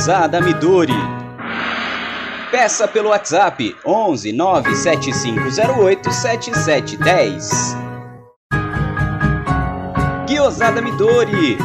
Guiosada 0.00 0.40
Midori. 0.40 0.94
Peça 2.50 2.88
pelo 2.88 3.10
WhatsApp 3.10 3.76
11 3.84 4.32
97508 4.32 6.10
7710. 6.10 7.76
Guiosada 10.26 10.80
Midori. 10.80 11.58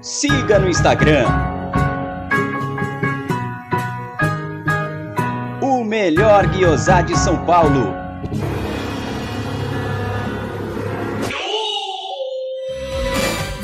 Siga 0.00 0.60
no 0.60 0.68
Instagram. 0.68 1.26
O 5.60 5.82
melhor 5.82 6.46
guiosá 6.46 7.02
de 7.02 7.18
São 7.18 7.44
Paulo. 7.44 8.01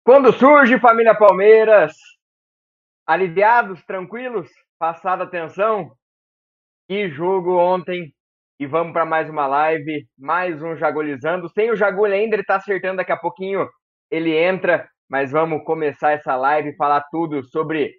Quando 0.04 0.31
surge 0.34 0.78
família 0.78 1.14
Palmeiras, 1.14 1.94
aliviados, 3.06 3.82
tranquilos, 3.87 4.50
passada 4.78 5.25
a 5.25 5.28
tensão? 5.28 5.91
Que 6.88 7.09
jogo 7.09 7.56
ontem 7.56 8.12
e 8.59 8.66
vamos 8.66 8.92
para 8.92 9.04
mais 9.04 9.28
uma 9.28 9.47
live, 9.47 10.06
mais 10.16 10.62
um 10.62 10.76
Jagulizando. 10.76 11.48
Sem 11.50 11.70
o 11.70 11.76
Jagulho 11.76 12.14
ainda, 12.14 12.34
ele 12.34 12.42
está 12.42 12.56
acertando 12.56 12.97
daqui 12.97 13.12
a 13.12 13.16
pouquinho, 13.16 13.69
ele 14.10 14.34
entra, 14.37 14.88
mas 15.09 15.31
vamos 15.32 15.64
começar 15.64 16.12
essa 16.12 16.37
live 16.37 16.70
e 16.70 16.76
falar 16.76 17.03
tudo 17.10 17.42
sobre 17.44 17.92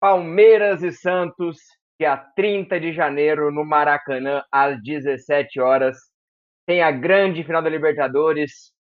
Palmeiras 0.00 0.82
e 0.82 0.92
Santos, 0.92 1.58
dia 1.98 2.16
30 2.16 2.78
de 2.78 2.92
janeiro, 2.92 3.50
no 3.50 3.64
Maracanã, 3.64 4.42
às 4.52 4.80
17 4.82 5.60
horas. 5.60 5.96
Tem 6.66 6.82
a 6.82 6.90
grande 6.90 7.42
final 7.42 7.62
da 7.62 7.70
Libertadores. 7.70 8.72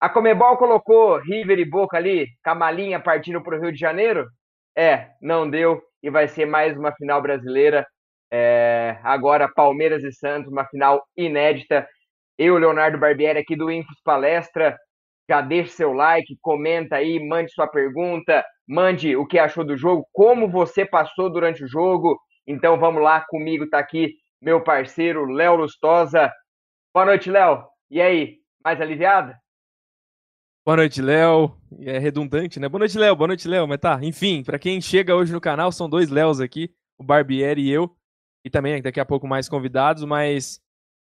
A 0.00 0.08
Comebol 0.08 0.56
colocou 0.56 1.18
River 1.18 1.58
e 1.58 1.64
Boca 1.64 1.96
ali, 1.96 2.26
Camalinha 2.42 3.00
partindo 3.00 3.42
para 3.42 3.58
o 3.58 3.60
Rio 3.60 3.72
de 3.72 3.78
Janeiro. 3.78 4.26
É, 4.76 5.10
não 5.20 5.48
deu 5.48 5.82
e 6.04 6.10
vai 6.10 6.28
ser 6.28 6.44
mais 6.44 6.76
uma 6.76 6.92
final 6.92 7.22
brasileira. 7.22 7.86
É, 8.30 8.98
agora 9.02 9.48
Palmeiras 9.48 10.04
e 10.04 10.12
Santos, 10.12 10.52
uma 10.52 10.66
final 10.66 11.02
inédita. 11.16 11.88
Eu, 12.36 12.58
Leonardo 12.58 12.98
Barbieri, 12.98 13.38
aqui 13.38 13.56
do 13.56 13.70
Infos 13.70 13.96
Palestra. 14.04 14.76
Já 15.26 15.40
deixe 15.40 15.70
seu 15.70 15.94
like, 15.94 16.36
comenta 16.42 16.96
aí, 16.96 17.18
mande 17.26 17.50
sua 17.52 17.66
pergunta, 17.66 18.44
mande 18.68 19.16
o 19.16 19.26
que 19.26 19.38
achou 19.38 19.64
do 19.64 19.78
jogo, 19.78 20.06
como 20.12 20.46
você 20.46 20.84
passou 20.84 21.30
durante 21.30 21.64
o 21.64 21.68
jogo. 21.68 22.20
Então 22.46 22.78
vamos 22.78 23.02
lá, 23.02 23.24
comigo 23.26 23.66
tá 23.70 23.78
aqui 23.78 24.12
meu 24.42 24.62
parceiro 24.62 25.24
Léo 25.24 25.56
Lustosa. 25.56 26.30
Boa 26.92 27.06
noite, 27.06 27.30
Léo. 27.30 27.64
E 27.90 28.02
aí, 28.02 28.36
mais 28.62 28.78
aliviada? 28.78 29.43
Boa 30.66 30.78
noite, 30.78 31.02
Léo. 31.02 31.54
É 31.80 31.98
redundante, 31.98 32.58
né? 32.58 32.70
Boa 32.70 32.78
noite, 32.78 32.96
Léo. 32.96 33.14
Boa 33.14 33.28
noite, 33.28 33.46
Léo. 33.46 33.68
Mas 33.68 33.78
tá, 33.78 33.98
enfim, 34.02 34.42
para 34.42 34.58
quem 34.58 34.80
chega 34.80 35.14
hoje 35.14 35.30
no 35.30 35.40
canal, 35.40 35.70
são 35.70 35.90
dois 35.90 36.08
Léos 36.08 36.40
aqui, 36.40 36.74
o 36.96 37.04
Barbieri 37.04 37.60
e 37.60 37.70
eu. 37.70 37.94
E 38.42 38.48
também 38.48 38.80
daqui 38.80 38.98
a 38.98 39.04
pouco 39.04 39.26
mais 39.28 39.46
convidados, 39.46 40.04
mas, 40.04 40.58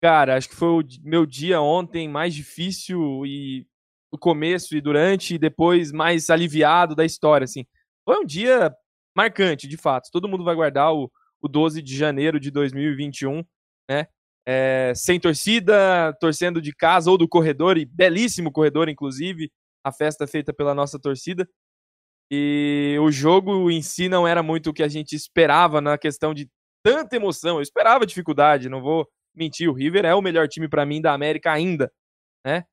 cara, 0.02 0.36
acho 0.36 0.50
que 0.50 0.54
foi 0.54 0.68
o 0.68 0.86
meu 1.02 1.24
dia 1.24 1.62
ontem 1.62 2.06
mais 2.08 2.34
difícil 2.34 3.24
e 3.24 3.66
o 4.12 4.18
começo 4.18 4.76
e 4.76 4.82
durante 4.82 5.34
e 5.34 5.38
depois 5.38 5.92
mais 5.92 6.28
aliviado 6.28 6.94
da 6.94 7.04
história, 7.06 7.44
assim. 7.46 7.64
Foi 8.04 8.18
um 8.18 8.26
dia 8.26 8.74
marcante, 9.16 9.66
de 9.66 9.78
fato. 9.78 10.10
Todo 10.12 10.28
mundo 10.28 10.44
vai 10.44 10.54
guardar 10.54 10.92
o, 10.92 11.10
o 11.40 11.48
12 11.48 11.80
de 11.80 11.96
janeiro 11.96 12.38
de 12.38 12.50
2021, 12.50 13.42
né? 13.88 14.08
É, 14.50 14.94
sem 14.96 15.20
torcida, 15.20 16.16
torcendo 16.18 16.62
de 16.62 16.74
casa 16.74 17.10
ou 17.10 17.18
do 17.18 17.28
corredor, 17.28 17.76
e 17.76 17.84
belíssimo 17.84 18.50
corredor, 18.50 18.88
inclusive, 18.88 19.52
a 19.84 19.92
festa 19.92 20.26
feita 20.26 20.54
pela 20.54 20.74
nossa 20.74 20.98
torcida. 20.98 21.46
E 22.30 22.96
o 23.02 23.10
jogo 23.10 23.70
em 23.70 23.82
si 23.82 24.08
não 24.08 24.26
era 24.26 24.42
muito 24.42 24.70
o 24.70 24.72
que 24.72 24.82
a 24.82 24.88
gente 24.88 25.14
esperava 25.14 25.82
na 25.82 25.98
questão 25.98 26.32
de 26.32 26.48
tanta 26.82 27.16
emoção. 27.16 27.56
Eu 27.56 27.62
esperava 27.62 28.06
dificuldade, 28.06 28.70
não 28.70 28.80
vou 28.80 29.06
mentir. 29.34 29.68
O 29.68 29.74
River 29.74 30.06
é 30.06 30.14
o 30.14 30.22
melhor 30.22 30.48
time 30.48 30.66
para 30.66 30.86
mim 30.86 31.02
da 31.02 31.12
América 31.12 31.52
ainda, 31.52 31.92
né? 32.44 32.64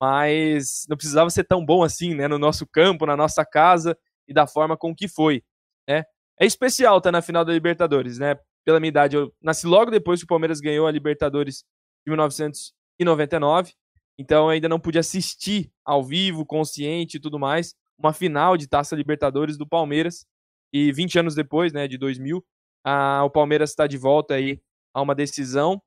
Mas 0.00 0.86
não 0.88 0.96
precisava 0.96 1.28
ser 1.28 1.44
tão 1.44 1.64
bom 1.64 1.82
assim, 1.82 2.14
né? 2.14 2.26
No 2.26 2.38
nosso 2.38 2.66
campo, 2.66 3.04
na 3.04 3.16
nossa 3.16 3.44
casa 3.44 3.98
e 4.26 4.32
da 4.32 4.46
forma 4.46 4.78
com 4.78 4.94
que 4.94 5.06
foi, 5.06 5.42
né? 5.86 6.04
É 6.40 6.46
especial 6.46 6.98
estar 6.98 7.08
tá 7.08 7.12
na 7.12 7.22
final 7.22 7.44
da 7.44 7.52
Libertadores, 7.52 8.18
né? 8.18 8.36
Pela 8.64 8.80
minha 8.80 8.88
idade, 8.88 9.16
eu 9.16 9.32
nasci 9.42 9.66
logo 9.66 9.90
depois 9.90 10.20
que 10.20 10.24
o 10.24 10.28
Palmeiras 10.28 10.60
ganhou 10.60 10.86
a 10.86 10.90
Libertadores 10.90 11.64
de 12.06 12.10
1999. 12.10 13.72
Então 14.18 14.44
eu 14.44 14.50
ainda 14.50 14.68
não 14.68 14.80
pude 14.80 14.98
assistir 14.98 15.70
ao 15.84 16.04
vivo, 16.04 16.44
consciente 16.44 17.16
e 17.16 17.20
tudo 17.20 17.38
mais, 17.38 17.74
uma 17.98 18.12
final 18.12 18.56
de 18.56 18.66
Taça 18.66 18.96
Libertadores 18.96 19.56
do 19.56 19.66
Palmeiras. 19.66 20.26
E 20.72 20.92
20 20.92 21.18
anos 21.20 21.34
depois, 21.34 21.72
né, 21.72 21.88
de 21.88 21.96
2000, 21.96 22.44
a, 22.84 23.24
o 23.24 23.30
Palmeiras 23.30 23.70
está 23.70 23.86
de 23.86 23.96
volta 23.96 24.34
aí 24.34 24.60
a 24.92 25.00
uma 25.00 25.14
decisão. 25.14 25.80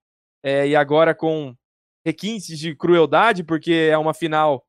É, 0.43 0.67
e 0.67 0.75
agora 0.75 1.13
com 1.13 1.55
requintes 2.05 2.57
de 2.57 2.75
crueldade, 2.75 3.43
porque 3.43 3.89
é 3.91 3.97
uma 3.97 4.13
final 4.13 4.65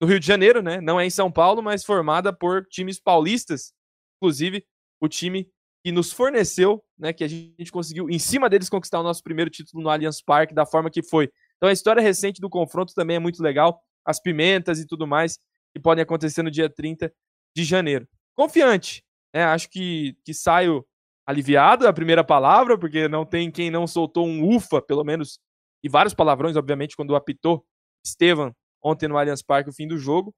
no 0.00 0.06
Rio 0.06 0.20
de 0.20 0.26
Janeiro, 0.26 0.62
né? 0.62 0.80
Não 0.80 1.00
é 1.00 1.06
em 1.06 1.10
São 1.10 1.30
Paulo, 1.30 1.60
mas 1.60 1.84
formada 1.84 2.32
por 2.32 2.64
times 2.66 3.00
paulistas. 3.00 3.72
Inclusive, 4.16 4.64
o 5.00 5.08
time 5.08 5.50
que 5.84 5.92
nos 5.92 6.12
forneceu, 6.12 6.82
né, 6.98 7.12
que 7.12 7.24
a 7.24 7.28
gente 7.28 7.70
conseguiu, 7.70 8.10
em 8.10 8.18
cima 8.18 8.48
deles, 8.48 8.68
conquistar 8.68 9.00
o 9.00 9.02
nosso 9.02 9.22
primeiro 9.22 9.50
título 9.50 9.82
no 9.82 9.88
Allianz 9.88 10.20
Parque, 10.20 10.54
da 10.54 10.66
forma 10.66 10.90
que 10.90 11.02
foi. 11.02 11.30
Então 11.56 11.68
a 11.68 11.72
história 11.72 12.02
recente 12.02 12.40
do 12.40 12.50
confronto 12.50 12.94
também 12.94 13.16
é 13.16 13.20
muito 13.20 13.42
legal, 13.42 13.80
as 14.04 14.20
pimentas 14.20 14.80
e 14.80 14.86
tudo 14.86 15.06
mais 15.06 15.38
que 15.72 15.80
podem 15.80 16.02
acontecer 16.02 16.42
no 16.42 16.50
dia 16.50 16.68
30 16.68 17.12
de 17.54 17.64
janeiro. 17.64 18.08
Confiante, 18.34 19.04
né, 19.34 19.44
acho 19.44 19.68
que, 19.70 20.16
que 20.24 20.34
saio 20.34 20.84
aliviado, 21.26 21.86
a 21.86 21.92
primeira 21.92 22.24
palavra, 22.24 22.78
porque 22.78 23.06
não 23.06 23.24
tem 23.24 23.50
quem 23.50 23.70
não 23.70 23.86
soltou 23.86 24.26
um 24.26 24.54
ufa, 24.54 24.80
pelo 24.80 25.04
menos, 25.04 25.38
e 25.82 25.88
vários 25.88 26.14
palavrões, 26.14 26.56
obviamente, 26.56 26.96
quando 26.96 27.14
apitou 27.14 27.64
Estevam 28.04 28.54
ontem 28.82 29.08
no 29.08 29.18
Allianz 29.18 29.42
Parque, 29.42 29.70
o 29.70 29.72
fim 29.72 29.86
do 29.86 29.98
jogo. 29.98 30.34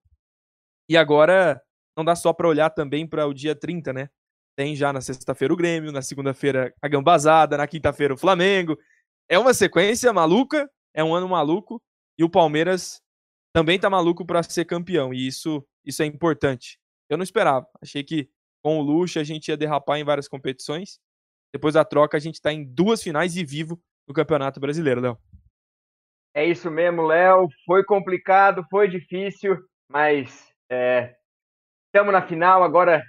E 0.89 0.97
agora 0.97 1.61
não 1.97 2.05
dá 2.05 2.17
só 2.17 2.33
para 2.33 2.49
olhar 2.49 2.71
também 2.71 3.07
para 3.07 3.27
o 3.27 3.35
dia 3.35 3.55
30, 3.55 3.93
né? 3.93 4.11
Tem 4.61 4.77
já 4.77 4.93
na 4.93 5.01
sexta-feira 5.01 5.55
o 5.55 5.57
Grêmio, 5.57 5.91
na 5.91 6.03
segunda-feira 6.03 6.71
a 6.83 6.87
Gambazada, 6.87 7.57
na 7.57 7.67
quinta-feira 7.67 8.13
o 8.13 8.19
Flamengo. 8.19 8.79
É 9.27 9.39
uma 9.39 9.55
sequência 9.55 10.13
maluca, 10.13 10.71
é 10.93 11.03
um 11.03 11.15
ano 11.15 11.27
maluco 11.27 11.83
e 12.19 12.23
o 12.23 12.29
Palmeiras 12.29 13.01
também 13.55 13.81
tá 13.81 13.89
maluco 13.89 14.27
para 14.27 14.43
ser 14.43 14.67
campeão 14.67 15.15
e 15.15 15.27
isso 15.27 15.67
isso 15.83 16.03
é 16.03 16.05
importante. 16.05 16.79
Eu 17.09 17.17
não 17.17 17.25
esperava. 17.25 17.67
Achei 17.81 18.05
que 18.05 18.29
com 18.63 18.79
o 18.79 18.83
Luxo 18.83 19.19
a 19.19 19.25
gente 19.25 19.49
ia 19.49 19.57
derrapar 19.57 19.99
em 19.99 20.05
várias 20.05 20.29
competições. 20.29 21.01
Depois 21.55 21.73
da 21.73 21.83
troca 21.83 22.19
a 22.19 22.21
gente 22.21 22.35
está 22.35 22.53
em 22.53 22.63
duas 22.63 23.03
finais 23.03 23.39
e 23.39 23.45
vivo 23.47 23.81
no 24.07 24.13
Campeonato 24.13 24.61
Brasileiro, 24.61 25.01
Léo. 25.01 25.19
É 26.35 26.45
isso 26.45 26.71
mesmo, 26.71 27.01
Léo. 27.01 27.49
Foi 27.65 27.83
complicado, 27.83 28.63
foi 28.71 28.89
difícil, 28.89 29.57
mas 29.91 30.53
estamos 31.89 32.11
é, 32.11 32.13
na 32.13 32.27
final. 32.27 32.63
Agora 32.63 33.03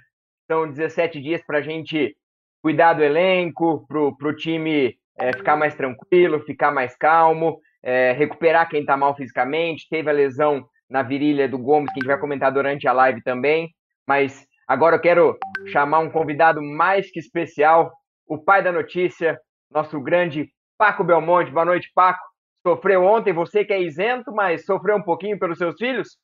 são 0.46 0.68
17 0.68 1.20
dias 1.20 1.42
para 1.46 1.58
a 1.58 1.62
gente 1.62 2.16
cuidar 2.62 2.94
do 2.94 3.02
elenco, 3.02 3.86
para 3.86 4.28
o 4.28 4.36
time 4.36 4.96
é, 5.18 5.32
ficar 5.32 5.56
mais 5.56 5.74
tranquilo, 5.74 6.40
ficar 6.40 6.70
mais 6.70 6.96
calmo, 6.96 7.58
é, 7.82 8.12
recuperar 8.12 8.68
quem 8.68 8.80
está 8.80 8.96
mal 8.96 9.16
fisicamente. 9.16 9.88
Teve 9.90 10.08
a 10.10 10.12
lesão 10.12 10.64
na 10.88 11.02
virilha 11.02 11.48
do 11.48 11.58
Gomes, 11.58 11.92
que 11.92 11.98
a 11.98 12.00
gente 12.00 12.08
vai 12.08 12.18
comentar 12.18 12.52
durante 12.52 12.86
a 12.86 12.92
live 12.92 13.22
também. 13.22 13.70
Mas 14.06 14.46
agora 14.66 14.96
eu 14.96 15.00
quero 15.00 15.38
chamar 15.66 16.00
um 16.00 16.10
convidado 16.10 16.62
mais 16.62 17.10
que 17.10 17.18
especial, 17.18 17.92
o 18.26 18.38
pai 18.38 18.62
da 18.62 18.72
notícia, 18.72 19.38
nosso 19.70 20.00
grande 20.00 20.50
Paco 20.78 21.04
Belmonte. 21.04 21.50
Boa 21.50 21.64
noite, 21.64 21.90
Paco. 21.94 22.20
Sofreu 22.66 23.04
ontem, 23.04 23.32
você 23.32 23.64
que 23.64 23.72
é 23.72 23.82
isento, 23.82 24.30
mas 24.32 24.64
sofreu 24.64 24.96
um 24.96 25.02
pouquinho 25.02 25.38
pelos 25.38 25.58
seus 25.58 25.76
filhos? 25.76 26.16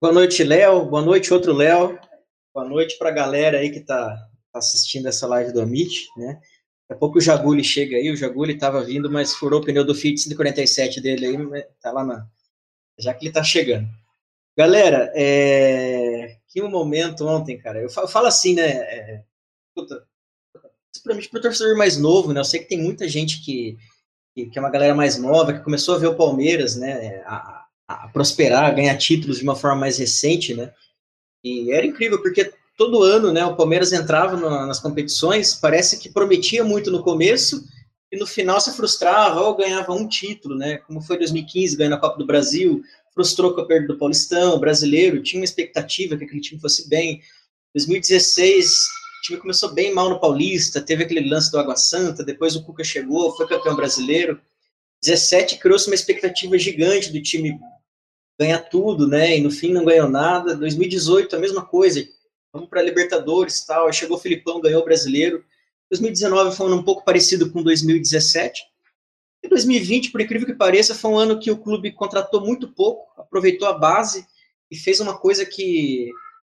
Boa 0.00 0.12
noite, 0.12 0.42
Léo. 0.42 0.86
Boa 0.86 1.02
noite, 1.02 1.32
outro 1.32 1.52
Léo. 1.52 1.98
Boa 2.54 2.68
noite 2.68 2.96
para 2.96 3.08
a 3.08 3.12
galera 3.12 3.58
aí 3.58 3.68
que 3.68 3.80
está 3.80 4.14
tá 4.52 4.60
assistindo 4.60 5.08
essa 5.08 5.26
live 5.26 5.52
do 5.52 5.60
Amit, 5.60 6.06
né? 6.16 6.34
Daqui 6.34 6.92
a 6.92 6.94
pouco 6.94 7.18
o 7.18 7.20
Jaguli 7.20 7.64
chega 7.64 7.96
aí, 7.96 8.12
o 8.12 8.16
Jaguli 8.16 8.54
estava 8.54 8.80
vindo, 8.84 9.10
mas 9.10 9.34
furou 9.34 9.60
o 9.60 9.64
pneu 9.64 9.84
do 9.84 9.92
Fiat 9.92 10.20
147 10.20 11.00
dele 11.00 11.26
aí, 11.26 11.62
tá 11.82 11.90
lá 11.90 12.04
na... 12.04 12.28
Já 12.96 13.12
que 13.12 13.24
ele 13.24 13.30
está 13.30 13.42
chegando. 13.42 13.88
Galera, 14.56 15.12
é... 15.16 16.36
que 16.46 16.62
um 16.62 16.70
momento 16.70 17.26
ontem, 17.26 17.58
cara. 17.58 17.82
Eu 17.82 17.90
falo, 17.90 18.28
assim, 18.28 18.54
né? 18.54 18.68
É... 18.70 19.24
Puta, 19.74 20.06
principalmente 20.92 21.28
para 21.30 21.38
o 21.40 21.42
torcedor 21.42 21.76
mais 21.76 21.98
novo, 21.98 22.32
né? 22.32 22.38
Eu 22.38 22.44
sei 22.44 22.60
que 22.60 22.68
tem 22.68 22.80
muita 22.80 23.08
gente 23.08 23.44
que, 23.44 23.76
que, 24.32 24.46
que, 24.46 24.56
é 24.56 24.62
uma 24.62 24.70
galera 24.70 24.94
mais 24.94 25.18
nova, 25.18 25.54
que 25.54 25.64
começou 25.64 25.96
a 25.96 25.98
ver 25.98 26.06
o 26.06 26.16
Palmeiras, 26.16 26.76
né? 26.76 27.20
A, 27.26 27.66
a 27.88 28.08
prosperar, 28.10 28.66
a 28.66 28.70
ganhar 28.70 28.96
títulos 28.96 29.38
de 29.38 29.42
uma 29.42 29.56
forma 29.56 29.80
mais 29.80 29.98
recente, 29.98 30.54
né? 30.54 30.72
E 31.44 31.70
era 31.70 31.84
incrível, 31.84 32.22
porque 32.22 32.52
todo 32.76 33.02
ano, 33.02 33.30
né, 33.30 33.44
o 33.44 33.54
Palmeiras 33.54 33.92
entrava 33.92 34.36
nas 34.66 34.80
competições, 34.80 35.54
parece 35.54 35.98
que 35.98 36.08
prometia 36.08 36.64
muito 36.64 36.90
no 36.90 37.02
começo, 37.02 37.62
e 38.10 38.16
no 38.16 38.26
final 38.26 38.60
se 38.60 38.74
frustrava 38.74 39.40
ou 39.40 39.56
ganhava 39.56 39.92
um 39.92 40.08
título, 40.08 40.56
né? 40.56 40.78
Como 40.78 41.02
foi 41.02 41.18
2015, 41.18 41.76
ganhando 41.76 41.96
a 41.96 42.00
Copa 42.00 42.16
do 42.16 42.26
Brasil, 42.26 42.82
frustrou 43.12 43.54
com 43.54 43.60
a 43.60 43.66
perda 43.66 43.88
do 43.88 43.98
Paulistão, 43.98 44.58
brasileiro, 44.58 45.22
tinha 45.22 45.40
uma 45.40 45.44
expectativa 45.44 46.16
que 46.16 46.24
aquele 46.24 46.40
time 46.40 46.60
fosse 46.60 46.88
bem. 46.88 47.20
2016, 47.74 48.72
o 49.18 49.22
time 49.22 49.38
começou 49.38 49.72
bem 49.72 49.92
mal 49.92 50.08
no 50.08 50.20
Paulista, 50.20 50.80
teve 50.80 51.04
aquele 51.04 51.28
lance 51.28 51.50
do 51.50 51.58
Água 51.58 51.76
Santa, 51.76 52.24
depois 52.24 52.56
o 52.56 52.64
Cuca 52.64 52.84
chegou, 52.84 53.36
foi 53.36 53.46
campeão 53.46 53.76
brasileiro. 53.76 54.40
17 55.02 55.58
criou-se 55.58 55.88
uma 55.88 55.94
expectativa 55.94 56.56
gigante 56.56 57.12
do 57.12 57.20
time 57.20 57.58
ganhar 58.38 58.58
tudo, 58.58 59.06
né? 59.06 59.36
E 59.36 59.40
no 59.40 59.50
fim 59.50 59.72
não 59.72 59.84
ganhou 59.84 60.08
nada. 60.08 60.56
2018 60.56 61.36
a 61.36 61.38
mesma 61.38 61.64
coisa. 61.64 62.06
Vamos 62.52 62.68
para 62.68 62.82
Libertadores, 62.82 63.64
tal. 63.64 63.86
Aí 63.86 63.92
chegou 63.92 64.16
o 64.16 64.20
Filipão, 64.20 64.60
ganhou 64.60 64.82
o 64.82 64.84
Brasileiro. 64.84 65.44
2019 65.90 66.56
foi 66.56 66.66
um 66.66 66.68
ano 66.70 66.80
um 66.80 66.84
pouco 66.84 67.04
parecido 67.04 67.50
com 67.50 67.62
2017. 67.62 68.62
E 69.42 69.48
2020, 69.48 70.10
por 70.10 70.20
incrível 70.20 70.46
que 70.46 70.54
pareça, 70.54 70.94
foi 70.94 71.10
um 71.10 71.18
ano 71.18 71.38
que 71.38 71.50
o 71.50 71.58
clube 71.58 71.92
contratou 71.92 72.40
muito 72.40 72.68
pouco, 72.72 73.20
aproveitou 73.20 73.68
a 73.68 73.74
base 73.74 74.26
e 74.70 74.76
fez 74.76 75.00
uma 75.00 75.18
coisa 75.18 75.44
que 75.44 76.10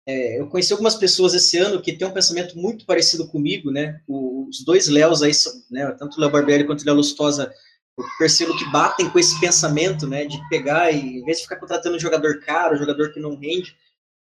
é, 0.08 0.40
eu 0.40 0.48
conheci 0.48 0.72
algumas 0.72 0.96
pessoas 0.96 1.36
esse 1.36 1.58
ano 1.58 1.81
que 1.81 1.94
têm 1.94 2.08
um 2.08 2.14
pensamento 2.14 2.58
muito 2.58 2.86
parecido 2.88 3.28
comigo, 3.28 3.70
né? 3.70 4.02
Os 4.08 4.64
dois 4.66 4.88
Léos 4.88 5.22
aí, 5.22 5.31
né, 5.70 5.92
tanto 6.00 6.18
o 6.18 6.20
Léo 6.20 6.31
Barbelli 6.31 6.66
quanto 6.66 6.81
o 6.81 6.86
Léo 6.86 6.96
Lustosa, 6.96 7.54
eu 8.00 8.06
percebo 8.18 8.57
que 8.57 8.69
batem 8.72 9.10
com 9.10 9.19
esse 9.19 9.40
pensamento, 9.40 10.07
né, 10.07 10.25
de 10.25 10.38
pegar 10.50 10.92
e, 10.92 11.19
em 11.19 11.25
vez 11.25 11.38
de 11.38 11.44
ficar 11.44 11.57
contratando 11.57 11.96
um 11.96 12.00
jogador 12.00 12.40
caro, 12.42 12.75
um 12.75 12.80
jogador 12.80 13.12
que 13.12 13.19
não 13.19 13.36
rende, 13.36 13.75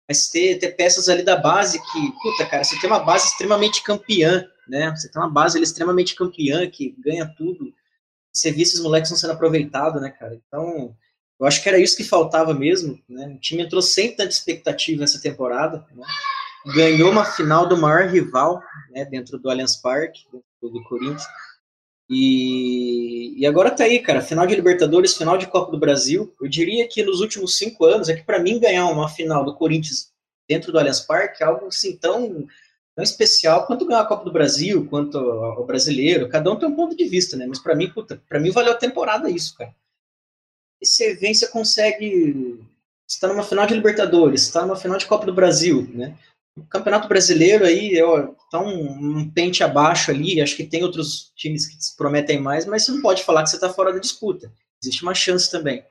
mas 0.08 0.28
ter, 0.28 0.58
ter 0.58 0.72
peças 0.72 1.08
ali 1.08 1.22
da 1.22 1.36
base 1.36 1.78
que, 1.80 2.12
puta, 2.22 2.46
cara, 2.46 2.64
você 2.64 2.78
tem 2.80 2.88
uma 2.88 3.00
base 3.00 3.26
extremamente 3.26 3.82
campeã, 3.82 4.46
né? 4.66 4.90
Você 4.96 5.10
tem 5.10 5.20
uma 5.20 5.30
base 5.30 5.56
ali 5.56 5.64
extremamente 5.64 6.14
campeã, 6.14 6.69
que 6.69 6.94
ganha 6.98 7.26
tudo 7.36 7.72
você 8.38 8.52
vê 8.52 8.62
esses 8.62 8.80
moleques 8.80 9.10
não 9.10 9.19
sendo 9.19 9.32
aproveitados, 9.32 10.00
né, 10.00 10.10
cara? 10.10 10.40
Então, 10.46 10.94
eu 11.40 11.46
acho 11.46 11.62
que 11.62 11.69
era 11.69 11.78
isso 11.78 11.96
que 11.96 12.04
faltava 12.04 12.54
mesmo, 12.54 12.98
né? 13.08 13.28
O 13.28 13.40
time 13.40 13.62
entrou 13.62 13.82
sem 13.82 14.14
tanta 14.14 14.31
expectativa 14.31 15.00
nessa 15.00 15.20
temporada, 15.20 15.84
né? 15.94 16.06
ganhou 16.74 17.10
uma 17.10 17.24
final 17.24 17.66
do 17.66 17.76
maior 17.76 18.08
rival, 18.08 18.60
né, 18.90 19.04
dentro 19.04 19.38
do 19.38 19.48
Allianz 19.48 19.76
Parque, 19.76 20.26
do, 20.31 20.69
do 20.69 20.82
Corinthians, 20.84 21.24
e, 22.08 23.38
e, 23.38 23.46
agora 23.46 23.70
tá 23.70 23.84
aí, 23.84 23.99
cara, 23.99 24.22
final 24.22 24.46
de 24.46 24.55
Libertadores, 24.55 25.16
final 25.16 25.37
de 25.37 25.46
Copa 25.46 25.70
do 25.70 25.78
Brasil, 25.78 26.34
eu 26.40 26.49
diria 26.49 26.88
que 26.88 27.02
nos 27.02 27.20
últimos 27.20 27.58
cinco 27.58 27.84
anos, 27.84 28.08
é 28.08 28.14
que 28.14 28.22
para 28.22 28.38
mim 28.38 28.58
ganhar 28.58 28.87
uma 28.87 29.08
final 29.08 29.44
do 29.44 29.55
Corinthians 29.55 30.10
dentro 30.49 30.72
do 30.72 30.78
Allianz 30.78 31.00
Parque 31.00 31.43
é 31.43 31.46
algo 31.46 31.66
assim 31.66 31.96
tão 31.96 32.46
tão 32.99 33.05
especial 33.05 33.64
quanto 33.64 33.87
ganhar 33.87 34.00
a 34.00 34.06
Copa 34.06 34.25
do 34.25 34.32
Brasil, 34.32 34.88
quanto 34.88 35.16
o 35.19 35.64
brasileiro. 35.64 36.28
Cada 36.28 36.50
um 36.50 36.58
tem 36.58 36.69
um 36.69 36.75
ponto 36.75 36.96
de 36.96 37.05
vista, 37.05 37.37
né? 37.37 37.46
Mas 37.46 37.60
para 37.60 37.76
mim, 37.76 37.88
puta, 37.88 38.20
para 38.28 38.40
mim 38.40 38.50
valeu 38.50 38.72
a 38.72 38.76
temporada 38.76 39.31
isso, 39.31 39.56
cara. 39.56 39.72
E 40.81 40.87
você 40.87 41.14
vem, 41.14 41.32
você 41.32 41.46
consegue. 41.46 42.60
Você 43.06 43.20
tá 43.20 43.28
numa 43.28 43.44
final 43.44 43.66
de 43.66 43.75
Libertadores, 43.75 44.43
está 44.43 44.62
numa 44.62 44.75
final 44.75 44.99
de 44.99 45.06
Copa 45.06 45.26
do 45.26 45.32
Brasil, 45.34 45.88
né? 45.94 46.19
Campeonato 46.67 47.08
Brasileiro 47.08 47.65
aí 47.65 48.00
ó, 48.03 48.29
tá 48.50 48.60
um, 48.60 49.19
um, 49.19 49.31
pente 49.31 49.62
abaixo 49.62 50.10
ali. 50.10 50.41
Acho 50.41 50.56
que 50.56 50.65
tem 50.65 50.82
outros 50.82 51.32
times 51.36 51.67
que 51.67 51.82
se 51.82 51.96
prometem 51.96 52.41
mais, 52.41 52.67
mas 52.67 52.84
você 52.84 52.93
não 52.93 53.03
pode 53.03 53.22
falar 53.22 53.43
que 53.43 53.50
você 53.50 53.56
está 53.56 53.69
fora 53.70 53.93
da 53.93 53.98
disputa. 53.98 54.53
Existe 54.82 55.03
uma 55.03 55.15
chance 55.15 55.50
também. 55.50 55.84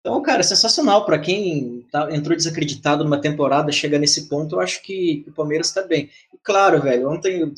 Então, 0.00 0.20
cara, 0.22 0.42
sensacional. 0.42 1.04
Para 1.04 1.18
quem 1.18 1.86
tá, 1.90 2.14
entrou 2.14 2.36
desacreditado 2.36 3.04
numa 3.04 3.20
temporada, 3.20 3.70
chega 3.70 3.98
nesse 3.98 4.28
ponto, 4.28 4.56
eu 4.56 4.60
acho 4.60 4.82
que 4.82 5.24
o 5.28 5.32
Palmeiras 5.32 5.68
está 5.68 5.82
bem. 5.82 6.10
E 6.32 6.38
claro, 6.42 6.80
velho, 6.80 7.10
ontem 7.10 7.42
o 7.44 7.54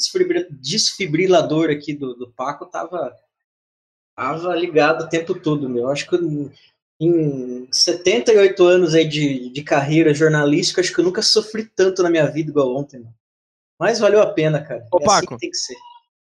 desfibrilador 0.51 1.71
aqui 1.71 1.95
do, 1.95 2.15
do 2.15 2.31
Paco 2.33 2.67
tava, 2.67 3.15
tava 4.17 4.57
ligado 4.57 5.05
o 5.05 5.09
tempo 5.09 5.35
todo, 5.35 5.69
meu. 5.69 5.85
Eu 5.85 5.91
acho 5.91 6.09
que 6.09 6.17
em 7.07 7.69
78 7.71 8.65
anos 8.65 8.95
aí 8.95 9.07
de, 9.07 9.51
de 9.51 9.63
carreira 9.63 10.15
jornalística, 10.15 10.81
acho 10.81 10.93
que 10.93 11.01
eu 11.01 11.05
nunca 11.05 11.23
sofri 11.23 11.65
tanto 11.65 12.03
na 12.03 12.11
minha 12.11 12.27
vida 12.27 12.51
igual 12.51 12.77
ontem, 12.77 13.01
mano. 13.01 13.15
Mas 13.79 13.99
valeu 13.99 14.21
a 14.21 14.27
pena, 14.33 14.63
cara. 14.63 14.87
Ô, 14.93 14.99
é 14.99 15.05
Paco, 15.05 15.11
assim 15.11 15.27
que 15.27 15.39
tem 15.39 15.51
que 15.51 15.57
ser. 15.57 15.77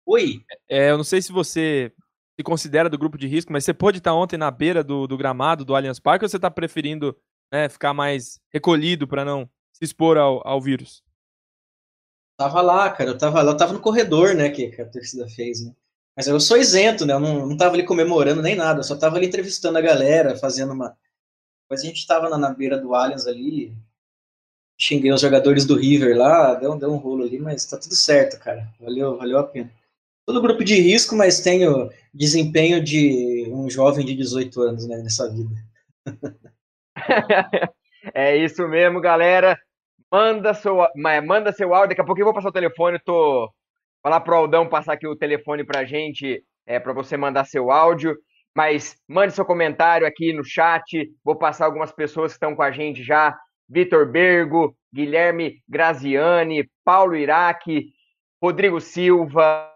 Oi. 0.06 0.40
É, 0.68 0.90
eu 0.90 0.96
não 0.96 1.04
sei 1.04 1.20
se 1.20 1.30
você 1.30 1.92
se 2.38 2.42
considera 2.42 2.88
do 2.88 2.99
grupo 2.99 3.18
de 3.18 3.26
risco, 3.26 3.52
mas 3.52 3.64
você 3.64 3.75
pôde 3.75 3.99
estar 3.99 4.14
ontem 4.14 4.38
na 4.38 4.50
beira 4.50 4.82
do, 4.82 5.06
do 5.06 5.18
gramado 5.18 5.64
do 5.64 5.75
Allianz 5.75 6.00
Parque 6.00 6.25
ou 6.25 6.28
você 6.28 6.37
está 6.37 6.50
preferindo 6.50 7.14
né, 7.52 7.68
ficar 7.68 7.92
mais 7.92 8.40
recolhido 8.50 9.06
para 9.06 9.25
não 9.25 9.49
se 9.75 9.84
expor 9.84 10.16
ao, 10.16 10.46
ao 10.46 10.60
vírus? 10.60 11.02
Tava 12.38 12.62
lá, 12.62 12.90
cara, 12.90 13.10
eu 13.10 13.18
tava 13.18 13.42
lá, 13.42 13.52
eu 13.52 13.56
tava 13.56 13.75
no 13.75 13.80
corredor, 13.80 14.34
né, 14.34 14.49
que, 14.49 14.70
que 14.70 14.80
a 14.80 14.88
torcida 14.88 15.28
fez, 15.28 15.62
né? 15.62 15.75
Mas 16.17 16.26
eu 16.26 16.38
sou 16.40 16.57
isento, 16.57 17.07
né? 17.07 17.14
Eu 17.14 17.21
não, 17.21 17.47
não 17.47 17.57
tava 17.57 17.75
ali 17.75 17.85
comemorando 17.85 18.43
nem 18.43 18.55
nada, 18.55 18.81
eu 18.81 18.85
só 18.85 18.97
tava 18.97 19.17
ali 19.17 19.26
entrevistando 19.26 19.79
a 19.79 19.83
galera, 19.83 20.37
fazendo 20.37 20.73
uma. 20.73 20.97
Depois 21.64 21.83
a 21.83 21.87
gente 21.87 22.07
tava 22.07 22.29
na, 22.29 22.37
na 22.37 22.50
beira 22.50 22.76
do 22.76 22.95
Allianz 22.95 23.26
ali, 23.26 23.73
xinguei 24.79 25.12
os 25.12 25.21
jogadores 25.21 25.64
do 25.64 25.76
River 25.76 26.17
lá, 26.17 26.55
deu, 26.55 26.76
deu 26.76 26.93
um 26.93 26.97
rolo 26.97 27.25
ali, 27.25 27.38
mas 27.38 27.64
tá 27.64 27.76
tudo 27.79 27.95
certo, 27.95 28.38
cara. 28.38 28.69
Valeu, 28.81 29.17
valeu 29.17 29.38
a 29.38 29.45
pena 29.45 29.71
todo 30.31 30.43
grupo 30.43 30.62
de 30.62 30.81
risco, 30.81 31.17
mas 31.17 31.40
tenho 31.40 31.90
desempenho 32.14 32.83
de 32.83 33.49
um 33.50 33.69
jovem 33.69 34.07
de 34.07 34.14
18 34.14 34.62
anos 34.62 34.87
né, 34.87 34.99
nessa 34.99 35.29
vida. 35.29 35.50
é 38.14 38.37
isso 38.37 38.67
mesmo, 38.69 39.00
galera. 39.00 39.59
Manda 40.11 40.55
seu, 40.55 40.76
manda 40.95 41.52
seu 41.52 41.75
áudio. 41.75 41.90
Daqui 41.90 42.00
a 42.00 42.05
pouco 42.05 42.21
eu 42.21 42.25
vou 42.25 42.35
passar 42.35 42.49
o 42.49 42.52
telefone. 42.52 43.00
Tô 43.00 43.52
falar 44.02 44.21
pro 44.21 44.35
Aldão 44.35 44.69
passar 44.69 44.95
aqui 44.95 45.07
o 45.07 45.16
telefone 45.16 45.64
pra 45.64 45.85
gente, 45.85 46.42
é, 46.66 46.78
para 46.78 46.92
você 46.92 47.16
mandar 47.16 47.45
seu 47.45 47.71
áudio. 47.71 48.16
Mas 48.57 48.97
mande 49.09 49.33
seu 49.33 49.45
comentário 49.45 50.07
aqui 50.07 50.33
no 50.33 50.45
chat. 50.45 51.09
Vou 51.25 51.37
passar 51.37 51.66
algumas 51.66 51.92
pessoas 51.92 52.33
que 52.33 52.37
estão 52.37 52.54
com 52.54 52.62
a 52.62 52.71
gente 52.71 53.02
já. 53.02 53.37
Vitor 53.69 54.11
Bergo, 54.11 54.76
Guilherme 54.92 55.62
Graziani, 55.69 56.69
Paulo 56.85 57.14
Iraque, 57.14 57.87
Rodrigo 58.42 58.80
Silva, 58.80 59.71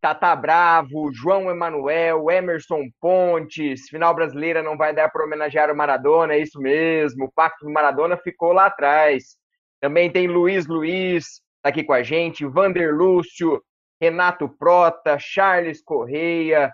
Tata 0.00 0.36
Bravo, 0.36 1.10
João 1.12 1.50
Emanuel, 1.50 2.30
Emerson 2.30 2.84
Pontes, 3.00 3.88
final 3.88 4.14
brasileira 4.14 4.62
não 4.62 4.76
vai 4.76 4.94
dar 4.94 5.10
para 5.10 5.24
homenagear 5.24 5.70
o 5.70 5.76
Maradona, 5.76 6.34
é 6.34 6.38
isso 6.38 6.60
mesmo. 6.60 7.24
O 7.24 7.32
pacto 7.32 7.64
do 7.64 7.72
Maradona 7.72 8.16
ficou 8.16 8.52
lá 8.52 8.66
atrás. 8.66 9.36
Também 9.80 10.10
tem 10.10 10.28
Luiz 10.28 10.66
Luiz 10.66 11.42
aqui 11.62 11.84
com 11.84 11.92
a 11.92 12.02
gente, 12.02 12.46
Vander 12.46 12.94
Lúcio, 12.94 13.62
Renato 14.00 14.48
Prota, 14.48 15.16
Charles 15.18 15.82
Correia, 15.82 16.70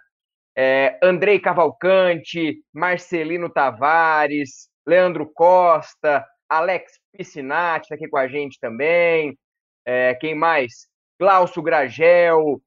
é, 0.57 0.99
Andrei 1.03 1.39
Cavalcante, 1.39 2.59
Marcelino 2.73 3.51
Tavares, 3.51 4.69
Leandro 4.87 5.31
Costa, 5.33 6.25
Alex 6.49 6.93
Piscinati 7.13 7.89
tá 7.89 7.95
aqui 7.95 8.09
com 8.09 8.17
a 8.17 8.27
gente 8.27 8.59
também. 8.59 9.39
É, 9.85 10.15
quem 10.15 10.35
mais? 10.35 10.87
Glaucio 11.21 11.63
Gragel, 11.63 12.61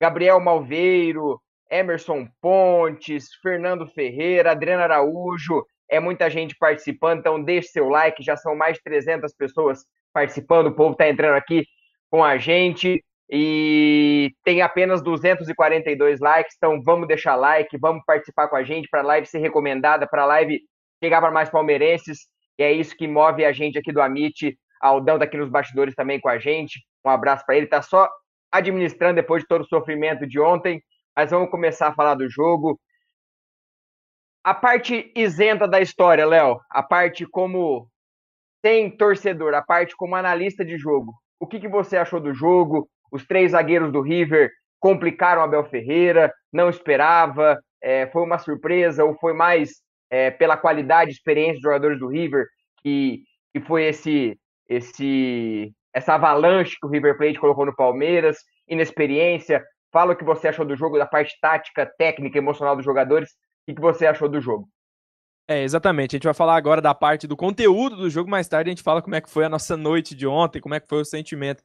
Gabriel 0.00 0.40
Malveiro, 0.40 1.40
Emerson 1.70 2.26
Pontes, 2.40 3.28
Fernando 3.42 3.86
Ferreira, 3.86 4.52
Adriana 4.52 4.84
Araújo, 4.84 5.64
é 5.90 6.00
muita 6.00 6.30
gente 6.30 6.56
participando, 6.58 7.20
então 7.20 7.42
deixe 7.42 7.68
seu 7.68 7.88
like, 7.88 8.22
já 8.22 8.36
são 8.36 8.56
mais 8.56 8.76
de 8.76 8.82
300 8.82 9.32
pessoas 9.34 9.84
participando, 10.16 10.68
o 10.68 10.74
povo 10.74 10.92
está 10.92 11.06
entrando 11.06 11.34
aqui 11.34 11.66
com 12.10 12.24
a 12.24 12.38
gente. 12.38 13.04
E 13.28 14.32
tem 14.42 14.62
apenas 14.62 15.02
242 15.02 16.20
likes, 16.20 16.54
então 16.56 16.80
vamos 16.82 17.06
deixar 17.06 17.36
like, 17.36 17.76
vamos 17.76 18.02
participar 18.06 18.48
com 18.48 18.56
a 18.56 18.62
gente 18.62 18.88
para 18.88 19.00
a 19.00 19.04
live 19.04 19.26
ser 19.26 19.40
recomendada, 19.40 20.06
para 20.06 20.22
a 20.22 20.26
live 20.26 20.60
chegar 21.02 21.20
para 21.20 21.30
mais 21.30 21.50
palmeirenses, 21.50 22.20
e 22.58 22.62
é 22.62 22.72
isso 22.72 22.96
que 22.96 23.08
move 23.08 23.44
a 23.44 23.52
gente 23.52 23.76
aqui 23.76 23.92
do 23.92 24.00
Amit, 24.00 24.56
Aldão 24.80 25.18
tá 25.18 25.24
aqui 25.24 25.36
nos 25.36 25.50
bastidores 25.50 25.94
também 25.94 26.20
com 26.20 26.28
a 26.28 26.38
gente, 26.38 26.80
um 27.04 27.10
abraço 27.10 27.44
para 27.44 27.56
ele, 27.56 27.66
tá 27.66 27.82
só 27.82 28.08
administrando 28.50 29.16
depois 29.16 29.42
de 29.42 29.48
todo 29.48 29.62
o 29.62 29.68
sofrimento 29.68 30.24
de 30.24 30.38
ontem, 30.38 30.80
mas 31.14 31.32
vamos 31.32 31.50
começar 31.50 31.88
a 31.88 31.94
falar 31.94 32.14
do 32.14 32.30
jogo. 32.30 32.80
A 34.44 34.54
parte 34.54 35.12
isenta 35.16 35.66
da 35.66 35.80
história, 35.80 36.24
Léo, 36.24 36.60
a 36.70 36.82
parte 36.82 37.26
como 37.26 37.88
sem 38.66 38.90
torcedor, 38.90 39.54
a 39.54 39.62
parte 39.62 39.94
como 39.96 40.16
analista 40.16 40.64
de 40.64 40.76
jogo. 40.76 41.14
O 41.38 41.46
que, 41.46 41.60
que 41.60 41.68
você 41.68 41.96
achou 41.96 42.18
do 42.18 42.34
jogo? 42.34 42.88
Os 43.12 43.24
três 43.24 43.52
zagueiros 43.52 43.92
do 43.92 44.00
River 44.00 44.50
complicaram 44.80 45.40
Abel 45.40 45.64
Ferreira, 45.66 46.34
não 46.52 46.68
esperava, 46.68 47.60
é, 47.80 48.08
foi 48.08 48.24
uma 48.24 48.38
surpresa 48.38 49.04
ou 49.04 49.14
foi 49.20 49.34
mais 49.34 49.70
é, 50.10 50.32
pela 50.32 50.56
qualidade 50.56 51.12
e 51.12 51.14
experiência 51.14 51.54
dos 51.54 51.62
jogadores 51.62 52.00
do 52.00 52.08
River 52.08 52.44
que, 52.82 53.22
que 53.54 53.60
foi 53.60 53.84
esse 53.84 54.36
esse 54.68 55.72
essa 55.94 56.14
avalanche 56.14 56.76
que 56.80 56.88
o 56.88 56.90
River 56.90 57.16
Plate 57.16 57.38
colocou 57.38 57.64
no 57.64 57.76
Palmeiras. 57.76 58.38
inexperiência. 58.68 59.62
Fala 59.92 60.12
o 60.12 60.16
que 60.16 60.24
você 60.24 60.48
achou 60.48 60.66
do 60.66 60.74
jogo, 60.74 60.98
da 60.98 61.06
parte 61.06 61.38
tática, 61.40 61.88
técnica, 61.96 62.36
emocional 62.36 62.74
dos 62.74 62.84
jogadores. 62.84 63.30
O 63.68 63.72
que 63.72 63.80
você 63.80 64.06
achou 64.06 64.28
do 64.28 64.40
jogo? 64.40 64.68
É, 65.48 65.62
exatamente. 65.62 66.14
A 66.14 66.16
gente 66.16 66.24
vai 66.24 66.34
falar 66.34 66.56
agora 66.56 66.80
da 66.80 66.92
parte 66.92 67.26
do 67.26 67.36
conteúdo 67.36 67.96
do 67.96 68.10
jogo, 68.10 68.28
mais 68.28 68.48
tarde 68.48 68.68
a 68.68 68.72
gente 68.72 68.82
fala 68.82 69.00
como 69.00 69.14
é 69.14 69.20
que 69.20 69.30
foi 69.30 69.44
a 69.44 69.48
nossa 69.48 69.76
noite 69.76 70.14
de 70.14 70.26
ontem, 70.26 70.60
como 70.60 70.74
é 70.74 70.80
que 70.80 70.88
foi 70.88 71.00
o 71.00 71.04
sentimento. 71.04 71.62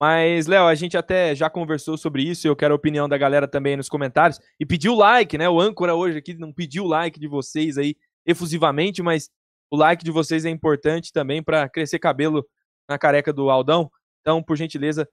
Mas, 0.00 0.46
Léo, 0.46 0.66
a 0.66 0.74
gente 0.74 0.96
até 0.96 1.34
já 1.34 1.50
conversou 1.50 1.96
sobre 1.96 2.22
isso, 2.22 2.48
eu 2.48 2.56
quero 2.56 2.72
a 2.72 2.76
opinião 2.76 3.08
da 3.08 3.18
galera 3.18 3.46
também 3.46 3.76
nos 3.76 3.88
comentários. 3.88 4.40
E 4.58 4.64
pediu 4.66 4.94
like, 4.94 5.36
né? 5.38 5.48
O 5.48 5.60
âncora 5.60 5.94
hoje 5.94 6.18
aqui 6.18 6.34
não 6.34 6.52
pediu 6.52 6.84
o 6.84 6.88
like 6.88 7.20
de 7.20 7.28
vocês 7.28 7.76
aí 7.78 7.94
efusivamente, 8.26 9.02
mas 9.02 9.30
o 9.70 9.76
like 9.76 10.02
de 10.04 10.10
vocês 10.10 10.44
é 10.44 10.50
importante 10.50 11.12
também 11.12 11.42
para 11.42 11.68
crescer 11.68 11.98
cabelo 11.98 12.44
na 12.88 12.98
careca 12.98 13.32
do 13.32 13.50
Aldão. 13.50 13.90
Então, 14.22 14.42
por 14.42 14.56
gentileza, 14.56 15.08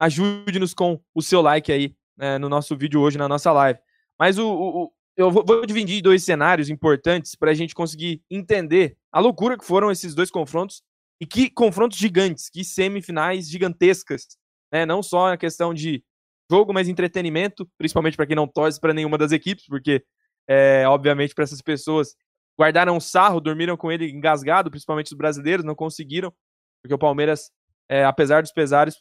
ajude-nos 0.00 0.72
com 0.72 1.00
o 1.14 1.20
seu 1.20 1.42
like 1.42 1.70
aí 1.70 1.94
né, 2.16 2.38
no 2.38 2.48
nosso 2.48 2.76
vídeo 2.76 3.00
hoje, 3.00 3.18
na 3.18 3.28
nossa 3.28 3.52
live. 3.52 3.80
Mas 4.18 4.38
o, 4.38 4.48
o 4.48 4.92
eu 5.18 5.32
vou, 5.32 5.44
vou, 5.44 5.66
dividir 5.66 6.00
dois 6.00 6.22
cenários 6.22 6.70
importantes 6.70 7.34
para 7.34 7.50
a 7.50 7.54
gente 7.54 7.74
conseguir 7.74 8.22
entender 8.30 8.96
a 9.10 9.18
loucura 9.18 9.58
que 9.58 9.64
foram 9.64 9.90
esses 9.90 10.14
dois 10.14 10.30
confrontos 10.30 10.80
e 11.20 11.26
que 11.26 11.50
confrontos 11.50 11.98
gigantes, 11.98 12.48
que 12.48 12.62
semifinais 12.62 13.50
gigantescas, 13.50 14.38
né? 14.72 14.86
Não 14.86 15.02
só 15.02 15.32
a 15.32 15.36
questão 15.36 15.74
de 15.74 16.04
jogo, 16.48 16.72
mas 16.72 16.86
entretenimento, 16.86 17.68
principalmente 17.76 18.16
para 18.16 18.26
quem 18.26 18.36
não 18.36 18.46
torce 18.46 18.80
para 18.80 18.94
nenhuma 18.94 19.18
das 19.18 19.32
equipes, 19.32 19.66
porque 19.66 20.04
é, 20.46 20.86
obviamente 20.86 21.34
para 21.34 21.42
essas 21.42 21.60
pessoas 21.60 22.14
guardaram 22.56 22.96
um 22.96 23.00
sarro, 23.00 23.40
dormiram 23.40 23.76
com 23.76 23.90
ele 23.90 24.08
engasgado, 24.08 24.70
principalmente 24.70 25.10
os 25.12 25.18
brasileiros, 25.18 25.64
não 25.64 25.74
conseguiram, 25.74 26.32
porque 26.80 26.94
o 26.94 26.98
Palmeiras, 26.98 27.50
é, 27.88 28.04
apesar 28.04 28.40
dos 28.40 28.52
pesares, 28.52 28.94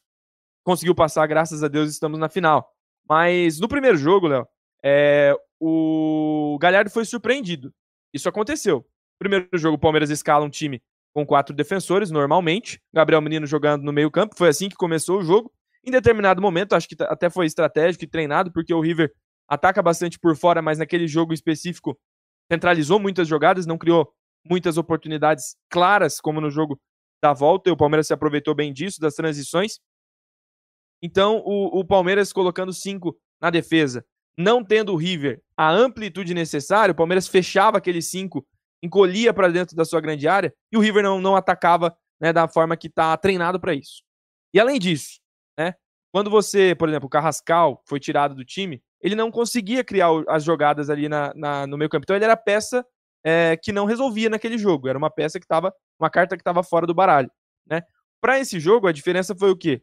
conseguiu 0.64 0.96
passar, 0.96 1.28
graças 1.28 1.64
a 1.64 1.68
Deus, 1.68 1.92
estamos 1.92 2.20
na 2.20 2.28
final. 2.28 2.68
Mas 3.08 3.60
no 3.60 3.68
primeiro 3.68 3.98
jogo, 3.98 4.28
Léo, 4.28 4.48
é, 4.84 5.36
o 5.60 6.58
Galhardo 6.60 6.90
foi 6.90 7.06
surpreendido. 7.06 7.74
Isso 8.14 8.30
aconteceu. 8.30 8.88
Primeiro 9.20 9.48
jogo, 9.54 9.76
o 9.76 9.80
Palmeiras 9.80 10.10
escala 10.10 10.46
um 10.46 10.50
time 10.50 10.82
com 11.14 11.26
quatro 11.26 11.56
defensores, 11.56 12.12
normalmente. 12.12 12.82
Gabriel 12.94 13.22
Menino 13.22 13.48
jogando 13.48 13.84
no 13.84 13.92
meio-campo. 13.92 14.36
Foi 14.38 14.50
assim 14.50 14.70
que 14.70 14.76
começou 14.76 15.20
o 15.20 15.24
jogo. 15.24 15.52
Em 15.84 15.92
determinado 15.92 16.42
momento, 16.42 16.74
acho 16.74 16.88
que 16.88 16.96
até 17.02 17.30
foi 17.30 17.46
estratégico 17.46 18.04
e 18.04 18.08
treinado, 18.08 18.52
porque 18.52 18.74
o 18.74 18.82
River 18.82 19.12
ataca 19.48 19.82
bastante 19.82 20.20
por 20.20 20.36
fora, 20.36 20.62
mas 20.62 20.78
naquele 20.78 21.08
jogo 21.08 21.34
específico 21.34 21.98
centralizou 22.52 23.00
muitas 23.00 23.28
jogadas, 23.28 23.66
não 23.66 23.78
criou 23.78 24.14
muitas 24.46 24.78
oportunidades 24.78 25.56
claras, 25.70 26.20
como 26.20 26.42
no 26.42 26.50
jogo 26.50 26.80
da 27.22 27.34
volta, 27.34 27.70
e 27.70 27.74
o 27.74 27.78
Palmeiras 27.78 28.08
se 28.08 28.14
aproveitou 28.14 28.54
bem 28.54 28.72
disso, 28.72 29.00
das 29.00 29.16
transições. 29.16 29.80
Então, 31.02 31.42
o, 31.46 31.80
o 31.80 31.86
Palmeiras 31.86 32.34
colocando 32.34 32.74
cinco 32.74 33.18
na 33.42 33.50
defesa, 33.50 34.06
não 34.38 34.64
tendo 34.64 34.94
o 34.94 34.96
River 34.96 35.42
a 35.58 35.72
amplitude 35.72 36.34
necessária, 36.34 36.92
o 36.92 36.96
Palmeiras 36.96 37.28
fechava 37.28 37.78
aqueles 37.78 38.06
cinco, 38.06 38.46
encolhia 38.84 39.34
para 39.34 39.50
dentro 39.50 39.76
da 39.76 39.84
sua 39.84 40.00
grande 40.00 40.28
área 40.28 40.54
e 40.72 40.78
o 40.78 40.80
River 40.80 41.04
não, 41.04 41.20
não 41.20 41.36
atacava 41.36 41.98
né, 42.22 42.32
da 42.32 42.48
forma 42.48 42.78
que 42.78 42.88
está 42.88 43.18
treinado 43.18 43.60
para 43.60 43.74
isso. 43.74 44.04
E 44.54 44.60
além 44.60 44.80
disso, 44.80 45.20
né, 45.58 45.74
quando 46.12 46.30
você, 46.30 46.76
por 46.76 46.88
exemplo, 46.88 47.08
o 47.08 47.10
Carrascal 47.10 47.82
foi 47.88 48.00
tirado 48.00 48.36
do 48.36 48.46
time, 48.46 48.82
ele 49.02 49.16
não 49.16 49.32
conseguia 49.32 49.84
criar 49.84 50.10
as 50.28 50.44
jogadas 50.44 50.90
ali 50.90 51.10
na, 51.10 51.34
na 51.36 51.68
no 51.68 51.78
meio 51.78 51.90
campo. 51.90 52.04
Então 52.04 52.16
ele 52.16 52.26
era 52.26 52.38
peça 52.38 52.86
é, 53.24 53.58
que 53.58 53.72
não 53.72 53.86
resolvia 53.86 54.30
naquele 54.30 54.58
jogo. 54.58 54.88
Era 54.88 54.98
uma 54.98 55.10
peça 55.10 55.40
que 55.40 55.46
estava, 55.46 55.74
uma 56.00 56.10
carta 56.10 56.36
que 56.36 56.42
estava 56.42 56.64
fora 56.64 56.88
do 56.88 56.94
baralho. 56.94 57.30
Né? 57.68 57.84
Para 58.22 58.40
esse 58.40 58.60
jogo, 58.60 58.88
a 58.88 58.92
diferença 58.92 59.36
foi 59.36 59.52
o 59.52 59.58
quê? 59.58 59.82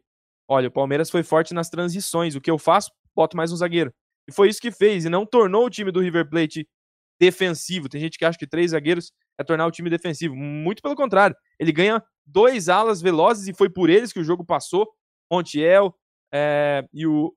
Olha, 0.49 0.69
o 0.69 0.73
Palmeiras 0.73 1.11
foi 1.11 1.23
forte 1.23 1.55
nas 1.55 1.71
transições. 1.71 2.35
O 2.35 2.41
que 2.41 2.51
eu 2.51 2.59
faço? 2.59 2.91
Boto 3.15 3.37
mais 3.37 3.53
um 3.53 3.57
zagueiro. 3.57 3.93
E 4.29 4.33
foi 4.33 4.49
isso 4.49 4.61
que 4.61 4.71
fez, 4.71 5.05
e 5.05 5.09
não 5.09 5.27
tornou 5.27 5.67
o 5.67 5.71
time 5.71 5.91
do 5.91 6.01
River 6.01 6.29
Plate 6.29 6.67
defensivo. 7.19 7.89
Tem 7.89 8.01
gente 8.01 8.19
que 8.19 8.25
acha 8.25 8.39
que 8.39 8.47
três 8.47 8.73
zagueiros 8.73 9.13
é 9.39 9.45
tornar 9.45 9.67
o 9.67 9.71
time 9.71 9.91
defensivo. 9.91 10.35
Muito 10.35 10.83
pelo 10.83 10.97
contrário. 10.97 11.37
Ele 11.59 11.73
ganha 11.73 12.03
dois 12.27 12.69
alas 12.69 13.01
velozes 13.01 13.49
e 13.49 13.55
foi 13.55 13.69
por 13.69 13.91
eles 13.91 14.13
que 14.13 14.21
o 14.21 14.25
jogo 14.25 14.45
passou. 14.45 14.89
Montiel 15.31 15.95
é, 16.33 16.87
e 16.93 17.07
o 17.07 17.35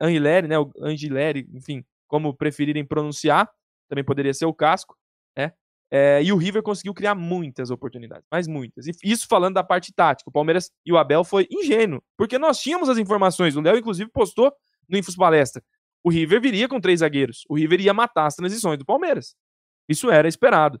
Angileri, 0.00 0.48
né? 0.48 0.58
O 0.58 0.70
Angileri, 0.80 1.48
enfim, 1.52 1.84
como 2.06 2.34
preferirem 2.34 2.84
pronunciar. 2.84 3.48
Também 3.88 4.04
poderia 4.04 4.32
ser 4.32 4.46
o 4.46 4.54
Casco, 4.54 4.96
né? 5.36 5.52
É, 5.92 6.22
e 6.22 6.32
o 6.32 6.36
River 6.36 6.62
conseguiu 6.62 6.94
criar 6.94 7.16
muitas 7.16 7.70
oportunidades, 7.70 8.24
mas 8.30 8.46
muitas. 8.46 8.86
E 8.86 8.92
isso 9.02 9.26
falando 9.26 9.54
da 9.54 9.64
parte 9.64 9.92
tática. 9.92 10.30
O 10.30 10.32
Palmeiras 10.32 10.70
e 10.86 10.92
o 10.92 10.96
Abel 10.96 11.24
foi 11.24 11.48
ingênuo, 11.50 12.00
porque 12.16 12.38
nós 12.38 12.60
tínhamos 12.60 12.88
as 12.88 12.96
informações. 12.96 13.56
O 13.56 13.60
Léo, 13.60 13.76
inclusive, 13.76 14.08
postou 14.08 14.52
no 14.88 14.96
Infos 14.96 15.16
Palestra 15.16 15.62
o 16.04 16.10
River 16.10 16.40
viria 16.40 16.68
com 16.68 16.80
três 16.80 17.00
zagueiros. 17.00 17.44
O 17.48 17.56
River 17.56 17.80
ia 17.80 17.94
matar 17.94 18.26
as 18.26 18.34
transições 18.34 18.78
do 18.78 18.84
Palmeiras. 18.84 19.34
Isso 19.88 20.10
era 20.10 20.28
esperado. 20.28 20.80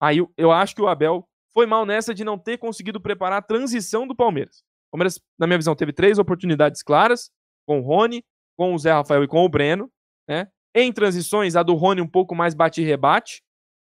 Aí 0.00 0.18
eu, 0.36 0.52
acho 0.52 0.74
que 0.74 0.82
o 0.82 0.88
Abel 0.88 1.26
foi 1.52 1.66
mal 1.66 1.86
nessa 1.86 2.14
de 2.14 2.24
não 2.24 2.38
ter 2.38 2.58
conseguido 2.58 3.00
preparar 3.00 3.38
a 3.38 3.42
transição 3.42 4.06
do 4.06 4.14
Palmeiras. 4.14 4.58
O 4.88 4.92
Palmeiras, 4.92 5.20
na 5.38 5.46
minha 5.46 5.58
visão, 5.58 5.74
teve 5.74 5.92
três 5.92 6.18
oportunidades 6.18 6.82
claras, 6.82 7.30
com 7.66 7.80
o 7.80 7.82
Rony, 7.82 8.24
com 8.56 8.74
o 8.74 8.78
Zé 8.78 8.92
Rafael 8.92 9.24
e 9.24 9.28
com 9.28 9.44
o 9.44 9.48
Breno, 9.48 9.90
né? 10.28 10.48
Em 10.74 10.92
transições, 10.92 11.56
a 11.56 11.62
do 11.62 11.74
Rony 11.74 12.02
um 12.02 12.08
pouco 12.08 12.34
mais 12.34 12.54
bate 12.54 12.82
e 12.82 12.84
rebate, 12.84 13.42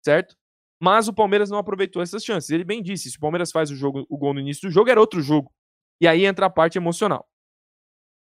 certo? 0.05 0.35
Mas 0.79 1.07
o 1.07 1.13
Palmeiras 1.13 1.49
não 1.49 1.57
aproveitou 1.57 2.01
essas 2.01 2.23
chances. 2.23 2.49
Ele 2.51 2.63
bem 2.63 2.83
disse, 2.83 3.09
se 3.09 3.17
o 3.17 3.19
Palmeiras 3.19 3.51
faz 3.51 3.71
o 3.71 3.75
jogo, 3.75 4.05
o 4.07 4.17
gol 4.17 4.33
no 4.33 4.39
início 4.39 4.67
do 4.67 4.71
jogo, 4.71 4.89
era 4.89 4.99
outro 4.99 5.21
jogo. 5.21 5.51
E 5.99 6.07
aí 6.07 6.25
entra 6.25 6.45
a 6.45 6.49
parte 6.49 6.77
emocional. 6.77 7.27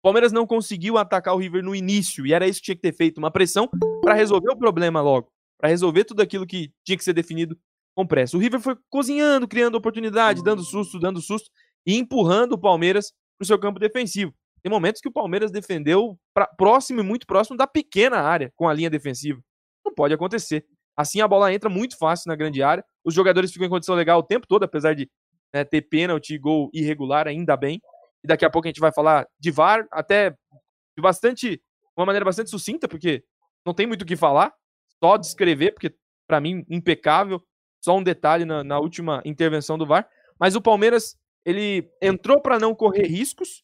Palmeiras 0.01 0.31
não 0.31 0.45
conseguiu 0.45 0.97
atacar 0.97 1.33
o 1.33 1.37
River 1.37 1.63
no 1.63 1.75
início 1.75 2.25
e 2.25 2.33
era 2.33 2.47
isso 2.47 2.59
que 2.59 2.65
tinha 2.65 2.75
que 2.75 2.81
ter 2.81 2.93
feito, 2.93 3.17
uma 3.17 3.31
pressão 3.31 3.69
para 4.01 4.13
resolver 4.13 4.51
o 4.51 4.57
problema 4.57 5.01
logo, 5.01 5.31
para 5.57 5.69
resolver 5.69 6.05
tudo 6.05 6.21
aquilo 6.21 6.45
que 6.45 6.71
tinha 6.83 6.97
que 6.97 7.03
ser 7.03 7.13
definido 7.13 7.57
com 7.95 8.05
pressa. 8.05 8.37
O 8.37 8.39
River 8.39 8.59
foi 8.59 8.75
cozinhando, 8.89 9.47
criando 9.47 9.75
oportunidade, 9.75 10.43
dando 10.43 10.63
susto, 10.63 10.99
dando 10.99 11.19
susto 11.19 11.49
e 11.85 11.97
empurrando 11.97 12.53
o 12.53 12.57
Palmeiras 12.57 13.11
para 13.37 13.43
o 13.43 13.47
seu 13.47 13.57
campo 13.57 13.79
defensivo. 13.79 14.33
Tem 14.61 14.71
momentos 14.71 15.01
que 15.01 15.09
o 15.09 15.11
Palmeiras 15.11 15.51
defendeu 15.51 16.17
pra, 16.33 16.45
próximo 16.45 16.99
e 16.99 17.03
muito 17.03 17.25
próximo 17.25 17.57
da 17.57 17.65
pequena 17.65 18.17
área 18.17 18.51
com 18.55 18.67
a 18.67 18.73
linha 18.73 18.89
defensiva. 18.89 19.41
Não 19.85 19.93
pode 19.93 20.13
acontecer. 20.13 20.65
Assim 20.95 21.21
a 21.21 21.27
bola 21.27 21.53
entra 21.53 21.69
muito 21.69 21.97
fácil 21.97 22.29
na 22.29 22.35
grande 22.35 22.61
área. 22.61 22.83
Os 23.03 23.13
jogadores 23.13 23.51
ficam 23.51 23.67
em 23.67 23.69
condição 23.69 23.95
legal 23.95 24.19
o 24.19 24.23
tempo 24.23 24.47
todo, 24.47 24.63
apesar 24.63 24.93
de 24.93 25.09
né, 25.53 25.63
ter 25.63 25.81
pênalti 25.81 26.33
e 26.33 26.37
gol 26.37 26.69
irregular, 26.73 27.27
ainda 27.27 27.55
bem 27.55 27.81
e 28.27 28.36
daqui 28.36 28.43
a 28.43 28.50
pouco 28.50 28.67
a 28.67 28.69
gente 28.69 28.81
vai 28.81 28.91
falar 28.91 29.25
de 29.39 29.50
VAR, 29.51 29.88
até 29.89 30.31
de 30.31 31.01
bastante, 31.01 31.62
uma 31.96 32.05
maneira 32.05 32.25
bastante 32.25 32.50
sucinta, 32.50 32.86
porque 32.86 33.24
não 33.65 33.74
tem 33.74 33.88
muito 33.88 34.01
o 34.01 34.05
que 34.05 34.17
falar, 34.17 34.53
só 35.01 35.15
descrever, 35.15 35.72
porque 35.72 35.96
para 36.27 36.41
mim 36.41 36.65
impecável, 36.69 37.41
só 37.81 37.96
um 37.96 38.03
detalhe 38.03 38.43
na, 38.43 38.65
na, 38.65 38.79
última 38.79 39.22
intervenção 39.24 39.77
do 39.77 39.86
VAR, 39.86 40.10
mas 40.38 40.57
o 40.57 40.62
Palmeiras 40.62 41.15
ele 41.46 41.89
entrou 42.01 42.41
para 42.41 42.60
não 42.60 42.75
correr 42.75 43.07
riscos 43.07 43.63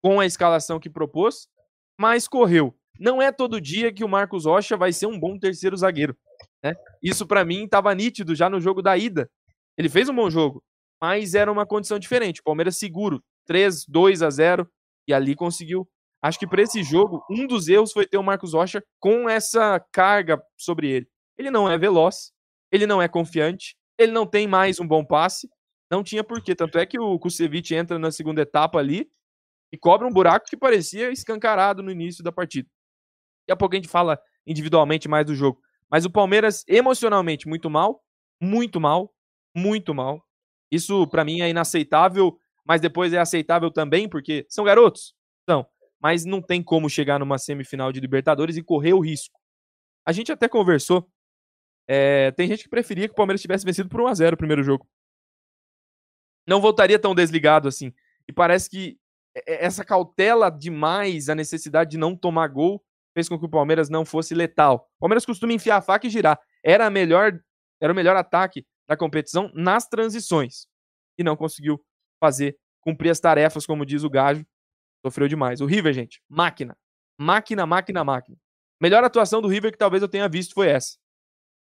com 0.00 0.20
a 0.20 0.26
escalação 0.26 0.78
que 0.78 0.88
propôs, 0.88 1.48
mas 1.98 2.28
correu. 2.28 2.78
Não 3.00 3.20
é 3.20 3.32
todo 3.32 3.60
dia 3.60 3.92
que 3.92 4.04
o 4.04 4.08
Marcos 4.08 4.44
Rocha 4.44 4.76
vai 4.76 4.92
ser 4.92 5.06
um 5.06 5.18
bom 5.18 5.36
terceiro 5.36 5.76
zagueiro. 5.76 6.16
Né? 6.62 6.76
Isso 7.02 7.26
para 7.26 7.44
mim 7.44 7.64
estava 7.64 7.92
nítido 7.92 8.36
já 8.36 8.48
no 8.48 8.60
jogo 8.60 8.80
da 8.80 8.96
ida. 8.96 9.28
Ele 9.76 9.88
fez 9.88 10.08
um 10.08 10.14
bom 10.14 10.30
jogo, 10.30 10.62
mas 11.02 11.34
era 11.34 11.50
uma 11.50 11.66
condição 11.66 11.98
diferente. 11.98 12.40
O 12.40 12.44
Palmeiras 12.44 12.76
seguro, 12.76 13.20
3, 13.46 13.86
2 13.86 14.22
a 14.22 14.30
0 14.30 14.68
e 15.08 15.14
ali 15.14 15.34
conseguiu. 15.34 15.88
Acho 16.22 16.38
que 16.38 16.46
para 16.46 16.62
esse 16.62 16.82
jogo, 16.82 17.24
um 17.30 17.46
dos 17.46 17.68
erros 17.68 17.92
foi 17.92 18.06
ter 18.06 18.18
o 18.18 18.22
Marcos 18.22 18.52
Rocha 18.52 18.82
com 18.98 19.28
essa 19.28 19.78
carga 19.92 20.42
sobre 20.56 20.90
ele. 20.90 21.08
Ele 21.38 21.50
não 21.50 21.70
é 21.70 21.78
veloz, 21.78 22.32
ele 22.72 22.86
não 22.86 23.00
é 23.00 23.08
confiante, 23.08 23.76
ele 23.98 24.12
não 24.12 24.26
tem 24.26 24.46
mais 24.46 24.80
um 24.80 24.86
bom 24.86 25.04
passe, 25.04 25.48
não 25.90 26.02
tinha 26.02 26.24
porquê. 26.24 26.54
Tanto 26.54 26.78
é 26.78 26.86
que 26.86 26.98
o 26.98 27.18
Kusevich 27.18 27.74
entra 27.74 27.98
na 27.98 28.10
segunda 28.10 28.42
etapa 28.42 28.78
ali 28.78 29.08
e 29.72 29.78
cobra 29.78 30.06
um 30.06 30.12
buraco 30.12 30.46
que 30.48 30.56
parecia 30.56 31.10
escancarado 31.10 31.82
no 31.82 31.90
início 31.90 32.24
da 32.24 32.32
partida. 32.32 32.68
Daqui 33.42 33.52
a 33.52 33.56
pouco 33.56 33.74
a 33.74 33.78
gente 33.78 33.88
fala 33.88 34.18
individualmente 34.46 35.08
mais 35.08 35.26
do 35.26 35.34
jogo. 35.34 35.60
Mas 35.90 36.04
o 36.04 36.10
Palmeiras, 36.10 36.64
emocionalmente, 36.66 37.46
muito 37.46 37.70
mal, 37.70 38.02
muito 38.40 38.80
mal, 38.80 39.14
muito 39.54 39.94
mal. 39.94 40.24
Isso, 40.70 41.06
para 41.06 41.24
mim, 41.24 41.40
é 41.40 41.48
inaceitável 41.48 42.36
mas 42.66 42.80
depois 42.80 43.12
é 43.12 43.18
aceitável 43.18 43.70
também, 43.70 44.08
porque 44.08 44.44
são 44.48 44.64
garotos? 44.64 45.14
São. 45.48 45.66
Mas 46.00 46.24
não 46.24 46.42
tem 46.42 46.62
como 46.62 46.90
chegar 46.90 47.18
numa 47.18 47.38
semifinal 47.38 47.92
de 47.92 48.00
Libertadores 48.00 48.56
e 48.56 48.62
correr 48.62 48.92
o 48.92 49.00
risco. 49.00 49.38
A 50.04 50.12
gente 50.12 50.32
até 50.32 50.48
conversou. 50.48 51.08
É, 51.88 52.32
tem 52.32 52.48
gente 52.48 52.64
que 52.64 52.68
preferia 52.68 53.06
que 53.06 53.12
o 53.12 53.16
Palmeiras 53.16 53.40
tivesse 53.40 53.64
vencido 53.64 53.88
por 53.88 54.00
1x0 54.00 54.34
o 54.34 54.36
primeiro 54.36 54.62
jogo. 54.62 54.88
Não 56.46 56.60
voltaria 56.60 56.98
tão 56.98 57.14
desligado 57.14 57.68
assim. 57.68 57.94
E 58.28 58.32
parece 58.32 58.68
que 58.68 58.98
essa 59.46 59.84
cautela 59.84 60.50
demais, 60.50 61.28
a 61.28 61.34
necessidade 61.34 61.90
de 61.90 61.98
não 61.98 62.16
tomar 62.16 62.48
gol, 62.48 62.84
fez 63.14 63.28
com 63.28 63.38
que 63.38 63.44
o 63.44 63.50
Palmeiras 63.50 63.88
não 63.88 64.04
fosse 64.04 64.34
letal. 64.34 64.90
O 64.96 65.00
Palmeiras 65.00 65.24
costuma 65.24 65.52
enfiar 65.52 65.76
a 65.76 65.82
faca 65.82 66.06
e 66.06 66.10
girar. 66.10 66.38
Era, 66.64 66.90
melhor, 66.90 67.38
era 67.80 67.92
o 67.92 67.96
melhor 67.96 68.16
ataque 68.16 68.66
da 68.88 68.96
competição 68.96 69.50
nas 69.54 69.88
transições. 69.88 70.66
E 71.18 71.24
não 71.24 71.36
conseguiu 71.36 71.80
fazer, 72.20 72.56
cumprir 72.80 73.10
as 73.10 73.20
tarefas, 73.20 73.66
como 73.66 73.86
diz 73.86 74.04
o 74.04 74.10
Gajo. 74.10 74.46
Sofreu 75.04 75.28
demais. 75.28 75.60
O 75.60 75.66
River, 75.66 75.92
gente, 75.92 76.20
máquina. 76.28 76.76
Máquina, 77.18 77.64
máquina, 77.66 78.04
máquina. 78.04 78.36
Melhor 78.80 79.02
atuação 79.04 79.40
do 79.40 79.48
River 79.48 79.72
que 79.72 79.78
talvez 79.78 80.02
eu 80.02 80.08
tenha 80.08 80.28
visto 80.28 80.54
foi 80.54 80.68
essa. 80.68 80.96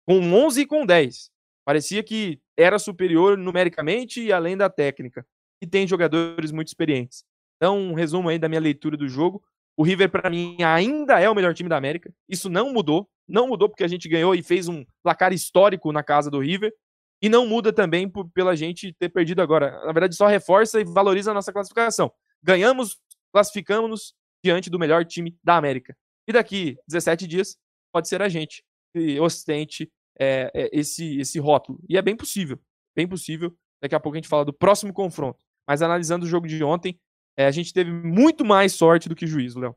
Com 0.06 0.20
11 0.32 0.60
e 0.60 0.66
com 0.66 0.86
10. 0.86 1.30
Parecia 1.64 2.02
que 2.02 2.40
era 2.56 2.78
superior 2.78 3.36
numericamente 3.36 4.20
e 4.20 4.32
além 4.32 4.56
da 4.56 4.70
técnica. 4.70 5.26
E 5.62 5.66
tem 5.66 5.86
jogadores 5.86 6.50
muito 6.52 6.68
experientes. 6.68 7.24
Então, 7.56 7.78
um 7.78 7.94
resumo 7.94 8.28
aí 8.28 8.38
da 8.38 8.48
minha 8.48 8.60
leitura 8.60 8.96
do 8.96 9.08
jogo. 9.08 9.42
O 9.76 9.82
River, 9.82 10.10
para 10.10 10.30
mim, 10.30 10.62
ainda 10.62 11.20
é 11.20 11.28
o 11.28 11.34
melhor 11.34 11.54
time 11.54 11.68
da 11.68 11.76
América. 11.76 12.12
Isso 12.28 12.48
não 12.48 12.72
mudou. 12.72 13.08
Não 13.28 13.46
mudou 13.46 13.68
porque 13.68 13.84
a 13.84 13.88
gente 13.88 14.08
ganhou 14.08 14.34
e 14.34 14.42
fez 14.42 14.68
um 14.68 14.84
placar 15.02 15.32
histórico 15.32 15.92
na 15.92 16.02
casa 16.02 16.30
do 16.30 16.40
River. 16.40 16.72
E 17.22 17.28
não 17.28 17.46
muda 17.46 17.72
também 17.72 18.08
por, 18.08 18.30
pela 18.30 18.56
gente 18.56 18.92
ter 18.94 19.08
perdido 19.08 19.42
agora. 19.42 19.84
Na 19.84 19.92
verdade, 19.92 20.16
só 20.16 20.26
reforça 20.26 20.80
e 20.80 20.84
valoriza 20.84 21.30
a 21.30 21.34
nossa 21.34 21.52
classificação. 21.52 22.10
Ganhamos, 22.42 22.98
classificamos-nos 23.32 24.14
diante 24.42 24.70
do 24.70 24.78
melhor 24.78 25.04
time 25.04 25.36
da 25.44 25.56
América. 25.56 25.94
E 26.26 26.32
daqui 26.32 26.78
17 26.88 27.26
dias 27.26 27.56
pode 27.92 28.08
ser 28.08 28.22
a 28.22 28.28
gente 28.28 28.64
que 28.94 29.20
ostente 29.20 29.90
é, 30.18 30.50
é, 30.54 30.70
esse, 30.72 31.18
esse 31.18 31.38
rótulo. 31.38 31.78
E 31.88 31.96
é 31.96 32.02
bem 32.02 32.16
possível. 32.16 32.58
Bem 32.96 33.06
possível. 33.06 33.54
Daqui 33.82 33.94
a 33.94 34.00
pouco 34.00 34.16
a 34.16 34.18
gente 34.18 34.28
fala 34.28 34.44
do 34.44 34.52
próximo 34.52 34.92
confronto. 34.92 35.44
Mas 35.68 35.82
analisando 35.82 36.24
o 36.24 36.28
jogo 36.28 36.46
de 36.46 36.62
ontem, 36.64 36.98
é, 37.36 37.46
a 37.46 37.50
gente 37.50 37.72
teve 37.72 37.92
muito 37.92 38.44
mais 38.44 38.72
sorte 38.72 39.08
do 39.08 39.14
que 39.14 39.26
juízo, 39.26 39.60
Léo. 39.60 39.76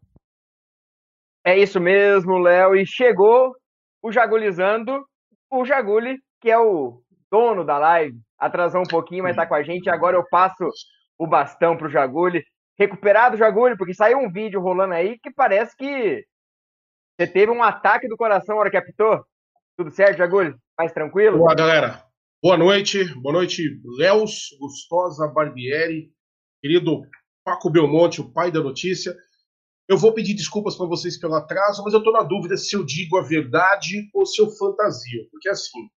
É 1.46 1.58
isso 1.58 1.80
mesmo, 1.80 2.38
Léo. 2.38 2.76
E 2.76 2.86
chegou 2.86 3.56
o 4.02 4.12
Jagulizando, 4.12 5.06
o 5.52 5.66
Jaguli, 5.66 6.18
que 6.42 6.50
é 6.50 6.58
o 6.58 7.03
dono 7.34 7.66
da 7.66 7.80
live. 7.80 8.16
Atrasou 8.38 8.82
um 8.82 8.88
pouquinho, 8.88 9.24
mas 9.24 9.36
tá 9.36 9.48
com 9.48 9.56
a 9.56 9.64
gente. 9.64 9.90
Agora 9.90 10.16
eu 10.16 10.24
passo 10.30 10.70
o 11.18 11.26
bastão 11.26 11.76
pro 11.76 11.90
Jaguli. 11.90 12.46
Recuperado, 12.78 13.38
Jaguli, 13.38 13.76
porque 13.76 13.94
saiu 13.94 14.20
um 14.20 14.32
vídeo 14.32 14.62
rolando 14.62 14.94
aí 14.94 15.18
que 15.18 15.32
parece 15.32 15.76
que 15.76 16.24
você 17.18 17.26
teve 17.26 17.52
um 17.52 17.64
ataque 17.64 18.08
do 18.08 18.16
coração 18.16 18.56
na 18.56 18.62
hora 18.62 18.70
que 18.70 18.78
apitou. 18.78 19.26
Tudo 19.76 19.90
certo, 19.90 20.18
Jaguli? 20.18 20.54
Mais 20.78 20.92
tranquilo? 20.92 21.40
Boa, 21.40 21.56
galera. 21.56 22.04
Boa 22.42 22.58
noite. 22.58 23.04
Boa 23.16 23.34
noite, 23.34 23.82
Léus, 23.98 24.50
Gustosa, 24.60 25.28
Barbieri, 25.28 26.12
querido 26.62 27.02
Paco 27.44 27.70
Belmonte, 27.70 28.22
o 28.22 28.32
pai 28.32 28.52
da 28.52 28.62
notícia. 28.62 29.16
Eu 29.88 29.98
vou 29.98 30.14
pedir 30.14 30.36
desculpas 30.36 30.76
para 30.76 30.86
vocês 30.86 31.20
pelo 31.20 31.34
atraso, 31.34 31.84
mas 31.84 31.94
eu 31.94 32.00
estou 32.00 32.14
na 32.14 32.22
dúvida 32.22 32.58
se 32.58 32.76
eu 32.76 32.86
digo 32.86 33.18
a 33.18 33.24
verdade 33.24 34.08
ou 34.14 34.26
se 34.26 34.40
eu 34.42 34.52
fantasio. 34.52 35.28
Porque, 35.32 35.50
assim, 35.50 35.90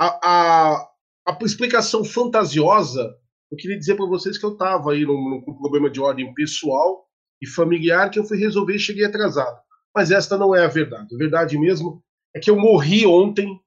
a, 0.00 0.06
a, 0.06 0.90
a 1.26 1.44
explicação 1.44 2.02
fantasiosa, 2.02 3.14
eu 3.50 3.56
queria 3.58 3.78
dizer 3.78 3.96
para 3.96 4.06
vocês 4.06 4.38
que 4.38 4.46
eu 4.46 4.54
estava 4.54 4.92
aí 4.92 5.04
com 5.04 5.44
um 5.46 5.58
problema 5.58 5.90
de 5.90 6.00
ordem 6.00 6.32
pessoal 6.32 7.06
e 7.42 7.46
familiar 7.46 8.10
que 8.10 8.18
eu 8.18 8.24
fui 8.24 8.38
resolver 8.38 8.76
e 8.76 8.78
cheguei 8.78 9.04
atrasado. 9.04 9.60
Mas 9.94 10.10
esta 10.10 10.38
não 10.38 10.54
é 10.54 10.64
a 10.64 10.68
verdade. 10.68 11.14
A 11.14 11.18
verdade 11.18 11.58
mesmo 11.58 12.02
é 12.34 12.40
que 12.40 12.48
eu 12.48 12.56
morri 12.56 13.04
ontem. 13.06 13.60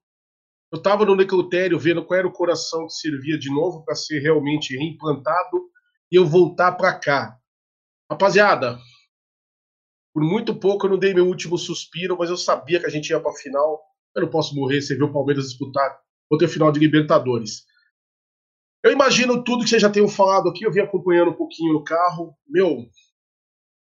Eu 0.72 0.78
estava 0.78 1.04
no 1.04 1.14
necrotério 1.14 1.78
vendo 1.78 2.04
qual 2.04 2.18
era 2.18 2.26
o 2.26 2.32
coração 2.32 2.86
que 2.86 2.94
servia 2.94 3.38
de 3.38 3.48
novo 3.48 3.84
para 3.84 3.94
ser 3.94 4.18
realmente 4.18 4.76
reimplantado 4.76 5.70
e 6.10 6.16
eu 6.16 6.26
voltar 6.26 6.72
para 6.72 6.98
cá. 6.98 7.38
Rapaziada, 8.10 8.80
por 10.12 10.24
muito 10.24 10.52
pouco 10.54 10.86
eu 10.86 10.90
não 10.90 10.98
dei 10.98 11.14
meu 11.14 11.28
último 11.28 11.56
suspiro, 11.56 12.16
mas 12.18 12.28
eu 12.28 12.36
sabia 12.36 12.80
que 12.80 12.86
a 12.86 12.90
gente 12.90 13.10
ia 13.10 13.20
para 13.20 13.30
a 13.30 13.36
final. 13.36 13.80
Eu 14.16 14.22
não 14.22 14.30
posso 14.30 14.54
morrer 14.56 14.82
sem 14.82 14.96
ver 14.96 15.04
o 15.04 15.12
Palmeiras 15.12 15.48
disputar 15.48 16.03
outra 16.30 16.48
final 16.48 16.72
de 16.72 16.80
Libertadores. 16.80 17.64
Eu 18.84 18.92
imagino 18.92 19.42
tudo 19.42 19.64
que 19.64 19.70
vocês 19.70 19.80
já 19.80 19.90
tenham 19.90 20.08
falado 20.08 20.48
aqui, 20.48 20.64
eu 20.64 20.72
vim 20.72 20.80
acompanhando 20.80 21.30
um 21.30 21.36
pouquinho 21.36 21.72
no 21.72 21.82
carro. 21.82 22.36
Meu, 22.46 22.86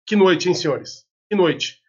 que 0.07 0.15
noite, 0.15 0.47
hein, 0.47 0.55
senhores? 0.55 1.05
Que 1.29 1.35
noite. 1.35 1.79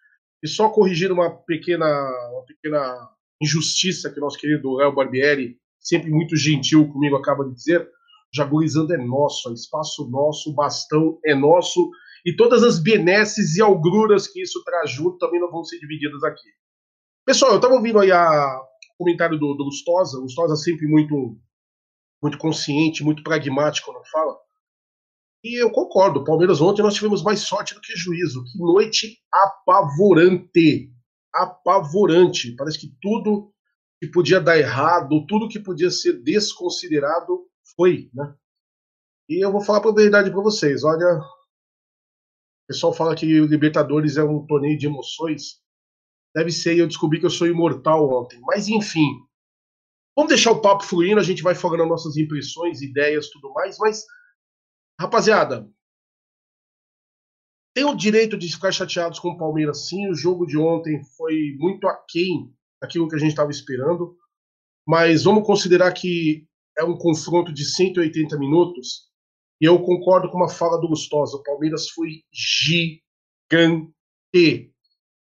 E 0.43 0.49
só 0.49 0.69
corrigir 0.69 1.13
uma 1.13 1.31
pequena, 1.31 1.87
uma 2.33 2.45
pequena 2.45 3.11
injustiça 3.41 4.11
que 4.11 4.21
nosso 4.21 4.39
querido 4.39 4.75
Léo 4.75 4.95
Barbieri, 4.95 5.57
sempre 5.79 6.11
muito 6.11 6.37
gentil 6.37 6.89
comigo, 6.89 7.17
acaba 7.17 7.45
de 7.45 7.55
dizer. 7.55 7.89
Jaguarizando 8.35 8.93
é 8.93 8.99
nosso, 8.99 9.49
é 9.51 9.53
espaço 9.53 10.09
nosso, 10.11 10.51
o 10.51 10.55
bastão 10.55 11.21
é 11.25 11.35
nosso 11.35 11.91
e 12.25 12.35
todas 12.35 12.63
as 12.63 12.79
benesses 12.79 13.57
e 13.57 13.63
algruras 13.63 14.27
que 14.27 14.43
isso 14.43 14.63
traz 14.65 14.91
junto 14.91 15.19
também 15.19 15.41
não 15.41 15.51
vão 15.51 15.63
ser 15.63 15.79
divididas 15.79 16.25
aqui. 16.25 16.49
Pessoal, 17.27 17.53
eu 17.53 17.57
estava 17.57 17.75
ouvindo 17.75 17.99
aí 18.01 18.11
a, 18.11 18.61
comentário 18.99 19.39
do, 19.39 19.55
do 19.55 19.65
Gustosa, 19.65 20.19
o 20.19 20.23
Gustosa 20.23 20.57
sempre 20.57 20.87
muito, 20.87 21.39
muito 22.23 22.39
consciente, 22.39 23.05
muito 23.05 23.23
pragmático 23.23 23.93
quando 23.93 24.05
fala. 24.11 24.37
E 25.43 25.63
eu 25.63 25.71
concordo, 25.71 26.25
Palmeiras 26.25 26.61
ontem 26.61 26.83
nós 26.83 26.95
tivemos 26.95 27.23
mais 27.23 27.41
sorte 27.41 27.75
do 27.75 27.81
que 27.81 27.95
juízo. 27.95 28.43
Que 28.45 28.59
noite 28.59 29.19
apavorante! 29.31 30.91
Apavorante! 31.35 32.57
Parece 32.57 32.79
que 32.79 32.97
tudo 33.01 33.53
que 34.01 34.09
podia 34.09 34.41
dar 34.41 34.59
errado, 34.59 35.27
tudo 35.27 35.49
que 35.49 35.61
podia 35.61 35.91
ser 35.91 36.23
desconsiderado 36.23 37.47
foi, 37.77 38.11
né? 38.15 38.35
E 39.29 39.45
eu 39.45 39.53
vou 39.53 39.61
falar 39.61 39.87
a 39.87 39.93
verdade 39.93 40.31
para 40.31 40.43
vocês. 40.43 40.85
Olha, 40.85 41.19
o 41.19 42.67
pessoal 42.69 42.93
fala 42.93 43.15
que 43.15 43.41
o 43.41 43.47
Libertadores 43.47 44.17
é 44.17 44.25
um 44.25 44.47
torneio 44.47 44.79
de 44.79 44.87
emoções. 44.87 45.63
Deve 46.35 46.51
ser, 46.51 46.77
eu 46.77 46.87
descobri 46.87 47.21
que 47.21 47.27
eu 47.27 47.31
sou 47.31 47.47
imortal 47.47 48.09
ontem. 48.11 48.41
Mas 48.41 48.69
enfim, 48.69 49.09
vamos 50.17 50.31
deixar 50.31 50.51
o 50.51 50.61
papo 50.61 50.85
fluindo, 50.85 51.21
a 51.21 51.25
gente 51.25 51.43
vai 51.43 51.55
falando 51.55 51.87
nossas 51.87 52.17
impressões, 52.17 52.83
ideias, 52.83 53.31
tudo 53.31 53.53
mais. 53.53 53.77
Mas, 53.79 54.05
rapaziada, 55.01 55.71
tem 57.75 57.85
o 57.85 57.95
direito 57.95 58.37
de 58.37 58.49
ficar 58.49 58.73
chateados 58.73 59.19
com 59.19 59.31
o 59.31 59.37
Palmeiras, 59.37 59.89
sim. 59.89 60.09
O 60.09 60.15
jogo 60.15 60.47
de 60.47 60.57
ontem 60.57 61.03
foi 61.17 61.57
muito 61.59 61.87
aquém 61.89 62.53
daquilo 62.81 63.09
que 63.09 63.17
a 63.17 63.19
gente 63.19 63.31
estava 63.31 63.51
esperando. 63.51 64.17
Mas 64.87 65.25
vamos 65.25 65.47
considerar 65.47 65.93
que 65.93 66.47
é 66.77 66.85
um 66.85 66.97
confronto 66.97 67.53
de 67.53 67.65
180 67.65 68.37
minutos, 68.39 69.09
e 69.61 69.65
eu 69.65 69.81
concordo 69.83 70.29
com 70.29 70.37
uma 70.37 70.49
fala 70.49 70.81
do 70.81 70.89
Gustosa, 70.89 71.37
o 71.37 71.43
Palmeiras 71.43 71.89
foi 71.91 72.23
gigante. 72.33 73.95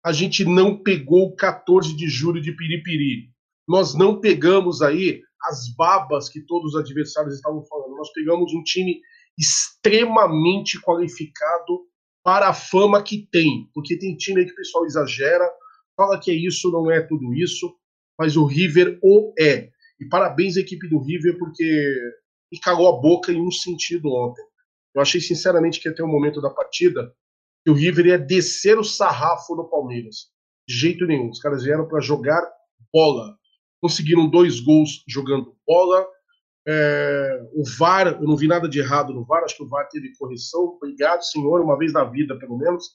A 0.03 0.12
gente 0.12 0.45
não 0.45 0.81
pegou 0.81 1.27
o 1.27 1.35
14 1.35 1.95
de 1.95 2.07
julho 2.07 2.41
de 2.41 2.55
Piripiri. 2.55 3.29
Nós 3.67 3.93
não 3.93 4.19
pegamos 4.19 4.81
aí 4.81 5.21
as 5.43 5.73
babas 5.75 6.29
que 6.29 6.41
todos 6.41 6.73
os 6.73 6.79
adversários 6.79 7.35
estavam 7.35 7.63
falando. 7.65 7.95
Nós 7.95 8.12
pegamos 8.13 8.53
um 8.53 8.63
time 8.63 8.99
extremamente 9.38 10.79
qualificado 10.81 11.88
para 12.23 12.49
a 12.49 12.53
fama 12.53 13.01
que 13.01 13.27
tem. 13.31 13.69
Porque 13.73 13.97
tem 13.97 14.15
time 14.15 14.41
aí 14.41 14.45
que 14.45 14.53
o 14.53 14.55
pessoal 14.55 14.85
exagera, 14.85 15.49
fala 15.95 16.19
que 16.19 16.31
é 16.31 16.33
isso, 16.33 16.71
não 16.71 16.91
é 16.91 17.01
tudo 17.01 17.33
isso, 17.33 17.73
mas 18.17 18.35
o 18.35 18.45
River 18.45 18.99
o 19.01 19.33
é. 19.39 19.69
E 19.99 20.05
parabéns 20.09 20.57
à 20.57 20.62
equipe 20.62 20.88
do 20.88 20.99
River, 20.99 21.38
porque 21.38 21.95
me 22.51 22.59
calou 22.59 22.88
a 22.88 23.01
boca 23.01 23.31
em 23.31 23.41
um 23.41 23.51
sentido 23.51 24.09
ontem. 24.09 24.43
Eu 24.95 25.01
achei 25.01 25.21
sinceramente 25.21 25.79
que 25.79 25.88
até 25.88 26.03
o 26.03 26.07
momento 26.07 26.41
da 26.41 26.49
partida 26.49 27.13
que 27.69 27.71
o 27.71 27.75
River 27.75 28.08
ia 28.08 28.17
descer 28.17 28.79
o 28.79 28.84
sarrafo 28.84 29.55
no 29.55 29.69
Palmeiras. 29.69 30.29
De 30.67 30.75
jeito 30.75 31.05
nenhum. 31.05 31.29
Os 31.29 31.39
caras 31.39 31.63
vieram 31.63 31.88
para 31.88 32.01
jogar 32.01 32.41
bola. 32.91 33.38
Conseguiram 33.79 34.27
dois 34.27 34.60
gols 34.60 35.03
jogando 35.08 35.55
bola. 35.67 36.05
É, 36.67 37.39
o 37.53 37.63
VAR, 37.77 38.08
eu 38.08 38.27
não 38.27 38.36
vi 38.36 38.47
nada 38.47 38.67
de 38.67 38.79
errado 38.79 39.13
no 39.13 39.25
VAR, 39.25 39.43
acho 39.43 39.55
que 39.55 39.63
o 39.63 39.67
VAR 39.67 39.88
teve 39.89 40.12
correção. 40.17 40.62
Obrigado, 40.62 41.21
senhor, 41.21 41.62
uma 41.62 41.77
vez 41.77 41.93
na 41.93 42.03
vida, 42.03 42.38
pelo 42.38 42.58
menos. 42.58 42.86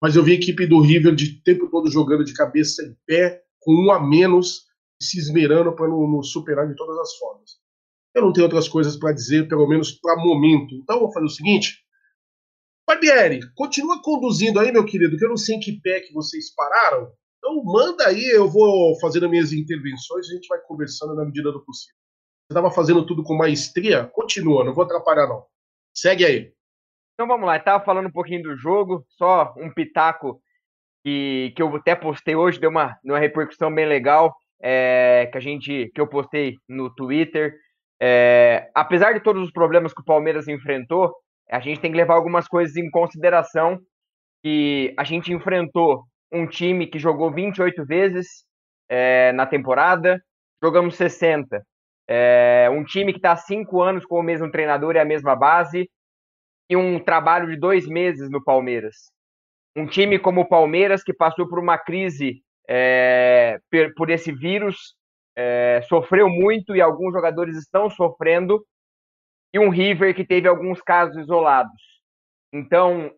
Mas 0.00 0.14
eu 0.14 0.22
vi 0.22 0.32
a 0.32 0.34
equipe 0.34 0.66
do 0.66 0.80
River 0.80 1.14
de 1.14 1.42
tempo 1.42 1.68
todo 1.70 1.90
jogando 1.90 2.24
de 2.24 2.34
cabeça 2.34 2.82
em 2.82 2.94
pé, 3.06 3.42
com 3.60 3.72
um 3.72 3.90
a 3.90 3.98
menos, 3.98 4.66
se 5.00 5.18
esmerando 5.18 5.74
para 5.74 5.88
nos 5.88 6.30
superar 6.30 6.68
de 6.68 6.76
todas 6.76 6.98
as 6.98 7.16
formas. 7.16 7.52
Eu 8.14 8.22
não 8.22 8.32
tenho 8.32 8.44
outras 8.44 8.68
coisas 8.68 8.96
para 8.96 9.12
dizer, 9.12 9.48
pelo 9.48 9.66
menos 9.66 9.92
para 9.92 10.22
momento. 10.22 10.74
Então, 10.74 11.00
vou 11.00 11.12
fazer 11.12 11.26
o 11.26 11.30
seguinte. 11.30 11.78
Barbieri, 12.88 13.40
continua 13.54 14.00
conduzindo 14.02 14.58
aí, 14.58 14.72
meu 14.72 14.82
querido, 14.82 15.18
que 15.18 15.24
eu 15.24 15.28
não 15.28 15.36
sei 15.36 15.56
em 15.56 15.60
que 15.60 15.78
pé 15.78 16.00
que 16.00 16.10
vocês 16.14 16.54
pararam. 16.54 17.12
Então, 17.36 17.62
manda 17.62 18.08
aí, 18.08 18.24
eu 18.30 18.48
vou 18.48 18.98
fazendo 18.98 19.28
minhas 19.28 19.52
intervenções, 19.52 20.26
a 20.26 20.34
gente 20.34 20.48
vai 20.48 20.58
conversando 20.62 21.14
na 21.14 21.22
medida 21.22 21.52
do 21.52 21.62
possível. 21.62 21.94
Você 21.94 22.54
estava 22.54 22.70
fazendo 22.70 23.04
tudo 23.04 23.22
com 23.22 23.36
maestria? 23.36 24.06
Continua, 24.06 24.64
não 24.64 24.72
vou 24.72 24.84
atrapalhar, 24.84 25.26
não. 25.26 25.44
Segue 25.94 26.24
aí. 26.24 26.52
Então 27.12 27.28
vamos 27.28 27.46
lá, 27.46 27.58
estava 27.58 27.84
falando 27.84 28.06
um 28.06 28.12
pouquinho 28.12 28.42
do 28.42 28.56
jogo, 28.56 29.04
só 29.18 29.52
um 29.58 29.70
pitaco 29.70 30.40
que, 31.04 31.52
que 31.54 31.60
eu 31.60 31.76
até 31.76 31.94
postei 31.94 32.36
hoje, 32.36 32.58
deu 32.58 32.70
uma, 32.70 32.98
uma 33.04 33.18
repercussão 33.18 33.74
bem 33.74 33.86
legal 33.86 34.34
é, 34.62 35.28
que 35.30 35.36
a 35.36 35.40
gente 35.40 35.90
que 35.94 36.00
eu 36.00 36.06
postei 36.06 36.56
no 36.66 36.88
Twitter. 36.94 37.54
É, 38.00 38.70
apesar 38.74 39.12
de 39.12 39.20
todos 39.20 39.42
os 39.42 39.50
problemas 39.52 39.92
que 39.92 40.00
o 40.00 40.04
Palmeiras 40.04 40.48
enfrentou, 40.48 41.14
a 41.50 41.60
gente 41.60 41.80
tem 41.80 41.90
que 41.90 41.96
levar 41.96 42.14
algumas 42.14 42.46
coisas 42.46 42.76
em 42.76 42.90
consideração. 42.90 43.78
Que 44.42 44.94
a 44.96 45.04
gente 45.04 45.32
enfrentou 45.32 46.04
um 46.32 46.46
time 46.46 46.86
que 46.86 46.98
jogou 46.98 47.32
28 47.32 47.84
vezes 47.84 48.44
é, 48.88 49.32
na 49.32 49.46
temporada, 49.46 50.20
jogamos 50.62 50.96
60. 50.96 51.62
É, 52.08 52.68
um 52.70 52.84
time 52.84 53.12
que 53.12 53.18
está 53.18 53.32
há 53.32 53.36
cinco 53.36 53.82
anos 53.82 54.04
com 54.06 54.18
o 54.18 54.22
mesmo 54.22 54.50
treinador 54.50 54.94
e 54.94 54.98
a 54.98 55.04
mesma 55.04 55.34
base. 55.34 55.88
e 56.70 56.76
um 56.76 57.02
trabalho 57.02 57.48
de 57.48 57.58
dois 57.58 57.86
meses 57.86 58.30
no 58.30 58.44
Palmeiras. 58.44 59.10
Um 59.74 59.86
time 59.86 60.18
como 60.18 60.42
o 60.42 60.48
Palmeiras, 60.48 61.02
que 61.02 61.14
passou 61.14 61.48
por 61.48 61.58
uma 61.58 61.78
crise 61.78 62.42
é, 62.68 63.58
por 63.96 64.10
esse 64.10 64.32
vírus, 64.32 64.94
sofreu 65.88 66.28
muito 66.28 66.76
e 66.76 66.80
alguns 66.82 67.12
jogadores 67.14 67.56
estão 67.56 67.88
sofrendo, 67.88 68.62
e 69.52 69.58
um 69.58 69.70
River 69.70 70.14
que 70.14 70.24
teve 70.24 70.48
alguns 70.48 70.80
casos 70.80 71.16
isolados. 71.16 71.80
Então, 72.52 73.10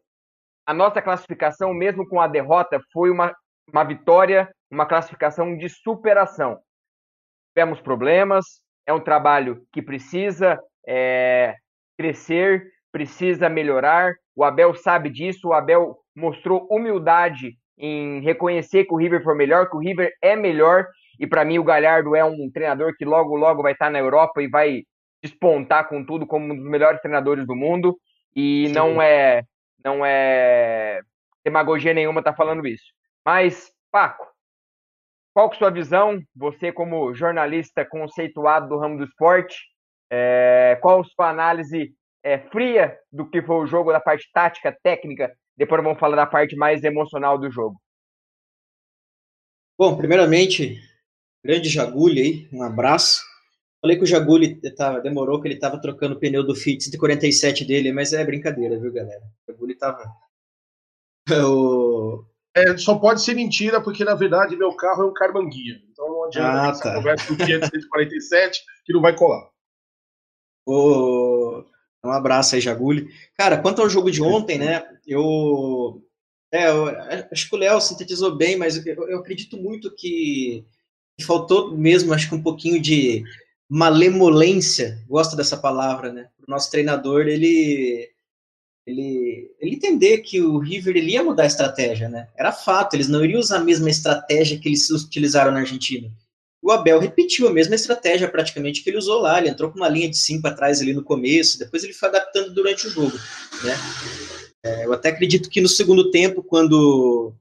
a 0.66 0.74
nossa 0.74 1.02
classificação, 1.02 1.74
mesmo 1.74 2.06
com 2.08 2.20
a 2.20 2.26
derrota, 2.26 2.80
foi 2.92 3.10
uma, 3.10 3.34
uma 3.72 3.84
vitória, 3.84 4.48
uma 4.70 4.86
classificação 4.86 5.56
de 5.56 5.68
superação. 5.68 6.58
Tivemos 7.52 7.80
problemas, 7.80 8.62
é 8.86 8.92
um 8.92 9.00
trabalho 9.00 9.64
que 9.72 9.82
precisa 9.82 10.60
é, 10.86 11.54
crescer, 11.98 12.70
precisa 12.92 13.48
melhorar. 13.48 14.14
O 14.34 14.44
Abel 14.44 14.74
sabe 14.74 15.10
disso, 15.10 15.48
o 15.48 15.52
Abel 15.52 15.96
mostrou 16.14 16.66
humildade 16.70 17.56
em 17.78 18.20
reconhecer 18.20 18.84
que 18.84 18.92
o 18.92 18.96
River 18.96 19.22
foi 19.22 19.34
melhor, 19.34 19.68
que 19.68 19.76
o 19.76 19.80
River 19.80 20.12
é 20.22 20.36
melhor, 20.36 20.86
e 21.18 21.26
para 21.26 21.44
mim 21.44 21.58
o 21.58 21.64
Galhardo 21.64 22.14
é 22.14 22.24
um 22.24 22.50
treinador 22.52 22.94
que 22.96 23.04
logo, 23.04 23.36
logo 23.36 23.62
vai 23.62 23.72
estar 23.72 23.90
na 23.90 23.98
Europa 23.98 24.42
e 24.42 24.48
vai 24.48 24.82
despontar 25.22 25.88
com 25.88 26.04
tudo 26.04 26.26
como 26.26 26.52
um 26.52 26.56
dos 26.56 26.66
melhores 26.66 27.00
treinadores 27.00 27.46
do 27.46 27.54
mundo, 27.54 27.98
e 28.34 28.68
Sim. 28.68 28.72
não 28.74 29.02
é 29.02 29.42
não 29.84 30.04
é 30.04 31.00
demagogia 31.44 31.94
nenhuma 31.94 32.22
tá 32.22 32.34
falando 32.34 32.66
isso. 32.66 32.84
Mas, 33.24 33.70
Paco, 33.90 34.26
qual 35.34 35.48
que 35.48 35.54
é 35.54 35.56
a 35.56 35.58
sua 35.58 35.70
visão? 35.70 36.20
Você 36.34 36.72
como 36.72 37.14
jornalista 37.14 37.84
conceituado 37.84 38.68
do 38.68 38.78
ramo 38.78 38.98
do 38.98 39.04
esporte, 39.04 39.56
é, 40.10 40.78
qual 40.82 41.00
a 41.00 41.04
sua 41.04 41.30
análise 41.30 41.94
é, 42.22 42.38
fria 42.50 42.98
do 43.10 43.28
que 43.28 43.42
foi 43.42 43.56
o 43.56 43.66
jogo, 43.66 43.92
da 43.92 44.00
parte 44.00 44.28
tática, 44.32 44.76
técnica. 44.82 45.32
Depois 45.56 45.82
vamos 45.82 45.98
falar 45.98 46.16
da 46.16 46.26
parte 46.26 46.56
mais 46.56 46.82
emocional 46.84 47.38
do 47.38 47.50
jogo. 47.50 47.80
Bom, 49.78 49.96
primeiramente, 49.96 50.78
grande 51.44 51.68
Jaguli 51.68 52.20
aí, 52.20 52.48
um 52.52 52.62
abraço. 52.62 53.29
Falei 53.80 53.96
que 53.96 54.04
o 54.04 54.06
Jaguli 54.06 54.60
tava, 54.74 55.00
demorou, 55.00 55.40
que 55.40 55.48
ele 55.48 55.54
estava 55.54 55.80
trocando 55.80 56.14
o 56.14 56.18
pneu 56.18 56.44
do 56.44 56.54
Fit 56.54 56.84
147 56.84 57.64
dele, 57.64 57.92
mas 57.92 58.12
é 58.12 58.22
brincadeira, 58.24 58.78
viu, 58.78 58.92
galera? 58.92 59.22
O 59.48 59.52
Jaguli 59.52 59.74
tava. 59.74 60.04
o... 61.30 62.24
É, 62.54 62.76
só 62.76 62.98
pode 62.98 63.22
ser 63.22 63.34
mentira, 63.34 63.80
porque 63.80 64.04
na 64.04 64.14
verdade 64.14 64.56
meu 64.56 64.74
carro 64.74 65.04
é 65.04 65.06
um 65.06 65.14
Carmanguia. 65.14 65.80
Então 65.90 66.08
não 66.08 66.24
adianta 66.24 66.68
ah, 66.68 66.78
tá. 66.78 66.94
conversa 66.96 67.32
do 67.32 67.44
Fiat 67.44 67.66
147 67.68 68.60
que 68.84 68.92
não 68.92 69.00
vai 69.00 69.16
colar. 69.16 69.48
O... 70.66 71.64
Um 72.04 72.10
abraço 72.10 72.54
aí, 72.54 72.60
Jaguli. 72.60 73.08
Cara, 73.36 73.58
quanto 73.58 73.80
ao 73.80 73.88
jogo 73.88 74.10
de 74.10 74.22
ontem, 74.22 74.58
né? 74.58 74.82
Eu, 75.06 76.02
é, 76.52 76.68
eu 76.68 76.86
acho 77.30 77.48
que 77.48 77.54
o 77.54 77.58
Léo 77.58 77.80
sintetizou 77.80 78.34
bem, 78.34 78.56
mas 78.56 78.84
eu, 78.84 79.08
eu 79.08 79.18
acredito 79.18 79.56
muito 79.56 79.94
que 79.94 80.66
faltou 81.24 81.76
mesmo, 81.76 82.14
acho 82.14 82.28
que 82.28 82.34
um 82.34 82.42
pouquinho 82.42 82.80
de 82.80 83.22
malemolência, 83.70 84.98
gosto 85.08 85.36
dessa 85.36 85.56
palavra, 85.56 86.12
né? 86.12 86.28
O 86.46 86.50
nosso 86.50 86.70
treinador, 86.70 87.28
ele, 87.28 88.10
ele, 88.86 89.54
ele 89.60 89.76
entender 89.76 90.18
que 90.18 90.40
o 90.42 90.58
River 90.58 90.96
ele 90.96 91.12
ia 91.12 91.22
mudar 91.22 91.44
a 91.44 91.46
estratégia, 91.46 92.08
né? 92.08 92.28
Era 92.36 92.52
fato, 92.52 92.94
eles 92.94 93.08
não 93.08 93.24
iriam 93.24 93.40
usar 93.40 93.58
a 93.58 93.64
mesma 93.64 93.88
estratégia 93.88 94.58
que 94.58 94.68
eles 94.68 94.90
utilizaram 94.90 95.52
na 95.52 95.60
Argentina 95.60 96.10
o 96.62 96.70
Abel 96.70 96.98
repetiu 96.98 97.48
a 97.48 97.52
mesma 97.52 97.74
estratégia 97.74 98.28
praticamente 98.28 98.82
que 98.82 98.90
ele 98.90 98.98
usou 98.98 99.20
lá. 99.20 99.38
Ele 99.38 99.48
entrou 99.48 99.70
com 99.70 99.78
uma 99.78 99.88
linha 99.88 100.10
de 100.10 100.18
cinco 100.18 100.46
atrás 100.46 100.80
ali 100.80 100.92
no 100.92 101.02
começo, 101.02 101.58
depois 101.58 101.82
ele 101.82 101.92
foi 101.92 102.08
adaptando 102.08 102.52
durante 102.52 102.86
o 102.86 102.90
jogo. 102.90 103.16
Né? 103.64 103.74
É, 104.62 104.84
eu 104.84 104.92
até 104.92 105.08
acredito 105.08 105.48
que 105.48 105.60
no 105.60 105.68
segundo 105.68 106.10
tempo, 106.10 106.42
quando, 106.42 107.32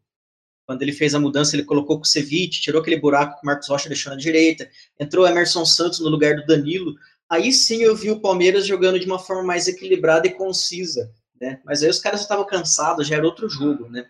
quando 0.70 0.84
ele 0.84 0.92
fez 0.94 1.16
a 1.16 1.20
mudança, 1.20 1.56
ele 1.56 1.64
colocou 1.64 2.00
o 2.00 2.06
Ceviche, 2.06 2.62
tirou 2.62 2.80
aquele 2.80 3.00
buraco 3.00 3.40
que 3.40 3.42
o 3.42 3.46
Marcos 3.48 3.68
Rocha 3.68 3.90
deixou 3.90 4.12
na 4.12 4.20
direita, 4.20 4.70
entrou 5.00 5.26
Emerson 5.26 5.66
Santos 5.66 6.00
no 6.00 6.10
lugar 6.10 6.36
do 6.36 6.46
Danilo. 6.46 6.94
Aí 7.28 7.52
sim 7.52 7.82
eu 7.82 7.96
vi 7.96 8.12
o 8.12 8.20
Palmeiras 8.20 8.68
jogando 8.68 9.00
de 9.00 9.08
uma 9.08 9.18
forma 9.18 9.42
mais 9.42 9.68
equilibrada 9.68 10.28
e 10.28 10.36
concisa. 10.36 11.12
Né? 11.42 11.60
Mas 11.66 11.82
aí 11.82 11.90
os 11.90 11.98
caras 11.98 12.22
estavam 12.22 12.46
cansados, 12.46 13.08
já 13.08 13.16
era 13.16 13.26
outro 13.26 13.50
jogo. 13.50 13.90
Né? 13.90 14.06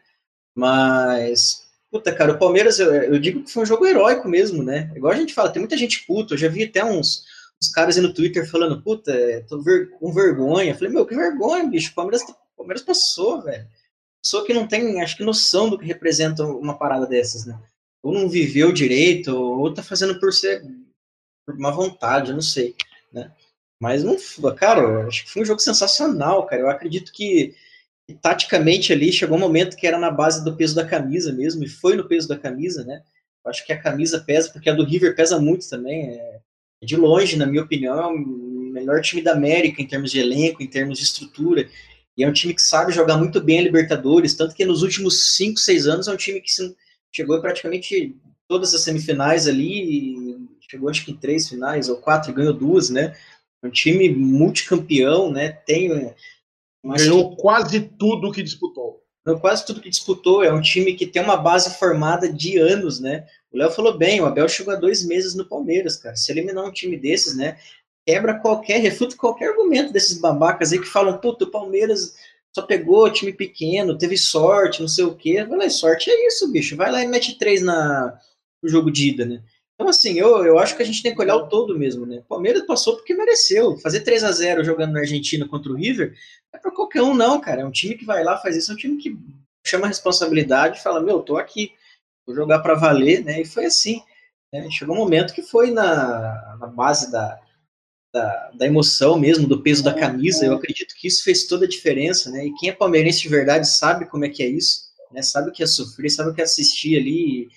Mas 0.54 1.66
Puta, 1.90 2.14
cara, 2.14 2.34
o 2.34 2.38
Palmeiras, 2.38 2.78
eu, 2.78 2.92
eu, 2.94 3.18
digo 3.18 3.42
que 3.42 3.54
foi 3.54 3.64
um 3.64 3.66
jogo 3.66 3.88
heróico 3.88 4.28
mesmo, 4.28 4.62
né? 4.62 4.92
Igual 4.94 5.14
a 5.14 5.16
gente 5.16 5.34
fala, 5.34 5.50
tem 5.50 5.62
muita 5.62 5.78
gente 5.78 6.06
puta. 6.06 6.34
Eu 6.34 6.38
já 6.38 6.50
vi 6.50 6.66
até 6.66 6.84
uns, 6.84 7.24
uns 7.64 7.72
caras 7.72 7.96
aí 7.96 8.04
no 8.04 8.14
Twitter 8.14 8.46
falando, 8.46 8.82
puta, 8.82 9.14
tô 9.48 9.62
ver, 9.62 9.92
com 9.92 10.12
vergonha. 10.12 10.72
Eu 10.72 10.76
falei, 10.76 10.94
meu, 10.94 11.06
que 11.06 11.16
vergonha, 11.16 11.70
bicho. 11.70 11.92
O 11.92 11.96
Palmeiras, 11.96 12.22
o 12.24 12.36
Palmeiras 12.58 12.84
passou, 12.84 13.42
velho. 13.42 13.66
Pessoa 14.24 14.46
que 14.46 14.54
não 14.54 14.68
tem, 14.68 15.02
acho 15.02 15.16
que, 15.16 15.24
noção 15.24 15.70
do 15.70 15.78
que 15.78 15.86
representa 15.86 16.44
uma 16.44 16.78
parada 16.78 17.06
dessas, 17.08 17.46
né? 17.46 17.60
Ou 18.04 18.14
não 18.14 18.30
viveu 18.30 18.72
direito, 18.72 19.36
ou 19.36 19.74
tá 19.74 19.82
fazendo 19.82 20.20
por 20.20 20.34
ser 20.34 20.64
por 21.46 21.56
uma 21.56 21.72
vontade, 21.72 22.30
eu 22.30 22.36
não 22.36 22.42
sei, 22.42 22.76
né? 23.12 23.32
Mas 23.82 24.04
não, 24.04 24.18
cara, 24.56 25.08
acho 25.08 25.26
que 25.26 25.32
foi 25.32 25.42
um 25.42 25.46
jogo 25.46 25.60
sensacional, 25.60 26.46
cara. 26.46 26.62
Eu 26.62 26.70
acredito 26.70 27.12
que 27.12 27.56
taticamente 28.22 28.92
ali 28.92 29.12
chegou 29.12 29.38
um 29.38 29.40
momento 29.40 29.78
que 29.78 29.88
era 29.88 29.98
na 29.98 30.12
base 30.12 30.44
do 30.44 30.56
peso 30.56 30.76
da 30.76 30.86
camisa 30.86 31.32
mesmo, 31.32 31.64
e 31.64 31.70
foi 31.70 31.96
no 31.96 32.08
peso 32.08 32.28
da 32.28 32.38
camisa, 32.38 32.84
né? 32.84 33.02
Acho 33.46 33.66
que 33.66 33.74
a 33.74 33.82
camisa 33.82 34.20
pesa, 34.20 34.52
porque 34.52 34.70
a 34.70 34.74
do 34.74 34.84
River 34.84 35.16
pesa 35.16 35.40
muito 35.40 35.68
também. 35.70 36.12
É, 36.12 36.40
de 36.84 36.96
longe, 36.96 37.36
na 37.36 37.46
minha 37.46 37.64
opinião, 37.64 38.00
é 38.00 38.08
o 38.08 38.18
melhor 38.72 39.02
time 39.02 39.22
da 39.22 39.34
América 39.34 39.82
em 39.82 39.88
termos 39.88 40.12
de 40.12 40.20
elenco, 40.20 40.62
em 40.62 40.68
termos 40.68 40.98
de 40.98 41.04
estrutura. 41.04 41.68
E 42.20 42.24
é 42.26 42.28
um 42.28 42.34
time 42.34 42.54
que 42.54 42.62
sabe 42.62 42.92
jogar 42.92 43.16
muito 43.16 43.40
bem 43.40 43.60
a 43.60 43.62
Libertadores, 43.62 44.34
tanto 44.34 44.54
que 44.54 44.66
nos 44.66 44.84
últimos 44.84 45.38
5, 45.38 45.58
6 45.58 45.88
anos 45.88 46.08
é 46.10 46.12
um 46.12 46.18
time 46.18 46.42
que 46.42 46.52
chegou 47.14 47.38
em 47.38 47.42
praticamente 47.42 48.14
todas 48.46 48.76
as 48.76 48.82
semifinais 48.82 49.48
ali, 49.48 50.38
chegou 50.70 50.90
acho 50.90 51.06
que 51.06 51.12
em 51.12 51.16
três 51.16 51.48
finais 51.48 51.88
ou 51.88 51.96
quatro, 51.96 52.34
ganhou 52.34 52.54
duas, 52.54 52.90
né? 52.90 53.16
É 53.64 53.68
um 53.68 53.72
time 53.72 54.10
multicampeão, 54.10 55.32
né? 55.32 55.50
Tem 55.66 56.14
Ganhou 56.84 57.38
que... 57.38 57.42
quase 57.42 57.80
tudo 57.80 58.34
que 58.34 58.44
disputou. 58.44 59.02
Ganhou 59.26 59.40
quase 59.40 59.66
tudo 59.66 59.80
que 59.80 59.90
disputou. 59.90 60.44
É 60.44 60.52
um 60.52 60.62
time 60.62 60.96
que 60.96 61.08
tem 61.08 61.22
uma 61.22 61.38
base 61.38 61.78
formada 61.78 62.30
de 62.32 62.58
anos, 62.58 63.00
né? 63.00 63.26
O 63.50 63.58
Léo 63.58 63.72
falou 63.72 63.98
bem, 63.98 64.20
o 64.20 64.26
Abel 64.26 64.50
chegou 64.50 64.74
há 64.74 64.78
dois 64.78 65.06
meses 65.06 65.36
no 65.36 65.48
Palmeiras, 65.48 65.96
cara. 65.96 66.18
Se 66.18 66.34
eliminar 66.34 66.66
um 66.66 66.72
time 66.72 66.98
desses, 66.98 67.34
né? 67.34 67.58
Quebra 68.10 68.40
qualquer, 68.40 68.80
refuta 68.80 69.16
qualquer 69.16 69.50
argumento 69.50 69.94
desses 69.94 70.18
babacas 70.18 70.74
aí 70.74 70.80
que 70.80 70.88
falam, 70.88 71.20
puta, 71.20 71.46
o 71.46 71.52
Palmeiras 71.52 72.16
só 72.52 72.64
pegou 72.64 73.08
time 73.14 73.32
pequeno, 73.32 73.96
teve 73.96 74.18
sorte, 74.18 74.82
não 74.82 74.88
sei 74.88 75.06
o 75.06 75.14
quê. 75.14 75.44
Vai 75.44 75.60
lá, 75.60 75.70
sorte 75.70 76.10
é 76.10 76.26
isso, 76.26 76.52
bicho. 76.52 76.76
Vai 76.76 76.92
lá 76.92 77.04
e 77.04 77.08
mete 77.08 77.38
três 77.38 77.62
na, 77.62 78.20
no 78.64 78.68
jogo 78.68 78.90
de 78.90 79.10
ida, 79.10 79.26
né? 79.28 79.44
Então, 79.76 79.88
assim, 79.88 80.18
eu, 80.18 80.44
eu 80.44 80.58
acho 80.58 80.76
que 80.76 80.82
a 80.82 80.86
gente 80.88 81.04
tem 81.04 81.14
que 81.14 81.22
olhar 81.22 81.36
o 81.36 81.48
todo 81.50 81.78
mesmo, 81.78 82.04
né? 82.04 82.18
O 82.18 82.24
Palmeiras 82.24 82.66
passou 82.66 82.96
porque 82.96 83.14
mereceu. 83.14 83.78
Fazer 83.78 84.00
3 84.00 84.24
a 84.24 84.32
0 84.32 84.64
jogando 84.64 84.94
na 84.94 85.02
Argentina 85.02 85.48
contra 85.48 85.72
o 85.72 85.76
River 85.76 86.16
é 86.52 86.58
para 86.58 86.72
qualquer 86.72 87.04
um, 87.04 87.14
não, 87.14 87.40
cara. 87.40 87.62
É 87.62 87.66
um 87.66 87.70
time 87.70 87.94
que 87.94 88.06
vai 88.06 88.24
lá, 88.24 88.40
faz 88.40 88.58
isso, 88.58 88.72
é 88.72 88.74
um 88.74 88.78
time 88.78 88.98
que 88.98 89.16
chama 89.64 89.86
a 89.86 89.88
responsabilidade 89.88 90.80
e 90.80 90.82
fala: 90.82 91.00
Meu, 91.00 91.22
tô 91.22 91.38
aqui, 91.38 91.74
vou 92.26 92.36
jogar 92.36 92.58
para 92.58 92.74
valer, 92.74 93.24
né? 93.24 93.40
E 93.40 93.46
foi 93.46 93.66
assim. 93.66 94.02
Né? 94.52 94.68
Chegou 94.72 94.96
um 94.96 94.98
momento 94.98 95.32
que 95.32 95.44
foi 95.44 95.70
na, 95.70 96.58
na 96.60 96.66
base 96.66 97.12
da, 97.12 97.40
da, 98.14 98.52
da, 98.52 98.66
emoção 98.66 99.18
mesmo, 99.18 99.48
do 99.48 99.62
peso 99.62 99.84
da 99.84 99.94
camisa. 99.94 100.46
Eu 100.46 100.54
acredito 100.54 100.96
que 100.96 101.08
isso 101.08 101.24
fez 101.24 101.46
toda 101.48 101.66
a 101.66 101.70
diferença, 101.70 102.32
né? 102.32 102.46
E 102.46 102.54
quem 102.56 102.70
é 102.70 102.74
palmeirense 102.74 103.22
de 103.22 103.30
verdade 103.30 103.70
sabe 103.70 104.10
como 104.10 104.26
é 104.26 104.30
que 104.30 104.44
é 104.44 104.48
isso, 104.48 104.90
né? 105.12 105.22
Sabe 105.22 105.50
o 105.50 105.54
que 105.54 105.64
é 105.64 105.68
sofrer, 105.68 106.10
sabe 106.10 106.30
o 106.30 106.34
que 106.34 106.42
é 106.42 106.44
assistir 106.44 106.98
ali 106.98 107.50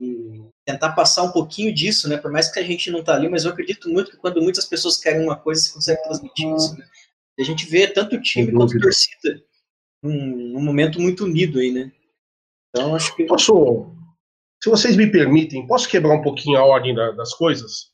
e, 0.00 0.04
e 0.04 0.42
tentar 0.64 0.92
passar 0.92 1.22
um 1.22 1.32
pouquinho 1.32 1.72
disso, 1.74 2.08
né? 2.08 2.16
Por 2.16 2.30
mais 2.30 2.50
que 2.50 2.58
a 2.58 2.62
gente 2.62 2.90
não 2.90 3.02
tá 3.02 3.14
ali, 3.14 3.28
mas 3.28 3.44
eu 3.44 3.50
acredito 3.50 3.88
muito 3.88 4.10
que 4.10 4.16
quando 4.16 4.42
muitas 4.42 4.66
pessoas 4.66 4.96
querem 4.96 5.22
uma 5.22 5.36
coisa, 5.36 5.62
você 5.62 5.72
consegue 5.72 6.02
transmitir 6.02 6.54
isso. 6.54 6.76
Né? 6.76 6.86
E 7.38 7.42
a 7.42 7.44
gente 7.44 7.66
vê 7.66 7.86
tanto 7.86 8.16
o 8.16 8.22
time 8.22 8.52
quanto 8.52 8.76
a 8.76 8.80
torcida 8.80 9.42
num, 10.02 10.52
num, 10.52 10.62
momento 10.62 11.00
muito 11.00 11.24
unido 11.24 11.58
aí, 11.58 11.72
né? 11.72 11.90
Então 12.68 12.94
acho 12.94 13.16
que. 13.16 13.24
Posso, 13.24 13.90
se 14.62 14.68
vocês 14.68 14.96
me 14.96 15.10
permitem, 15.10 15.66
posso 15.66 15.88
quebrar 15.88 16.14
um 16.14 16.22
pouquinho 16.22 16.58
a 16.58 16.64
ordem 16.64 16.94
da, 16.94 17.10
das 17.12 17.32
coisas? 17.32 17.92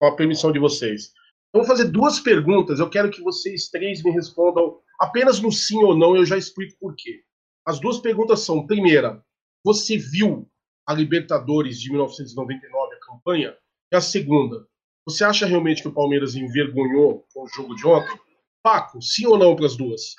Com 0.00 0.06
a 0.06 0.16
permissão 0.16 0.50
de 0.50 0.58
vocês. 0.58 1.12
Eu 1.54 1.60
vou 1.60 1.64
fazer 1.64 1.84
duas 1.86 2.20
perguntas. 2.20 2.78
Eu 2.78 2.90
quero 2.90 3.10
que 3.10 3.22
vocês 3.22 3.68
três 3.68 4.02
me 4.02 4.10
respondam 4.10 4.78
apenas 5.00 5.40
no 5.40 5.50
sim 5.50 5.82
ou 5.82 5.96
não. 5.96 6.16
Eu 6.16 6.24
já 6.24 6.36
explico 6.36 6.76
por 6.78 6.94
quê. 6.96 7.22
As 7.64 7.80
duas 7.80 7.98
perguntas 7.98 8.40
são: 8.40 8.66
primeira, 8.66 9.24
você 9.64 9.96
viu 9.96 10.48
a 10.86 10.94
Libertadores 10.94 11.80
de 11.80 11.90
1999, 11.90 12.94
a 12.94 13.00
campanha, 13.00 13.56
e 13.92 13.96
a 13.96 14.00
segunda. 14.00 14.66
Você 15.04 15.24
acha 15.24 15.46
realmente 15.46 15.82
que 15.82 15.88
o 15.88 15.94
Palmeiras 15.94 16.34
envergonhou 16.34 17.26
com 17.32 17.44
o 17.44 17.48
jogo 17.48 17.74
de 17.74 17.86
ontem? 17.86 18.18
Paco, 18.62 19.00
sim 19.00 19.26
ou 19.26 19.38
não 19.38 19.54
para 19.54 19.66
as 19.66 19.76
duas? 19.76 20.14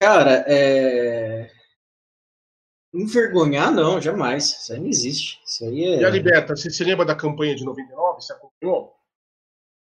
Cara, 0.00 0.44
é. 0.48 1.48
Envergonhar, 2.92 3.72
não, 3.72 4.00
jamais. 4.00 4.50
Isso 4.50 4.72
aí 4.72 4.80
não 4.80 4.88
existe. 4.88 5.40
Isso 5.46 5.64
aí 5.64 5.84
é... 5.84 6.00
E 6.00 6.04
a 6.04 6.10
Liberta, 6.10 6.54
você 6.54 6.68
se 6.70 6.84
lembra 6.84 7.06
da 7.06 7.14
campanha 7.14 7.54
de 7.54 7.64
99? 7.64 8.20
Você 8.20 8.32
acompanhou? 8.32 8.94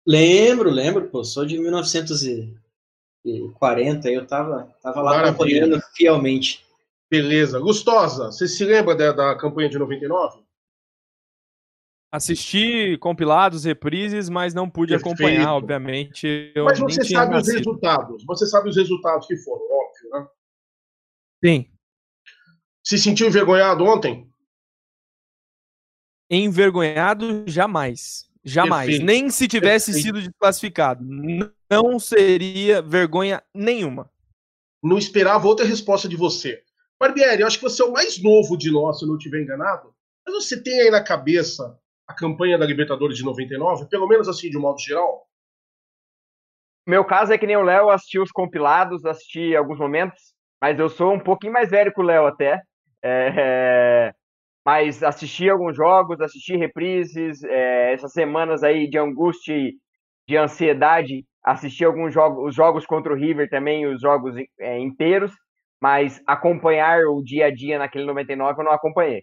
Lembro, 0.08 0.70
lembro, 0.70 1.06
pô. 1.10 1.22
Sou 1.22 1.44
de 1.44 1.58
1900 1.58 2.22
e... 2.22 2.58
40, 3.58 4.10
eu 4.10 4.26
tava, 4.26 4.74
tava 4.82 5.02
lá 5.02 5.10
Maravilha. 5.16 5.30
acompanhando 5.32 5.82
fielmente. 5.94 6.64
Beleza. 7.10 7.60
Gustosa, 7.60 8.32
você 8.32 8.48
se 8.48 8.64
lembra 8.64 8.94
da, 8.94 9.12
da 9.12 9.36
campanha 9.36 9.68
de 9.68 9.78
99? 9.78 10.42
Assisti 12.10 12.96
compilados, 12.98 13.64
reprises, 13.64 14.30
mas 14.30 14.54
não 14.54 14.70
pude 14.70 14.94
Perfeito. 14.94 15.14
acompanhar, 15.14 15.52
obviamente. 15.52 16.54
mas 16.56 16.78
você 16.78 17.04
sabe 17.04 17.36
os 17.36 17.46
resultados. 17.46 18.24
Você 18.24 18.46
sabe 18.46 18.70
os 18.70 18.76
resultados 18.76 19.26
que 19.26 19.36
foram, 19.36 19.62
óbvio, 19.62 20.10
né? 20.10 20.28
Sim. 21.44 21.70
Se 22.82 22.96
sentiu 22.96 23.26
envergonhado 23.26 23.84
ontem? 23.84 24.26
Envergonhado, 26.30 27.44
jamais. 27.46 28.27
Jamais. 28.48 28.87
Perfeito. 28.87 29.06
Nem 29.06 29.30
se 29.30 29.46
tivesse 29.46 29.92
Perfeito. 29.92 30.06
sido 30.06 30.22
desclassificado. 30.22 31.04
Não 31.70 31.98
seria 31.98 32.80
vergonha 32.80 33.42
nenhuma. 33.54 34.11
Não 34.82 34.96
esperava 34.96 35.46
outra 35.46 35.66
resposta 35.66 36.08
de 36.08 36.16
você. 36.16 36.62
Barbieri, 36.98 37.42
eu 37.42 37.46
acho 37.46 37.58
que 37.58 37.64
você 37.64 37.82
é 37.82 37.84
o 37.84 37.92
mais 37.92 38.20
novo 38.22 38.56
de 38.56 38.70
nós, 38.70 38.98
se 38.98 39.04
eu 39.04 39.08
não 39.08 39.16
estiver 39.16 39.42
enganado. 39.42 39.94
Mas 40.26 40.34
você 40.34 40.62
tem 40.62 40.80
aí 40.80 40.90
na 40.90 41.02
cabeça 41.02 41.78
a 42.06 42.14
campanha 42.14 42.58
da 42.58 42.66
Libertadores 42.66 43.16
de 43.16 43.24
99, 43.24 43.87
pelo 43.87 44.08
menos 44.08 44.28
assim, 44.28 44.48
de 44.48 44.56
um 44.56 44.62
modo 44.62 44.80
geral? 44.80 45.26
Meu 46.87 47.04
caso 47.04 47.32
é 47.32 47.38
que 47.38 47.46
nem 47.46 47.56
o 47.56 47.62
Léo, 47.62 47.90
assisti 47.90 48.18
os 48.18 48.32
compilados, 48.32 49.04
assisti 49.04 49.54
alguns 49.54 49.78
momentos, 49.78 50.34
mas 50.61 50.78
eu 50.78 50.88
sou 50.88 51.12
um 51.12 51.20
pouquinho 51.20 51.52
mais 51.52 51.70
velho 51.70 51.92
que 51.92 52.00
o 52.00 52.04
Léo 52.04 52.26
até. 52.26 52.62
É, 53.04 54.12
mas 54.68 55.02
assisti 55.02 55.48
alguns 55.48 55.74
jogos, 55.74 56.20
assisti 56.20 56.54
reprises, 56.54 57.42
é, 57.42 57.94
essas 57.94 58.12
semanas 58.12 58.62
aí 58.62 58.87
de 58.87 58.98
angústia 58.98 59.54
e 59.54 59.72
de 60.28 60.37
ansiedade, 60.37 61.24
assisti 61.42 61.87
alguns 61.87 62.12
jogos, 62.12 62.50
os 62.50 62.54
jogos 62.54 62.85
contra 62.85 63.11
o 63.11 63.16
River 63.16 63.48
também, 63.48 63.87
os 63.87 63.98
jogos 63.98 64.35
é, 64.61 64.78
inteiros, 64.78 65.33
mas 65.81 66.20
acompanhar 66.26 67.07
o 67.07 67.22
dia 67.22 67.46
a 67.46 67.50
dia 67.50 67.78
naquele 67.78 68.04
99 68.04 68.61
eu 68.61 68.64
não 68.66 68.72
acompanhei. 68.72 69.22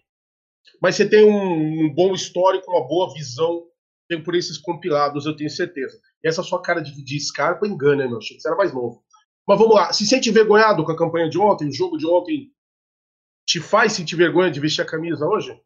Mas 0.82 0.96
você 0.96 1.08
tem 1.08 1.24
um, 1.24 1.84
um 1.84 1.94
bom 1.94 2.12
histórico, 2.12 2.68
uma 2.68 2.84
boa 2.84 3.14
visão 3.14 3.62
tem 4.08 4.20
por 4.20 4.34
esses 4.34 4.58
compilados, 4.58 5.26
eu 5.26 5.36
tenho 5.36 5.48
certeza. 5.48 5.96
E 6.24 6.28
essa 6.28 6.42
sua 6.42 6.60
cara 6.60 6.80
de, 6.80 6.90
de 7.04 7.20
Scarpa 7.20 7.68
engana, 7.68 8.08
meu. 8.08 8.18
Achei 8.18 8.34
que 8.34 8.42
você 8.42 8.48
era 8.48 8.56
mais 8.56 8.74
novo. 8.74 9.00
Mas 9.46 9.58
vamos 9.60 9.76
lá. 9.76 9.92
Se 9.92 10.04
sente 10.04 10.28
envergonhado 10.28 10.84
com 10.84 10.90
a 10.90 10.98
campanha 10.98 11.30
de 11.30 11.38
ontem, 11.38 11.68
o 11.68 11.72
jogo 11.72 11.96
de 11.96 12.04
ontem 12.04 12.50
te 13.46 13.60
faz 13.60 13.92
sentir 13.92 14.16
vergonha 14.16 14.50
de 14.50 14.60
vestir 14.60 14.82
a 14.82 14.86
camisa 14.86 15.26
hoje? 15.26 15.58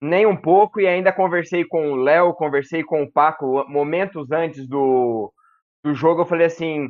Nem 0.00 0.24
um 0.24 0.36
pouco, 0.36 0.80
e 0.80 0.86
ainda 0.86 1.12
conversei 1.12 1.64
com 1.64 1.92
o 1.92 1.96
Léo, 1.96 2.34
conversei 2.34 2.82
com 2.82 3.02
o 3.02 3.10
Paco 3.10 3.64
momentos 3.68 4.30
antes 4.30 4.66
do, 4.66 5.32
do 5.84 5.94
jogo. 5.94 6.22
Eu 6.22 6.26
falei 6.26 6.46
assim: 6.46 6.88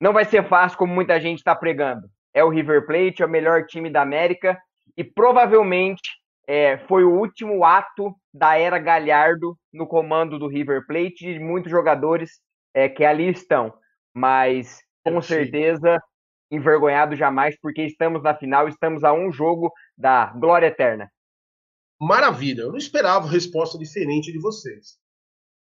não 0.00 0.12
vai 0.12 0.24
ser 0.24 0.46
fácil 0.48 0.78
como 0.78 0.94
muita 0.94 1.20
gente 1.20 1.38
está 1.38 1.54
pregando. 1.54 2.08
É 2.32 2.44
o 2.44 2.48
River 2.48 2.86
Plate, 2.86 3.22
é 3.22 3.26
o 3.26 3.28
melhor 3.28 3.64
time 3.66 3.90
da 3.90 4.02
América, 4.02 4.58
e 4.96 5.04
provavelmente 5.04 6.10
é, 6.46 6.78
foi 6.78 7.04
o 7.04 7.12
último 7.12 7.64
ato 7.64 8.14
da 8.32 8.56
era 8.56 8.78
Galhardo 8.78 9.56
no 9.72 9.86
comando 9.86 10.38
do 10.38 10.48
River 10.48 10.86
Plate 10.86 11.28
e 11.28 11.38
muitos 11.38 11.70
jogadores 11.70 12.40
é, 12.74 12.88
que 12.88 13.04
ali 13.04 13.28
estão. 13.28 13.72
Mas 14.12 14.80
com 15.04 15.20
certeza 15.20 16.02
envergonhado 16.50 17.16
jamais, 17.16 17.56
porque 17.60 17.82
estamos 17.82 18.22
na 18.22 18.34
final, 18.34 18.68
estamos 18.68 19.04
a 19.04 19.12
um 19.12 19.32
jogo 19.32 19.72
da 19.96 20.26
glória 20.26 20.66
eterna. 20.66 21.10
Maravilha, 22.00 22.62
eu 22.62 22.70
não 22.70 22.78
esperava 22.78 23.28
resposta 23.28 23.78
diferente 23.78 24.32
de 24.32 24.38
vocês. 24.38 24.98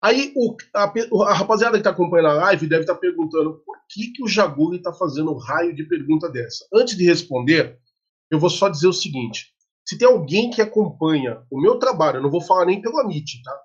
Aí 0.02 0.32
o, 0.37 0.54
a, 0.74 0.92
a, 1.28 1.32
rapaziada 1.32 1.72
que 1.72 1.78
está 1.78 1.90
acompanhando 1.90 2.28
a 2.28 2.34
live 2.34 2.68
deve 2.68 2.82
estar 2.82 2.94
tá 2.94 3.00
perguntando 3.00 3.62
por 3.64 3.78
que, 3.88 4.12
que 4.12 4.22
o 4.22 4.28
Jaguli 4.28 4.76
está 4.76 4.92
fazendo 4.92 5.32
um 5.32 5.38
raio 5.38 5.74
de 5.74 5.84
pergunta 5.84 6.28
dessa. 6.28 6.66
Antes 6.74 6.96
de 6.96 7.04
responder, 7.04 7.78
eu 8.30 8.38
vou 8.38 8.50
só 8.50 8.68
dizer 8.68 8.87
o 8.87 8.92
seguinte: 8.92 9.54
se 9.82 9.96
tem 9.96 10.06
alguém 10.06 10.50
que 10.50 10.60
acompanha 10.60 11.42
o 11.50 11.60
meu 11.60 11.78
trabalho, 11.78 12.18
eu 12.18 12.22
não 12.22 12.30
vou 12.30 12.42
falar 12.42 12.66
nem 12.66 12.82
pelo 12.82 12.98
Amit, 12.98 13.42
tá? 13.42 13.58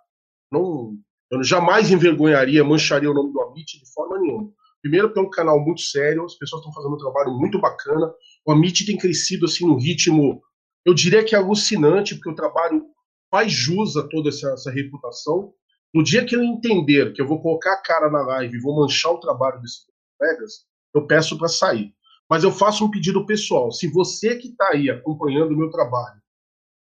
Não, 0.52 0.96
eu 1.32 1.44
jamais 1.44 1.92
envergonharia, 1.92 2.64
mancharia 2.64 3.12
o 3.12 3.14
nome 3.14 3.34
do 3.34 3.42
Amit 3.42 3.78
de 3.78 3.94
forma 3.94 4.18
nenhuma. 4.20 4.52
Primeiro, 4.82 5.08
porque 5.08 5.20
é 5.20 5.24
um 5.24 5.30
canal 5.30 5.60
muito 5.60 5.82
sério, 5.82 6.26
as 6.26 6.36
pessoas 6.36 6.62
estão 6.62 6.74
fazendo 6.74 6.96
um 6.96 6.98
trabalho 6.98 7.32
muito 7.34 7.60
bacana. 7.60 8.12
O 8.46 8.52
Amit 8.52 8.86
tem 8.86 8.98
crescido 8.98 9.46
assim 9.46 9.68
no 9.68 9.78
ritmo, 9.78 10.42
eu 10.86 10.94
diria 10.94 11.24
que 11.24 11.36
é 11.36 11.38
alucinante, 11.38 12.16
porque 12.16 12.30
o 12.30 12.36
trabalho 12.36 12.86
faz 13.30 13.52
jus 13.52 13.96
a 13.98 14.08
toda 14.08 14.30
essa, 14.30 14.52
essa 14.52 14.72
reputação. 14.72 15.54
No 15.94 16.04
dia 16.04 16.26
que 16.26 16.36
eu 16.36 16.44
entender 16.44 17.14
que 17.14 17.22
eu 17.22 17.28
vou 17.28 17.42
colocar 17.42 17.74
a 17.74 17.82
cara 17.82 18.10
na 18.10 18.22
live 18.22 18.56
e 18.58 18.62
vou 18.62 18.76
manchar 18.76 19.12
o 19.12 19.20
trabalho 19.20 19.62
desses 19.62 19.86
colegas, 20.18 20.66
eu 20.94 21.06
peço 21.06 21.38
para 21.38 21.48
sair. 21.48 21.94
Mas 22.30 22.44
eu 22.44 22.52
faço 22.52 22.86
um 22.86 22.92
pedido 22.92 23.26
pessoal. 23.26 23.72
Se 23.72 23.88
você 23.88 24.36
que 24.36 24.50
está 24.50 24.70
aí 24.70 24.90
acompanhando 24.90 25.52
o 25.52 25.58
meu 25.58 25.70
trabalho 25.70 26.22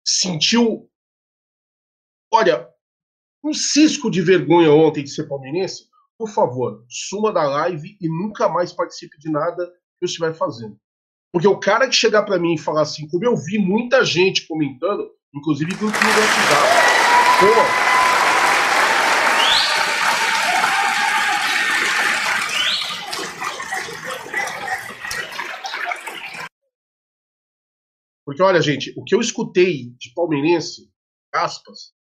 sentiu, 0.05 0.91
olha, 2.33 2.69
um 3.45 3.53
cisco 3.53 4.11
de 4.11 4.23
vergonha 4.23 4.73
ontem 4.73 5.05
de 5.05 5.11
ser 5.11 5.29
palmeirense, 5.29 5.89
por 6.19 6.29
favor, 6.29 6.85
suma 6.89 7.33
da 7.33 7.45
live 7.45 7.97
e 8.01 8.09
nunca 8.09 8.49
mais 8.49 8.73
participe 8.73 9.17
de 9.19 9.31
nada 9.31 9.65
que 9.67 10.05
eu 10.05 10.07
estiver 10.07 10.35
fazendo. 10.35 10.77
Porque 11.33 11.47
o 11.47 11.61
cara 11.61 11.87
que 11.87 11.95
chegar 11.95 12.25
para 12.25 12.39
mim 12.39 12.55
e 12.55 12.59
falar 12.59 12.83
assim, 12.83 13.07
como 13.09 13.25
eu 13.25 13.37
vi 13.37 13.59
muita 13.59 14.05
gente 14.05 14.47
comentando, 14.49 15.09
inclusive 15.33 15.75
grupo 15.75 15.97
no 15.97 16.09
WhatsApp, 16.09 16.89
pô, 17.41 17.89
Porque, 28.25 28.43
olha, 28.43 28.61
gente, 28.61 28.93
o 28.95 29.03
que 29.03 29.15
eu 29.15 29.21
escutei 29.23 29.91
de 29.99 30.13
palmeirense, 30.15 30.93
aspas, 31.33 31.95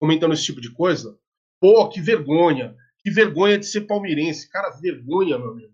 comentando 0.00 0.32
esse 0.32 0.44
tipo 0.44 0.62
de 0.62 0.72
coisa, 0.72 1.18
pô, 1.60 1.86
que 1.90 2.00
vergonha. 2.00 2.74
Que 3.08 3.14
vergonha 3.14 3.58
de 3.58 3.64
ser 3.64 3.86
palmeirense. 3.86 4.50
Cara, 4.50 4.68
vergonha, 4.68 5.38
meu 5.38 5.52
amigo. 5.52 5.72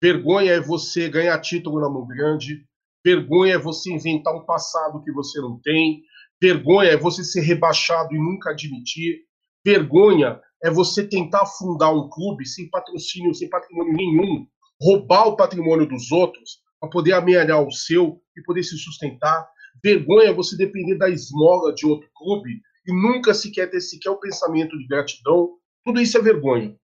Vergonha 0.00 0.52
é 0.52 0.60
você 0.60 1.08
ganhar 1.08 1.36
título 1.40 1.80
na 1.80 1.90
mão 1.90 2.06
grande. 2.06 2.64
Vergonha 3.04 3.54
é 3.54 3.58
você 3.58 3.92
inventar 3.92 4.32
um 4.32 4.46
passado 4.46 5.02
que 5.02 5.10
você 5.10 5.40
não 5.40 5.60
tem. 5.60 6.04
Vergonha 6.40 6.90
é 6.90 6.96
você 6.96 7.24
ser 7.24 7.40
rebaixado 7.40 8.14
e 8.14 8.18
nunca 8.18 8.50
admitir. 8.50 9.22
Vergonha 9.66 10.40
é 10.62 10.70
você 10.70 11.04
tentar 11.04 11.44
fundar 11.44 11.90
um 11.90 12.08
clube 12.08 12.46
sem 12.46 12.70
patrocínio, 12.70 13.34
sem 13.34 13.50
patrimônio 13.50 13.92
nenhum, 13.92 14.46
roubar 14.80 15.26
o 15.26 15.36
patrimônio 15.36 15.88
dos 15.88 16.12
outros 16.12 16.60
para 16.78 16.88
poder 16.88 17.14
amealhar 17.14 17.66
o 17.66 17.72
seu 17.72 18.22
e 18.36 18.42
poder 18.44 18.62
se 18.62 18.78
sustentar. 18.78 19.44
Vergonha 19.82 20.28
é 20.28 20.32
você 20.32 20.56
depender 20.56 20.98
da 20.98 21.10
esmola 21.10 21.74
de 21.74 21.84
outro 21.84 22.08
clube 22.14 22.60
e 22.86 22.92
nunca 22.92 23.34
sequer 23.34 23.68
ter 23.68 23.80
sequer 23.80 24.10
o 24.10 24.20
pensamento 24.20 24.78
de 24.78 24.86
gratidão 24.86 25.58
tudo 25.84 26.00
isso 26.00 26.16
é 26.18 26.22
vergonha. 26.22 26.76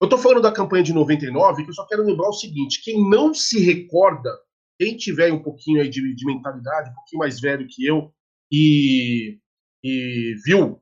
Eu 0.00 0.06
estou 0.06 0.18
falando 0.18 0.42
da 0.42 0.52
campanha 0.52 0.82
de 0.82 0.92
99, 0.92 1.64
que 1.64 1.70
eu 1.70 1.74
só 1.74 1.86
quero 1.86 2.04
lembrar 2.04 2.28
o 2.28 2.32
seguinte: 2.32 2.82
quem 2.82 3.08
não 3.08 3.32
se 3.32 3.60
recorda, 3.60 4.30
quem 4.78 4.96
tiver 4.96 5.32
um 5.32 5.42
pouquinho 5.42 5.80
aí 5.80 5.88
de, 5.88 6.14
de 6.14 6.26
mentalidade, 6.26 6.90
um 6.90 6.94
pouquinho 6.94 7.20
mais 7.20 7.40
velho 7.40 7.66
que 7.68 7.86
eu, 7.86 8.12
e, 8.50 9.38
e 9.82 10.34
viu, 10.44 10.80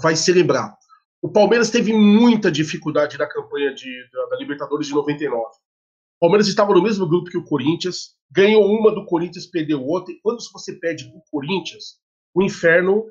vai 0.00 0.16
se 0.16 0.32
lembrar. 0.32 0.76
O 1.20 1.30
Palmeiras 1.30 1.70
teve 1.70 1.92
muita 1.92 2.50
dificuldade 2.50 3.16
na 3.16 3.28
campanha 3.28 3.72
de, 3.74 3.90
da, 4.10 4.26
da 4.26 4.36
Libertadores 4.36 4.86
de 4.86 4.94
99. 4.94 5.44
O 5.44 6.20
Palmeiras 6.20 6.48
estava 6.48 6.74
no 6.74 6.82
mesmo 6.82 7.06
grupo 7.06 7.30
que 7.30 7.38
o 7.38 7.44
Corinthians, 7.44 8.16
ganhou 8.30 8.64
uma 8.64 8.92
do 8.92 9.04
Corinthians, 9.04 9.46
perdeu 9.46 9.84
outra. 9.84 10.12
E 10.12 10.20
quando 10.20 10.40
você 10.52 10.72
para 10.78 10.96
o 11.14 11.22
Corinthians, 11.30 12.00
o 12.34 12.42
inferno 12.42 13.04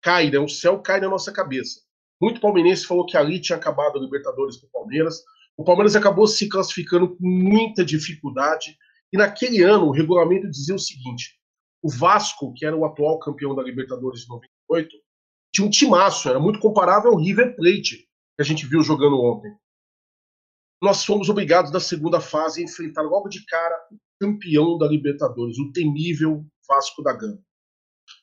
cai, 0.00 0.30
né? 0.30 0.38
o 0.38 0.48
céu 0.48 0.80
cai 0.80 1.00
na 1.00 1.08
nossa 1.08 1.32
cabeça. 1.32 1.80
Muito 2.20 2.40
palmeirense 2.40 2.86
falou 2.86 3.06
que 3.06 3.16
ali 3.16 3.40
tinha 3.40 3.56
acabado 3.56 3.98
a 3.98 4.02
Libertadores 4.02 4.58
para 4.58 4.68
o 4.68 4.70
Palmeiras. 4.70 5.24
O 5.56 5.64
Palmeiras 5.64 5.96
acabou 5.96 6.26
se 6.26 6.48
classificando 6.48 7.16
com 7.16 7.26
muita 7.26 7.84
dificuldade. 7.84 8.76
E 9.12 9.16
naquele 9.16 9.62
ano, 9.62 9.86
o 9.86 9.90
regulamento 9.90 10.50
dizia 10.50 10.74
o 10.74 10.78
seguinte: 10.78 11.38
o 11.82 11.90
Vasco, 11.90 12.52
que 12.54 12.66
era 12.66 12.76
o 12.76 12.84
atual 12.84 13.18
campeão 13.18 13.54
da 13.54 13.62
Libertadores 13.62 14.22
de 14.22 14.28
98, 14.28 14.96
tinha 15.52 15.66
um 15.66 15.70
timaço, 15.70 16.28
era 16.28 16.38
muito 16.38 16.60
comparável 16.60 17.10
ao 17.10 17.18
River 17.18 17.56
Plate, 17.56 17.96
que 17.96 18.40
a 18.40 18.44
gente 18.44 18.66
viu 18.66 18.82
jogando 18.82 19.20
ontem. 19.20 19.50
Nós 20.82 21.04
fomos 21.04 21.28
obrigados, 21.28 21.72
na 21.72 21.80
segunda 21.80 22.20
fase, 22.20 22.60
a 22.60 22.64
enfrentar 22.64 23.02
logo 23.02 23.28
de 23.28 23.44
cara 23.46 23.74
o 23.90 23.98
campeão 24.20 24.78
da 24.78 24.86
Libertadores, 24.86 25.58
o 25.58 25.72
temível 25.72 26.46
Vasco 26.68 27.02
da 27.02 27.12
Gama. 27.12 27.38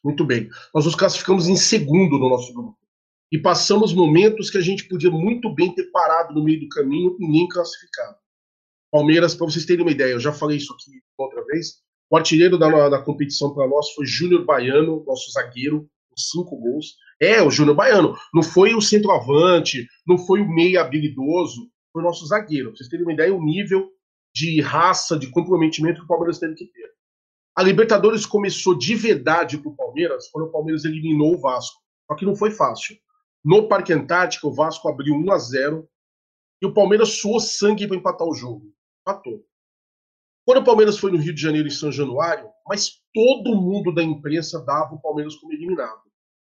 Muito 0.04 0.24
bem. 0.26 0.50
Nós 0.74 0.86
nos 0.86 0.96
classificamos 0.96 1.48
em 1.48 1.56
segundo 1.56 2.18
no 2.18 2.30
nosso 2.30 2.54
grupo 2.54 2.78
e 3.32 3.38
passamos 3.38 3.94
momentos 3.94 4.50
que 4.50 4.58
a 4.58 4.62
gente 4.62 4.88
podia 4.88 5.12
muito 5.12 5.54
bem 5.54 5.74
ter 5.74 5.92
parado 5.92 6.34
no 6.34 6.44
meio 6.44 6.62
do 6.62 6.70
caminho 6.70 7.16
e 7.20 7.28
nem 7.28 7.48
classificado. 7.48 8.16
Palmeiras, 8.92 9.36
para 9.36 9.46
vocês 9.46 9.66
terem 9.66 9.84
uma 9.84 9.92
ideia, 9.92 10.14
eu 10.14 10.20
já 10.20 10.32
falei 10.32 10.58
isso 10.58 10.74
aqui 10.74 10.92
outra 11.18 11.44
vez. 11.46 11.82
O 12.10 12.16
artilheiro 12.16 12.58
da, 12.58 12.90
da 12.90 13.02
competição 13.02 13.54
para 13.54 13.68
nós 13.68 13.92
foi 13.92 14.06
Júnior 14.06 14.46
Baiano, 14.46 15.04
nosso 15.06 15.30
zagueiro, 15.32 15.90
com 16.10 16.18
cinco 16.18 16.56
gols. 16.56 16.96
É, 17.22 17.42
o 17.42 17.52
Júnior 17.52 17.76
Baiano. 17.76 18.16
Não 18.34 18.42
foi 18.42 18.74
o 18.74 18.82
centroavante, 18.82 19.86
não 20.08 20.18
foi 20.18 20.42
o 20.42 20.48
meia 20.48 20.82
habilidoso, 20.82 21.70
foi 21.92 22.02
o 22.02 22.06
nosso 22.06 22.26
zagueiro. 22.26 22.70
Pra 22.70 22.78
vocês 22.78 22.90
terem 22.90 23.06
uma 23.06 23.14
ideia, 23.14 23.36
o 23.36 23.44
nível 23.44 23.90
de 24.34 24.62
raça, 24.62 25.20
de 25.20 25.30
comprometimento 25.32 26.00
que 26.00 26.06
o 26.06 26.08
Palmeiras 26.08 26.40
teve 26.40 26.56
que 26.56 26.66
ter. 26.68 26.92
A 27.58 27.64
Libertadores 27.64 28.26
começou 28.26 28.78
de 28.78 28.96
verdade 28.96 29.58
para 29.58 29.72
o 29.72 29.76
Palmeiras 29.76 30.30
quando 30.32 30.48
o 30.48 30.52
Palmeiras 30.52 30.86
eliminou 30.86 31.34
o 31.34 31.42
Vasco. 31.42 31.82
Só 32.08 32.16
que 32.16 32.26
não 32.26 32.36
foi 32.36 32.52
fácil. 32.52 32.96
No 33.44 33.68
Parque 33.68 33.94
Antártica, 33.94 34.48
o 34.48 34.54
Vasco 34.54 34.88
abriu 34.90 35.16
1 35.16 35.32
a 35.32 35.38
0 35.38 35.90
e 36.62 36.66
o 36.66 36.74
Palmeiras 36.74 37.20
suou 37.20 37.40
sangue 37.40 37.88
para 37.88 37.98
empatar 37.98 38.28
o 38.28 38.34
jogo. 38.34 38.74
Empatou. 39.02 39.46
Quando 40.46 40.60
o 40.60 40.64
Palmeiras 40.64 40.98
foi 40.98 41.12
no 41.12 41.18
Rio 41.18 41.34
de 41.34 41.42
Janeiro 41.42 41.68
em 41.68 41.72
São 41.72 41.92
Januário, 41.92 42.50
mas 42.68 43.02
todo 43.14 43.56
mundo 43.56 43.94
da 43.94 44.02
imprensa 44.02 44.64
dava 44.64 44.96
o 44.96 45.02
Palmeiras 45.02 45.36
como 45.36 45.52
eliminado. 45.54 46.02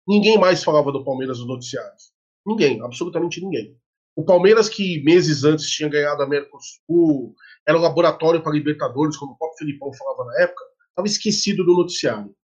Ninguém 0.06 0.38
mais 0.38 0.62
falava 0.62 0.92
do 0.92 1.04
Palmeiras 1.04 1.38
nos 1.38 1.48
noticiários. 1.48 2.12
Ninguém, 2.46 2.80
absolutamente 2.82 3.40
ninguém. 3.40 3.76
O 4.14 4.24
Palmeiras, 4.24 4.68
que 4.68 5.02
meses 5.02 5.44
antes 5.44 5.68
tinha 5.68 5.88
ganhado 5.88 6.22
a 6.22 6.26
Mercosul, 6.26 7.34
era 7.66 7.76
o 7.76 7.80
laboratório 7.80 8.42
para 8.42 8.52
Libertadores, 8.52 9.16
como 9.16 9.32
o 9.32 9.36
próprio 9.36 9.58
Filipão 9.58 9.92
falava 9.92 10.24
na 10.24 10.42
época, 10.42 10.64
estava 10.90 11.06
esquecido 11.06 11.64
do 11.64 11.76
noticiário. 11.76 12.34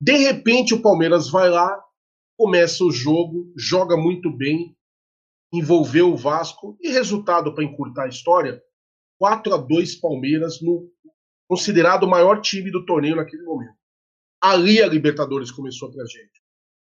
De 0.00 0.16
repente, 0.16 0.74
o 0.74 0.82
Palmeiras 0.82 1.30
vai 1.30 1.48
lá, 1.48 1.82
começa 2.42 2.82
o 2.84 2.90
jogo, 2.90 3.52
joga 3.56 3.96
muito 3.96 4.28
bem, 4.28 4.76
envolveu 5.52 6.12
o 6.12 6.16
Vasco 6.16 6.76
e 6.80 6.90
resultado 6.90 7.54
para 7.54 7.62
encurtar 7.62 8.06
a 8.06 8.08
história, 8.08 8.60
4 9.16 9.54
a 9.54 9.56
2 9.56 9.94
Palmeiras 10.00 10.60
no 10.60 10.90
considerado 11.48 12.02
o 12.02 12.10
maior 12.10 12.40
time 12.40 12.68
do 12.68 12.84
torneio 12.84 13.14
naquele 13.14 13.44
momento. 13.44 13.76
Ali 14.42 14.82
a 14.82 14.88
Libertadores 14.88 15.52
começou 15.52 15.92
para 15.92 16.04
gente. 16.04 16.42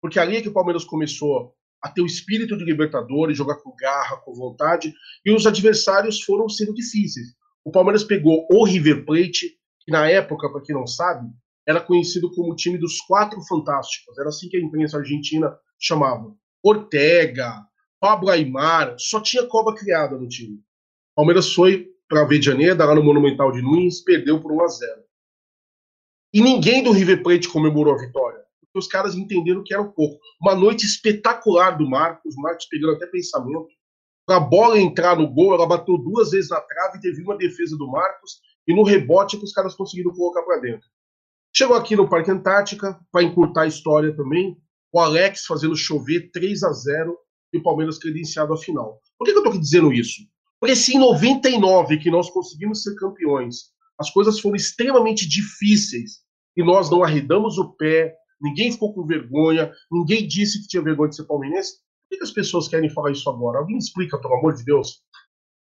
Porque 0.01 0.19
ali 0.19 0.37
é 0.37 0.41
que 0.41 0.49
o 0.49 0.53
Palmeiras 0.53 0.83
começou 0.83 1.53
a 1.79 1.91
ter 1.91 2.01
o 2.01 2.07
espírito 2.07 2.57
de 2.57 2.65
Libertadores, 2.65 3.37
jogar 3.37 3.57
com 3.57 3.75
garra, 3.79 4.17
com 4.17 4.33
vontade, 4.33 4.91
e 5.23 5.31
os 5.31 5.45
adversários 5.45 6.23
foram 6.23 6.49
sendo 6.49 6.73
difíceis. 6.73 7.35
O 7.63 7.69
Palmeiras 7.69 8.03
pegou 8.03 8.47
o 8.51 8.63
River 8.65 9.05
Plate, 9.05 9.59
que 9.81 9.91
na 9.91 10.09
época, 10.09 10.51
para 10.51 10.63
quem 10.63 10.73
não 10.73 10.87
sabe, 10.87 11.29
era 11.67 11.81
conhecido 11.81 12.31
como 12.33 12.55
time 12.55 12.77
dos 12.77 13.01
quatro 13.01 13.41
fantásticos. 13.47 14.17
Era 14.17 14.29
assim 14.29 14.47
que 14.47 14.57
a 14.57 14.61
imprensa 14.61 14.97
argentina 14.97 15.57
chamava. 15.79 16.35
Ortega, 16.63 17.65
Pablo 17.99 18.29
Aymar, 18.29 18.95
só 18.99 19.19
tinha 19.19 19.45
cobra 19.47 19.75
criada 19.75 20.17
no 20.17 20.27
time. 20.27 20.59
Palmeiras 21.15 21.53
foi 21.53 21.87
para 22.07 22.23
a 22.23 22.41
Janeiro, 22.41 22.77
lá 22.77 22.93
no 22.93 23.03
Monumental 23.03 23.51
de 23.51 23.61
Nunes, 23.61 24.01
perdeu 24.01 24.39
por 24.39 24.51
1 24.51 24.61
a 24.61 24.67
0. 24.67 25.03
E 26.33 26.41
ninguém 26.41 26.83
do 26.83 26.91
River 26.91 27.23
Plate 27.23 27.49
comemorou 27.49 27.95
a 27.95 27.97
vitória, 27.97 28.41
porque 28.59 28.77
os 28.77 28.87
caras 28.87 29.15
entenderam 29.15 29.63
que 29.63 29.73
era 29.73 29.81
um 29.81 29.91
pouco. 29.91 30.19
Uma 30.39 30.53
noite 30.53 30.85
espetacular 30.85 31.77
do 31.77 31.89
Marcos, 31.89 32.35
Marcos 32.35 32.67
pegando 32.69 32.93
até 32.93 33.07
pensamento. 33.07 33.69
Para 34.25 34.37
a 34.37 34.39
bola 34.39 34.79
entrar 34.79 35.17
no 35.17 35.27
gol, 35.27 35.53
ela 35.53 35.67
bateu 35.67 35.97
duas 35.97 36.31
vezes 36.31 36.49
na 36.49 36.59
trave, 36.59 36.99
teve 36.99 37.21
uma 37.21 37.37
defesa 37.37 37.77
do 37.77 37.87
Marcos, 37.87 38.41
e 38.67 38.75
no 38.75 38.83
rebote 38.83 39.37
que 39.37 39.45
os 39.45 39.53
caras 39.53 39.75
conseguiram 39.75 40.11
colocar 40.13 40.41
para 40.43 40.59
dentro. 40.59 40.87
Chegou 41.57 41.77
aqui 41.77 41.95
no 41.95 42.09
Parque 42.09 42.29
Antártica, 42.29 42.99
para 43.09 43.23
encurtar 43.23 43.61
a 43.61 43.67
história 43.67 44.13
também, 44.13 44.57
o 44.91 44.99
Alex 44.99 45.45
fazendo 45.45 45.73
chover 45.73 46.29
3 46.33 46.63
a 46.63 46.73
0 46.73 47.17
e 47.53 47.57
o 47.57 47.63
Palmeiras 47.63 47.97
credenciado 47.97 48.51
à 48.51 48.57
final. 48.57 48.99
Por 49.17 49.23
que, 49.23 49.31
que 49.31 49.37
eu 49.37 49.43
estou 49.45 49.57
dizendo 49.57 49.93
isso? 49.93 50.21
Porque 50.59 50.75
se 50.75 50.97
em 50.97 50.99
99 50.99 51.97
que 51.99 52.11
nós 52.11 52.29
conseguimos 52.29 52.83
ser 52.83 52.93
campeões, 52.95 53.71
as 53.97 54.09
coisas 54.09 54.37
foram 54.41 54.57
extremamente 54.57 55.25
difíceis 55.25 56.25
e 56.57 56.61
nós 56.61 56.89
não 56.89 57.01
arredamos 57.01 57.57
o 57.57 57.71
pé, 57.77 58.13
ninguém 58.41 58.73
ficou 58.73 58.93
com 58.93 59.05
vergonha, 59.05 59.71
ninguém 59.89 60.27
disse 60.27 60.61
que 60.61 60.67
tinha 60.67 60.83
vergonha 60.83 61.11
de 61.11 61.15
ser 61.15 61.23
palmeirense, 61.23 61.75
por 62.09 62.17
que, 62.17 62.23
as 62.23 62.31
pessoas 62.31 62.67
querem 62.67 62.89
falar 62.89 63.11
isso 63.11 63.29
agora? 63.29 63.59
Alguém 63.59 63.77
explica, 63.77 64.19
pelo 64.19 64.35
amor 64.35 64.55
de 64.55 64.65
Deus. 64.65 65.01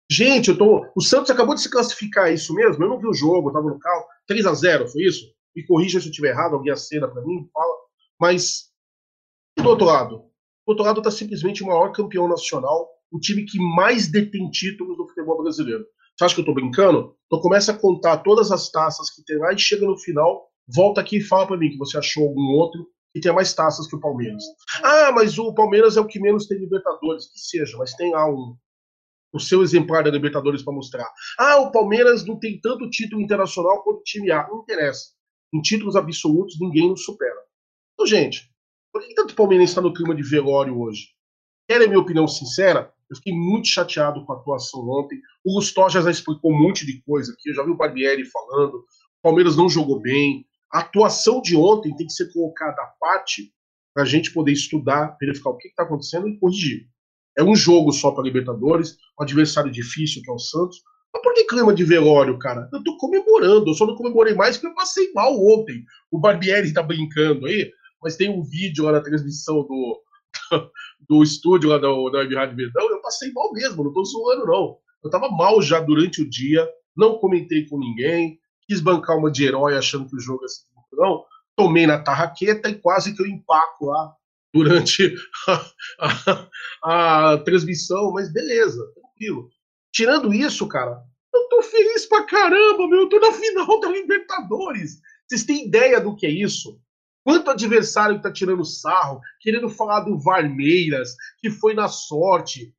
Gente, 0.09 0.49
eu 0.49 0.57
tô. 0.57 0.83
O 0.95 1.01
Santos 1.01 1.29
acabou 1.29 1.53
de 1.53 1.61
se 1.61 1.69
classificar, 1.69 2.29
é 2.29 2.33
isso 2.33 2.51
mesmo? 2.55 2.83
Eu 2.83 2.89
não 2.89 2.99
vi 2.99 3.07
o 3.07 3.13
jogo, 3.13 3.49
eu 3.49 3.53
tava 3.53 3.69
no 3.69 3.77
carro. 3.77 4.05
3 4.25 4.45
a 4.47 4.53
0 4.55 4.87
foi 4.87 5.03
isso? 5.03 5.23
Me 5.55 5.65
corrija 5.65 5.99
se 5.99 6.07
eu 6.07 6.09
estiver 6.09 6.29
errado, 6.29 6.55
alguém 6.55 6.71
acena 6.71 7.07
para 7.07 7.21
mim, 7.23 7.47
fala. 7.53 7.75
Mas, 8.19 8.71
do 9.57 9.69
outro 9.69 9.85
lado, 9.85 10.17
do 10.17 10.69
outro 10.69 10.83
lado 10.83 10.99
está 10.99 11.11
simplesmente 11.11 11.63
o 11.63 11.67
maior 11.67 11.91
campeão 11.91 12.27
nacional 12.27 12.93
o 13.13 13.19
time 13.19 13.45
que 13.45 13.59
mais 13.59 14.07
detém 14.07 14.49
títulos 14.49 14.97
do 14.97 15.07
futebol 15.07 15.41
brasileiro. 15.43 15.85
Você 16.17 16.25
acha 16.25 16.35
que 16.35 16.41
eu 16.41 16.45
tô 16.45 16.53
brincando? 16.53 17.15
Então 17.27 17.39
começa 17.39 17.71
a 17.71 17.77
contar 17.77 18.17
todas 18.17 18.51
as 18.51 18.69
taças 18.71 19.11
que 19.11 19.23
tem 19.23 19.37
lá 19.37 19.53
e 19.53 19.59
chega 19.59 19.85
no 19.85 19.97
final, 19.97 20.49
volta 20.67 20.99
aqui 20.99 21.17
e 21.17 21.21
fala 21.23 21.45
para 21.45 21.57
mim 21.57 21.69
que 21.69 21.77
você 21.77 21.97
achou 21.97 22.27
algum 22.27 22.55
outro 22.55 22.87
que 23.13 23.21
tenha 23.21 23.33
mais 23.33 23.53
taças 23.53 23.87
que 23.87 23.95
o 23.95 23.99
Palmeiras. 23.99 24.43
Ah, 24.83 25.11
mas 25.11 25.37
o 25.37 25.53
Palmeiras 25.53 25.95
é 25.95 26.01
o 26.01 26.07
que 26.07 26.19
menos 26.19 26.47
tem 26.47 26.57
Libertadores, 26.57 27.31
que 27.31 27.39
seja, 27.39 27.77
mas 27.77 27.93
tem 27.93 28.11
lá 28.11 28.27
um, 28.27 28.55
o 29.31 29.39
seu 29.39 29.61
exemplar 29.61 30.03
da 30.03 30.09
Libertadores 30.09 30.63
para 30.63 30.73
mostrar. 30.73 31.07
Ah, 31.37 31.57
o 31.57 31.71
Palmeiras 31.71 32.25
não 32.25 32.39
tem 32.39 32.59
tanto 32.59 32.89
título 32.89 33.21
internacional 33.21 33.83
quanto 33.83 33.99
o 33.99 34.03
time 34.03 34.31
A. 34.31 34.47
Não 34.47 34.61
interessa. 34.61 35.11
Em 35.53 35.61
títulos 35.61 35.95
absolutos, 35.95 36.59
ninguém 36.59 36.89
nos 36.89 37.03
supera. 37.05 37.39
Então, 37.93 38.07
gente, 38.07 38.49
por 38.91 39.01
que 39.01 39.13
tanto 39.13 39.35
palmeirense 39.35 39.71
está 39.71 39.81
no 39.81 39.93
clima 39.93 40.15
de 40.15 40.23
velório 40.23 40.79
hoje? 40.79 41.09
Querem 41.67 41.87
minha 41.87 41.99
opinião 41.99 42.27
sincera? 42.27 42.91
Eu 43.09 43.15
fiquei 43.17 43.33
muito 43.33 43.67
chateado 43.67 44.25
com 44.25 44.33
a 44.33 44.35
atuação 44.35 44.81
ontem. 44.89 45.19
O 45.45 45.53
Gustoja 45.53 46.01
já 46.01 46.09
explicou 46.09 46.51
um 46.51 46.59
monte 46.59 46.85
de 46.85 47.01
coisa 47.03 47.31
aqui. 47.31 47.49
Eu 47.49 47.55
já 47.55 47.63
vi 47.63 47.71
o 47.71 47.77
Barbieri 47.77 48.25
falando. 48.25 48.75
O 48.75 49.21
Palmeiras 49.21 49.55
não 49.55 49.69
jogou 49.69 50.01
bem. 50.01 50.45
A 50.71 50.79
atuação 50.79 51.41
de 51.41 51.55
ontem 51.55 51.95
tem 51.95 52.07
que 52.07 52.13
ser 52.13 52.33
colocada 52.33 52.81
à 52.81 52.87
parte 52.99 53.53
para 53.93 54.03
a 54.03 54.05
gente 54.05 54.33
poder 54.33 54.51
estudar, 54.51 55.15
verificar 55.19 55.51
o 55.51 55.57
que 55.57 55.67
está 55.67 55.83
acontecendo 55.83 56.27
e 56.27 56.39
corrigir. 56.39 56.87
É 57.37 57.43
um 57.43 57.55
jogo 57.55 57.91
só 57.91 58.11
para 58.11 58.23
Libertadores, 58.23 58.97
um 59.19 59.23
adversário 59.23 59.71
difícil 59.71 60.21
que 60.23 60.31
é 60.31 60.33
o 60.33 60.39
Santos. 60.39 60.81
Mas 61.13 61.21
por 61.21 61.33
que 61.33 61.43
clima 61.45 61.73
de 61.73 61.83
velório, 61.83 62.37
cara? 62.39 62.67
Eu 62.73 62.83
tô 62.83 62.97
comemorando, 62.97 63.69
eu 63.69 63.73
só 63.73 63.85
não 63.85 63.95
comemorei 63.95 64.33
mais 64.33 64.57
porque 64.57 64.67
eu 64.67 64.75
passei 64.75 65.11
mal 65.13 65.33
ontem. 65.33 65.85
O 66.11 66.19
Barbieri 66.19 66.73
tá 66.73 66.81
brincando 66.81 67.45
aí, 67.45 67.71
mas 68.01 68.15
tem 68.15 68.29
um 68.29 68.41
vídeo 68.41 68.85
lá 68.85 68.93
na 68.93 69.01
transmissão 69.01 69.63
do, 69.63 70.01
do 71.07 71.23
estúdio 71.23 71.69
lá 71.69 71.77
da, 71.77 71.87
da 71.87 72.19
Web 72.19 72.35
Rádio 72.35 72.55
Verdão, 72.55 72.89
eu 72.89 73.01
passei 73.01 73.31
mal 73.31 73.51
mesmo, 73.53 73.83
não 73.83 73.93
tô 73.93 74.03
zoando, 74.03 74.45
não. 74.45 74.77
Eu 75.03 75.09
tava 75.09 75.29
mal 75.29 75.61
já 75.61 75.79
durante 75.79 76.21
o 76.21 76.29
dia, 76.29 76.67
não 76.95 77.17
comentei 77.17 77.67
com 77.67 77.77
ninguém, 77.77 78.39
quis 78.67 78.79
bancar 78.79 79.17
uma 79.17 79.31
de 79.31 79.45
herói 79.45 79.77
achando 79.77 80.07
que 80.07 80.15
o 80.15 80.19
jogo 80.19 80.43
ia 80.43 80.47
ser 80.47 80.63
não. 80.95 81.25
Tomei 81.55 81.85
na 81.85 81.99
tarraqueta 81.99 82.69
e 82.69 82.75
quase 82.75 83.15
que 83.15 83.21
eu 83.21 83.27
empaco 83.27 83.85
lá 83.85 84.13
durante 84.53 85.15
a, 85.47 86.47
a, 86.83 87.33
a 87.33 87.37
transmissão, 87.39 88.11
mas 88.11 88.31
beleza, 88.31 88.83
tranquilo. 88.93 89.49
Tirando 89.93 90.33
isso, 90.33 90.67
cara, 90.67 91.03
eu 91.33 91.47
tô 91.49 91.61
feliz 91.61 92.05
pra 92.07 92.25
caramba, 92.25 92.87
meu. 92.87 93.01
Eu 93.01 93.09
tô 93.09 93.19
na 93.19 93.31
final 93.31 93.79
da 93.79 93.89
Libertadores. 93.89 94.99
Vocês 95.27 95.43
têm 95.43 95.67
ideia 95.67 96.01
do 96.01 96.15
que 96.15 96.25
é 96.25 96.31
isso? 96.31 96.81
Quanto 97.23 97.51
adversário 97.51 98.17
que 98.17 98.23
tá 98.23 98.33
tirando 98.33 98.65
sarro, 98.65 99.21
querendo 99.39 99.69
falar 99.69 100.01
do 100.01 100.19
Varmeiras, 100.19 101.15
que 101.39 101.49
foi 101.49 101.73
na 101.73 101.87
sorte. 101.87 102.73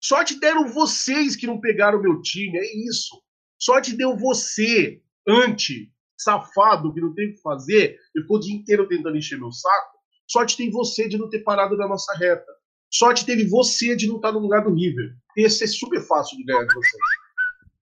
Sorte 0.00 0.40
deram 0.40 0.68
vocês 0.68 1.36
que 1.36 1.46
não 1.46 1.60
pegaram 1.60 1.98
o 1.98 2.02
meu 2.02 2.22
time, 2.22 2.56
é 2.56 2.88
isso. 2.88 3.22
Sorte 3.58 3.94
deu 3.94 4.16
você, 4.16 5.00
anti, 5.28 5.92
safado, 6.16 6.92
que 6.94 7.00
não 7.00 7.14
tem 7.14 7.30
o 7.30 7.34
que 7.34 7.42
fazer, 7.42 7.98
e 8.14 8.20
ficou 8.22 8.38
o 8.38 8.40
dia 8.40 8.54
inteiro 8.54 8.88
tentando 8.88 9.16
encher 9.16 9.38
meu 9.38 9.52
saco. 9.52 9.98
Sorte 10.26 10.56
tem 10.56 10.70
você 10.70 11.08
de 11.08 11.18
não 11.18 11.28
ter 11.28 11.40
parado 11.40 11.76
na 11.76 11.86
nossa 11.86 12.16
reta. 12.16 12.50
Sorte 12.92 13.24
teve 13.24 13.46
você 13.46 13.96
de 13.96 14.06
não 14.06 14.16
estar 14.16 14.32
no 14.32 14.38
lugar 14.38 14.62
do 14.64 14.74
River. 14.74 15.14
Ia 15.36 15.48
ser 15.48 15.66
super 15.66 16.00
fácil 16.02 16.36
de 16.36 16.44
ganhar 16.44 16.64
de 16.66 16.74
vocês. 16.74 17.02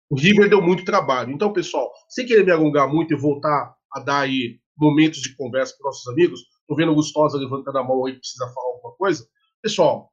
O 0.09 0.17
River 0.17 0.49
deu 0.49 0.63
muito 0.63 0.85
trabalho. 0.85 1.33
Então, 1.33 1.53
pessoal, 1.53 1.93
sem 2.09 2.25
querer 2.25 2.45
me 2.45 2.53
alongar 2.53 2.89
muito 2.89 3.13
e 3.13 3.17
voltar 3.17 3.75
a 3.93 4.01
dar 4.01 4.21
aí 4.21 4.61
momentos 4.79 5.21
de 5.21 5.35
conversa 5.37 5.75
com 5.77 5.85
nossos 5.85 6.07
amigos. 6.09 6.41
Estou 6.61 6.77
vendo 6.77 6.93
o 6.93 6.95
Gustosa 6.95 7.39
levantando 7.39 7.79
a 7.79 7.85
mão 7.85 8.07
aí 8.07 8.15
precisa 8.15 8.47
falar 8.55 8.69
alguma 8.69 8.95
coisa. 8.95 9.27
Pessoal, 9.61 10.13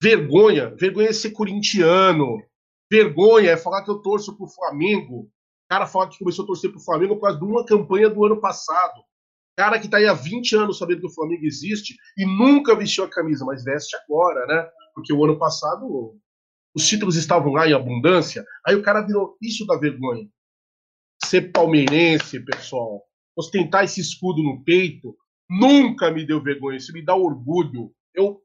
vergonha. 0.00 0.74
Vergonha 0.76 1.08
é 1.08 1.12
ser 1.12 1.32
corintiano. 1.32 2.40
Vergonha 2.90 3.50
é 3.50 3.56
falar 3.56 3.82
que 3.82 3.90
eu 3.90 3.98
torço 3.98 4.36
pro 4.36 4.46
Flamengo. 4.46 5.22
O 5.22 5.30
cara 5.68 5.86
fala 5.86 6.08
que 6.08 6.18
começou 6.18 6.44
a 6.44 6.46
torcer 6.46 6.70
pro 6.70 6.80
Flamengo 6.80 7.16
por 7.16 7.22
causa 7.22 7.38
de 7.38 7.44
uma 7.44 7.64
campanha 7.64 8.08
do 8.08 8.24
ano 8.24 8.40
passado. 8.40 9.02
Cara 9.58 9.80
que 9.80 9.88
tá 9.88 9.96
aí 9.96 10.06
há 10.06 10.14
20 10.14 10.54
anos 10.54 10.78
sabendo 10.78 11.00
que 11.00 11.08
o 11.08 11.12
Flamengo 11.12 11.44
existe 11.44 11.96
e 12.16 12.24
nunca 12.24 12.76
vestiu 12.76 13.02
a 13.02 13.10
camisa, 13.10 13.44
mas 13.44 13.64
veste 13.64 13.96
agora, 13.96 14.46
né? 14.46 14.70
Porque 14.94 15.12
o 15.12 15.24
ano 15.24 15.36
passado 15.36 16.16
os 16.72 16.86
títulos 16.86 17.16
estavam 17.16 17.52
lá 17.54 17.66
em 17.66 17.72
abundância. 17.72 18.46
Aí 18.64 18.76
o 18.76 18.82
cara 18.82 19.04
virou 19.04 19.36
isso 19.42 19.66
da 19.66 19.76
vergonha. 19.76 20.28
Ser 21.24 21.50
palmeirense, 21.50 22.38
pessoal, 22.38 23.02
ostentar 23.36 23.82
esse 23.82 24.00
escudo 24.00 24.44
no 24.44 24.62
peito, 24.62 25.16
nunca 25.50 26.08
me 26.08 26.24
deu 26.24 26.40
vergonha. 26.40 26.76
Isso 26.76 26.92
me 26.92 27.04
dá 27.04 27.16
orgulho. 27.16 27.92
Eu 28.14 28.40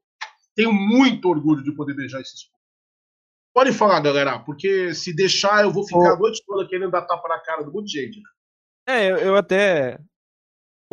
tenho 0.55 0.73
muito 0.73 1.29
orgulho 1.29 1.61
de 1.61 1.75
poder 1.75 1.93
beijar 1.93 2.21
esse 2.21 2.37
escudo. 2.37 2.57
Pode 3.53 3.71
falar, 3.71 3.99
galera, 3.99 4.39
porque 4.39 4.95
se 4.95 5.15
deixar 5.15 5.63
eu 5.63 5.71
vou 5.71 5.85
ficar 5.85 6.13
oh. 6.13 6.15
a 6.15 6.17
noite 6.17 6.43
toda 6.43 6.67
querendo 6.67 6.89
dar 6.89 7.03
tapa 7.03 7.29
na 7.29 7.39
cara 7.39 7.61
do 7.61 7.71
monte 7.71 7.91
de 7.91 8.01
gente. 8.01 8.19
É, 8.87 9.09
eu 9.09 9.35
até 9.35 9.99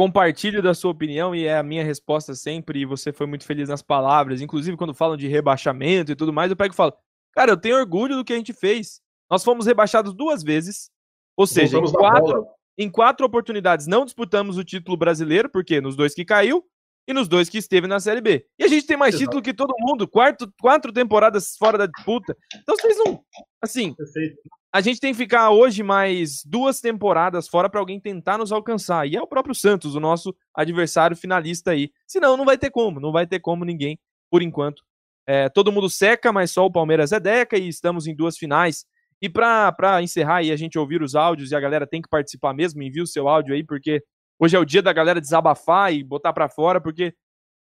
compartilho 0.00 0.62
da 0.62 0.72
sua 0.72 0.90
opinião 0.90 1.34
e 1.34 1.44
é 1.44 1.58
a 1.58 1.62
minha 1.62 1.84
resposta 1.84 2.34
sempre. 2.34 2.80
E 2.80 2.86
você 2.86 3.12
foi 3.12 3.26
muito 3.26 3.44
feliz 3.44 3.68
nas 3.68 3.82
palavras, 3.82 4.40
inclusive 4.40 4.74
quando 4.74 4.94
falam 4.94 5.14
de 5.14 5.28
rebaixamento 5.28 6.10
e 6.10 6.16
tudo 6.16 6.32
mais. 6.32 6.50
Eu 6.50 6.56
pego 6.56 6.72
e 6.72 6.76
falo, 6.76 6.94
cara, 7.32 7.50
eu 7.50 7.56
tenho 7.58 7.76
orgulho 7.76 8.16
do 8.16 8.24
que 8.24 8.32
a 8.32 8.36
gente 8.36 8.54
fez. 8.54 9.02
Nós 9.30 9.44
fomos 9.44 9.66
rebaixados 9.66 10.14
duas 10.14 10.42
vezes, 10.42 10.90
ou 11.36 11.46
seja, 11.46 11.76
em 11.76 11.92
quatro, 11.92 12.46
em 12.78 12.90
quatro 12.90 13.26
oportunidades 13.26 13.86
não 13.86 14.06
disputamos 14.06 14.56
o 14.56 14.64
título 14.64 14.96
brasileiro, 14.96 15.50
porque 15.50 15.82
nos 15.82 15.94
dois 15.94 16.14
que 16.14 16.24
caiu 16.24 16.64
e 17.10 17.14
nos 17.14 17.28
dois 17.28 17.48
que 17.48 17.58
esteve 17.58 17.86
na 17.86 18.00
Série 18.00 18.20
B. 18.20 18.46
E 18.58 18.64
a 18.64 18.68
gente 18.68 18.86
tem 18.86 18.96
mais 18.96 19.14
Exato. 19.14 19.26
título 19.26 19.42
que 19.42 19.52
todo 19.52 19.74
mundo, 19.78 20.06
quarto, 20.08 20.52
quatro 20.60 20.92
temporadas 20.92 21.56
fora 21.56 21.76
da 21.76 21.86
disputa. 21.86 22.36
Então 22.62 22.76
vocês 22.76 22.96
não. 22.98 23.22
Assim, 23.60 23.94
Perfeito. 23.94 24.36
a 24.72 24.80
gente 24.80 25.00
tem 25.00 25.12
que 25.12 25.18
ficar 25.18 25.50
hoje 25.50 25.82
mais 25.82 26.42
duas 26.44 26.80
temporadas 26.80 27.48
fora 27.48 27.68
para 27.68 27.80
alguém 27.80 28.00
tentar 28.00 28.38
nos 28.38 28.52
alcançar. 28.52 29.06
E 29.06 29.16
é 29.16 29.22
o 29.22 29.26
próprio 29.26 29.54
Santos, 29.54 29.94
o 29.94 30.00
nosso 30.00 30.34
adversário 30.54 31.16
finalista 31.16 31.72
aí. 31.72 31.90
Senão, 32.06 32.36
não 32.36 32.44
vai 32.44 32.56
ter 32.56 32.70
como, 32.70 33.00
não 33.00 33.12
vai 33.12 33.26
ter 33.26 33.40
como 33.40 33.64
ninguém, 33.64 33.98
por 34.30 34.42
enquanto. 34.42 34.82
É, 35.26 35.48
todo 35.48 35.72
mundo 35.72 35.88
seca, 35.88 36.32
mas 36.32 36.50
só 36.50 36.64
o 36.64 36.72
Palmeiras 36.72 37.12
é 37.12 37.20
deca 37.20 37.56
e 37.56 37.68
estamos 37.68 38.06
em 38.06 38.14
duas 38.14 38.36
finais. 38.36 38.84
E 39.22 39.28
para 39.28 40.00
encerrar 40.02 40.42
e 40.42 40.50
a 40.50 40.56
gente 40.56 40.78
ouvir 40.78 41.02
os 41.02 41.14
áudios 41.14 41.50
e 41.50 41.54
a 41.54 41.60
galera 41.60 41.86
tem 41.86 42.00
que 42.00 42.08
participar 42.08 42.54
mesmo, 42.54 42.82
envie 42.82 43.02
o 43.02 43.06
seu 43.06 43.28
áudio 43.28 43.54
aí, 43.54 43.62
porque 43.62 44.02
Hoje 44.42 44.56
é 44.56 44.58
o 44.58 44.64
dia 44.64 44.80
da 44.80 44.90
galera 44.90 45.20
desabafar 45.20 45.92
e 45.92 46.02
botar 46.02 46.32
para 46.32 46.48
fora, 46.48 46.80
porque 46.80 47.14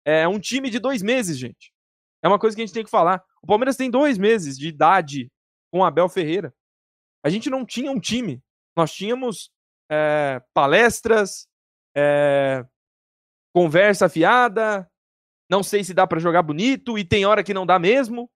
é 0.06 0.28
um 0.28 0.40
time 0.40 0.70
de 0.70 0.78
dois 0.78 1.02
meses, 1.02 1.36
gente. 1.36 1.74
É 2.24 2.28
uma 2.28 2.38
coisa 2.38 2.56
que 2.56 2.62
a 2.62 2.66
gente 2.66 2.76
tem 2.76 2.84
que 2.84 2.92
falar. 2.92 3.24
O 3.42 3.48
Palmeiras 3.48 3.76
tem 3.76 3.90
dois 3.90 4.20
meses 4.20 4.56
de 4.56 4.68
idade 4.68 5.32
com 5.72 5.84
Abel 5.84 6.08
Ferreira. 6.08 6.54
A 7.26 7.30
gente 7.30 7.50
não 7.50 7.66
tinha 7.66 7.92
um 7.92 8.00
time. 8.00 8.40
Nós 8.78 8.94
tínhamos 8.94 9.50
é, 9.92 10.40
palestras, 10.54 11.48
é, 11.98 12.64
conversa 13.52 14.08
fiada. 14.08 14.88
Não 15.50 15.64
sei 15.64 15.84
se 15.84 15.94
dá 15.94 16.06
para 16.06 16.20
jogar 16.20 16.44
bonito 16.44 17.00
e 17.00 17.04
tem 17.04 17.26
hora 17.26 17.44
que 17.44 17.54
não 17.54 17.66
dá 17.66 17.80
mesmo. 17.80 18.30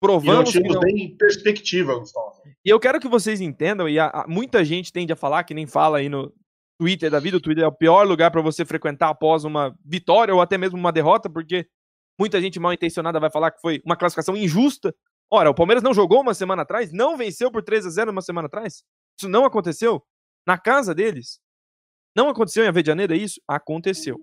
Provamos. 0.00 0.54
E 0.54 0.60
não 0.60 0.68
tínhamos 0.68 0.92
nem 0.92 1.16
perspectiva, 1.16 1.98
Gustavo. 1.98 2.40
E 2.64 2.68
eu 2.70 2.78
quero 2.78 3.00
que 3.00 3.08
vocês 3.08 3.40
entendam, 3.40 3.88
e 3.88 3.98
a, 3.98 4.06
a, 4.06 4.26
muita 4.28 4.64
gente 4.64 4.92
tende 4.92 5.12
a 5.12 5.16
falar, 5.16 5.44
que 5.44 5.54
nem 5.54 5.66
fala 5.66 5.98
aí 5.98 6.08
no, 6.08 6.32
Twitter 6.80 7.10
da 7.10 7.20
vida. 7.20 7.36
O 7.36 7.40
Twitter 7.40 7.62
é 7.62 7.66
o 7.66 7.72
pior 7.72 8.06
lugar 8.06 8.30
para 8.30 8.40
você 8.40 8.64
frequentar 8.64 9.10
após 9.10 9.44
uma 9.44 9.76
vitória 9.84 10.34
ou 10.34 10.40
até 10.40 10.56
mesmo 10.56 10.78
uma 10.78 10.90
derrota, 10.90 11.28
porque 11.28 11.68
muita 12.18 12.40
gente 12.40 12.58
mal 12.58 12.72
intencionada 12.72 13.20
vai 13.20 13.30
falar 13.30 13.50
que 13.50 13.60
foi 13.60 13.82
uma 13.84 13.96
classificação 13.96 14.34
injusta. 14.34 14.94
Ora, 15.30 15.50
o 15.50 15.54
Palmeiras 15.54 15.82
não 15.84 15.92
jogou 15.92 16.22
uma 16.22 16.32
semana 16.32 16.62
atrás, 16.62 16.90
não 16.90 17.18
venceu 17.18 17.52
por 17.52 17.62
3 17.62 17.84
a 17.84 17.90
0 17.90 18.10
uma 18.10 18.22
semana 18.22 18.46
atrás. 18.46 18.82
Isso 19.18 19.28
não 19.28 19.44
aconteceu 19.44 20.02
na 20.46 20.56
casa 20.56 20.94
deles. 20.94 21.38
Não 22.16 22.30
aconteceu 22.30 22.64
em 22.64 22.68
Avedianeira 22.68 23.14
isso? 23.14 23.38
Aconteceu. 23.46 24.18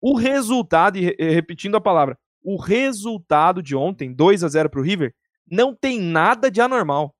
O 0.00 0.14
resultado, 0.14 0.96
e 0.98 1.12
repetindo 1.18 1.76
a 1.76 1.80
palavra, 1.80 2.16
o 2.40 2.56
resultado 2.56 3.60
de 3.60 3.74
ontem, 3.74 4.14
2 4.14 4.44
a 4.44 4.48
0 4.48 4.70
para 4.70 4.78
o 4.78 4.84
River, 4.84 5.12
não 5.50 5.74
tem 5.74 6.00
nada 6.00 6.52
de 6.52 6.60
anormal. 6.60 7.12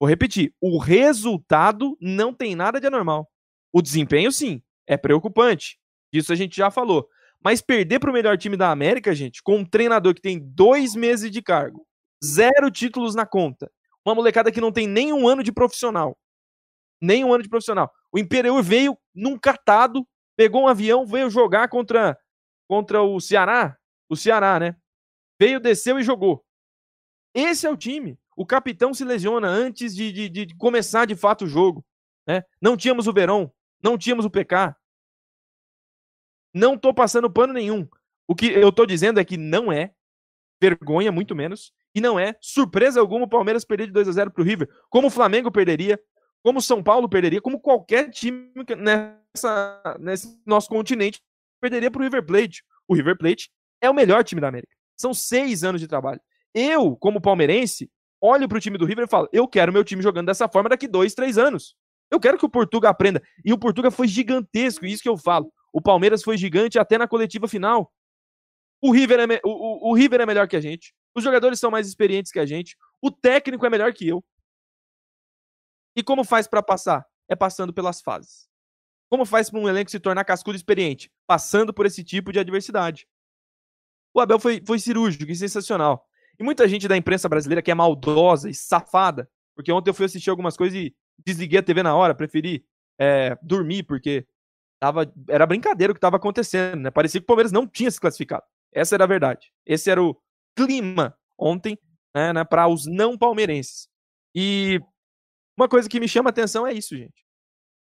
Vou 0.00 0.08
repetir, 0.08 0.54
o 0.62 0.78
resultado 0.78 1.94
não 2.00 2.32
tem 2.32 2.56
nada 2.56 2.80
de 2.80 2.86
anormal. 2.86 3.28
O 3.74 3.82
desempenho, 3.82 4.30
sim, 4.30 4.62
é 4.86 4.96
preocupante. 4.96 5.80
Isso 6.12 6.32
a 6.32 6.36
gente 6.36 6.56
já 6.56 6.70
falou. 6.70 7.08
Mas 7.42 7.60
perder 7.60 7.98
para 7.98 8.08
o 8.08 8.12
melhor 8.12 8.38
time 8.38 8.56
da 8.56 8.70
América, 8.70 9.12
gente, 9.12 9.42
com 9.42 9.56
um 9.56 9.64
treinador 9.64 10.14
que 10.14 10.22
tem 10.22 10.38
dois 10.38 10.94
meses 10.94 11.28
de 11.28 11.42
cargo, 11.42 11.84
zero 12.24 12.70
títulos 12.70 13.16
na 13.16 13.26
conta, 13.26 13.68
uma 14.06 14.14
molecada 14.14 14.52
que 14.52 14.60
não 14.60 14.70
tem 14.70 14.86
nem 14.86 15.12
um 15.12 15.26
ano 15.26 15.42
de 15.42 15.50
profissional. 15.50 16.16
Nem 17.00 17.24
um 17.24 17.34
ano 17.34 17.42
de 17.42 17.48
profissional. 17.48 17.92
O 18.12 18.18
Imperiur 18.18 18.62
veio 18.62 18.96
num 19.12 19.36
catado, 19.36 20.06
pegou 20.36 20.62
um 20.62 20.68
avião, 20.68 21.04
veio 21.04 21.28
jogar 21.28 21.68
contra, 21.68 22.16
contra 22.68 23.02
o 23.02 23.20
Ceará. 23.20 23.76
O 24.08 24.14
Ceará, 24.14 24.60
né? 24.60 24.76
Veio, 25.36 25.58
desceu 25.58 25.98
e 25.98 26.04
jogou. 26.04 26.44
Esse 27.34 27.66
é 27.66 27.70
o 27.70 27.76
time. 27.76 28.16
O 28.36 28.46
capitão 28.46 28.94
se 28.94 29.04
lesiona 29.04 29.48
antes 29.48 29.96
de, 29.96 30.12
de, 30.12 30.28
de 30.28 30.56
começar 30.56 31.06
de 31.06 31.16
fato 31.16 31.44
o 31.44 31.48
jogo. 31.48 31.84
Né? 32.24 32.44
Não 32.62 32.76
tínhamos 32.76 33.08
o 33.08 33.12
Verão. 33.12 33.52
Não 33.84 33.98
tínhamos 33.98 34.24
o 34.24 34.30
PK. 34.30 34.74
Não 36.54 36.78
tô 36.78 36.94
passando 36.94 37.30
pano 37.30 37.52
nenhum. 37.52 37.86
O 38.26 38.34
que 38.34 38.46
eu 38.46 38.72
tô 38.72 38.86
dizendo 38.86 39.20
é 39.20 39.24
que 39.24 39.36
não 39.36 39.70
é 39.70 39.92
vergonha, 40.58 41.12
muito 41.12 41.36
menos, 41.36 41.70
e 41.94 42.00
não 42.00 42.18
é 42.18 42.34
surpresa 42.40 42.98
alguma 42.98 43.26
o 43.26 43.28
Palmeiras 43.28 43.62
perder 43.62 43.88
de 43.88 43.92
2 43.92 44.08
a 44.08 44.12
0 44.12 44.30
pro 44.30 44.42
River, 44.42 44.68
como 44.88 45.08
o 45.08 45.10
Flamengo 45.10 45.50
perderia, 45.50 46.00
como 46.42 46.60
o 46.60 46.62
São 46.62 46.82
Paulo 46.82 47.08
perderia, 47.08 47.42
como 47.42 47.60
qualquer 47.60 48.08
time 48.08 48.50
nessa, 48.78 49.98
nesse 50.00 50.40
nosso 50.46 50.70
continente 50.70 51.22
perderia 51.60 51.90
pro 51.90 52.02
River 52.02 52.24
Plate. 52.24 52.64
O 52.88 52.94
River 52.94 53.18
Plate 53.18 53.50
é 53.82 53.90
o 53.90 53.94
melhor 53.94 54.24
time 54.24 54.40
da 54.40 54.48
América. 54.48 54.74
São 54.96 55.12
seis 55.12 55.62
anos 55.62 55.80
de 55.80 55.88
trabalho. 55.88 56.20
Eu, 56.54 56.96
como 56.96 57.20
palmeirense, 57.20 57.90
olho 58.18 58.48
pro 58.48 58.60
time 58.60 58.78
do 58.78 58.86
River 58.86 59.04
e 59.04 59.10
falo: 59.10 59.28
eu 59.30 59.46
quero 59.46 59.72
meu 59.72 59.84
time 59.84 60.02
jogando 60.02 60.26
dessa 60.26 60.48
forma 60.48 60.70
daqui 60.70 60.88
dois, 60.88 61.14
três 61.14 61.36
anos. 61.36 61.76
Eu 62.14 62.20
quero 62.20 62.38
que 62.38 62.46
o 62.46 62.48
Portuga 62.48 62.88
aprenda. 62.88 63.20
E 63.44 63.52
o 63.52 63.58
Portuga 63.58 63.90
foi 63.90 64.06
gigantesco, 64.06 64.86
isso 64.86 65.02
que 65.02 65.08
eu 65.08 65.16
falo. 65.16 65.52
O 65.72 65.82
Palmeiras 65.82 66.22
foi 66.22 66.36
gigante 66.38 66.78
até 66.78 66.96
na 66.96 67.08
coletiva 67.08 67.48
final. 67.48 67.92
O 68.80 68.92
River 68.92 69.18
é, 69.18 69.40
o, 69.44 69.88
o, 69.88 69.90
o 69.90 69.94
River 69.94 70.20
é 70.20 70.26
melhor 70.26 70.46
que 70.46 70.54
a 70.54 70.60
gente. 70.60 70.94
Os 71.12 71.24
jogadores 71.24 71.58
são 71.58 71.72
mais 71.72 71.88
experientes 71.88 72.30
que 72.30 72.38
a 72.38 72.46
gente. 72.46 72.76
O 73.02 73.10
técnico 73.10 73.66
é 73.66 73.70
melhor 73.70 73.92
que 73.92 74.06
eu. 74.06 74.24
E 75.96 76.04
como 76.04 76.22
faz 76.22 76.46
para 76.46 76.62
passar? 76.62 77.04
É 77.28 77.34
passando 77.34 77.74
pelas 77.74 78.00
fases. 78.00 78.48
Como 79.10 79.24
faz 79.24 79.50
para 79.50 79.58
um 79.58 79.68
elenco 79.68 79.90
se 79.90 79.98
tornar 79.98 80.24
cascudo 80.24 80.54
experiente? 80.54 81.10
Passando 81.26 81.74
por 81.74 81.84
esse 81.84 82.04
tipo 82.04 82.32
de 82.32 82.38
adversidade. 82.38 83.08
O 84.14 84.20
Abel 84.20 84.38
foi, 84.38 84.62
foi 84.64 84.78
cirúrgico 84.78 85.32
e 85.32 85.34
sensacional. 85.34 86.06
E 86.38 86.44
muita 86.44 86.68
gente 86.68 86.86
da 86.86 86.96
imprensa 86.96 87.28
brasileira 87.28 87.60
que 87.60 87.72
é 87.72 87.74
maldosa 87.74 88.48
e 88.48 88.54
safada, 88.54 89.28
porque 89.56 89.72
ontem 89.72 89.90
eu 89.90 89.94
fui 89.94 90.06
assistir 90.06 90.30
algumas 90.30 90.56
coisas 90.56 90.78
e 90.78 90.94
desliguei 91.24 91.58
a 91.58 91.62
TV 91.62 91.82
na 91.82 91.94
hora, 91.94 92.14
preferi 92.14 92.64
é, 92.98 93.36
dormir, 93.42 93.82
porque 93.84 94.26
tava, 94.80 95.12
era 95.28 95.46
brincadeira 95.46 95.92
o 95.92 95.94
que 95.94 95.98
estava 95.98 96.16
acontecendo, 96.16 96.82
né? 96.82 96.90
Parecia 96.90 97.20
que 97.20 97.24
o 97.24 97.26
Palmeiras 97.26 97.52
não 97.52 97.66
tinha 97.66 97.90
se 97.90 98.00
classificado. 98.00 98.44
Essa 98.72 98.96
era 98.96 99.04
a 99.04 99.08
verdade. 99.08 99.52
Esse 99.64 99.90
era 99.90 100.02
o 100.02 100.16
clima 100.56 101.16
ontem, 101.38 101.78
né, 102.14 102.32
né 102.32 102.44
para 102.44 102.68
os 102.68 102.86
não 102.86 103.16
palmeirenses. 103.16 103.88
E 104.34 104.80
uma 105.56 105.68
coisa 105.68 105.88
que 105.88 106.00
me 106.00 106.08
chama 106.08 106.28
a 106.28 106.32
atenção 106.32 106.66
é 106.66 106.72
isso, 106.72 106.96
gente. 106.96 107.24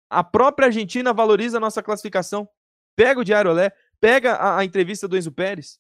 A 0.09 0.23
própria 0.23 0.67
Argentina 0.67 1.13
valoriza 1.13 1.57
a 1.57 1.61
nossa 1.61 1.83
classificação. 1.83 2.49
Pega 2.97 3.21
o 3.21 3.25
Diário 3.25 3.51
Olé, 3.51 3.73
pega 4.01 4.35
a, 4.35 4.59
a 4.59 4.65
entrevista 4.65 5.09
do 5.09 5.17
Enzo 5.17 5.33
Pérez, 5.33 5.79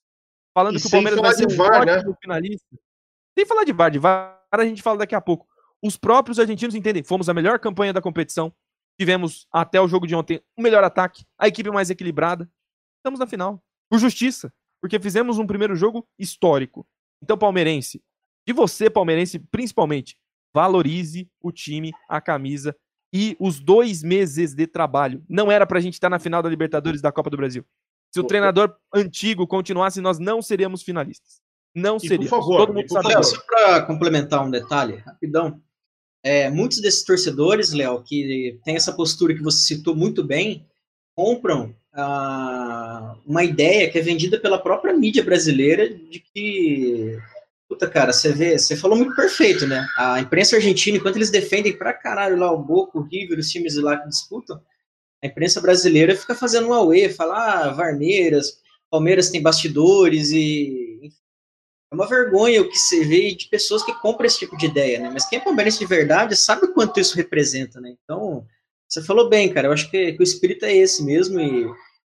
falando 0.52 0.76
e 0.76 0.80
que 0.80 0.88
o 0.88 0.90
Palmeiras 0.90 1.20
vai 1.20 1.32
ser 1.32 1.54
VAR, 1.54 1.86
né? 1.86 2.02
finalista. 2.20 2.76
Sem 3.38 3.46
falar 3.46 3.64
de 3.64 3.72
VAR, 3.72 3.90
de 3.90 3.98
VAR 3.98 4.36
a 4.50 4.64
gente 4.64 4.82
fala 4.82 4.98
daqui 4.98 5.14
a 5.14 5.20
pouco. 5.20 5.46
Os 5.86 5.96
próprios 5.96 6.38
argentinos 6.40 6.74
entendem. 6.74 7.02
Fomos 7.02 7.28
a 7.28 7.34
melhor 7.34 7.60
campanha 7.60 7.92
da 7.92 8.02
competição. 8.02 8.52
Tivemos, 8.98 9.46
até 9.52 9.80
o 9.80 9.86
jogo 9.86 10.06
de 10.06 10.14
ontem, 10.14 10.42
o 10.56 10.62
melhor 10.62 10.82
ataque, 10.82 11.24
a 11.38 11.46
equipe 11.46 11.70
mais 11.70 11.90
equilibrada. 11.90 12.50
Estamos 12.98 13.20
na 13.20 13.26
final. 13.26 13.62
Por 13.88 13.98
justiça. 13.98 14.52
Porque 14.80 14.98
fizemos 14.98 15.38
um 15.38 15.46
primeiro 15.46 15.76
jogo 15.76 16.06
histórico. 16.18 16.86
Então, 17.22 17.38
palmeirense, 17.38 18.02
e 18.46 18.52
você, 18.52 18.90
palmeirense, 18.90 19.38
principalmente, 19.38 20.16
valorize 20.54 21.30
o 21.40 21.52
time, 21.52 21.92
a 22.08 22.20
camisa 22.20 22.76
e 23.12 23.36
os 23.38 23.60
dois 23.60 24.02
meses 24.02 24.54
de 24.54 24.66
trabalho. 24.66 25.24
Não 25.28 25.50
era 25.50 25.66
pra 25.66 25.80
gente 25.80 25.94
estar 25.94 26.10
na 26.10 26.18
final 26.18 26.42
da 26.42 26.48
Libertadores 26.48 27.00
da 27.00 27.12
Copa 27.12 27.30
do 27.30 27.36
Brasil. 27.36 27.64
Se 28.12 28.20
o 28.20 28.24
treinador 28.24 28.74
antigo 28.94 29.46
continuasse, 29.46 30.00
nós 30.00 30.18
não 30.18 30.42
seríamos 30.42 30.82
finalistas. 30.82 31.40
Não 31.74 31.98
seria. 31.98 32.28
Por 32.28 32.40
favor, 32.40 32.58
Todo 32.58 32.74
mundo 32.74 32.88
sabe. 32.88 33.24
Só 33.24 33.40
para 33.42 33.82
complementar 33.82 34.44
um 34.44 34.50
detalhe, 34.50 34.96
rapidão. 34.96 35.60
É, 36.26 36.50
muitos 36.50 36.80
desses 36.80 37.04
torcedores, 37.04 37.72
Léo, 37.72 38.02
que 38.02 38.58
tem 38.64 38.74
essa 38.74 38.92
postura 38.92 39.32
que 39.32 39.44
você 39.44 39.58
citou 39.58 39.94
muito 39.94 40.24
bem, 40.24 40.66
compram 41.14 41.72
ah, 41.94 43.14
uma 43.24 43.44
ideia 43.44 43.88
que 43.88 43.96
é 43.96 44.02
vendida 44.02 44.36
pela 44.36 44.58
própria 44.58 44.92
mídia 44.92 45.22
brasileira 45.22 45.88
de 45.88 46.18
que 46.18 47.16
Puta, 47.68 47.88
cara, 47.88 48.12
você 48.12 48.32
vê, 48.32 48.58
você 48.58 48.76
falou 48.76 48.96
muito 48.96 49.14
perfeito, 49.14 49.68
né? 49.68 49.86
A 49.96 50.20
imprensa 50.20 50.56
argentina, 50.56 50.96
enquanto 50.96 51.16
eles 51.16 51.30
defendem 51.30 51.76
pra 51.76 51.92
caralho 51.92 52.36
lá 52.36 52.50
o 52.50 52.62
Boca, 52.62 52.98
o 52.98 53.02
River, 53.02 53.38
os 53.38 53.48
times 53.48 53.76
lá 53.76 53.96
que 53.96 54.08
disputam, 54.08 54.60
a 55.22 55.26
imprensa 55.28 55.60
brasileira 55.60 56.16
fica 56.16 56.34
fazendo 56.34 56.68
um 56.68 56.74
auê, 56.74 57.08
fala, 57.08 57.34
ah, 57.36 57.72
Varneiras, 57.72 58.58
Palmeiras 58.90 59.30
tem 59.30 59.42
bastidores 59.42 60.30
e, 60.30 60.85
uma 61.96 62.06
vergonha 62.06 62.62
o 62.62 62.68
que 62.68 62.78
se 62.78 63.04
vê 63.04 63.34
de 63.34 63.48
pessoas 63.48 63.82
que 63.82 63.92
compram 64.00 64.26
esse 64.26 64.38
tipo 64.38 64.56
de 64.56 64.66
ideia, 64.66 65.00
né? 65.00 65.10
Mas 65.12 65.28
quem 65.28 65.38
é 65.38 65.42
palmeirense 65.42 65.78
de 65.78 65.86
verdade 65.86 66.36
sabe 66.36 66.66
o 66.66 66.72
quanto 66.72 67.00
isso 67.00 67.16
representa, 67.16 67.80
né? 67.80 67.94
Então, 68.04 68.46
você 68.88 69.02
falou 69.02 69.28
bem, 69.28 69.52
cara. 69.52 69.68
Eu 69.68 69.72
acho 69.72 69.90
que, 69.90 70.12
que 70.12 70.20
o 70.20 70.22
espírito 70.22 70.64
é 70.64 70.74
esse 70.74 71.04
mesmo 71.04 71.40
e 71.40 71.66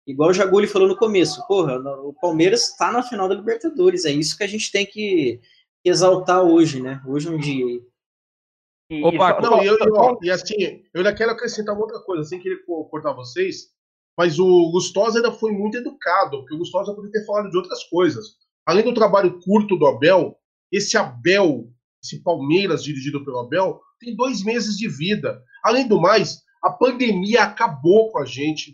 igual 0.08 0.30
o 0.30 0.34
Jaguli 0.34 0.68
falou 0.68 0.88
no 0.88 0.98
começo, 0.98 1.46
porra, 1.48 1.78
o 2.00 2.14
Palmeiras 2.14 2.70
está 2.70 2.92
na 2.92 3.04
final 3.04 3.28
da 3.28 3.36
Libertadores. 3.36 4.06
É 4.06 4.12
isso 4.12 4.38
que 4.38 4.44
a 4.44 4.48
gente 4.48 4.72
tem 4.72 4.86
que, 4.86 5.40
exaltar 5.84 6.44
hoje, 6.44 6.82
né? 6.82 7.02
Hoje 7.06 7.28
é 7.28 7.32
um 7.32 7.38
dia. 7.38 7.82
E, 8.90 9.04
Opa, 9.04 9.40
não, 9.42 9.64
e, 9.64 9.68
eu, 9.68 9.78
eu, 9.78 10.20
e 10.22 10.30
assim, 10.30 10.56
eu 10.94 10.98
ainda 10.98 11.16
quero 11.16 11.32
acrescentar 11.32 11.74
uma 11.74 11.84
outra 11.84 12.00
coisa, 12.02 12.24
sem 12.24 12.40
querer 12.40 12.64
cortar 12.66 13.14
vocês, 13.14 13.70
mas 14.18 14.38
o 14.38 14.72
Gustosa 14.72 15.18
ainda 15.20 15.32
foi 15.32 15.52
muito 15.52 15.78
educado, 15.78 16.40
porque 16.40 16.56
o 16.56 16.58
Gustosa 16.58 16.94
poderia 16.94 17.20
ter 17.20 17.26
falado 17.26 17.50
de 17.50 17.58
outras 17.58 17.84
coisas 17.86 18.36
além 18.72 18.84
do 18.84 18.94
trabalho 18.94 19.40
curto 19.40 19.78
do 19.78 19.86
Abel, 19.86 20.36
esse 20.72 20.98
Abel 20.98 21.72
esse 22.04 22.22
Palmeiras 22.24 22.84
dirigido 22.84 23.24
pelo 23.24 23.40
Abel, 23.40 23.80
tem 24.00 24.16
dois 24.16 24.44
meses 24.44 24.76
de 24.76 24.88
vida. 24.88 25.42
Além 25.64 25.88
do 25.88 26.02
mais, 26.02 26.42
a 26.64 26.72
pandemia 26.72 27.44
acabou 27.44 28.12
com 28.12 28.20
a 28.20 28.26
gente. 28.26 28.72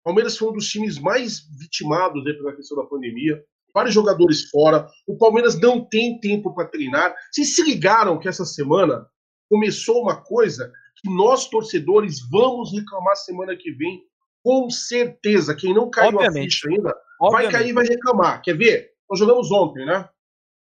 O 0.00 0.04
Palmeiras 0.04 0.36
foi 0.36 0.48
um 0.48 0.52
dos 0.52 0.68
times 0.68 0.98
mais 0.98 1.40
vitimados 1.58 2.24
né, 2.24 2.32
pela 2.32 2.54
questão 2.54 2.76
da 2.76 2.84
pandemia. 2.84 3.42
Vários 3.74 3.94
jogadores 3.94 4.48
fora. 4.48 4.88
O 5.06 5.18
Palmeiras 5.18 5.60
não 5.60 5.84
tem 5.84 6.18
tempo 6.18 6.54
para 6.54 6.68
treinar. 6.68 7.14
Vocês 7.30 7.54
se 7.54 7.62
ligaram 7.62 8.18
que 8.18 8.28
essa 8.28 8.44
semana 8.44 9.06
começou 9.50 10.02
uma 10.02 10.16
coisa 10.16 10.72
que 11.02 11.14
nós, 11.14 11.48
torcedores, 11.50 12.20
vamos 12.30 12.72
reclamar 12.72 13.16
semana 13.16 13.54
que 13.54 13.70
vem, 13.72 14.00
com 14.42 14.70
certeza. 14.70 15.54
Quem 15.54 15.74
não 15.74 15.90
caiu 15.90 16.16
Obviamente. 16.16 16.38
a 16.38 16.50
ficha 16.50 16.68
ainda, 16.70 16.96
Obviamente. 17.20 17.52
vai 17.52 17.60
cair 17.60 17.70
e 17.70 17.74
vai 17.74 17.84
reclamar. 17.84 18.40
Quer 18.40 18.56
ver? 18.56 18.95
Nós 19.08 19.18
jogamos 19.18 19.50
ontem, 19.50 19.84
né? 19.84 20.08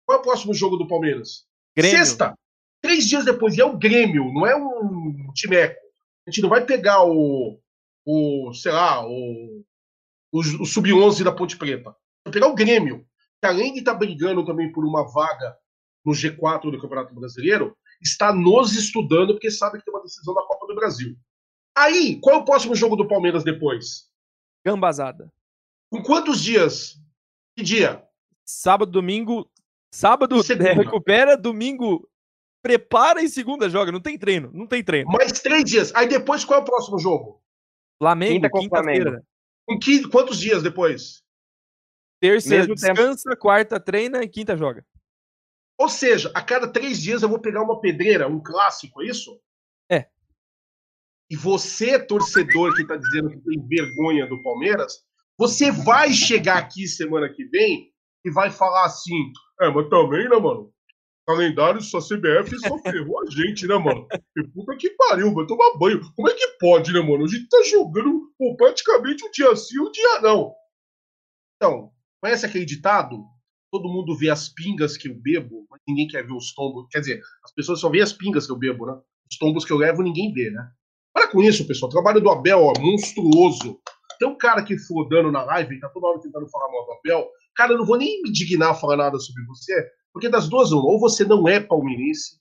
Qual 0.06 0.18
é 0.18 0.22
o 0.22 0.24
próximo 0.24 0.54
jogo 0.54 0.78
do 0.78 0.88
Palmeiras? 0.88 1.46
Grêmio. 1.76 1.98
Sexta. 1.98 2.38
Três 2.82 3.08
dias 3.08 3.26
depois. 3.26 3.58
E 3.58 3.62
é 3.62 3.66
o 3.66 3.78
Grêmio, 3.78 4.32
não 4.32 4.46
é 4.46 4.56
um 4.56 5.32
timeco. 5.34 5.80
A 6.28 6.32
gente 6.32 6.42
não 6.42 6.50
vai 6.50 6.66
pegar 6.66 7.04
o, 7.04 7.60
o 8.06 8.54
sei 8.54 8.72
lá, 8.72 9.06
o, 9.06 9.64
o, 10.32 10.40
o 10.40 10.66
Sub-11 10.66 11.24
da 11.24 11.32
Ponte 11.32 11.58
Preta. 11.58 11.96
Vai 12.24 12.34
pegar 12.34 12.48
o 12.48 12.56
Grêmio, 12.56 13.06
que 13.42 13.48
além 13.48 13.74
de 13.74 13.80
estar 13.80 13.94
tá 13.94 13.98
brigando 13.98 14.46
também 14.46 14.72
por 14.72 14.86
uma 14.86 15.04
vaga 15.12 15.58
no 16.06 16.14
G4 16.14 16.72
do 16.72 16.80
Campeonato 16.80 17.16
Brasileiro, 17.16 17.76
está 18.02 18.34
nos 18.34 18.74
estudando 18.74 19.34
porque 19.34 19.50
sabe 19.50 19.80
que 19.80 19.86
tem 19.86 19.94
uma 19.94 20.04
decisão 20.04 20.34
da 20.34 20.44
Copa 20.44 20.68
do 20.68 20.76
Brasil. 20.76 21.16
Aí, 21.76 22.20
qual 22.22 22.36
é 22.36 22.40
o 22.40 22.46
próximo 22.46 22.76
jogo 22.76 22.96
do 22.96 23.08
Palmeiras 23.08 23.44
depois? 23.44 24.10
Gambazada. 24.64 25.30
Com 25.92 26.02
quantos 26.02 26.42
dias? 26.42 26.96
Que 27.56 27.64
dia? 27.64 28.05
Sábado, 28.46 28.92
domingo. 28.92 29.50
Sábado 29.92 30.36
é, 30.36 30.74
recupera, 30.74 31.36
domingo 31.36 32.08
prepara 32.62 33.22
e 33.22 33.30
segunda 33.30 33.70
joga. 33.70 33.92
Não 33.92 34.02
tem 34.02 34.18
treino, 34.18 34.52
não 34.54 34.68
tem 34.68 34.84
treino. 34.84 35.10
Mais 35.12 35.32
três 35.40 35.64
dias. 35.64 35.94
Aí 35.96 36.08
depois 36.08 36.44
qual 36.44 36.60
é 36.60 36.64
o 36.64 36.66
próximo 36.66 37.00
jogo? 37.00 37.42
Flamengo, 37.98 38.50
quinta-feira. 38.60 39.24
Quinta 39.82 40.04
com 40.04 40.10
quantos 40.10 40.40
dias 40.40 40.62
depois? 40.62 41.24
Terça 42.20 42.50
Mesmo 42.50 42.76
descansa, 42.76 43.30
tempo. 43.30 43.42
quarta 43.42 43.80
treina 43.80 44.24
e 44.24 44.28
quinta 44.28 44.56
joga. 44.58 44.86
Ou 45.78 45.90
seja, 45.90 46.32
a 46.34 46.42
cada 46.42 46.68
três 46.68 47.02
dias 47.02 47.22
eu 47.22 47.30
vou 47.30 47.40
pegar 47.40 47.62
uma 47.62 47.80
pedreira, 47.80 48.28
um 48.28 48.42
clássico, 48.42 49.02
é 49.02 49.08
isso? 49.08 49.40
É. 49.90 50.08
E 51.30 51.36
você, 51.36 52.00
torcedor 52.00 52.76
que 52.76 52.84
está 52.84 52.96
dizendo 52.96 53.30
que 53.30 53.38
tem 53.42 53.68
vergonha 53.68 54.28
do 54.28 54.42
Palmeiras, 54.42 55.04
você 55.38 55.72
vai 55.72 56.14
chegar 56.14 56.58
aqui 56.58 56.88
semana 56.88 57.30
que 57.30 57.46
vem 57.46 57.94
e 58.26 58.32
vai 58.32 58.50
falar 58.52 58.86
assim: 58.86 59.32
é, 59.62 59.70
mas 59.70 59.88
também, 59.90 60.28
né, 60.28 60.38
mano? 60.38 60.72
Calendário 61.28 61.82
só 61.82 62.00
CBF 62.00 62.58
só 62.60 62.78
ferrou 62.84 63.22
a 63.22 63.30
gente, 63.32 63.66
né, 63.66 63.78
mano? 63.78 64.08
E 64.38 64.44
puta 64.50 64.76
que 64.76 64.90
pariu, 64.92 65.34
vai 65.34 65.46
tomar 65.46 65.78
banho. 65.78 66.02
Como 66.16 66.30
é 66.30 66.34
que 66.34 66.48
pode, 66.60 66.92
né, 66.92 67.00
mano? 67.00 67.24
A 67.24 67.28
gente 67.28 67.48
tá 67.48 67.64
jogando 67.64 68.32
pô, 68.38 68.56
praticamente 68.56 69.26
um 69.26 69.32
dia 69.32 69.56
sim, 69.56 69.80
um 69.80 69.92
dia 69.92 70.22
não. 70.22 70.54
Então, 71.56 71.92
conhece 72.22 72.46
aquele 72.46 72.66
ditado? 72.66 73.24
todo 73.78 73.90
mundo 73.90 74.16
vê 74.16 74.30
as 74.30 74.48
pingas 74.48 74.96
que 74.96 75.10
eu 75.10 75.16
bebo, 75.16 75.66
mas 75.70 75.82
ninguém 75.86 76.08
quer 76.08 76.26
ver 76.26 76.34
os 76.34 76.54
tombos. 76.54 76.88
Quer 76.90 77.00
dizer, 77.00 77.22
as 77.44 77.52
pessoas 77.52 77.80
só 77.80 77.90
veem 77.90 78.04
as 78.04 78.14
pingas 78.14 78.46
que 78.46 78.52
eu 78.52 78.58
bebo, 78.58 78.86
né? 78.86 78.94
Os 79.30 79.38
tombos 79.38 79.66
que 79.66 79.74
eu 79.74 79.78
levo, 79.78 80.02
ninguém 80.02 80.32
vê, 80.32 80.50
né? 80.50 80.66
Para 81.14 81.30
com 81.30 81.42
isso, 81.42 81.68
pessoal. 81.68 81.90
O 81.90 81.94
trabalho 81.94 82.22
do 82.22 82.30
Abel, 82.30 82.62
ó, 82.62 82.74
monstruoso. 82.80 83.80
Tem 84.18 84.28
um 84.28 84.38
cara 84.38 84.64
que 84.64 84.78
for 84.78 85.10
dando 85.10 85.32
na 85.32 85.44
live, 85.44 85.80
tá 85.80 85.90
toda 85.90 86.08
hora 86.08 86.22
tentando 86.22 86.48
falar 86.50 86.72
mal 86.72 86.86
do 86.86 86.92
Abel. 86.94 87.28
Cara, 87.56 87.74
eu 87.74 87.78
não 87.78 87.86
vou 87.86 87.98
nem 87.98 88.22
me 88.22 88.32
dignar 88.32 88.72
a 88.72 88.76
falar 88.76 88.98
nada 88.98 89.18
sobre 89.20 89.44
você, 89.46 89.74
porque 90.14 90.30
das 90.30 90.48
duas, 90.50 90.72
uma, 90.72 90.84
ou 90.84 91.00
você 91.00 91.24
não 91.24 91.48
é 91.48 91.60
palmeirense, 91.60 92.40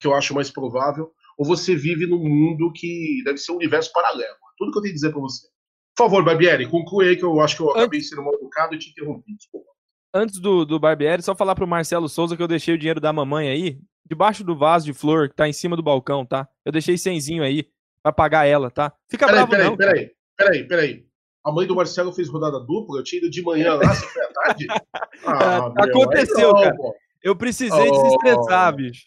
que 0.00 0.06
eu 0.06 0.14
acho 0.14 0.34
mais 0.34 0.50
provável, 0.50 1.12
ou 1.36 1.46
você 1.46 1.74
vive 1.74 2.06
num 2.06 2.18
mundo 2.18 2.72
que 2.72 3.22
deve 3.24 3.38
ser 3.38 3.52
um 3.52 3.56
universo 3.56 3.92
paralelo. 3.92 4.36
Tudo 4.56 4.72
que 4.72 4.78
eu 4.78 4.82
tenho 4.82 4.92
a 4.92 4.94
dizer 4.94 5.10
para 5.10 5.20
você. 5.20 5.46
Por 5.96 6.04
favor, 6.04 6.24
Barbieri, 6.24 6.68
conclui 6.68 7.08
aí 7.08 7.16
que 7.16 7.24
eu 7.24 7.40
acho 7.40 7.56
que 7.56 7.62
eu 7.62 7.70
acabei 7.70 8.00
sendo 8.00 8.22
mal 8.22 8.34
educado 8.34 8.74
e 8.74 8.78
te 8.78 8.90
interrompi. 8.90 9.34
Desculpa 9.36 9.70
antes 10.12 10.40
do, 10.40 10.64
do 10.64 10.78
Barbieri, 10.78 11.22
só 11.22 11.34
falar 11.34 11.54
pro 11.54 11.66
Marcelo 11.66 12.08
Souza 12.08 12.36
que 12.36 12.42
eu 12.42 12.48
deixei 12.48 12.74
o 12.74 12.78
dinheiro 12.78 13.00
da 13.00 13.12
mamãe 13.12 13.48
aí, 13.48 13.78
debaixo 14.04 14.44
do 14.44 14.56
vaso 14.56 14.84
de 14.84 14.92
flor 14.92 15.28
que 15.28 15.36
tá 15.36 15.48
em 15.48 15.52
cima 15.52 15.76
do 15.76 15.82
balcão, 15.82 16.26
tá? 16.26 16.48
Eu 16.64 16.72
deixei 16.72 16.98
cenzinho 16.98 17.42
aí 17.42 17.68
pra 18.02 18.12
pagar 18.12 18.46
ela, 18.46 18.70
tá? 18.70 18.92
Fica 19.08 19.26
peraí, 19.26 19.46
bravo 19.46 19.50
peraí, 19.50 19.66
não. 19.66 19.76
Peraí, 19.76 20.10
peraí, 20.36 20.68
peraí. 20.68 21.09
A 21.44 21.52
mãe 21.52 21.66
do 21.66 21.74
Marcelo 21.74 22.12
fez 22.12 22.28
rodada 22.28 22.60
dupla, 22.60 22.98
eu 22.98 23.04
tinha 23.04 23.18
ido 23.18 23.30
de 23.30 23.42
manhã 23.42 23.74
lá, 23.74 23.94
você 23.94 24.06
foi 24.06 24.22
à 24.22 24.32
tarde? 24.32 24.66
Ah, 25.22 25.66
Aconteceu, 25.78 26.52
não, 26.52 26.62
cara. 26.62 26.74
Pô. 26.74 26.96
Eu 27.22 27.36
precisei 27.36 27.90
oh, 27.90 27.92
desestressar, 27.92 28.74
bicho. 28.74 29.02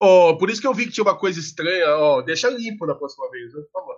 Oh, 0.00 0.36
por 0.38 0.48
isso 0.48 0.60
que 0.60 0.66
eu 0.66 0.72
vi 0.72 0.86
que 0.86 0.92
tinha 0.92 1.02
uma 1.02 1.18
coisa 1.18 1.40
estranha. 1.40 1.96
Oh, 1.96 2.22
deixa 2.22 2.48
limpo 2.48 2.86
da 2.86 2.94
próxima 2.94 3.28
vez, 3.30 3.52
por 3.52 3.68
favor. 3.72 3.96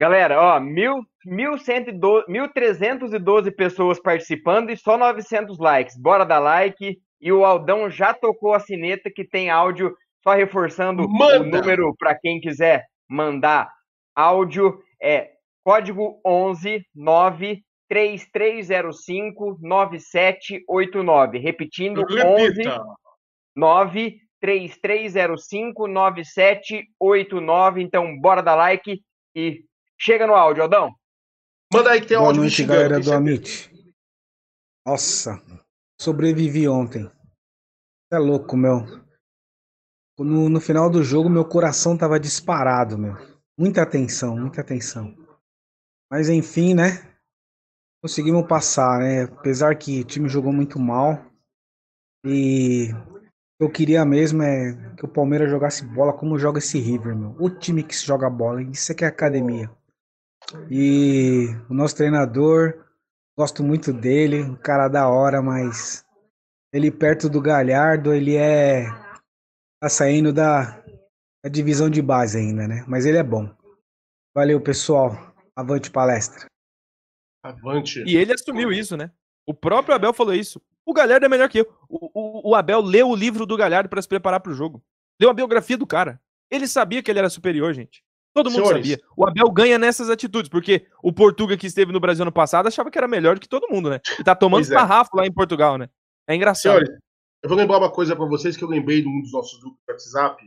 Galera, 0.00 0.40
ó, 0.40 0.60
mil, 0.60 1.04
1.312 1.26 3.54
pessoas 3.54 4.00
participando 4.00 4.70
e 4.70 4.76
só 4.76 4.96
900 4.96 5.58
likes. 5.58 5.96
Bora 5.96 6.24
dar 6.24 6.38
like. 6.38 6.96
E 7.20 7.32
o 7.32 7.44
Aldão 7.44 7.90
já 7.90 8.14
tocou 8.14 8.54
a 8.54 8.60
sineta 8.60 9.10
que 9.14 9.24
tem 9.24 9.50
áudio, 9.50 9.94
só 10.24 10.32
reforçando 10.32 11.06
Manda. 11.08 11.40
o 11.40 11.44
número 11.44 11.94
para 11.96 12.16
quem 12.16 12.40
quiser 12.40 12.86
mandar 13.08 13.70
áudio. 14.14 14.80
É 15.00 15.31
código 15.64 16.20
11 16.24 16.86
9 16.94 17.64
3305 17.88 19.58
9789. 19.60 21.38
Repetindo, 21.38 22.04
Repita. 22.04 22.28
11 22.28 22.62
9 23.54 24.20
3305 24.40 25.86
9789. 25.86 27.82
Então, 27.82 28.18
bora 28.18 28.42
dar 28.42 28.54
like 28.54 29.02
e 29.34 29.64
Chega 30.04 30.26
no 30.26 30.34
áudio, 30.34 30.64
Aldão. 30.64 30.92
Manda 31.72 31.92
aí 31.92 32.00
que 32.00 32.08
tem 32.08 32.16
Boa 32.16 32.26
áudio. 32.26 32.40
Boa 32.40 32.48
noite, 32.48 32.64
galera 32.64 32.98
do 32.98 33.12
Amit. 33.12 33.70
Nossa, 34.84 35.40
sobrevivi 36.00 36.68
ontem. 36.68 37.08
É 38.10 38.18
louco, 38.18 38.56
meu. 38.56 38.84
No, 40.18 40.48
no 40.48 40.60
final 40.60 40.90
do 40.90 41.04
jogo, 41.04 41.30
meu 41.30 41.44
coração 41.44 41.96
tava 41.96 42.18
disparado, 42.18 42.98
meu. 42.98 43.14
Muita 43.56 43.82
atenção, 43.82 44.36
muita 44.36 44.60
atenção. 44.60 45.14
Mas 46.12 46.28
enfim, 46.28 46.74
né? 46.74 47.10
Conseguimos 48.02 48.46
passar, 48.46 48.98
né? 48.98 49.22
Apesar 49.22 49.74
que 49.76 50.02
o 50.02 50.04
time 50.04 50.28
jogou 50.28 50.52
muito 50.52 50.78
mal. 50.78 51.24
E 52.22 52.90
eu 53.58 53.70
queria 53.70 54.04
mesmo 54.04 54.42
é 54.42 54.94
que 54.94 55.06
o 55.06 55.08
Palmeiras 55.08 55.48
jogasse 55.48 55.86
bola 55.86 56.12
como 56.12 56.38
joga 56.38 56.58
esse 56.58 56.78
River, 56.78 57.16
meu. 57.16 57.34
O 57.40 57.48
time 57.48 57.82
que 57.82 57.96
joga 57.96 58.28
bola, 58.28 58.62
isso 58.62 58.92
é 58.92 58.94
que 58.94 59.06
é 59.06 59.08
academia. 59.08 59.70
E 60.70 61.46
o 61.70 61.72
nosso 61.72 61.96
treinador, 61.96 62.84
gosto 63.34 63.64
muito 63.64 63.90
dele, 63.90 64.42
um 64.42 64.56
cara 64.56 64.88
da 64.88 65.08
hora, 65.08 65.40
mas 65.40 66.04
ele 66.74 66.90
perto 66.90 67.26
do 67.26 67.40
Galhardo, 67.40 68.12
ele 68.12 68.36
é 68.36 68.84
tá 69.80 69.88
saindo 69.88 70.30
da, 70.30 70.78
da 71.42 71.48
divisão 71.50 71.88
de 71.88 72.02
base 72.02 72.36
ainda, 72.36 72.68
né? 72.68 72.84
Mas 72.86 73.06
ele 73.06 73.16
é 73.16 73.22
bom. 73.22 73.50
Valeu, 74.36 74.60
pessoal. 74.60 75.31
Avante 75.56 75.90
palestra. 75.90 76.46
Avante. 77.42 78.02
E 78.06 78.16
ele 78.16 78.32
assumiu 78.32 78.72
isso, 78.72 78.96
né? 78.96 79.10
O 79.46 79.52
próprio 79.52 79.94
Abel 79.94 80.12
falou 80.12 80.34
isso. 80.34 80.62
O 80.84 80.92
Galhardo 80.92 81.26
é 81.26 81.28
melhor 81.28 81.48
que 81.48 81.60
eu. 81.60 81.72
O, 81.88 82.10
o, 82.14 82.50
o 82.50 82.54
Abel 82.54 82.80
leu 82.80 83.08
o 83.08 83.16
livro 83.16 83.44
do 83.44 83.56
Galhardo 83.56 83.88
para 83.88 84.00
se 84.00 84.08
preparar 84.08 84.40
para 84.40 84.52
o 84.52 84.54
jogo. 84.54 84.82
Leu 85.20 85.30
a 85.30 85.34
biografia 85.34 85.76
do 85.76 85.86
cara. 85.86 86.20
Ele 86.50 86.66
sabia 86.66 87.02
que 87.02 87.10
ele 87.10 87.18
era 87.18 87.30
superior, 87.30 87.72
gente. 87.72 88.02
Todo 88.34 88.50
mundo 88.50 88.66
Senhores. 88.66 88.88
sabia. 88.88 89.00
O 89.16 89.26
Abel 89.26 89.50
ganha 89.50 89.78
nessas 89.78 90.08
atitudes, 90.08 90.48
porque 90.48 90.86
o 91.02 91.12
Portuga 91.12 91.56
que 91.56 91.66
esteve 91.66 91.92
no 91.92 92.00
Brasil 92.00 92.22
ano 92.22 92.32
passado 92.32 92.66
achava 92.66 92.90
que 92.90 92.96
era 92.96 93.06
melhor 93.06 93.34
do 93.34 93.40
que 93.40 93.48
todo 93.48 93.68
mundo, 93.68 93.90
né? 93.90 94.00
E 94.18 94.24
tá 94.24 94.34
tomando 94.34 94.62
é. 94.62 94.68
sarrafo 94.68 95.16
lá 95.16 95.26
em 95.26 95.32
Portugal, 95.32 95.76
né? 95.76 95.88
É 96.26 96.34
engraçado. 96.34 96.78
Senhores, 96.78 96.90
eu 97.42 97.48
vou 97.48 97.58
lembrar 97.58 97.78
uma 97.78 97.90
coisa 97.90 98.16
para 98.16 98.24
vocês 98.24 98.56
que 98.56 98.64
eu 98.64 98.68
lembrei 98.68 99.02
de 99.02 99.08
um 99.08 99.20
dos 99.20 99.32
nossos 99.32 99.60
grupos 99.60 99.80
do 99.86 99.92
WhatsApp. 99.92 100.42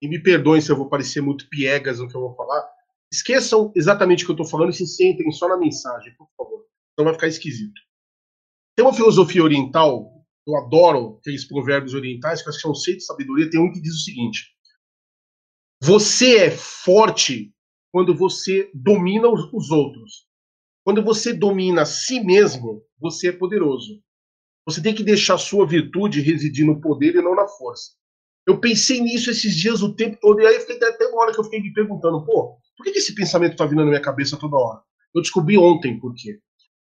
E 0.00 0.08
me 0.08 0.22
perdoem 0.22 0.60
se 0.60 0.70
eu 0.70 0.76
vou 0.76 0.88
parecer 0.88 1.20
muito 1.20 1.48
piegas 1.48 2.00
no 2.00 2.08
que 2.08 2.14
eu 2.14 2.20
vou 2.20 2.34
falar. 2.34 2.66
Esqueçam 3.12 3.72
exatamente 3.74 4.22
o 4.22 4.26
que 4.26 4.32
eu 4.32 4.36
tô 4.36 4.44
falando 4.44 4.70
e 4.70 4.74
se 4.74 4.86
centrem 4.86 5.30
só 5.30 5.48
na 5.48 5.56
mensagem, 5.56 6.14
por 6.16 6.28
favor. 6.36 6.66
Não 6.98 7.04
vai 7.04 7.14
ficar 7.14 7.28
esquisito. 7.28 7.80
Tem 8.74 8.84
uma 8.84 8.94
filosofia 8.94 9.42
oriental, 9.42 10.12
eu 10.46 10.56
adoro 10.56 11.18
aqueles 11.18 11.44
provérbios 11.44 11.94
orientais, 11.94 12.42
que 12.42 12.48
eu 12.48 12.52
acho 12.52 12.60
que 12.60 12.68
é 12.68 12.70
um 12.70 12.74
seio 12.74 12.96
de 12.96 13.04
sabedoria. 13.04 13.50
Tem 13.50 13.60
um 13.60 13.72
que 13.72 13.80
diz 13.80 13.94
o 13.94 14.04
seguinte: 14.04 14.54
você 15.82 16.38
é 16.38 16.50
forte 16.50 17.54
quando 17.92 18.14
você 18.14 18.70
domina 18.74 19.28
os 19.28 19.70
outros. 19.70 20.26
Quando 20.84 21.02
você 21.02 21.32
domina 21.32 21.82
a 21.82 21.86
si 21.86 22.20
mesmo, 22.20 22.82
você 22.98 23.28
é 23.28 23.32
poderoso. 23.32 24.02
Você 24.66 24.82
tem 24.82 24.94
que 24.94 25.02
deixar 25.02 25.34
a 25.34 25.38
sua 25.38 25.66
virtude 25.66 26.20
residir 26.20 26.66
no 26.66 26.80
poder 26.80 27.14
e 27.14 27.22
não 27.22 27.34
na 27.34 27.46
força. 27.46 27.92
Eu 28.46 28.60
pensei 28.60 29.00
nisso 29.00 29.30
esses 29.30 29.56
dias 29.56 29.82
o 29.82 29.94
tempo 29.94 30.16
todo, 30.20 30.40
e 30.40 30.46
aí 30.46 30.60
fiquei 30.60 30.76
até 30.76 31.06
uma 31.06 31.22
hora 31.22 31.32
que 31.32 31.40
eu 31.40 31.44
fiquei 31.44 31.60
me 31.60 31.72
perguntando, 31.72 32.24
pô, 32.24 32.58
por 32.76 32.84
que 32.84 32.90
esse 32.90 33.14
pensamento 33.14 33.52
está 33.52 33.64
vindo 33.64 33.78
na 33.78 33.86
minha 33.86 34.00
cabeça 34.00 34.36
toda 34.36 34.56
hora? 34.56 34.80
Eu 35.14 35.22
descobri 35.22 35.56
ontem 35.56 35.98
por 35.98 36.14
quê. 36.14 36.38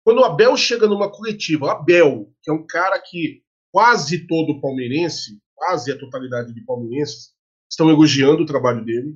Quando 0.04 0.20
o 0.20 0.26
Abel 0.26 0.56
chega 0.58 0.88
numa 0.88 1.12
coletiva, 1.12 1.66
o 1.66 1.70
Abel, 1.70 2.32
que 2.42 2.50
é 2.50 2.54
um 2.54 2.66
cara 2.66 3.00
que 3.00 3.44
quase 3.72 4.26
todo 4.26 4.60
palmeirense, 4.60 5.40
quase 5.54 5.92
a 5.92 5.98
totalidade 5.98 6.54
de 6.54 6.66
palmeirenses, 6.66 7.34
estão 7.70 7.90
elogiando 7.90 8.44
o 8.44 8.46
trabalho 8.46 8.84
dele, 8.84 9.16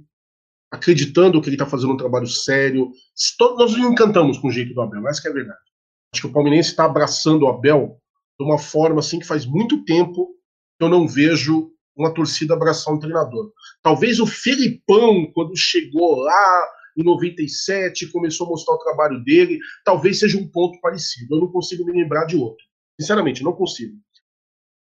acreditando 0.72 1.42
que 1.42 1.50
ele 1.50 1.56
está 1.56 1.66
fazendo 1.66 1.94
um 1.94 1.98
trabalho 1.98 2.28
sério. 2.28 2.92
Nós 3.40 3.74
nos 3.74 3.92
encantamos 3.92 4.38
com 4.38 4.48
o 4.48 4.52
jeito 4.52 4.74
do 4.74 4.82
Abel, 4.82 5.08
essa 5.08 5.28
é 5.28 5.32
a 5.32 5.34
verdade. 5.34 5.60
Acho 6.14 6.22
que 6.22 6.28
o 6.28 6.32
palmeirense 6.32 6.70
está 6.70 6.86
abraçando 6.86 7.44
o 7.44 7.50
Abel 7.50 8.00
de 8.40 8.46
uma 8.46 8.58
forma 8.58 9.00
assim 9.00 9.20
que 9.20 9.26
faz 9.26 9.46
muito 9.46 9.84
tempo 9.86 10.36
que 10.78 10.86
eu 10.86 10.90
não 10.90 11.08
vejo 11.08 11.72
uma 11.96 12.14
torcida 12.14 12.54
abraçar 12.54 12.94
um 12.94 13.00
treinador. 13.00 13.52
Talvez 13.86 14.20
o 14.20 14.26
Felipão, 14.26 15.32
quando 15.32 15.56
chegou 15.56 16.16
lá 16.16 16.68
em 16.98 17.04
97, 17.04 18.12
começou 18.12 18.48
a 18.48 18.50
mostrar 18.50 18.74
o 18.74 18.80
trabalho 18.80 19.24
dele, 19.24 19.60
talvez 19.84 20.18
seja 20.18 20.40
um 20.40 20.48
ponto 20.48 20.82
parecido. 20.82 21.36
Eu 21.36 21.42
não 21.42 21.52
consigo 21.52 21.86
me 21.86 21.92
lembrar 21.92 22.26
de 22.26 22.36
outro. 22.36 22.66
Sinceramente, 23.00 23.44
não 23.44 23.54
consigo. 23.54 23.96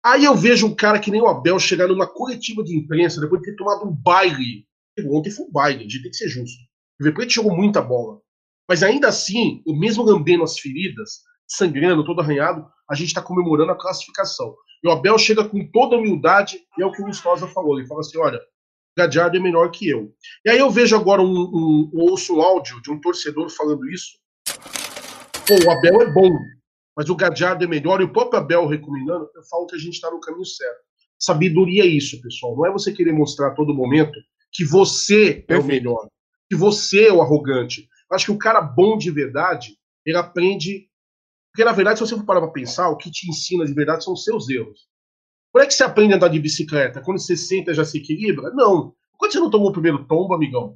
Aí 0.01 0.23
eu 0.23 0.33
vejo 0.33 0.65
um 0.65 0.73
cara 0.73 0.97
que 0.97 1.11
nem 1.11 1.21
o 1.21 1.27
Abel 1.27 1.59
chegar 1.59 1.89
numa 1.89 2.07
coletiva 2.07 2.63
de 2.63 2.73
imprensa 2.73 3.19
depois 3.19 3.41
de 3.41 3.51
ter 3.51 3.57
tomado 3.57 3.85
um 3.85 3.91
baile. 3.93 4.65
Ontem 5.09 5.29
foi 5.29 5.45
um 5.45 5.51
baile, 5.51 5.79
a 5.79 5.81
gente 5.81 6.01
tem 6.01 6.11
que 6.11 6.15
ser 6.15 6.29
justo. 6.29 6.63
O 7.01 7.03
River 7.03 7.29
jogou 7.29 7.53
muita 7.53 7.81
bola. 7.81 8.21
Mas 8.65 8.81
ainda 8.81 9.09
assim, 9.09 9.61
o 9.67 9.77
mesmo 9.77 10.05
lambendo 10.05 10.45
as 10.45 10.57
feridas, 10.57 11.19
sangrando, 11.45 12.05
todo 12.05 12.21
arranhado, 12.21 12.65
a 12.89 12.95
gente 12.95 13.09
está 13.09 13.21
comemorando 13.21 13.73
a 13.73 13.77
classificação. 13.77 14.55
E 14.81 14.87
o 14.87 14.91
Abel 14.91 15.17
chega 15.17 15.43
com 15.43 15.69
toda 15.69 15.97
humildade, 15.97 16.61
e 16.77 16.81
é 16.81 16.85
o 16.85 16.93
que 16.93 17.01
o 17.01 17.05
Lustosa 17.05 17.45
falou. 17.49 17.77
Ele 17.77 17.87
fala 17.87 17.99
assim: 17.99 18.17
olha, 18.17 18.39
Gadiardo 18.97 19.35
é 19.37 19.39
menor 19.39 19.69
que 19.71 19.89
eu. 19.89 20.13
E 20.45 20.49
aí 20.49 20.57
eu 20.57 20.69
vejo 20.69 20.95
agora 20.95 21.21
um, 21.21 21.25
um, 21.25 21.91
um 21.93 22.01
ouço 22.01 22.37
um 22.37 22.41
áudio 22.41 22.81
de 22.81 22.91
um 22.91 22.99
torcedor 22.99 23.49
falando 23.49 23.89
isso. 23.89 24.17
Pô, 25.47 25.53
o 25.65 25.71
Abel 25.71 26.01
é 26.01 26.11
bom, 26.11 26.29
mas 26.95 27.09
o 27.09 27.15
Gadiardo 27.15 27.63
é 27.63 27.67
melhor, 27.67 27.99
e 27.99 28.05
o 28.05 28.13
próprio 28.13 28.39
Abel 28.39 28.65
recomendando, 28.67 29.29
eu 29.35 29.43
falo 29.43 29.67
que 29.67 29.75
a 29.75 29.79
gente 29.79 29.93
está 29.93 30.09
no 30.09 30.19
caminho 30.19 30.45
certo. 30.45 30.79
Sabedoria 31.19 31.83
é 31.83 31.87
isso, 31.87 32.21
pessoal. 32.21 32.55
Não 32.55 32.65
é 32.65 32.71
você 32.71 32.91
querer 32.91 33.11
mostrar 33.11 33.49
a 33.49 33.53
todo 33.53 33.73
momento 33.73 34.17
que 34.51 34.63
você 34.63 35.43
é 35.47 35.57
o 35.57 35.63
melhor, 35.63 36.07
que 36.49 36.55
você 36.55 37.07
é 37.07 37.13
o 37.13 37.21
arrogante. 37.21 37.89
Eu 38.09 38.15
acho 38.15 38.25
que 38.25 38.31
o 38.31 38.37
cara 38.37 38.61
bom 38.61 38.97
de 38.97 39.11
verdade, 39.11 39.77
ele 40.05 40.17
aprende. 40.17 40.87
Porque, 41.51 41.65
na 41.65 41.71
verdade, 41.71 41.99
se 41.99 42.05
você 42.05 42.15
for 42.15 42.25
parar 42.25 42.41
para 42.41 42.51
pensar, 42.51 42.89
o 42.89 42.97
que 42.97 43.11
te 43.11 43.29
ensina 43.29 43.65
de 43.65 43.73
verdade 43.73 44.03
são 44.03 44.13
os 44.13 44.23
seus 44.23 44.49
erros. 44.49 44.87
Quando 45.55 45.63
é 45.63 45.67
que 45.67 45.73
você 45.73 45.85
aprende 45.85 46.11
a 46.11 46.17
andar 46.17 46.27
de 46.27 46.37
bicicleta? 46.37 46.99
Quando 46.99 47.17
você 47.17 47.37
senta 47.37 47.73
já 47.73 47.85
se 47.85 47.97
equilibra? 47.97 48.51
Não. 48.53 48.93
Quando 49.17 49.31
você 49.31 49.39
não 49.39 49.49
tomou 49.49 49.69
o 49.69 49.71
primeiro 49.71 50.05
tombo, 50.05 50.33
amigão, 50.33 50.75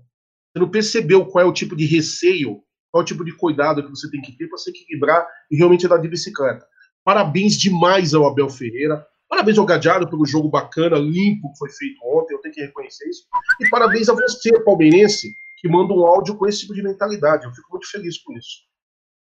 você 0.53 0.59
não 0.59 0.69
percebeu 0.69 1.25
qual 1.25 1.43
é 1.43 1.45
o 1.45 1.51
tipo 1.51 1.75
de 1.75 1.86
receio 1.86 2.63
qual 2.89 3.01
é 3.01 3.03
o 3.03 3.05
tipo 3.05 3.25
de 3.25 3.36
cuidado 3.36 3.84
que 3.84 3.89
você 3.89 4.09
tem 4.09 4.21
que 4.21 4.32
ter 4.38 4.47
para 4.47 4.57
se 4.57 4.69
equilibrar 4.69 5.27
e 5.51 5.57
realmente 5.57 5.86
andar 5.86 5.97
de 5.97 6.07
bicicleta. 6.07 6.65
Parabéns 7.03 7.57
demais 7.57 8.13
ao 8.13 8.25
Abel 8.25 8.49
Ferreira. 8.49 9.05
Parabéns 9.27 9.57
ao 9.57 9.65
Gadiardo 9.65 10.09
pelo 10.09 10.25
jogo 10.25 10.47
bacana, 10.47 10.95
limpo 10.95 11.51
que 11.51 11.57
foi 11.59 11.69
feito 11.71 11.99
ontem, 12.05 12.36
eu 12.36 12.39
tenho 12.39 12.53
que 12.53 12.61
reconhecer 12.61 13.09
isso. 13.09 13.25
E 13.59 13.69
parabéns 13.69 14.07
a 14.07 14.13
você, 14.13 14.63
palmeirense, 14.63 15.36
que 15.57 15.67
manda 15.67 15.93
um 15.93 16.05
áudio 16.05 16.38
com 16.38 16.47
esse 16.47 16.61
tipo 16.61 16.73
de 16.73 16.82
mentalidade. 16.82 17.45
Eu 17.45 17.51
fico 17.51 17.67
muito 17.69 17.91
feliz 17.91 18.17
com 18.19 18.32
isso. 18.32 18.59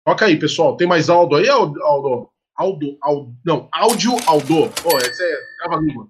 Toca 0.06 0.26
aí, 0.26 0.38
pessoal. 0.38 0.76
Tem 0.76 0.86
mais 0.86 1.10
áudio 1.10 1.36
aí, 1.36 1.48
Aldo? 1.48 2.30
Aldo? 2.58 2.98
Aldo, 3.00 3.32
não, 3.46 3.68
áudio 3.72 4.16
Aldo. 4.26 4.68
Pô, 4.82 4.90
oh, 4.94 4.98
essa 4.98 5.22
é 5.22 5.36
trava 5.58 5.80
língua. 5.80 6.08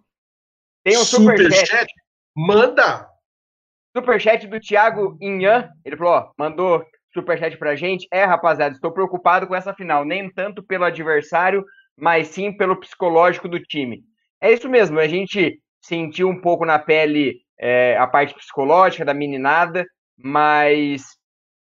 Tem 0.83 0.97
um 0.97 1.05
superchat. 1.05 1.67
Super 1.67 1.87
Manda! 2.35 3.07
Superchat 3.95 4.47
do 4.47 4.59
Thiago 4.59 5.19
Inhan. 5.21 5.69
Ele 5.85 5.97
falou, 5.97 6.13
ó, 6.15 6.33
mandou 6.39 6.87
superchat 7.13 7.59
pra 7.59 7.77
gente. 7.77 8.09
É, 8.11 8.25
rapaziada, 8.25 8.75
estou 8.75 8.93
preocupado 8.93 9.47
com 9.47 9.55
essa 9.55 9.75
final, 9.75 10.05
nem 10.05 10.31
tanto 10.33 10.63
pelo 10.63 10.85
adversário, 10.85 11.65
mas 11.95 12.29
sim 12.29 12.57
pelo 12.57 12.81
psicológico 12.81 13.49
do 13.49 13.61
time. 13.61 14.03
É 14.41 14.51
isso 14.51 14.69
mesmo, 14.69 14.99
a 14.99 15.09
gente 15.09 15.61
sentiu 15.83 16.29
um 16.29 16.41
pouco 16.41 16.65
na 16.65 16.79
pele 16.79 17.41
é, 17.59 17.97
a 17.99 18.07
parte 18.07 18.35
psicológica 18.35 19.05
da 19.05 19.13
meninada, 19.13 19.85
mas 20.17 21.03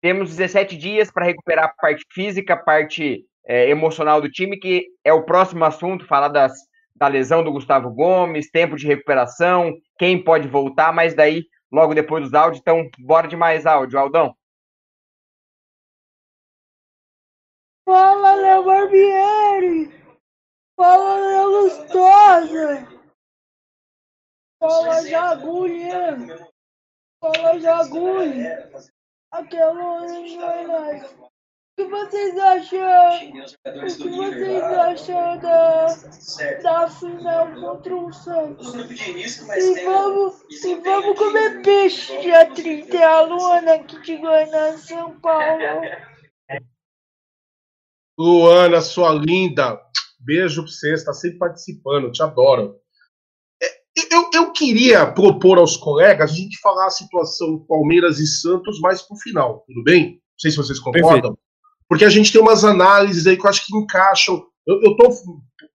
temos 0.01 0.29
17 0.29 0.77
dias 0.77 1.11
para 1.11 1.25
recuperar 1.25 1.65
a 1.65 1.73
parte 1.73 2.05
física, 2.11 2.53
a 2.53 2.57
parte 2.57 3.25
é, 3.45 3.69
emocional 3.69 4.21
do 4.21 4.31
time, 4.31 4.57
que 4.57 4.87
é 5.03 5.11
o 5.13 5.23
próximo 5.23 5.63
assunto, 5.65 6.05
falar 6.05 6.29
das, 6.29 6.53
da 6.95 7.07
lesão 7.07 7.43
do 7.43 7.51
Gustavo 7.51 7.91
Gomes, 7.91 8.49
tempo 8.49 8.75
de 8.75 8.87
recuperação, 8.87 9.73
quem 9.97 10.23
pode 10.23 10.47
voltar, 10.47 10.93
mas 10.93 11.13
daí 11.13 11.45
logo 11.71 11.93
depois 11.93 12.23
dos 12.23 12.33
áudios. 12.33 12.61
Então, 12.61 12.89
bora 12.99 13.27
de 13.27 13.35
mais 13.35 13.65
áudio, 13.65 13.99
Aldão. 13.99 14.35
Fala, 17.85 18.35
Léo 18.35 18.63
Barbieri! 18.63 19.91
Fala, 20.75 21.15
Léo 21.17 21.49
Lustosa! 21.49 22.87
Fala, 24.59 25.01
Jagulha! 25.05 26.49
Fala, 27.19 27.59
Jagulha! 27.59 28.71
Aquela 29.33 29.73
Goiás! 29.73 31.11
O 31.19 31.32
que 31.75 31.85
vocês 31.85 32.37
acham? 32.37 32.79
O 33.65 33.85
que 33.85 34.09
vocês 34.09 34.63
acham 34.63 35.39
da, 35.39 35.87
da 36.61 36.87
final 36.89 37.53
contra 37.55 37.95
o 37.95 38.13
Santos? 38.13 38.73
E 38.73 39.83
vamos, 39.83 40.41
e 40.63 40.75
vamos 40.75 41.17
comer 41.17 41.61
peixe 41.63 42.19
dia 42.21 42.45
30, 42.53 42.97
a 43.05 43.21
Luana 43.21 43.73
aqui 43.75 43.99
de 44.01 44.17
Goiânia, 44.17 44.77
São 44.77 45.19
Paulo. 45.19 45.63
Luana, 48.17 48.79
sua 48.79 49.11
linda, 49.11 49.81
beijo 50.19 50.61
pra 50.61 50.71
você, 50.71 50.93
está 50.93 51.11
sempre 51.13 51.39
participando, 51.39 52.11
te 52.11 52.21
adoro. 52.21 52.79
É, 53.61 53.65
eu, 54.11 54.29
eu 54.31 54.51
queria 54.51 55.11
propor 55.11 55.57
aos 55.57 55.75
colegas 55.75 56.31
a 56.31 56.35
gente 56.35 56.59
falar 56.61 56.85
a 56.85 56.91
situação 56.91 57.65
Palmeiras 57.67 58.19
e 58.19 58.27
Santos 58.27 58.79
mais 58.79 59.01
pro 59.01 59.17
final, 59.17 59.63
tudo 59.65 59.83
bem? 59.83 60.11
Não 60.11 60.39
sei 60.39 60.51
se 60.51 60.57
vocês 60.57 60.79
concordam. 60.79 61.33
Perfeito. 61.33 61.42
Porque 61.87 62.05
a 62.05 62.09
gente 62.09 62.31
tem 62.31 62.41
umas 62.41 62.63
análises 62.63 63.27
aí 63.27 63.37
que 63.37 63.45
eu 63.45 63.49
acho 63.49 63.65
que 63.65 63.75
encaixam. 63.75 64.43
Eu, 64.65 64.95
tô 64.95 65.09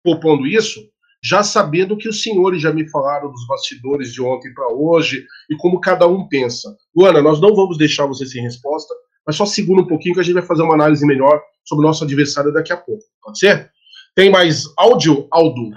propondo 0.03 0.47
isso 0.47 0.79
já 1.23 1.43
sabendo 1.43 1.97
que 1.97 2.07
os 2.07 2.21
senhores 2.21 2.61
já 2.61 2.71
me 2.71 2.87
falaram 2.89 3.31
dos 3.31 3.45
bastidores 3.47 4.13
de 4.13 4.21
ontem 4.21 4.53
para 4.53 4.71
hoje 4.73 5.25
e 5.49 5.55
como 5.57 5.81
cada 5.81 6.07
um 6.07 6.27
pensa. 6.27 6.73
Luana, 6.95 7.21
nós 7.21 7.41
não 7.41 7.55
vamos 7.55 7.77
deixar 7.77 8.05
você 8.05 8.25
sem 8.25 8.41
resposta, 8.41 8.93
mas 9.25 9.35
só 9.35 9.45
segura 9.45 9.81
um 9.81 9.87
pouquinho 9.87 10.15
que 10.15 10.21
a 10.21 10.23
gente 10.23 10.35
vai 10.35 10.43
fazer 10.43 10.61
uma 10.61 10.75
análise 10.75 11.05
melhor 11.05 11.41
sobre 11.65 11.83
o 11.83 11.87
nosso 11.87 12.03
adversário 12.03 12.53
daqui 12.53 12.71
a 12.71 12.77
pouco. 12.77 13.03
Pode 13.21 13.39
ser? 13.39 13.69
Tem 14.15 14.29
mais 14.29 14.63
áudio, 14.77 15.27
Aldo? 15.31 15.69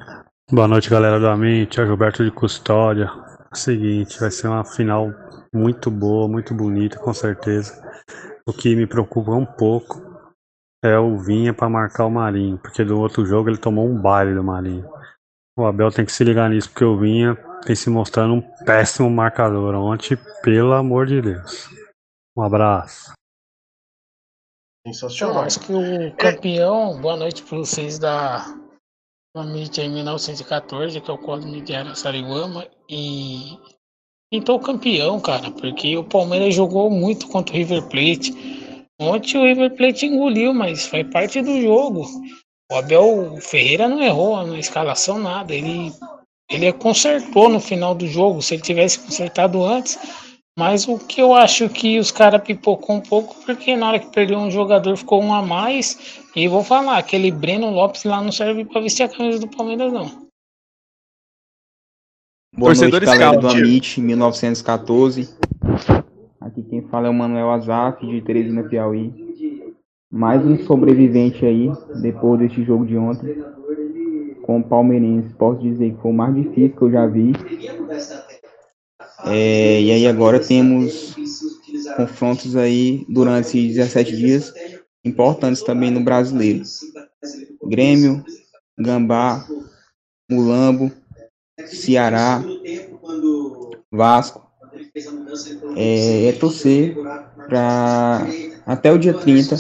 Boa 0.52 0.68
noite, 0.68 0.88
galera 0.88 1.18
do 1.18 1.26
Amit, 1.26 1.80
é 1.80 1.86
Gilberto 1.86 2.24
de 2.24 2.30
Custódia. 2.30 3.04
É 3.04 3.54
o 3.54 3.56
seguinte, 3.56 4.20
vai 4.20 4.30
ser 4.30 4.48
uma 4.48 4.64
final 4.64 5.10
muito 5.52 5.90
boa, 5.90 6.28
muito 6.28 6.54
bonita, 6.54 6.98
com 6.98 7.12
certeza. 7.12 7.82
O 8.46 8.52
que 8.52 8.74
me 8.76 8.86
preocupa 8.86 9.32
um 9.32 9.44
pouco 9.44 10.09
é 10.82 10.98
o 10.98 11.18
Vinha 11.18 11.52
para 11.52 11.68
marcar 11.68 12.06
o 12.06 12.10
Marinho, 12.10 12.58
porque 12.58 12.84
do 12.84 12.98
outro 12.98 13.24
jogo 13.26 13.48
ele 13.48 13.58
tomou 13.58 13.86
um 13.86 14.00
baile 14.00 14.34
do 14.34 14.42
Marinho. 14.42 14.88
O 15.58 15.64
Abel 15.64 15.90
tem 15.90 16.06
que 16.06 16.12
se 16.12 16.24
ligar 16.24 16.48
nisso, 16.48 16.70
porque 16.70 16.84
o 16.84 16.98
Vinha 16.98 17.36
tem 17.66 17.76
se 17.76 17.90
mostrando 17.90 18.34
um 18.34 18.64
péssimo 18.64 19.10
marcador 19.10 19.74
ontem, 19.74 20.16
pelo 20.42 20.72
amor 20.72 21.06
de 21.06 21.20
Deus. 21.20 21.68
Um 22.36 22.42
abraço. 22.42 23.12
Sensacional. 24.86 25.36
Eu 25.36 25.42
acho 25.42 25.60
que 25.60 25.72
o 25.72 26.16
campeão, 26.16 26.98
boa 27.00 27.16
noite 27.16 27.42
para 27.42 27.58
vocês 27.58 27.98
da 27.98 28.46
Amit 29.36 29.78
em 29.78 29.92
1914, 29.92 31.00
que 31.00 31.10
é 31.10 31.14
o 31.14 31.18
Cosme 31.18 31.60
de 31.60 31.74
Araçariguama, 31.74 32.66
e 32.88 33.58
pintou 34.32 34.56
o 34.56 34.62
campeão, 34.62 35.20
cara, 35.20 35.50
porque 35.50 35.96
o 35.96 36.04
Palmeiras 36.04 36.54
jogou 36.54 36.90
muito 36.90 37.28
contra 37.28 37.54
o 37.54 37.58
River 37.58 37.82
Plate. 37.88 38.59
Ontem 39.01 39.38
o 39.38 39.44
River 39.44 39.74
Plate 39.74 40.05
engoliu, 40.05 40.53
mas 40.53 40.86
faz 40.86 41.09
parte 41.11 41.40
do 41.40 41.61
jogo. 41.62 42.07
O 42.70 42.74
Abel 42.76 43.38
Ferreira 43.40 43.88
não 43.88 44.03
errou 44.03 44.46
na 44.46 44.59
escalação 44.59 45.18
nada, 45.18 45.55
ele 45.55 45.90
ele 46.51 46.72
consertou 46.72 47.48
no 47.48 47.61
final 47.61 47.94
do 47.94 48.07
jogo. 48.07 48.42
Se 48.42 48.55
ele 48.55 48.62
tivesse 48.62 48.98
consertado 48.98 49.64
antes, 49.64 49.96
mas 50.59 50.86
o 50.86 50.98
que 50.98 51.22
eu 51.22 51.32
acho 51.32 51.68
que 51.68 51.98
os 51.98 52.11
caras 52.11 52.42
pipocou 52.42 52.96
um 52.96 53.01
pouco, 53.01 53.34
porque 53.46 53.76
na 53.76 53.88
hora 53.88 53.98
que 54.01 54.12
perdeu 54.12 54.38
um 54.38 54.51
jogador 54.51 54.96
ficou 54.96 55.22
um 55.22 55.32
a 55.32 55.40
mais. 55.40 56.20
E 56.34 56.48
vou 56.48 56.62
falar, 56.62 56.98
aquele 56.98 57.30
Breno 57.30 57.70
Lopes 57.70 58.05
lá 58.05 58.20
não 58.20 58.32
serve 58.32 58.64
para 58.64 58.80
vestir 58.80 59.05
a 59.05 59.09
camisa 59.09 59.38
do 59.38 59.48
Palmeiras, 59.48 59.92
não. 59.92 60.28
Boa 62.55 62.74
Torcedores 62.74 63.09
noite, 63.09 63.18
galera 63.20 63.40
do 63.40 63.48
Amit, 63.48 64.01
1914. 64.01 65.34
Aqui 66.41 66.62
quem 66.62 66.80
fala 66.88 67.07
é 67.07 67.11
o 67.11 67.14
Manuel 67.14 67.51
Azaf, 67.51 68.07
de 68.07 68.22
Teresina, 68.22 68.64
Piauí. 68.64 69.12
Mais 70.11 70.45
um 70.45 70.59
sobrevivente 70.64 71.45
aí, 71.45 71.70
depois 72.01 72.41
deste 72.41 72.64
jogo 72.64 72.86
de 72.86 72.97
ontem. 72.97 73.45
Com 74.43 74.61
o 74.61 74.64
Palmeirense, 74.64 75.34
posso 75.34 75.61
dizer 75.61 75.95
que 75.95 76.01
foi 76.01 76.11
o 76.11 76.14
mais 76.14 76.34
difícil 76.34 76.74
que 76.76 76.82
eu 76.82 76.91
já 76.91 77.07
vi. 77.07 77.32
É, 79.26 79.82
e 79.82 79.91
aí 79.93 80.07
agora 80.07 80.41
temos 80.41 81.14
confrontos 81.97 82.57
aí 82.57 83.05
durante 83.07 83.59
esses 83.59 83.76
17 83.76 84.16
dias 84.16 84.55
importantes 85.05 85.62
também 85.62 85.91
no 85.91 86.03
brasileiro. 86.03 86.62
Grêmio, 87.62 88.24
Gambá, 88.78 89.47
Mulambo 90.30 90.91
Ceará, 91.66 92.43
Vasco. 93.93 94.49
É, 95.76 96.26
é 96.26 96.32
torcer 96.32 96.96
para 97.48 98.26
até 98.66 98.92
o 98.92 98.98
dia 98.98 99.14
30, 99.14 99.57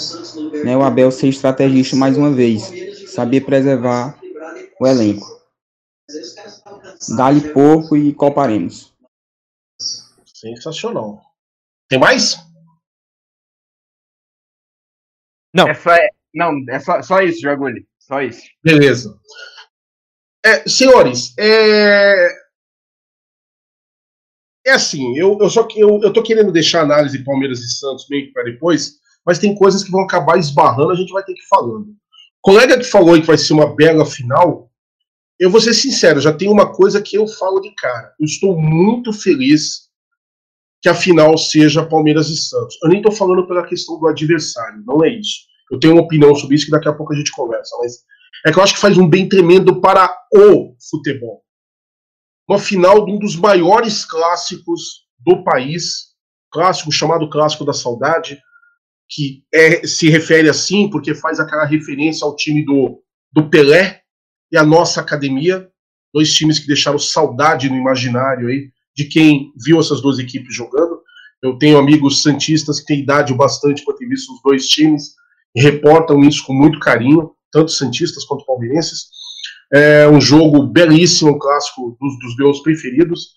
né, 0.64 0.76
o 0.76 0.82
Abel 0.82 1.10
ser 1.10 1.28
estrategista 1.28 1.96
mais 1.96 2.16
uma 2.16 2.30
vez, 2.30 2.70
saber 3.10 3.40
preservar 3.42 4.18
o 4.80 4.86
elenco. 4.86 5.26
Dali 7.16 7.52
porco 7.52 7.96
e 7.96 8.14
coparemos. 8.14 8.94
Sensacional. 10.24 11.22
Tem 11.88 11.98
mais? 11.98 12.36
Não. 15.52 15.68
É 15.68 15.74
só, 15.74 15.90
é, 15.92 16.08
não, 16.32 16.64
é 16.68 16.78
só, 16.78 17.02
só 17.02 17.20
isso, 17.20 17.40
Jaguli. 17.40 17.86
Só 17.98 18.22
isso. 18.22 18.42
Beleza. 18.62 19.18
É, 20.44 20.68
senhores, 20.68 21.34
é, 21.38 22.28
é 24.66 24.72
assim, 24.72 25.16
eu, 25.16 25.38
eu 25.40 25.48
só 25.48 25.66
eu, 25.76 26.00
eu 26.02 26.12
tô 26.12 26.22
querendo 26.22 26.52
deixar 26.52 26.80
a 26.80 26.84
análise 26.84 27.24
Palmeiras 27.24 27.60
e 27.60 27.68
Santos 27.68 28.06
meio 28.10 28.32
para 28.32 28.44
depois, 28.44 28.94
mas 29.24 29.38
tem 29.38 29.54
coisas 29.54 29.82
que 29.84 29.90
vão 29.90 30.02
acabar 30.02 30.38
esbarrando, 30.38 30.90
a 30.90 30.96
gente 30.96 31.12
vai 31.12 31.22
ter 31.22 31.34
que 31.34 31.40
ir 31.40 31.48
falando. 31.48 31.88
O 31.88 32.42
colega 32.42 32.78
que 32.78 32.84
falou 32.84 33.14
aí 33.14 33.20
que 33.20 33.26
vai 33.26 33.38
ser 33.38 33.52
uma 33.52 33.74
bela 33.74 34.04
final, 34.04 34.70
eu 35.38 35.50
vou 35.50 35.60
ser 35.60 35.74
sincero, 35.74 36.20
já 36.20 36.32
tem 36.32 36.48
uma 36.50 36.72
coisa 36.72 37.00
que 37.00 37.16
eu 37.16 37.26
falo 37.26 37.60
de 37.60 37.74
cara. 37.74 38.12
Eu 38.18 38.24
estou 38.24 38.60
muito 38.60 39.12
feliz 39.12 39.88
que 40.82 40.88
a 40.88 40.94
final 40.94 41.36
seja 41.36 41.86
Palmeiras 41.86 42.28
e 42.28 42.36
Santos. 42.36 42.76
Eu 42.82 42.88
nem 42.88 42.98
estou 42.98 43.12
falando 43.12 43.46
pela 43.46 43.66
questão 43.66 43.98
do 43.98 44.06
adversário, 44.06 44.82
não 44.86 45.04
é 45.04 45.10
isso. 45.10 45.40
Eu 45.70 45.78
tenho 45.78 45.94
uma 45.94 46.02
opinião 46.02 46.34
sobre 46.34 46.56
isso 46.56 46.66
que 46.66 46.70
daqui 46.70 46.88
a 46.88 46.92
pouco 46.92 47.12
a 47.12 47.16
gente 47.16 47.30
conversa, 47.32 47.76
mas 47.80 47.98
é 48.44 48.52
que 48.52 48.58
eu 48.58 48.62
acho 48.62 48.74
que 48.74 48.80
faz 48.80 48.96
um 48.96 49.08
bem 49.08 49.28
tremendo 49.28 49.80
para 49.80 50.10
o 50.34 50.74
futebol. 50.90 51.42
Uma 52.50 52.58
final 52.58 53.06
de 53.06 53.12
um 53.12 53.18
dos 53.20 53.36
maiores 53.36 54.04
clássicos 54.04 55.04
do 55.20 55.44
país, 55.44 56.08
clássico 56.50 56.90
chamado 56.90 57.30
Clássico 57.30 57.64
da 57.64 57.72
Saudade, 57.72 58.40
que 59.08 59.44
é, 59.54 59.86
se 59.86 60.10
refere 60.10 60.48
assim 60.48 60.90
porque 60.90 61.14
faz 61.14 61.38
aquela 61.38 61.64
referência 61.64 62.26
ao 62.26 62.34
time 62.34 62.64
do, 62.64 63.00
do 63.32 63.48
Pelé 63.48 64.00
e 64.50 64.58
a 64.58 64.64
nossa 64.64 65.00
academia, 65.00 65.70
dois 66.12 66.34
times 66.34 66.58
que 66.58 66.66
deixaram 66.66 66.98
saudade 66.98 67.70
no 67.70 67.76
imaginário 67.76 68.48
aí 68.48 68.68
de 68.96 69.04
quem 69.04 69.52
viu 69.64 69.78
essas 69.78 70.02
duas 70.02 70.18
equipes 70.18 70.52
jogando. 70.52 71.00
Eu 71.40 71.56
tenho 71.56 71.78
amigos 71.78 72.20
santistas 72.20 72.80
que 72.80 72.86
têm 72.86 73.02
idade 73.02 73.32
bastante 73.32 73.84
para 73.84 73.94
ter 73.94 74.08
visto 74.08 74.28
os 74.32 74.42
dois 74.42 74.66
times 74.66 75.14
e 75.54 75.62
reportam 75.62 76.18
isso 76.24 76.44
com 76.44 76.52
muito 76.52 76.80
carinho, 76.80 77.30
tanto 77.52 77.70
santistas 77.70 78.24
quanto 78.24 78.44
palmeirenses. 78.44 79.19
É 79.72 80.08
um 80.08 80.20
jogo 80.20 80.64
belíssimo, 80.64 81.30
um 81.30 81.38
clássico 81.38 81.96
dos, 82.00 82.18
dos 82.18 82.36
meus 82.36 82.60
preferidos. 82.60 83.32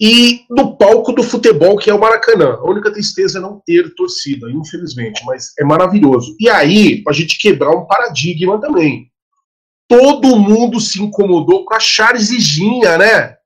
E 0.00 0.46
no 0.48 0.78
palco 0.78 1.12
do 1.12 1.22
futebol, 1.22 1.76
que 1.76 1.90
é 1.90 1.94
o 1.94 2.00
Maracanã. 2.00 2.54
A 2.54 2.64
única 2.64 2.90
tristeza 2.90 3.38
é 3.38 3.42
não 3.42 3.60
ter 3.66 3.94
torcida, 3.94 4.50
infelizmente, 4.50 5.22
mas 5.26 5.52
é 5.58 5.64
maravilhoso. 5.64 6.34
E 6.40 6.48
aí, 6.48 7.02
a 7.06 7.12
gente 7.12 7.38
quebrar 7.38 7.76
um 7.76 7.86
paradigma 7.86 8.58
também. 8.58 9.10
Todo 9.86 10.38
mundo 10.38 10.80
se 10.80 11.02
incomodou 11.02 11.66
com 11.66 11.74
a 11.74 11.80
Charzezinha, 11.80 12.96
né? 12.96 13.36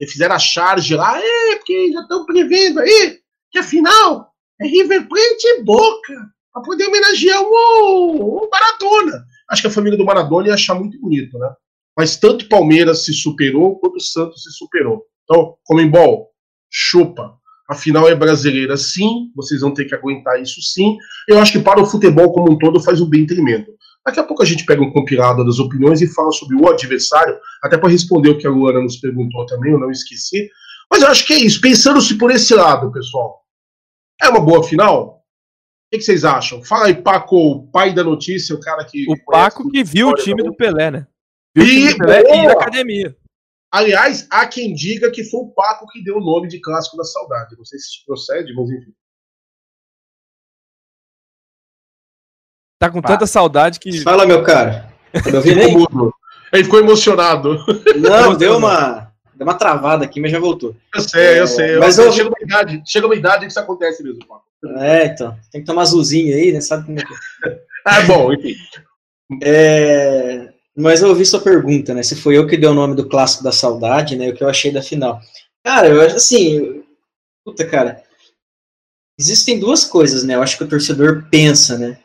E 0.00 0.06
fizeram 0.06 0.34
a 0.34 0.38
charge 0.38 0.94
lá, 0.94 1.20
é, 1.20 1.56
porque 1.56 1.92
já 1.92 2.00
estão 2.00 2.24
prevendo 2.24 2.80
aí 2.80 3.20
que 3.50 3.58
afinal 3.58 4.32
é 4.60 4.66
River 4.66 5.08
Plate 5.08 5.46
e 5.46 5.62
Boca, 5.62 6.14
para 6.52 6.62
poder 6.62 6.86
homenagear 6.86 7.42
o, 7.42 8.44
o 8.44 8.50
Maradona. 8.50 9.24
Acho 9.50 9.62
que 9.62 9.68
a 9.68 9.72
família 9.72 9.98
do 9.98 10.04
Maradona 10.04 10.48
ia 10.48 10.54
achar 10.54 10.74
muito 10.74 11.00
bonito, 11.00 11.38
né? 11.38 11.50
Mas 11.96 12.16
tanto 12.16 12.48
Palmeiras 12.48 13.04
se 13.04 13.12
superou, 13.12 13.78
quanto 13.78 13.96
o 13.96 14.00
Santos 14.00 14.42
se 14.42 14.52
superou. 14.52 15.04
Então, 15.24 15.56
Comembol, 15.64 16.28
chupa. 16.70 17.34
A 17.68 17.74
final 17.74 18.08
é 18.08 18.14
brasileira, 18.14 18.76
sim. 18.76 19.30
Vocês 19.34 19.60
vão 19.60 19.74
ter 19.74 19.84
que 19.84 19.94
aguentar 19.94 20.40
isso, 20.40 20.60
sim. 20.62 20.96
Eu 21.28 21.38
acho 21.38 21.52
que 21.52 21.58
para 21.58 21.80
o 21.80 21.86
futebol 21.86 22.32
como 22.32 22.52
um 22.52 22.58
todo 22.58 22.80
faz 22.80 23.00
um 23.00 23.08
bem 23.08 23.26
tremendo. 23.26 23.66
Daqui 24.04 24.18
a 24.18 24.24
pouco 24.24 24.42
a 24.42 24.46
gente 24.46 24.64
pega 24.64 24.82
um 24.82 24.92
compilado 24.92 25.44
das 25.44 25.58
opiniões 25.58 26.00
e 26.00 26.12
fala 26.12 26.32
sobre 26.32 26.56
o 26.56 26.68
adversário, 26.68 27.38
até 27.62 27.76
para 27.76 27.90
responder 27.90 28.30
o 28.30 28.38
que 28.38 28.46
a 28.46 28.50
Luana 28.50 28.80
nos 28.80 28.96
perguntou 28.96 29.44
também, 29.46 29.72
eu 29.72 29.78
não 29.78 29.90
esqueci. 29.90 30.48
Mas 30.90 31.02
eu 31.02 31.08
acho 31.08 31.26
que 31.26 31.32
é 31.32 31.38
isso. 31.38 31.60
Pensando-se 31.60 32.16
por 32.16 32.30
esse 32.30 32.54
lado, 32.54 32.90
pessoal. 32.90 33.40
É 34.20 34.28
uma 34.28 34.40
boa 34.40 34.64
final? 34.64 35.19
O 35.92 35.98
que, 35.98 36.02
vocês 36.02 36.24
acham? 36.24 36.62
Fala 36.62 36.86
aí, 36.86 36.94
Paco, 36.94 37.36
o 37.36 37.66
pai 37.66 37.92
da 37.92 38.04
notícia, 38.04 38.54
o 38.54 38.60
cara 38.60 38.84
que. 38.84 39.10
O 39.10 39.24
Paco 39.24 39.68
que 39.68 39.82
viu 39.82 40.10
o 40.10 40.14
time 40.14 40.40
do 40.40 40.54
Pelé, 40.54 40.88
né? 40.88 41.06
Viu 41.52 41.64
e, 41.66 41.68
o 41.68 41.88
time 41.88 41.92
do 41.92 42.06
Pelé 42.06 42.44
e 42.44 42.46
da 42.46 42.52
academia. 42.52 43.16
Aliás, 43.72 44.26
há 44.30 44.46
quem 44.46 44.72
diga 44.72 45.10
que 45.10 45.24
foi 45.24 45.40
o 45.40 45.48
Paco 45.48 45.88
que 45.88 46.02
deu 46.02 46.18
o 46.18 46.24
nome 46.24 46.46
de 46.46 46.60
Clássico 46.60 46.96
da 46.96 47.02
Saudade. 47.02 47.56
Não 47.56 47.64
sei 47.64 47.78
se 47.80 48.04
procede, 48.06 48.54
mas 48.54 48.70
enfim. 48.70 48.92
Tá 52.80 52.88
com 52.88 53.02
tanta 53.02 53.26
saudade 53.26 53.78
que. 53.78 54.00
Fala, 54.00 54.24
meu 54.24 54.42
cara. 54.42 54.90
Tá 55.12 55.38
Ele 56.52 56.64
ficou 56.64 56.80
emocionado. 56.80 57.58
Não, 57.96 58.34
deu 58.38 58.56
uma, 58.56 59.12
deu 59.34 59.46
uma 59.46 59.54
travada 59.54 60.04
aqui, 60.04 60.18
mas 60.20 60.30
já 60.30 60.38
voltou. 60.38 60.74
Eu 60.94 61.00
sei, 61.02 61.40
eu 61.40 61.46
sei. 61.46 61.76
Mas 61.78 61.98
eu... 61.98 62.10
uma 62.10 62.39
idade, 62.50 62.82
chega 62.86 63.06
uma 63.06 63.14
idade 63.14 63.46
que 63.46 63.50
isso 63.50 63.60
acontece 63.60 64.02
mesmo, 64.02 64.26
Paco. 64.26 64.44
É, 64.78 65.06
então. 65.06 65.36
Tem 65.50 65.60
que 65.60 65.66
tomar 65.66 65.82
azulzinho 65.82 66.34
aí, 66.34 66.52
né? 66.52 66.60
Sabe 66.60 66.86
como 66.86 66.98
é 66.98 67.02
que 67.02 67.12
é? 67.12 67.60
ah, 67.86 68.02
bom, 68.02 68.32
enfim. 68.32 68.54
É... 69.42 70.52
Mas 70.76 71.02
eu 71.02 71.08
ouvi 71.08 71.24
sua 71.24 71.40
pergunta, 71.40 71.94
né? 71.94 72.02
Se 72.02 72.14
foi 72.14 72.36
eu 72.36 72.46
que 72.46 72.56
dei 72.56 72.68
o 72.68 72.74
nome 72.74 72.94
do 72.94 73.08
clássico 73.08 73.44
da 73.44 73.52
saudade, 73.52 74.16
né? 74.16 74.28
O 74.28 74.34
que 74.34 74.42
eu 74.42 74.48
achei 74.48 74.70
da 74.70 74.82
final. 74.82 75.20
Cara, 75.64 75.88
eu 75.88 76.00
acho 76.00 76.16
assim. 76.16 76.82
Puta, 77.44 77.66
cara. 77.66 78.02
Existem 79.18 79.58
duas 79.58 79.84
coisas, 79.84 80.24
né? 80.24 80.34
Eu 80.34 80.42
acho 80.42 80.56
que 80.56 80.64
o 80.64 80.68
torcedor 80.68 81.26
pensa, 81.30 81.76
né? 81.78 81.98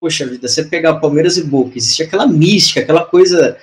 poxa 0.00 0.26
vida, 0.26 0.46
você 0.46 0.64
pegar 0.64 1.00
Palmeiras 1.00 1.36
e 1.36 1.42
Boca, 1.42 1.76
existe 1.76 2.02
aquela 2.02 2.26
mística, 2.26 2.80
aquela 2.80 3.04
coisa. 3.04 3.58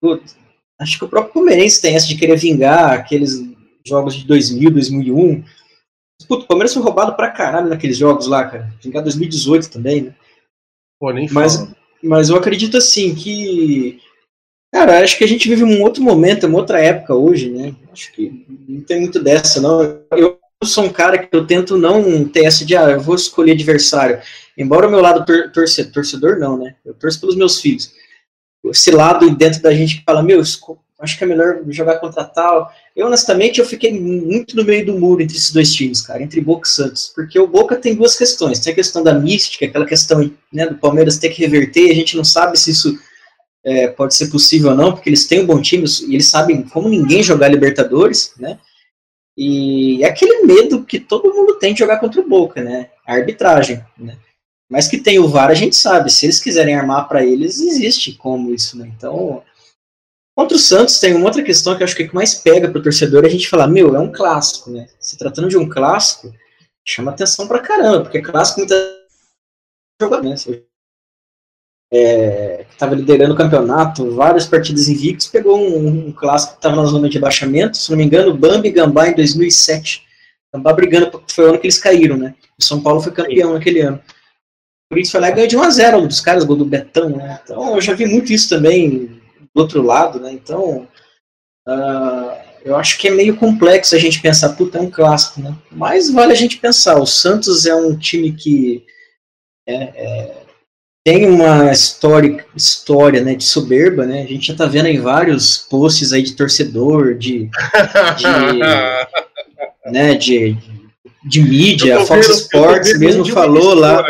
Putz, 0.00 0.36
acho 0.80 0.98
que 0.98 1.04
o 1.04 1.08
próprio 1.08 1.34
Palmeirense 1.34 1.80
tem 1.80 1.96
essa 1.96 2.06
de 2.06 2.16
querer 2.16 2.36
vingar 2.36 2.92
aqueles 2.92 3.40
jogos 3.86 4.14
de 4.14 4.26
2000, 4.26 4.70
2001. 4.70 5.44
Puta, 6.26 6.44
o 6.44 6.46
Palmeiras 6.46 6.72
foi 6.72 6.82
roubado 6.82 7.14
pra 7.14 7.30
caralho 7.30 7.68
naqueles 7.68 7.96
jogos 7.96 8.26
lá, 8.26 8.44
cara. 8.44 8.72
Vingar 8.82 9.02
2018 9.02 9.70
também, 9.70 10.02
né? 10.02 10.14
Pô, 10.98 11.10
nem 11.12 11.28
mas, 11.30 11.68
mas 12.02 12.28
eu 12.30 12.36
acredito 12.36 12.76
assim 12.76 13.14
que. 13.14 14.00
Cara, 14.72 15.02
acho 15.02 15.16
que 15.16 15.24
a 15.24 15.28
gente 15.28 15.48
vive 15.48 15.62
um 15.62 15.82
outro 15.82 16.02
momento, 16.02 16.46
uma 16.46 16.58
outra 16.58 16.80
época 16.80 17.14
hoje, 17.14 17.50
né? 17.50 17.74
Acho 17.92 18.12
que 18.12 18.44
não 18.68 18.80
tem 18.80 19.00
muito 19.00 19.22
dessa, 19.22 19.60
não. 19.60 20.00
Eu 20.10 20.38
sou 20.64 20.84
um 20.84 20.92
cara 20.92 21.18
que 21.18 21.34
eu 21.34 21.46
tento 21.46 21.76
não 21.76 22.26
ter 22.26 22.44
essa 22.44 22.64
de, 22.64 22.76
ah, 22.76 22.90
eu 22.90 23.00
vou 23.00 23.14
escolher 23.14 23.52
adversário. 23.52 24.20
Embora 24.56 24.88
o 24.88 24.90
meu 24.90 25.00
lado 25.00 25.24
tor 25.24 25.50
torcedor, 25.52 25.92
torcedor 25.92 26.38
não, 26.38 26.58
né? 26.58 26.74
Eu 26.84 26.94
torço 26.94 27.20
pelos 27.20 27.36
meus 27.36 27.60
filhos. 27.60 27.92
Esse 28.66 28.90
lado 28.90 29.30
dentro 29.36 29.62
da 29.62 29.72
gente 29.72 29.98
que 29.98 30.04
fala, 30.04 30.22
meu, 30.22 30.40
acho 30.40 31.18
que 31.18 31.24
é 31.24 31.26
melhor 31.26 31.62
jogar 31.68 31.98
contra 31.98 32.24
tal. 32.24 32.70
Eu, 32.96 33.08
honestamente, 33.08 33.60
eu 33.60 33.66
fiquei 33.66 34.00
muito 34.00 34.56
no 34.56 34.64
meio 34.64 34.86
do 34.86 34.98
muro 34.98 35.20
entre 35.20 35.36
esses 35.36 35.52
dois 35.52 35.70
times, 35.70 36.00
cara, 36.00 36.22
entre 36.22 36.40
Boca 36.40 36.66
e 36.66 36.70
Santos. 36.70 37.12
Porque 37.14 37.38
o 37.38 37.46
Boca 37.46 37.76
tem 37.76 37.94
duas 37.94 38.16
questões. 38.16 38.58
Tem 38.58 38.72
a 38.72 38.76
questão 38.76 39.02
da 39.02 39.12
mística, 39.12 39.66
aquela 39.66 39.84
questão 39.84 40.32
né, 40.50 40.66
do 40.66 40.76
Palmeiras 40.76 41.18
ter 41.18 41.28
que 41.28 41.42
reverter, 41.42 41.90
a 41.90 41.94
gente 41.94 42.16
não 42.16 42.24
sabe 42.24 42.58
se 42.58 42.70
isso 42.70 42.98
é, 43.62 43.88
pode 43.88 44.14
ser 44.14 44.28
possível 44.28 44.70
ou 44.70 44.76
não, 44.76 44.92
porque 44.92 45.10
eles 45.10 45.26
têm 45.26 45.42
um 45.42 45.46
bom 45.46 45.60
time 45.60 45.84
e 46.08 46.14
eles 46.14 46.28
sabem 46.28 46.62
como 46.62 46.88
ninguém 46.88 47.22
jogar 47.22 47.48
Libertadores, 47.48 48.32
né? 48.38 48.58
E 49.36 50.02
é 50.02 50.08
aquele 50.08 50.46
medo 50.46 50.82
que 50.82 50.98
todo 50.98 51.34
mundo 51.34 51.58
tem 51.58 51.74
de 51.74 51.80
jogar 51.80 51.98
contra 51.98 52.22
o 52.22 52.28
Boca, 52.28 52.64
né? 52.64 52.88
A 53.06 53.12
arbitragem, 53.12 53.84
né? 53.98 54.16
Mas 54.70 54.88
que 54.88 54.96
tem 54.96 55.18
o 55.18 55.28
VAR, 55.28 55.50
a 55.50 55.54
gente 55.54 55.76
sabe. 55.76 56.10
Se 56.10 56.24
eles 56.24 56.40
quiserem 56.40 56.74
armar 56.74 57.06
para 57.06 57.24
eles, 57.24 57.60
existe 57.60 58.14
como 58.14 58.54
isso, 58.54 58.78
né? 58.78 58.90
Então, 58.96 59.42
contra 60.36 60.56
o 60.56 60.60
Santos 60.60 61.00
tem 61.00 61.14
uma 61.14 61.24
outra 61.24 61.42
questão 61.42 61.74
que 61.74 61.82
eu 61.82 61.84
acho 61.84 61.96
que 61.96 62.02
é 62.02 62.08
que 62.08 62.14
mais 62.14 62.34
pega 62.34 62.70
pro 62.70 62.82
torcedor 62.82 63.24
é 63.24 63.26
a 63.26 63.30
gente 63.30 63.48
falar, 63.48 63.66
meu, 63.66 63.96
é 63.96 63.98
um 63.98 64.12
clássico, 64.12 64.70
né? 64.70 64.86
Se 65.00 65.16
tratando 65.16 65.48
de 65.48 65.56
um 65.56 65.68
clássico, 65.68 66.32
chama 66.86 67.10
atenção 67.10 67.48
pra 67.48 67.58
caramba, 67.58 68.02
porque 68.02 68.20
clássico 68.20 68.60
muita 68.60 68.76
jogadores, 70.00 70.46
né? 70.46 70.60
É, 71.90 72.64
que 72.68 72.72
estava 72.74 72.94
liderando 72.94 73.32
o 73.32 73.36
campeonato, 73.36 74.14
várias 74.14 74.44
partidas 74.44 74.88
invictos, 74.88 75.28
pegou 75.28 75.58
um, 75.58 76.08
um 76.08 76.12
clássico 76.12 76.54
que 76.54 76.58
estava 76.58 76.76
na 76.76 76.84
zona 76.84 77.08
de 77.08 77.18
baixamento, 77.18 77.76
se 77.76 77.90
não 77.90 77.96
me 77.96 78.04
engano, 78.04 78.36
Bambi 78.36 78.70
Gambá 78.70 79.08
em 79.08 79.14
2007. 79.14 80.04
Gambá 80.52 80.72
brigando, 80.72 81.22
foi 81.28 81.44
o 81.44 81.48
ano 81.50 81.58
que 81.58 81.66
eles 81.66 81.78
caíram, 81.78 82.16
né? 82.16 82.34
O 82.58 82.64
São 82.64 82.82
Paulo 82.82 83.00
foi 83.00 83.12
campeão 83.12 83.54
naquele 83.54 83.80
ano. 83.80 83.96
O 83.98 84.94
Corinthians 84.94 85.12
foi 85.12 85.20
lá 85.20 85.28
e 85.28 85.32
ganhou 85.32 85.48
de 85.48 85.56
1x0 85.56 86.06
dos 86.06 86.20
caras, 86.20 86.44
gol 86.44 86.56
do 86.56 86.64
Betão, 86.64 87.10
né? 87.10 87.40
Então 87.42 87.74
eu 87.74 87.80
já 87.80 87.94
vi 87.94 88.06
muito 88.06 88.32
isso 88.32 88.48
também 88.48 89.20
outro 89.60 89.82
lado, 89.82 90.20
né? 90.20 90.32
Então 90.32 90.88
uh, 91.68 92.46
eu 92.64 92.74
acho 92.76 92.98
que 92.98 93.08
é 93.08 93.10
meio 93.10 93.36
complexo 93.36 93.94
a 93.94 93.98
gente 93.98 94.20
pensar, 94.20 94.50
puta, 94.50 94.78
é 94.78 94.80
um 94.80 94.90
clássico, 94.90 95.40
né? 95.40 95.56
Mas 95.70 96.10
vale 96.10 96.32
a 96.32 96.36
gente 96.36 96.58
pensar, 96.58 96.98
o 96.98 97.06
Santos 97.06 97.64
é 97.64 97.74
um 97.74 97.96
time 97.96 98.32
que 98.32 98.84
é, 99.68 99.74
é, 99.74 100.36
tem 101.04 101.28
uma 101.28 101.70
história, 101.70 102.44
história 102.56 103.22
né, 103.22 103.36
de 103.36 103.44
soberba, 103.44 104.04
né? 104.04 104.22
A 104.22 104.26
gente 104.26 104.48
já 104.48 104.56
tá 104.56 104.66
vendo 104.66 104.86
em 104.86 105.00
vários 105.00 105.58
posts 105.58 106.12
aí 106.12 106.22
de 106.22 106.34
torcedor, 106.34 107.14
de, 107.14 107.48
de 108.16 108.26
né, 109.92 110.14
de, 110.16 110.56
de 111.24 111.40
mídia, 111.40 112.00
a 112.00 112.04
Fox 112.04 112.28
Sports 112.28 112.98
mesmo 112.98 113.24
falou 113.26 113.74
lá. 113.74 114.04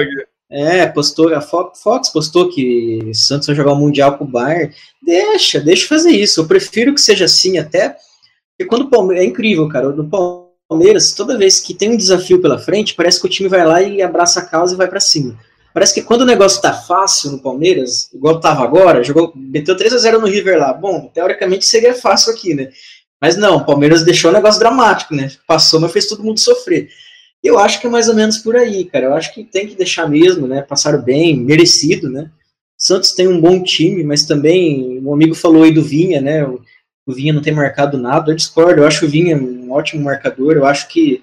É, 0.51 0.87
postou, 0.87 1.35
a 1.35 1.41
Fox 1.41 2.11
postou 2.13 2.49
que 2.49 3.11
Santos 3.13 3.49
vai 3.49 3.57
jogar 3.57 3.73
o 3.73 3.77
Mundial 3.77 4.17
com 4.17 4.25
o 4.25 4.29
Bayern. 4.29 4.73
Deixa, 5.03 5.61
deixa 5.61 5.89
fazer 5.89 6.11
isso. 6.11 6.41
Eu 6.41 6.47
prefiro 6.47 6.95
que 6.95 7.01
seja 7.01 7.25
assim 7.25 7.59
até. 7.59 7.97
Porque 8.57 8.69
quando 8.69 8.83
o 8.83 8.91
Palmeiras. 8.91 9.25
É 9.25 9.29
incrível, 9.29 9.69
cara. 9.69 9.89
No 9.89 10.09
Palmeiras, 10.69 11.13
toda 11.13 11.39
vez 11.39 11.61
que 11.61 11.75
tem 11.75 11.91
um 11.91 11.97
desafio 11.97 12.41
pela 12.41 12.59
frente, 12.59 12.95
parece 12.95 13.21
que 13.21 13.27
o 13.27 13.31
time 13.31 13.49
vai 13.49 13.65
lá 13.65 13.83
e 13.83 14.01
abraça 14.01 14.41
a 14.41 14.45
causa 14.45 14.75
e 14.75 14.77
vai 14.77 14.89
para 14.89 15.01
cima. 15.01 15.37
Parece 15.75 15.93
que 15.93 16.03
quando 16.03 16.23
o 16.23 16.27
negócio 16.27 16.63
tá 16.63 16.73
fácil 16.73 17.33
no 17.33 17.39
Palmeiras, 17.39 18.09
igual 18.15 18.41
tava 18.41 18.65
agora, 18.65 19.05
jogou, 19.05 19.33
meteu 19.37 19.77
3 19.77 19.93
a 19.93 19.99
0 19.99 20.21
no 20.21 20.27
River 20.27 20.59
lá. 20.59 20.73
Bom, 20.73 21.11
teoricamente 21.13 21.67
seria 21.67 21.93
fácil 21.93 22.33
aqui, 22.33 22.55
né? 22.55 22.71
Mas 23.21 23.37
não, 23.37 23.57
o 23.57 23.65
Palmeiras 23.67 24.03
deixou 24.03 24.31
o 24.31 24.35
negócio 24.35 24.59
dramático, 24.59 25.15
né? 25.15 25.31
Passou, 25.47 25.79
mas 25.79 25.93
fez 25.93 26.07
todo 26.07 26.25
mundo 26.25 26.41
sofrer. 26.41 26.89
Eu 27.47 27.59
acho 27.59 27.81
que 27.81 27.87
é 27.87 27.91
mais 27.91 28.09
ou 28.09 28.15
menos 28.15 28.39
por 28.39 28.57
aí, 28.57 28.85
cara. 28.85 29.07
Eu 29.07 29.15
acho 29.15 29.33
que 29.33 29.45
tem 29.45 29.67
que 29.67 29.75
deixar 29.75 30.09
mesmo, 30.09 30.47
né? 30.47 30.63
Passaram 30.63 31.01
bem, 31.01 31.37
merecido, 31.37 32.11
né? 32.11 32.31
Santos 32.79 33.13
tem 33.13 33.27
um 33.27 33.41
bom 33.41 33.63
time, 33.63 34.05
mas 34.05 34.27
também 34.27 35.01
um 35.01 35.13
amigo 35.13 35.35
falou 35.35 35.63
aí 35.63 35.73
do 35.73 35.83
Vinha, 35.83 36.21
né? 36.21 36.45
O, 36.45 36.61
Vinha 37.09 37.33
não 37.33 37.41
tem 37.41 37.55
marcado 37.55 37.97
nada. 37.97 38.33
Eu 38.33 38.37
discordo. 38.37 38.81
Eu 38.81 38.87
acho 38.87 39.07
o 39.07 39.09
Vinha 39.09 39.37
um 39.37 39.73
ótimo 39.73 40.03
marcador. 40.03 40.55
Eu 40.55 40.67
acho 40.67 40.89
que 40.89 41.23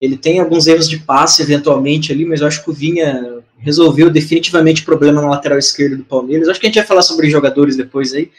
ele 0.00 0.16
tem 0.16 0.40
alguns 0.40 0.66
erros 0.66 0.88
de 0.88 0.98
passe 0.98 1.42
eventualmente 1.42 2.10
ali, 2.10 2.24
mas 2.24 2.40
eu 2.40 2.46
acho 2.46 2.64
que 2.64 2.70
o 2.70 2.74
Vinha 2.74 3.42
resolveu 3.58 4.10
definitivamente 4.10 4.82
o 4.82 4.86
problema 4.86 5.20
na 5.20 5.28
lateral 5.28 5.58
esquerda 5.58 5.96
do 5.96 6.04
Palmeiras. 6.04 6.46
Eu 6.46 6.52
acho 6.52 6.60
que 6.60 6.66
a 6.66 6.68
gente 6.70 6.78
vai 6.78 6.86
falar 6.86 7.02
sobre 7.02 7.28
jogadores 7.28 7.76
depois 7.76 8.14
aí, 8.14 8.30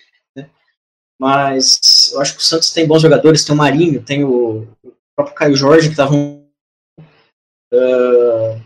mas 1.21 2.09
eu 2.11 2.19
acho 2.19 2.33
que 2.33 2.41
o 2.41 2.43
Santos 2.43 2.71
tem 2.71 2.87
bons 2.87 3.03
jogadores, 3.03 3.43
tem 3.45 3.53
o 3.53 3.57
Marinho, 3.57 4.01
tem 4.01 4.23
o, 4.23 4.67
próprio 5.15 5.35
Caio 5.35 5.55
Jorge, 5.55 5.89
que 5.89 5.95
tava 5.95 6.15
um, 6.15 6.40
uh, 7.73 8.61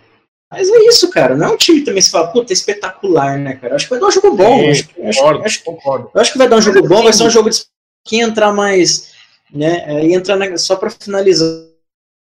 mas 0.51 0.69
é 0.69 0.77
isso, 0.85 1.09
cara. 1.09 1.35
Não 1.35 1.47
é 1.47 1.51
um 1.51 1.57
time 1.57 1.81
também 1.81 2.01
se 2.01 2.11
fala, 2.11 2.27
puta, 2.27 2.53
é 2.53 2.55
espetacular, 2.55 3.37
né, 3.37 3.55
cara? 3.55 3.75
Acho 3.75 3.85
que 3.85 3.91
vai 3.91 3.99
dar 3.99 4.07
um 4.07 4.11
jogo 4.11 4.35
bom. 4.35 4.59
Sim, 4.59 4.69
acho, 4.69 4.87
concordo, 4.89 5.45
acho, 5.45 5.63
concordo. 5.63 6.11
Eu 6.13 6.21
acho 6.21 6.31
que 6.31 6.37
vai 6.37 6.47
dar 6.47 6.57
um 6.57 6.61
jogo 6.61 6.87
bom, 6.87 7.03
vai 7.03 7.13
ser 7.13 7.23
um 7.23 7.29
jogo 7.29 7.49
de 7.49 7.65
quem 8.05 8.21
entrar 8.21 8.53
mais, 8.53 9.11
né? 9.51 10.05
E 10.05 10.13
entrar 10.13 10.37
na, 10.37 10.57
só 10.57 10.75
para 10.75 10.89
finalizar 10.89 11.47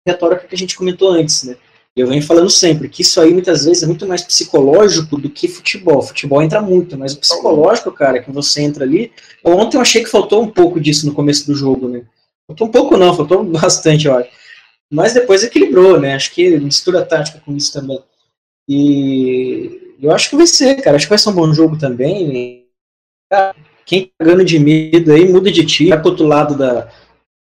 a 0.06 0.10
retórica 0.10 0.46
que 0.46 0.54
a 0.54 0.58
gente 0.58 0.76
comentou 0.76 1.10
antes, 1.10 1.44
né? 1.44 1.56
Eu 1.96 2.08
venho 2.08 2.22
falando 2.22 2.50
sempre 2.50 2.88
que 2.88 3.02
isso 3.02 3.20
aí 3.20 3.32
muitas 3.32 3.64
vezes 3.64 3.84
é 3.84 3.86
muito 3.86 4.04
mais 4.04 4.22
psicológico 4.22 5.16
do 5.16 5.30
que 5.30 5.46
futebol. 5.46 6.02
Futebol 6.02 6.42
entra 6.42 6.60
muito, 6.60 6.98
mas 6.98 7.12
o 7.12 7.20
psicológico, 7.20 7.92
cara, 7.92 8.20
que 8.20 8.32
você 8.32 8.62
entra 8.62 8.84
ali. 8.84 9.12
Ontem 9.44 9.76
eu 9.76 9.80
achei 9.80 10.02
que 10.02 10.10
faltou 10.10 10.42
um 10.42 10.50
pouco 10.50 10.80
disso 10.80 11.06
no 11.06 11.14
começo 11.14 11.46
do 11.46 11.54
jogo, 11.54 11.88
né? 11.88 12.02
Faltou 12.48 12.66
um 12.66 12.70
pouco 12.70 12.96
não, 12.96 13.14
faltou 13.14 13.44
bastante, 13.46 14.08
eu 14.08 14.16
acho. 14.16 14.28
Mas 14.94 15.12
depois 15.12 15.42
equilibrou, 15.42 15.98
né? 15.98 16.14
Acho 16.14 16.32
que 16.32 16.56
mistura 16.60 17.04
tática 17.04 17.42
com 17.44 17.56
isso 17.56 17.72
também. 17.72 18.00
E 18.68 19.96
eu 20.00 20.12
acho 20.12 20.30
que 20.30 20.36
vai 20.36 20.46
ser, 20.46 20.80
cara. 20.80 20.96
Acho 20.96 21.06
que 21.06 21.10
vai 21.10 21.18
ser 21.18 21.30
um 21.30 21.34
bom 21.34 21.52
jogo 21.52 21.76
também. 21.76 22.64
Quem 23.84 24.06
tá 24.06 24.24
ganhando 24.24 24.44
de 24.44 24.58
medo 24.58 25.12
aí, 25.12 25.28
muda 25.28 25.50
de 25.50 25.66
time, 25.66 25.90
vai 25.90 26.00
pro 26.00 26.10
outro 26.10 26.26
lado 26.26 26.56
da, 26.56 26.88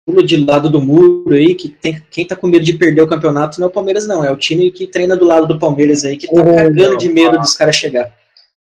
pula 0.07 0.23
de 0.23 0.37
lado 0.37 0.71
do 0.71 0.81
muro 0.81 1.35
aí, 1.35 1.55
que 1.57 1.69
tem, 1.69 2.01
quem 2.13 2.25
tá 2.25 2.37
com 2.37 2.47
medo 2.47 2.65
de 2.65 2.75
perder 2.75 3.03
o 3.03 3.09
campeonato 3.09 3.61
não 3.61 3.67
é 3.67 3.71
o 3.71 3.73
Palmeiras, 3.73 4.07
não. 4.07 4.25
É 4.25 4.31
o 4.31 4.37
time 4.37 4.71
que 4.71 4.87
treina 4.87 5.17
do 5.17 5.25
lado 5.25 5.49
do 5.49 5.59
Palmeiras 5.59 6.05
aí, 6.05 6.17
que 6.17 6.29
tá 6.29 6.41
oh, 6.41 6.57
cagando 6.57 6.97
de 6.97 7.09
medo 7.09 7.39
dos 7.39 7.55
caras 7.55 7.75
chegar. 7.75 8.15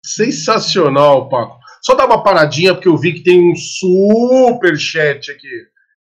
Sensacional, 0.02 1.28
Paco. 1.28 1.58
Só 1.82 1.94
dar 1.94 2.06
uma 2.06 2.22
paradinha, 2.22 2.74
porque 2.74 2.88
eu 2.88 2.96
vi 2.96 3.12
que 3.12 3.22
tem 3.22 3.52
um 3.52 3.54
super 3.54 4.78
chat 4.78 5.30
aqui 5.30 5.71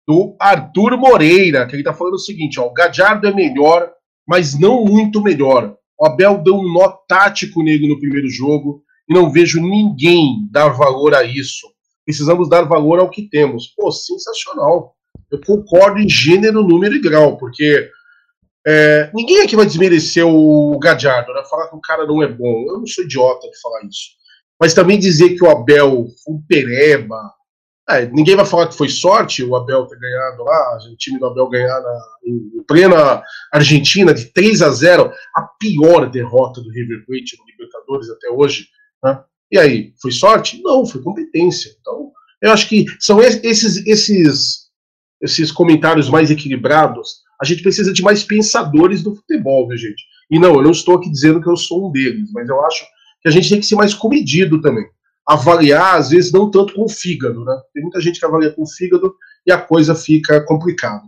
do 0.09 0.35
Arthur 0.39 0.97
Moreira, 0.97 1.67
que 1.67 1.75
ele 1.75 1.83
tá 1.83 1.93
falando 1.93 2.15
o 2.15 2.19
seguinte: 2.19 2.59
ó, 2.59 2.65
o 2.65 2.73
Gadiardo 2.73 3.27
é 3.27 3.31
melhor, 3.31 3.91
mas 4.27 4.59
não 4.59 4.83
muito 4.83 5.21
melhor. 5.21 5.75
O 5.99 6.07
Abel 6.07 6.39
deu 6.39 6.55
um 6.55 6.73
nó 6.73 6.87
tático 7.07 7.61
nele 7.61 7.87
no 7.87 7.99
primeiro 7.99 8.27
jogo 8.27 8.81
e 9.07 9.13
não 9.13 9.29
vejo 9.29 9.61
ninguém 9.61 10.47
dar 10.49 10.69
valor 10.69 11.13
a 11.13 11.23
isso. 11.23 11.67
Precisamos 12.03 12.49
dar 12.49 12.63
valor 12.63 12.97
ao 12.97 13.11
que 13.11 13.29
temos. 13.29 13.67
Pô, 13.77 13.91
sensacional 13.91 14.95
eu 15.31 15.39
concordo 15.45 15.99
em 15.99 16.09
gênero, 16.09 16.63
número 16.63 16.95
e 16.95 17.01
grau, 17.01 17.37
porque 17.37 17.87
é, 18.65 19.11
ninguém 19.13 19.41
aqui 19.41 19.55
vai 19.55 19.67
desmerecer 19.67 20.25
o 20.25 20.79
Gadiardo, 20.79 21.31
né? 21.33 21.43
Falar 21.47 21.67
que 21.67 21.75
o 21.75 21.81
cara 21.81 22.07
não 22.07 22.23
é 22.23 22.27
bom. 22.27 22.65
Eu 22.67 22.79
não 22.79 22.87
sou 22.87 23.03
idiota 23.03 23.47
de 23.47 23.61
falar 23.61 23.83
isso. 23.83 24.09
Mas 24.59 24.73
também 24.73 24.97
dizer 24.97 25.35
que 25.35 25.43
o 25.43 25.49
Abel 25.49 26.07
foi 26.23 26.33
um 26.33 26.41
pereba. 26.47 27.31
É, 27.89 28.05
ninguém 28.07 28.35
vai 28.35 28.45
falar 28.45 28.67
que 28.67 28.77
foi 28.77 28.87
sorte 28.87 29.43
o 29.43 29.55
Abel 29.55 29.85
ter 29.87 29.97
ganhado 29.97 30.43
lá, 30.43 30.77
o 30.91 30.95
time 30.95 31.19
do 31.19 31.25
Abel 31.25 31.49
ganhar 31.49 31.81
na, 31.81 31.99
em 32.25 32.63
plena 32.67 33.23
Argentina 33.51 34.13
de 34.13 34.25
3 34.25 34.61
a 34.61 34.69
0 34.69 35.11
a 35.35 35.41
pior 35.59 36.09
derrota 36.09 36.61
do 36.61 36.69
River 36.69 37.03
Plate 37.05 37.37
no 37.37 37.45
Libertadores 37.45 38.09
até 38.09 38.29
hoje. 38.29 38.67
Né? 39.03 39.19
E 39.51 39.57
aí, 39.57 39.93
foi 39.99 40.11
sorte? 40.11 40.61
Não, 40.61 40.85
foi 40.85 41.01
competência. 41.01 41.71
Então, 41.81 42.11
eu 42.41 42.51
acho 42.51 42.69
que 42.69 42.85
são 42.99 43.19
esses, 43.21 43.85
esses 43.87 44.69
esses 45.21 45.51
comentários 45.51 46.09
mais 46.09 46.31
equilibrados, 46.31 47.21
a 47.41 47.45
gente 47.45 47.61
precisa 47.61 47.93
de 47.93 48.01
mais 48.01 48.23
pensadores 48.23 49.03
do 49.03 49.15
futebol, 49.15 49.67
viu, 49.67 49.77
gente? 49.77 50.03
E 50.31 50.39
não, 50.39 50.55
eu 50.55 50.61
não 50.61 50.71
estou 50.71 50.95
aqui 50.95 51.09
dizendo 51.09 51.41
que 51.41 51.49
eu 51.49 51.57
sou 51.57 51.87
um 51.87 51.91
deles, 51.91 52.29
mas 52.31 52.47
eu 52.47 52.63
acho 52.65 52.85
que 53.21 53.27
a 53.27 53.31
gente 53.31 53.49
tem 53.49 53.59
que 53.59 53.65
ser 53.65 53.75
mais 53.75 53.93
comedido 53.93 54.61
também. 54.61 54.85
Avaliar, 55.29 55.95
às 55.95 56.09
vezes, 56.09 56.31
não 56.31 56.49
tanto 56.49 56.73
com 56.73 56.85
o 56.85 56.89
fígado, 56.89 57.45
né? 57.45 57.55
Tem 57.71 57.83
muita 57.83 58.01
gente 58.01 58.19
que 58.19 58.25
avalia 58.25 58.51
com 58.51 58.63
o 58.63 58.67
fígado 58.67 59.15
e 59.45 59.51
a 59.51 59.61
coisa 59.61 59.93
fica 59.93 60.43
complicada. 60.43 61.03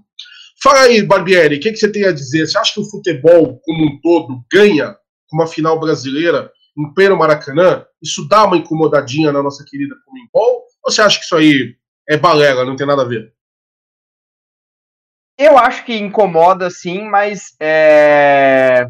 Fala 0.62 0.82
aí, 0.82 1.02
Barbieri, 1.02 1.56
o 1.56 1.60
que, 1.60 1.72
que 1.72 1.78
você 1.78 1.92
tem 1.92 2.06
a 2.06 2.12
dizer? 2.12 2.46
Você 2.46 2.56
acha 2.56 2.76
que 2.76 2.82
o 2.82 2.90
futebol, 2.90 3.60
como 3.64 3.84
um 3.84 4.00
todo, 4.00 4.46
ganha 4.52 4.96
uma 5.34 5.48
final 5.48 5.80
brasileira 5.80 6.52
em 6.78 6.94
pleno 6.94 7.18
Maracanã? 7.18 7.84
Isso 8.00 8.28
dá 8.28 8.46
uma 8.46 8.58
incomodadinha 8.58 9.32
na 9.32 9.42
nossa 9.42 9.66
querida 9.68 9.96
Comembol? 10.06 10.66
Ou 10.84 10.92
você 10.92 11.02
acha 11.02 11.18
que 11.18 11.26
isso 11.26 11.36
aí 11.36 11.76
é 12.08 12.16
balela, 12.16 12.64
não 12.64 12.76
tem 12.76 12.86
nada 12.86 13.02
a 13.02 13.06
ver? 13.06 13.34
Eu 15.36 15.58
acho 15.58 15.84
que 15.84 15.96
incomoda, 15.96 16.70
sim, 16.70 17.10
mas 17.10 17.56
é, 17.60 18.88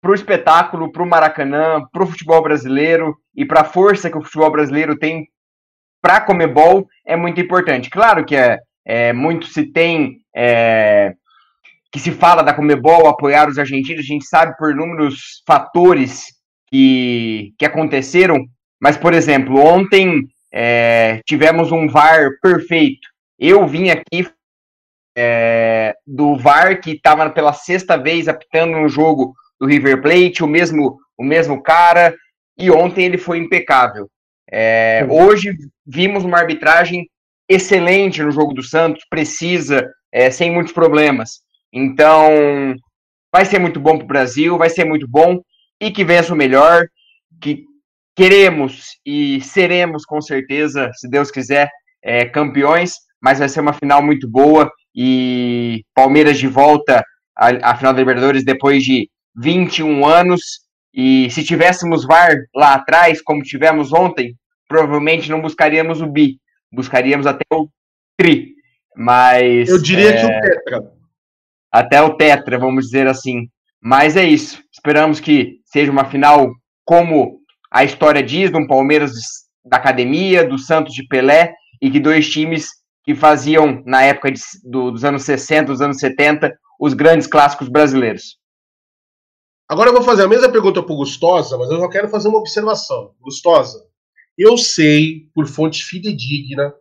para 0.00 0.10
o 0.10 0.14
espetáculo, 0.14 0.92
para 0.92 1.02
o 1.02 1.06
Maracanã, 1.06 1.84
para 1.92 2.02
o 2.02 2.06
futebol 2.06 2.42
brasileiro 2.42 3.16
e 3.34 3.44
para 3.44 3.62
a 3.62 3.64
força 3.64 4.10
que 4.10 4.18
o 4.18 4.22
futebol 4.22 4.50
brasileiro 4.50 4.96
tem 4.96 5.28
para 6.00 6.16
a 6.16 6.20
Comebol 6.20 6.86
é 7.04 7.16
muito 7.16 7.40
importante. 7.40 7.90
Claro 7.90 8.24
que 8.24 8.36
é, 8.36 8.58
é 8.84 9.12
muito 9.12 9.46
se 9.46 9.64
tem 9.64 10.18
é, 10.34 11.14
que 11.90 11.98
se 11.98 12.12
fala 12.12 12.42
da 12.42 12.54
Comebol 12.54 13.08
apoiar 13.08 13.48
os 13.48 13.58
argentinos, 13.58 14.04
a 14.04 14.06
gente 14.06 14.24
sabe 14.24 14.56
por 14.56 14.70
inúmeros 14.70 15.42
fatores 15.46 16.26
que, 16.70 17.52
que 17.58 17.64
aconteceram, 17.64 18.46
mas, 18.80 18.96
por 18.96 19.12
exemplo, 19.12 19.58
ontem 19.58 20.28
é, 20.52 21.20
tivemos 21.26 21.72
um 21.72 21.88
VAR 21.88 22.30
perfeito. 22.40 23.08
Eu 23.38 23.66
vim 23.66 23.90
aqui 23.90 24.28
é, 25.16 25.94
do 26.06 26.36
VAR, 26.36 26.80
que 26.80 26.92
estava 26.92 27.28
pela 27.30 27.52
sexta 27.52 27.96
vez 27.96 28.28
apitando 28.28 28.78
no 28.78 28.88
jogo 28.88 29.34
do 29.60 29.66
River 29.66 30.00
Plate, 30.00 30.42
o 30.42 30.46
mesmo, 30.46 30.96
o 31.16 31.24
mesmo 31.24 31.62
cara, 31.62 32.14
e 32.56 32.70
ontem 32.70 33.04
ele 33.04 33.18
foi 33.18 33.38
impecável. 33.38 34.08
É, 34.50 35.06
hoje 35.08 35.54
vimos 35.86 36.24
uma 36.24 36.38
arbitragem 36.38 37.06
excelente 37.48 38.22
no 38.22 38.30
jogo 38.30 38.52
do 38.54 38.62
Santos, 38.62 39.04
precisa, 39.08 39.88
é, 40.12 40.30
sem 40.30 40.50
muitos 40.50 40.72
problemas. 40.72 41.40
Então, 41.72 42.74
vai 43.32 43.44
ser 43.44 43.58
muito 43.58 43.78
bom 43.80 43.96
para 43.96 44.04
o 44.04 44.08
Brasil, 44.08 44.58
vai 44.58 44.70
ser 44.70 44.84
muito 44.84 45.06
bom, 45.08 45.40
e 45.80 45.90
que 45.90 46.04
vença 46.04 46.32
o 46.32 46.36
melhor, 46.36 46.86
que 47.40 47.64
queremos 48.16 48.98
e 49.06 49.40
seremos 49.40 50.04
com 50.04 50.20
certeza, 50.20 50.90
se 50.94 51.08
Deus 51.08 51.30
quiser, 51.30 51.70
é, 52.02 52.24
campeões, 52.24 52.94
mas 53.20 53.38
vai 53.38 53.48
ser 53.48 53.60
uma 53.60 53.72
final 53.72 54.02
muito 54.02 54.28
boa 54.28 54.70
e 54.94 55.84
Palmeiras 55.94 56.38
de 56.38 56.48
volta 56.48 57.04
à, 57.36 57.70
à 57.70 57.76
final 57.76 57.92
da 57.92 58.00
Libertadores 58.00 58.44
depois 58.44 58.82
de 58.82 59.08
21 59.38 60.06
anos. 60.06 60.40
E 60.92 61.30
se 61.30 61.44
tivéssemos 61.44 62.04
VAR 62.04 62.36
lá 62.54 62.74
atrás, 62.74 63.22
como 63.22 63.42
tivemos 63.42 63.92
ontem, 63.92 64.34
provavelmente 64.66 65.30
não 65.30 65.40
buscaríamos 65.40 66.00
o 66.00 66.06
bi, 66.06 66.38
buscaríamos 66.72 67.26
até 67.26 67.44
o 67.52 67.68
tri. 68.16 68.54
Mas. 68.96 69.68
Eu 69.68 69.80
diria 69.80 70.10
é, 70.10 70.20
que 70.20 70.26
o 70.26 70.40
Tetra. 70.40 70.92
Até 71.70 72.02
o 72.02 72.14
Tetra, 72.14 72.58
vamos 72.58 72.86
dizer 72.86 73.06
assim. 73.06 73.48
Mas 73.80 74.16
é 74.16 74.24
isso. 74.24 74.62
Esperamos 74.72 75.20
que 75.20 75.60
seja 75.64 75.92
uma 75.92 76.04
final 76.04 76.50
como 76.84 77.38
a 77.70 77.84
história 77.84 78.22
diz, 78.22 78.50
de 78.50 78.56
um 78.56 78.66
Palmeiras 78.66 79.12
da 79.64 79.76
academia, 79.76 80.44
do 80.44 80.58
Santos 80.58 80.94
de 80.94 81.06
Pelé, 81.06 81.52
e 81.80 81.90
que 81.90 82.00
dois 82.00 82.28
times 82.28 82.66
que 83.04 83.14
faziam, 83.14 83.82
na 83.86 84.02
época 84.02 84.32
de, 84.32 84.40
do, 84.64 84.90
dos 84.90 85.04
anos 85.04 85.22
60, 85.22 85.66
dos 85.66 85.80
anos 85.80 85.98
70, 85.98 86.52
os 86.80 86.94
grandes 86.94 87.26
clássicos 87.26 87.68
brasileiros. 87.68 88.38
Agora 89.68 89.90
eu 89.90 89.94
vou 89.94 90.02
fazer 90.02 90.22
a 90.22 90.28
mesma 90.28 90.48
pergunta 90.48 90.82
pro 90.82 90.96
Gustosa, 90.96 91.58
mas 91.58 91.70
eu 91.70 91.78
só 91.78 91.88
quero 91.88 92.08
fazer 92.08 92.28
uma 92.28 92.38
observação. 92.38 93.14
Gustosa, 93.20 93.84
eu 94.36 94.56
sei, 94.56 95.28
por 95.34 95.46
fonte 95.46 95.84
fidedigna, 95.84 96.72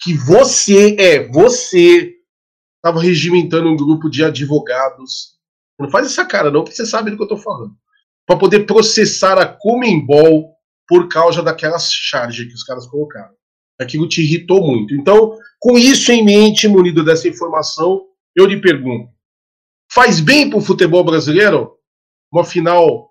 que 0.00 0.14
você, 0.14 0.94
é, 0.96 1.26
você 1.28 2.14
estava 2.76 3.00
regimentando 3.00 3.68
um 3.68 3.76
grupo 3.76 4.08
de 4.08 4.22
advogados. 4.22 5.36
Não 5.78 5.90
faz 5.90 6.06
essa 6.06 6.24
cara, 6.24 6.50
não, 6.50 6.62
porque 6.62 6.76
você 6.76 6.86
sabe 6.86 7.10
do 7.10 7.16
que 7.16 7.22
eu 7.24 7.28
tô 7.28 7.36
falando. 7.36 7.74
Para 8.24 8.38
poder 8.38 8.64
processar 8.64 9.38
a 9.38 9.46
Comembol 9.46 10.54
por 10.86 11.08
causa 11.08 11.42
daquelas 11.42 11.92
charges 11.92 12.46
que 12.46 12.54
os 12.54 12.62
caras 12.62 12.86
colocaram. 12.86 13.34
Aquilo 13.78 14.08
te 14.08 14.22
irritou 14.22 14.64
muito. 14.64 14.94
Então, 14.94 15.36
com 15.58 15.76
isso 15.76 16.12
em 16.12 16.24
mente, 16.24 16.68
munido 16.68 17.04
dessa 17.04 17.28
informação, 17.28 18.06
eu 18.34 18.46
lhe 18.46 18.60
pergunto: 18.60 19.10
faz 19.92 20.20
bem 20.20 20.48
para 20.48 20.58
o 20.58 20.62
futebol 20.62 21.04
brasileiro 21.04 21.75
uma 22.36 22.44
final, 22.44 23.10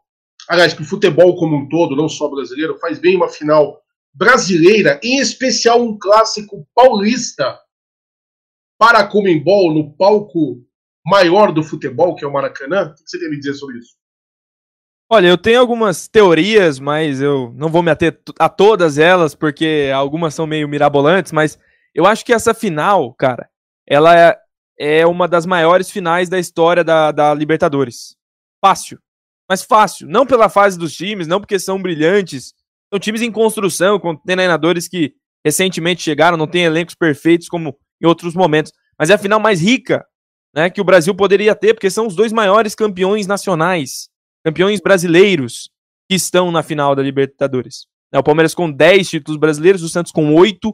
aliás, 0.49 0.73
para 0.73 0.83
o 0.83 0.87
futebol 0.87 1.35
como 1.35 1.57
um 1.57 1.67
todo, 1.67 1.95
não 1.95 2.07
só 2.07 2.29
brasileiro, 2.29 2.77
faz 2.79 2.99
bem 2.99 3.15
uma 3.15 3.27
final 3.27 3.81
brasileira, 4.13 4.99
em 5.03 5.19
especial 5.19 5.81
um 5.81 5.97
clássico 5.97 6.65
paulista 6.73 7.59
para 8.77 8.99
a 8.99 9.07
Comembol 9.07 9.73
no 9.73 9.95
palco 9.95 10.63
maior 11.05 11.51
do 11.51 11.63
futebol, 11.63 12.15
que 12.15 12.23
é 12.23 12.27
o 12.27 12.33
Maracanã? 12.33 12.89
O 12.89 12.93
que 12.93 13.01
você 13.05 13.19
tem 13.19 13.27
a 13.27 13.31
me 13.31 13.37
dizer 13.37 13.53
sobre 13.53 13.77
isso? 13.77 13.95
Olha, 15.09 15.27
eu 15.27 15.37
tenho 15.37 15.59
algumas 15.59 16.07
teorias, 16.07 16.79
mas 16.79 17.21
eu 17.21 17.53
não 17.55 17.69
vou 17.69 17.83
me 17.83 17.91
ater 17.91 18.19
a 18.39 18.49
todas 18.49 18.97
elas, 18.97 19.35
porque 19.35 19.91
algumas 19.93 20.33
são 20.33 20.47
meio 20.47 20.67
mirabolantes, 20.67 21.31
mas 21.31 21.59
eu 21.93 22.05
acho 22.05 22.25
que 22.25 22.33
essa 22.33 22.53
final, 22.53 23.13
cara, 23.13 23.47
ela 23.87 24.17
é, 24.17 24.37
é 24.79 25.05
uma 25.05 25.27
das 25.27 25.45
maiores 25.45 25.91
finais 25.91 26.27
da 26.27 26.39
história 26.39 26.83
da, 26.83 27.11
da 27.11 27.33
Libertadores. 27.33 28.15
Fácil. 28.59 28.99
Mas 29.49 29.63
fácil. 29.63 30.07
Não 30.07 30.25
pela 30.25 30.49
fase 30.49 30.77
dos 30.77 30.95
times, 30.95 31.27
não 31.27 31.39
porque 31.39 31.59
são 31.59 31.81
brilhantes. 31.81 32.53
São 32.91 32.99
times 32.99 33.21
em 33.21 33.31
construção, 33.31 33.99
com 33.99 34.15
treinadores 34.15 34.87
que 34.87 35.13
recentemente 35.43 36.01
chegaram, 36.01 36.37
não 36.37 36.47
tem 36.47 36.63
elencos 36.63 36.95
perfeitos 36.95 37.47
como 37.47 37.77
em 38.01 38.07
outros 38.07 38.33
momentos. 38.33 38.71
Mas 38.97 39.09
é 39.09 39.13
a 39.13 39.17
final 39.17 39.39
mais 39.39 39.61
rica 39.61 40.05
né, 40.55 40.69
que 40.69 40.81
o 40.81 40.85
Brasil 40.85 41.13
poderia 41.13 41.53
ter, 41.53 41.73
porque 41.73 41.89
são 41.89 42.07
os 42.07 42.15
dois 42.15 42.31
maiores 42.31 42.73
campeões 42.73 43.27
nacionais 43.27 44.09
campeões 44.45 44.79
brasileiros 44.79 45.71
que 46.07 46.15
estão 46.15 46.51
na 46.51 46.61
final 46.61 46.95
da 46.95 47.01
Libertadores. 47.01 47.87
É, 48.13 48.19
o 48.19 48.23
Palmeiras 48.23 48.53
com 48.53 48.71
10 48.71 49.09
títulos 49.09 49.39
brasileiros, 49.39 49.81
o 49.81 49.89
Santos 49.89 50.11
com 50.11 50.35
8. 50.35 50.71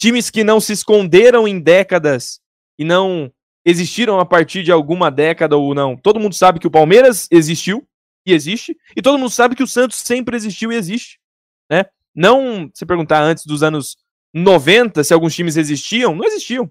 Times 0.00 0.30
que 0.30 0.44
não 0.44 0.60
se 0.60 0.72
esconderam 0.72 1.48
em 1.48 1.58
décadas 1.58 2.40
e 2.78 2.84
não 2.84 3.30
existiram 3.66 4.20
a 4.20 4.24
partir 4.24 4.62
de 4.62 4.70
alguma 4.70 5.10
década 5.10 5.56
ou 5.56 5.74
não. 5.74 5.96
Todo 5.96 6.20
mundo 6.20 6.36
sabe 6.36 6.60
que 6.60 6.68
o 6.68 6.70
Palmeiras 6.70 7.26
existiu 7.32 7.84
e 8.26 8.32
existe, 8.32 8.76
e 8.96 9.02
todo 9.02 9.18
mundo 9.18 9.30
sabe 9.30 9.56
que 9.56 9.62
o 9.62 9.66
Santos 9.66 9.98
sempre 9.98 10.36
existiu 10.36 10.70
e 10.72 10.76
existe. 10.76 11.18
Né? 11.70 11.86
Não 12.14 12.70
se 12.74 12.84
perguntar 12.84 13.22
antes 13.22 13.46
dos 13.46 13.62
anos 13.62 13.96
90 14.34 15.02
se 15.02 15.14
alguns 15.14 15.34
times 15.34 15.56
existiam, 15.56 16.14
não 16.14 16.24
existiam. 16.24 16.70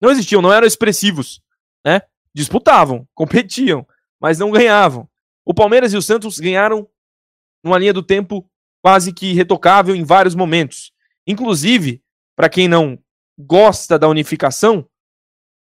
Não 0.00 0.10
existiam, 0.10 0.42
não 0.42 0.52
eram 0.52 0.66
expressivos. 0.66 1.40
Né? 1.84 2.00
Disputavam, 2.34 3.06
competiam, 3.14 3.86
mas 4.20 4.38
não 4.38 4.50
ganhavam. 4.50 5.08
O 5.44 5.54
Palmeiras 5.54 5.92
e 5.92 5.96
o 5.96 6.02
Santos 6.02 6.38
ganharam 6.38 6.88
numa 7.62 7.78
linha 7.78 7.92
do 7.92 8.02
tempo 8.02 8.48
quase 8.82 9.12
que 9.12 9.32
retocável 9.32 9.94
em 9.94 10.04
vários 10.04 10.34
momentos. 10.34 10.92
Inclusive, 11.26 12.02
para 12.34 12.48
quem 12.48 12.66
não 12.66 12.98
gosta 13.38 13.98
da 13.98 14.08
unificação, 14.08 14.88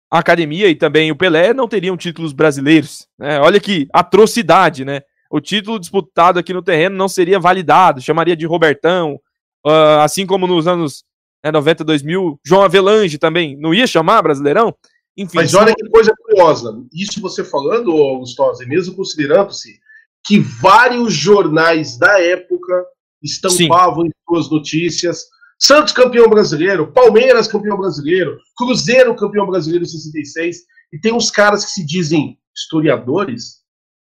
a 0.09 0.19
academia 0.19 0.69
e 0.69 0.75
também 0.75 1.11
o 1.11 1.15
Pelé 1.15 1.53
não 1.53 1.67
teriam 1.67 1.97
títulos 1.97 2.33
brasileiros. 2.33 3.07
Né? 3.19 3.39
Olha 3.39 3.59
que 3.59 3.87
atrocidade, 3.93 4.85
né? 4.85 5.01
O 5.29 5.41
título 5.41 5.79
disputado 5.79 6.39
aqui 6.39 6.53
no 6.53 6.61
terreno 6.61 6.95
não 6.95 7.09
seria 7.09 7.39
validado, 7.39 8.01
chamaria 8.01 8.35
de 8.35 8.45
Robertão, 8.45 9.19
uh, 9.65 9.99
assim 10.01 10.25
como 10.25 10.47
nos 10.47 10.67
anos 10.67 11.03
né, 11.43 11.51
90, 11.51 11.83
2000, 11.83 12.39
João 12.45 12.63
Avelange 12.63 13.17
também 13.17 13.57
não 13.57 13.73
ia 13.73 13.85
chamar 13.85 14.21
Brasileirão. 14.21 14.73
Enfim, 15.17 15.37
Mas 15.37 15.53
olha 15.53 15.73
que 15.75 15.89
coisa 15.89 16.13
curiosa. 16.15 16.77
Isso 16.93 17.19
você 17.19 17.43
falando, 17.43 17.91
Gustosa, 18.19 18.65
mesmo 18.65 18.95
considerando-se 18.95 19.79
que 20.23 20.39
vários 20.39 21.13
jornais 21.13 21.97
da 21.97 22.21
época 22.21 22.85
estampavam 23.21 24.03
Sim. 24.03 24.07
em 24.07 24.11
suas 24.29 24.49
notícias 24.49 25.25
Santos 25.59 25.91
campeão 25.91 26.29
brasileiro, 26.29 26.91
Palmeiras 26.91 27.47
campeão 27.47 27.77
brasileiro, 27.77 28.37
Cruzeiro 28.55 29.15
campeão 29.15 29.47
brasileiro 29.47 29.83
em 29.83 29.87
66, 29.87 30.57
e 30.93 30.99
tem 30.99 31.13
uns 31.13 31.31
caras 31.31 31.65
que 31.65 31.71
se 31.71 31.85
dizem 31.85 32.37
historiadores, 32.55 33.57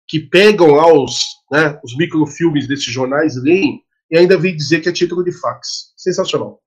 que 0.08 0.20
pegam 0.20 0.72
lá 0.72 0.92
os, 0.92 1.22
né, 1.50 1.78
os 1.84 1.96
microfilmes 1.96 2.66
desses 2.66 2.86
jornais, 2.86 3.36
leem, 3.36 3.80
e 4.10 4.18
ainda 4.18 4.36
vem 4.36 4.56
dizer 4.56 4.80
que 4.80 4.88
é 4.88 4.92
título 4.92 5.22
de 5.24 5.32
fax. 5.32 5.92
Sensacional. 5.96 6.60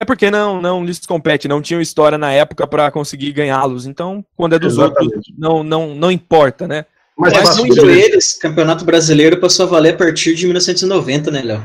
É 0.00 0.04
porque 0.04 0.30
não, 0.30 0.60
não 0.60 0.84
lhes 0.84 0.98
compete, 1.00 1.48
não 1.48 1.62
tinham 1.62 1.80
história 1.80 2.18
na 2.18 2.32
época 2.32 2.66
para 2.66 2.90
conseguir 2.90 3.32
ganhá-los. 3.32 3.86
Então, 3.86 4.24
quando 4.36 4.54
é 4.54 4.58
dos 4.58 4.74
Exatamente. 4.74 5.16
outros, 5.16 5.34
não, 5.38 5.62
não, 5.62 5.94
não 5.94 6.10
importa, 6.10 6.66
né? 6.68 6.84
Mas, 7.16 7.32
Mas 7.32 7.56
muito 7.58 7.88
eles, 7.88 8.36
Campeonato 8.36 8.84
Brasileiro 8.84 9.40
passou 9.40 9.66
a 9.66 9.68
valer 9.68 9.94
a 9.94 9.96
partir 9.96 10.34
de 10.34 10.46
1990, 10.46 11.30
né, 11.30 11.42
Léo? 11.42 11.64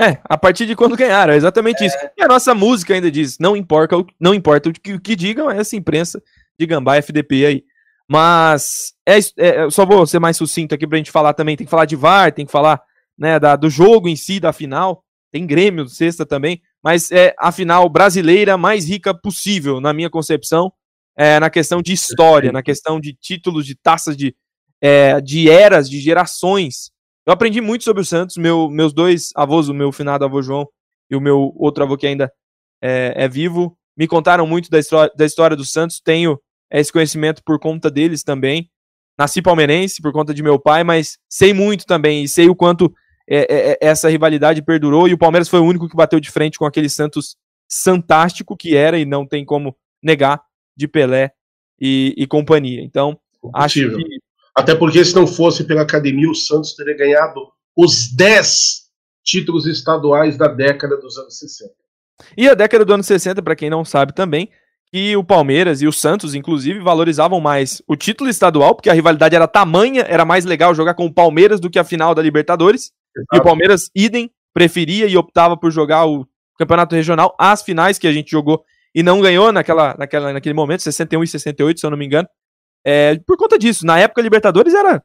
É, 0.00 0.18
a 0.24 0.38
partir 0.38 0.66
de 0.66 0.76
quando 0.76 0.96
ganharam, 0.96 1.32
é 1.32 1.36
exatamente 1.36 1.82
é. 1.82 1.86
isso. 1.86 1.96
E 2.16 2.22
a 2.22 2.28
nossa 2.28 2.54
música 2.54 2.94
ainda 2.94 3.10
diz: 3.10 3.38
não 3.38 3.56
importa, 3.56 3.96
não 4.18 4.32
importa 4.32 4.68
o 4.68 4.72
que, 4.72 4.94
o 4.94 5.00
que 5.00 5.16
digam 5.16 5.50
essa 5.50 5.76
imprensa 5.76 6.22
de 6.58 6.66
Gambá 6.66 6.96
FDP 6.96 7.46
aí. 7.46 7.64
Mas 8.10 8.94
é, 9.06 9.18
é, 9.36 9.70
só 9.70 9.84
vou 9.84 10.06
ser 10.06 10.18
mais 10.18 10.36
sucinto 10.36 10.74
aqui 10.74 10.86
pra 10.86 10.98
gente 10.98 11.10
falar 11.10 11.34
também. 11.34 11.56
Tem 11.56 11.66
que 11.66 11.70
falar 11.70 11.84
de 11.84 11.96
VAR, 11.96 12.32
tem 12.32 12.46
que 12.46 12.52
falar 12.52 12.80
né, 13.18 13.38
da, 13.38 13.56
do 13.56 13.68
jogo 13.68 14.08
em 14.08 14.16
si, 14.16 14.40
da 14.40 14.52
final. 14.52 15.04
Tem 15.30 15.46
Grêmio, 15.46 15.88
sexta 15.88 16.24
também 16.24 16.62
mas 16.82 17.10
é 17.10 17.34
a 17.38 17.50
final 17.50 17.88
brasileira 17.88 18.56
mais 18.56 18.88
rica 18.88 19.12
possível, 19.14 19.80
na 19.80 19.92
minha 19.92 20.10
concepção, 20.10 20.72
é, 21.16 21.40
na 21.40 21.50
questão 21.50 21.82
de 21.82 21.92
história, 21.92 22.52
na 22.52 22.62
questão 22.62 23.00
de 23.00 23.12
títulos, 23.12 23.66
de 23.66 23.74
taças, 23.74 24.16
de, 24.16 24.34
é, 24.80 25.20
de 25.20 25.50
eras, 25.50 25.90
de 25.90 26.00
gerações. 26.00 26.90
Eu 27.28 27.34
aprendi 27.34 27.60
muito 27.60 27.84
sobre 27.84 28.00
o 28.00 28.06
Santos, 28.06 28.38
meu, 28.38 28.70
meus 28.70 28.90
dois 28.94 29.32
avós, 29.36 29.68
o 29.68 29.74
meu 29.74 29.92
finado 29.92 30.24
avô 30.24 30.40
João 30.40 30.66
e 31.10 31.14
o 31.14 31.20
meu 31.20 31.52
outro 31.56 31.84
avô 31.84 31.94
que 31.94 32.06
ainda 32.06 32.32
é, 32.82 33.12
é 33.14 33.28
vivo, 33.28 33.76
me 33.94 34.06
contaram 34.08 34.46
muito 34.46 34.70
da, 34.70 34.78
história, 34.78 35.12
da 35.14 35.26
história 35.26 35.54
do 35.54 35.62
Santos, 35.62 36.00
tenho 36.02 36.40
esse 36.72 36.90
conhecimento 36.90 37.42
por 37.44 37.60
conta 37.60 37.90
deles 37.90 38.22
também. 38.22 38.70
Nasci 39.18 39.42
palmeirense 39.42 40.00
por 40.00 40.10
conta 40.10 40.32
de 40.32 40.42
meu 40.42 40.58
pai, 40.58 40.82
mas 40.82 41.18
sei 41.28 41.52
muito 41.52 41.84
também 41.84 42.24
e 42.24 42.28
sei 42.30 42.48
o 42.48 42.56
quanto 42.56 42.90
é, 43.28 43.40
é, 43.40 43.72
é, 43.72 43.78
essa 43.82 44.08
rivalidade 44.08 44.62
perdurou 44.62 45.06
e 45.06 45.12
o 45.12 45.18
Palmeiras 45.18 45.50
foi 45.50 45.60
o 45.60 45.64
único 45.64 45.86
que 45.86 45.96
bateu 45.96 46.18
de 46.18 46.30
frente 46.30 46.58
com 46.58 46.64
aquele 46.64 46.88
Santos 46.88 47.36
fantástico 47.70 48.56
que 48.56 48.74
era 48.74 48.98
e 48.98 49.04
não 49.04 49.26
tem 49.26 49.44
como 49.44 49.76
negar 50.02 50.40
de 50.74 50.88
Pelé 50.88 51.32
e, 51.78 52.14
e 52.16 52.26
companhia. 52.26 52.80
Então, 52.80 53.20
acho 53.54 53.80
que... 53.80 54.27
Até 54.58 54.74
porque 54.74 55.04
se 55.04 55.14
não 55.14 55.24
fosse 55.24 55.62
pela 55.62 55.82
academia, 55.82 56.28
o 56.28 56.34
Santos 56.34 56.74
teria 56.74 56.96
ganhado 56.96 57.46
os 57.76 58.12
10 58.12 58.88
títulos 59.24 59.66
estaduais 59.66 60.36
da 60.36 60.48
década 60.48 60.96
dos 60.96 61.16
anos 61.16 61.38
60. 61.38 61.72
E 62.36 62.48
a 62.48 62.54
década 62.54 62.84
do 62.84 62.92
ano 62.92 63.04
60, 63.04 63.40
para 63.40 63.54
quem 63.54 63.70
não 63.70 63.84
sabe 63.84 64.12
também, 64.12 64.50
que 64.90 65.16
o 65.16 65.22
Palmeiras 65.22 65.80
e 65.80 65.86
o 65.86 65.92
Santos, 65.92 66.34
inclusive, 66.34 66.80
valorizavam 66.80 67.40
mais 67.40 67.80
o 67.86 67.94
título 67.94 68.28
estadual, 68.28 68.74
porque 68.74 68.90
a 68.90 68.92
rivalidade 68.92 69.36
era 69.36 69.46
tamanha, 69.46 70.04
era 70.08 70.24
mais 70.24 70.44
legal 70.44 70.74
jogar 70.74 70.94
com 70.94 71.06
o 71.06 71.14
Palmeiras 71.14 71.60
do 71.60 71.70
que 71.70 71.78
a 71.78 71.84
final 71.84 72.12
da 72.12 72.20
Libertadores. 72.20 72.90
Exato. 73.16 73.36
E 73.36 73.38
o 73.38 73.42
Palmeiras, 73.44 73.88
idem, 73.94 74.28
preferia 74.52 75.06
e 75.06 75.16
optava 75.16 75.56
por 75.56 75.70
jogar 75.70 76.04
o 76.04 76.26
campeonato 76.58 76.96
regional, 76.96 77.32
as 77.38 77.62
finais 77.62 77.96
que 77.96 78.08
a 78.08 78.12
gente 78.12 78.32
jogou 78.32 78.64
e 78.92 79.04
não 79.04 79.20
ganhou 79.20 79.52
naquela, 79.52 79.94
naquela, 79.96 80.32
naquele 80.32 80.54
momento, 80.54 80.82
61 80.82 81.22
e 81.22 81.28
68, 81.28 81.78
se 81.78 81.86
eu 81.86 81.90
não 81.90 81.96
me 81.96 82.06
engano. 82.06 82.26
É, 82.84 83.18
por 83.26 83.36
conta 83.36 83.58
disso, 83.58 83.84
na 83.84 83.98
época 83.98 84.22
Libertadores 84.22 84.74
era 84.74 85.02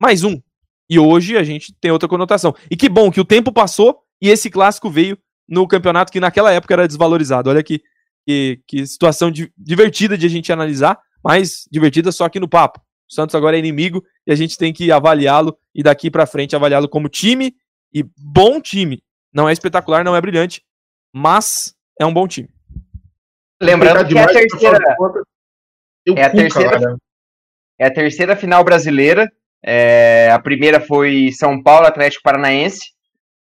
mais 0.00 0.24
um. 0.24 0.40
E 0.88 0.98
hoje 0.98 1.36
a 1.36 1.44
gente 1.44 1.74
tem 1.80 1.90
outra 1.90 2.08
conotação. 2.08 2.54
E 2.70 2.76
que 2.76 2.88
bom 2.88 3.10
que 3.10 3.20
o 3.20 3.24
tempo 3.24 3.52
passou 3.52 4.02
e 4.20 4.28
esse 4.28 4.48
clássico 4.50 4.88
veio 4.90 5.18
no 5.48 5.66
campeonato 5.66 6.12
que 6.12 6.20
naquela 6.20 6.52
época 6.52 6.74
era 6.74 6.86
desvalorizado. 6.86 7.50
Olha 7.50 7.62
que, 7.62 7.82
que, 8.26 8.60
que 8.66 8.86
situação 8.86 9.30
di, 9.30 9.52
divertida 9.56 10.16
de 10.16 10.26
a 10.26 10.30
gente 10.30 10.52
analisar, 10.52 10.98
mas 11.22 11.66
divertida 11.70 12.10
só 12.10 12.24
aqui 12.24 12.40
no 12.40 12.48
papo. 12.48 12.80
O 13.10 13.14
Santos 13.14 13.34
agora 13.34 13.56
é 13.56 13.58
inimigo 13.58 14.04
e 14.26 14.32
a 14.32 14.34
gente 14.34 14.56
tem 14.56 14.72
que 14.72 14.90
avaliá-lo 14.92 15.56
e 15.74 15.82
daqui 15.82 16.10
para 16.10 16.26
frente 16.26 16.54
avaliá-lo 16.54 16.88
como 16.88 17.08
time 17.08 17.54
e 17.92 18.04
bom 18.16 18.60
time. 18.60 19.02
Não 19.32 19.48
é 19.48 19.52
espetacular, 19.52 20.04
não 20.04 20.16
é 20.16 20.20
brilhante, 20.20 20.62
mas 21.12 21.74
é 21.98 22.04
um 22.04 22.12
bom 22.12 22.26
time. 22.28 22.48
Lembrando 23.60 24.06
que 24.06 24.16
é 24.16 24.22
a 24.22 24.26
terceira 24.26 24.78
é 26.16 26.24
a 26.24 26.30
terceira 26.30 26.98
é 27.78 27.86
a 27.86 27.92
terceira 27.92 28.34
final 28.34 28.64
brasileira. 28.64 29.30
É, 29.64 30.30
a 30.32 30.38
primeira 30.38 30.80
foi 30.80 31.30
São 31.32 31.62
Paulo 31.62 31.86
Atlético 31.86 32.22
Paranaense. 32.22 32.80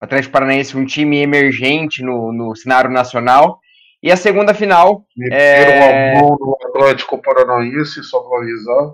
O 0.01 0.05
Atlético 0.05 0.31
Paranaense 0.31 0.77
um 0.77 0.85
time 0.85 1.19
emergente 1.19 2.01
no, 2.01 2.31
no 2.31 2.55
cenário 2.55 2.89
nacional. 2.89 3.59
E 4.01 4.11
a 4.11 4.17
segunda 4.17 4.53
final. 4.53 5.05
É... 5.31 6.13
o 6.21 6.57
Atlético 6.67 7.21
Paranaense, 7.21 8.03
só 8.03 8.21
para 8.21 8.39
avisar. 8.41 8.93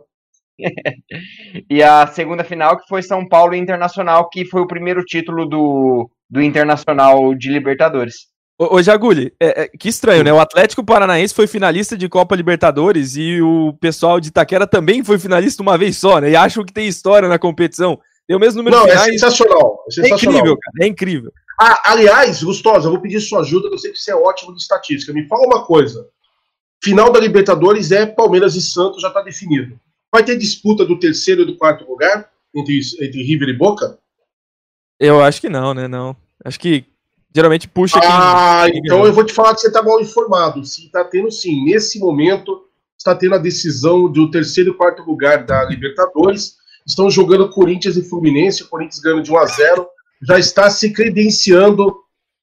e 1.70 1.84
a 1.84 2.08
segunda 2.08 2.44
final 2.44 2.78
que 2.78 2.88
foi 2.88 3.02
São 3.04 3.28
Paulo 3.28 3.54
Internacional, 3.54 4.28
que 4.30 4.44
foi 4.44 4.62
o 4.62 4.68
primeiro 4.68 5.04
título 5.04 5.46
do, 5.46 6.10
do 6.30 6.42
Internacional 6.42 7.34
de 7.36 7.50
Libertadores. 7.50 8.28
Ô, 8.60 8.76
ô 8.78 8.82
Jaguli, 8.82 9.34
é, 9.40 9.64
é, 9.64 9.68
que 9.68 9.88
estranho, 9.88 10.24
né? 10.24 10.34
O 10.34 10.40
Atlético 10.40 10.84
Paranaense 10.84 11.34
foi 11.34 11.46
finalista 11.46 11.96
de 11.96 12.10
Copa 12.10 12.36
Libertadores 12.36 13.16
e 13.16 13.40
o 13.42 13.74
pessoal 13.80 14.20
de 14.20 14.30
Itaquera 14.30 14.66
também 14.66 15.04
foi 15.04 15.20
finalista 15.20 15.62
uma 15.62 15.78
vez 15.78 15.98
só, 15.98 16.20
né? 16.20 16.32
E 16.32 16.36
acham 16.36 16.66
que 16.66 16.74
tem 16.74 16.88
história 16.88 17.30
na 17.30 17.38
competição. 17.38 18.00
Tem 18.28 18.36
o 18.36 18.40
mesmo 18.40 18.58
número 18.62 18.76
Não, 18.76 18.86
de 18.86 18.92
é 18.92 18.98
sensacional. 18.98 19.84
É 19.86 19.88
É 19.88 19.92
sensacional. 20.04 20.36
incrível, 20.40 20.58
cara. 20.58 20.76
É 20.82 20.88
incrível. 20.88 21.32
Ah, 21.60 21.92
aliás, 21.92 22.44
Gustosa, 22.44 22.88
eu 22.88 22.92
vou 22.92 23.00
pedir 23.02 23.20
sua 23.22 23.40
ajuda, 23.42 23.68
eu 23.72 23.78
sei 23.78 23.92
que 23.92 23.98
você 23.98 24.12
é 24.12 24.16
ótimo 24.16 24.54
de 24.56 24.62
estatística. 24.62 25.14
Me 25.14 25.28
fala 25.28 25.46
uma 25.48 25.66
coisa. 25.66 26.08
Final 26.84 27.12
da 27.12 27.20
Libertadores 27.20 27.92
é 27.92 28.06
Palmeiras 28.06 28.56
e 28.56 28.62
Santos, 28.62 29.02
já 29.02 29.08
está 29.08 29.22
definido. 29.22 29.80
Vai 30.14 30.24
ter 30.24 30.38
disputa 30.38 30.86
do 30.86 31.00
terceiro 31.00 31.42
e 31.44 31.46
do 31.46 31.58
quarto 31.58 31.88
lugar 31.90 32.30
entre, 32.56 32.80
entre 33.02 33.24
River 33.24 33.50
e 33.50 33.58
Boca? 33.58 33.98
Eu 35.00 35.24
acho 35.24 35.40
que 35.42 35.50
não, 35.50 35.74
né? 35.74 35.88
Não. 35.88 36.16
Acho 36.44 36.60
que 36.60 36.86
geralmente 37.38 37.68
puxa 37.68 38.00
quem- 38.00 38.10
Ah, 38.12 38.64
quem 38.66 38.80
então 38.80 38.98
ganhou. 38.98 39.06
eu 39.08 39.14
vou 39.14 39.24
te 39.24 39.32
falar 39.34 39.54
que 39.54 39.62
você 39.62 39.68
está 39.68 39.82
mal 39.82 40.02
informado. 40.02 40.64
Sim, 40.66 40.86
está 40.88 41.04
tendo 41.04 41.32
sim. 41.32 41.64
Nesse 41.64 42.00
momento, 42.00 42.62
está 42.98 43.14
tendo 43.16 43.36
a 43.36 43.38
decisão 43.38 44.12
do 44.12 44.30
terceiro 44.32 44.72
e 44.72 44.74
quarto 44.74 45.04
lugar 45.04 45.46
da 45.46 45.64
Libertadores. 45.66 46.56
Estão 46.86 47.10
jogando 47.12 47.50
Corinthians 47.50 47.96
e 47.98 48.02
Fluminense. 48.10 48.64
O 48.64 48.68
Corinthians 48.70 49.00
ganhando 49.00 49.22
de 49.24 49.32
1 49.32 49.38
a 49.38 49.46
0 49.46 49.88
Já 50.28 50.40
está 50.40 50.68
se 50.70 50.92
credenciando 50.92 51.96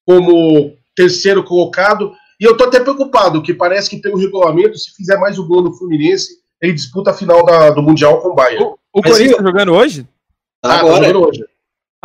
como 0.07 0.73
terceiro 0.95 1.43
colocado. 1.43 2.13
E 2.41 2.45
eu 2.45 2.53
estou 2.53 2.69
até 2.69 2.79
preocupado, 2.79 3.43
que 3.43 3.53
parece 3.55 3.91
que 3.91 3.97
pelo 3.97 4.17
regulamento, 4.19 4.79
se 4.79 4.95
fizer 4.95 5.17
mais 5.19 5.39
um 5.39 5.47
gol 5.49 5.63
no 5.63 5.73
Fluminense, 5.75 6.29
ele 6.63 6.73
disputa 6.73 7.11
a 7.11 7.15
final 7.15 7.45
da- 7.45 7.71
do 7.71 7.83
Mundial 7.83 8.21
com 8.21 8.29
o 8.29 8.35
Bayern. 8.35 8.65
O 8.93 9.03
Corinthians 9.03 9.37
tá 9.37 9.43
jogando 9.43 9.73
hoje? 9.73 10.07
Ah, 10.63 10.69
tá 10.69 10.79
Agora. 10.81 11.07
jogando 11.09 11.29
hoje. 11.29 11.45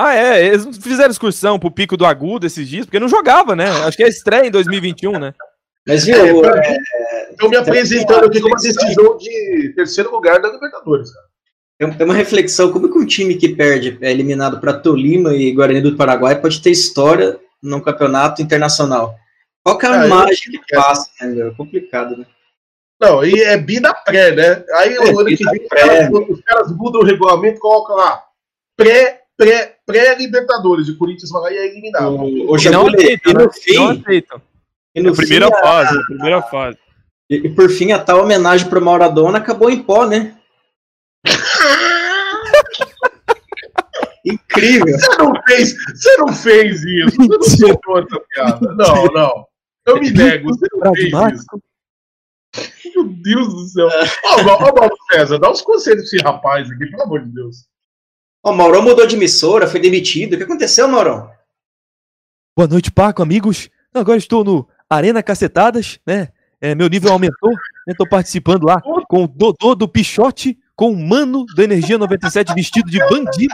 Ah, 0.01 0.15
é. 0.15 0.45
Eles 0.45 0.65
não 0.65 0.71
fizeram 0.73 1.11
excursão 1.11 1.59
pro 1.59 1.69
Pico 1.71 1.97
do 1.97 2.05
Agudo 2.05 2.45
esses 2.47 2.67
dias, 2.69 2.85
porque 2.85 2.99
não 2.99 3.09
jogava, 3.09 3.55
né? 3.55 3.69
Acho 3.85 3.97
que 3.97 4.03
é 4.03 4.07
estreia 4.07 4.45
em 4.47 4.51
2021, 4.51 5.19
né? 5.19 5.33
Mas 5.87 6.05
viu, 6.05 6.15
É, 6.15 6.41
pra- 6.41 6.65
é, 6.65 6.77
Estão 7.31 7.49
me 7.49 7.55
apresentando 7.57 8.25
aqui 8.25 8.39
como 8.41 8.55
decisão 8.55 9.17
de 9.17 9.73
terceiro 9.75 10.11
lugar 10.11 10.39
da 10.41 10.49
Libertadores. 10.49 11.11
Cara. 11.13 11.25
tem 11.79 11.91
tem 11.97 12.05
uma 12.05 12.13
reflexão, 12.13 12.71
como 12.71 12.91
que 12.91 12.97
um 12.97 13.05
time 13.05 13.35
que 13.35 13.49
perde 13.55 13.97
é 14.01 14.11
eliminado 14.11 14.59
para 14.59 14.73
Tolima 14.77 15.33
e 15.33 15.51
Guarani 15.53 15.81
do 15.81 15.95
Paraguai 15.95 16.39
pode 16.39 16.61
ter 16.61 16.71
história 16.71 17.39
num 17.63 17.79
campeonato 17.81 18.41
internacional? 18.41 19.15
Qual 19.63 19.77
que 19.77 19.85
é 19.85 19.89
a 19.89 19.93
Ah, 19.93 20.03
eu 20.03 20.05
imagem 20.07 20.51
que 20.65 20.75
é. 20.75 20.77
passa, 20.77 21.09
né, 21.21 21.27
meu? 21.27 21.47
É 21.47 21.51
complicado, 21.55 22.17
né? 22.17 22.25
Não, 23.01 23.23
e 23.23 23.41
é 23.41 23.57
bi 23.57 23.79
da 23.79 23.93
pré, 23.93 24.31
né? 24.35 24.63
Aí 24.75 24.95
É, 24.95 24.99
o 24.99 25.19
ano 25.19 25.29
que 25.29 25.43
vem 25.43 25.61
os 25.63 25.67
caras, 25.69 26.09
os 26.29 26.41
caras 26.41 26.71
mudam 26.75 27.01
o 27.01 27.05
regulamento 27.05 27.57
e 27.57 27.59
colocam 27.59 27.95
lá 27.95 28.21
pré, 28.77 29.21
pré, 29.37 29.77
pré-Libertadores. 29.89 30.87
E 30.87 30.91
o 30.91 30.97
Corinthians 30.97 31.31
vai 31.31 31.41
lá 31.41 31.51
e 31.51 31.57
é 31.57 31.65
eliminado. 31.67 32.27
E 32.27 32.45
o 32.45 32.55
não 32.71 32.87
e 32.89 32.91
né? 32.93 33.17
no 33.33 33.51
fim, 33.51 33.75
Não 33.75 33.93
e 34.95 35.01
no 35.01 35.15
Primeira 35.15 35.47
fim, 35.47 35.53
a- 35.53 35.61
fase, 35.61 36.05
primeira 36.05 36.41
fase. 36.43 36.77
E, 37.29 37.35
e 37.35 37.49
por 37.49 37.69
fim, 37.69 37.91
a 37.91 37.99
tal 37.99 38.21
homenagem 38.23 38.69
pro 38.69 38.81
Mauradona 38.81 39.37
acabou 39.39 39.69
em 39.69 39.81
pó, 39.81 40.05
né? 40.05 40.35
Incrível. 44.25 44.97
Você 44.97 45.17
não 45.17 45.33
fez, 45.47 45.73
você 45.95 46.17
não 46.17 46.27
fez 46.33 46.83
isso. 46.83 47.15
Você 47.17 47.37
não 47.37 47.43
soltou 47.71 47.99
essa 47.99 48.19
piada. 48.33 48.73
Não, 48.75 49.05
não. 49.05 49.45
Eu 49.87 49.99
me 49.99 50.11
nego, 50.11 50.49
você 50.49 50.67
não 50.73 50.93
fez 50.93 51.13
isso. 51.33 51.45
Meu 52.95 53.07
Deus 53.07 53.47
do 53.53 53.67
céu. 53.67 53.87
Ó, 54.25 54.41
ó, 54.41 54.71
Paulo 54.73 54.95
César, 55.11 55.37
dá 55.39 55.49
uns 55.51 55.61
conselhos 55.61 56.09
pra 56.09 56.17
esse 56.17 56.23
rapaz 56.23 56.69
aqui, 56.69 56.85
pelo 56.87 57.03
amor 57.03 57.21
de 57.23 57.31
Deus. 57.33 57.65
Ó, 58.43 58.51
o 58.51 58.55
Maurão 58.55 58.81
mudou 58.81 59.05
de 59.05 59.15
emissora, 59.15 59.67
foi 59.67 59.79
demitido. 59.79 60.33
O 60.33 60.37
que 60.37 60.43
aconteceu, 60.43 60.87
Maurão? 60.87 61.29
Boa 62.55 62.67
noite, 62.67 62.91
Paco, 62.91 63.21
amigos. 63.21 63.69
Agora 63.93 64.17
estou 64.17 64.43
no 64.43 64.67
Arena 64.89 65.23
Cacetadas, 65.23 65.99
né? 66.05 66.29
É, 66.61 66.75
meu 66.75 66.89
nível 66.89 67.11
aumentou. 67.11 67.51
Estou 67.87 68.07
participando 68.07 68.65
lá 68.65 68.81
com 69.07 69.23
o 69.23 69.27
Dodô 69.27 69.73
do 69.75 69.87
Pichote, 69.87 70.57
com 70.75 70.91
o 70.91 71.07
Mano 71.07 71.45
da 71.55 71.63
Energia 71.63 71.97
97 71.97 72.53
vestido 72.53 72.89
de 72.89 72.99
bandido 73.09 73.53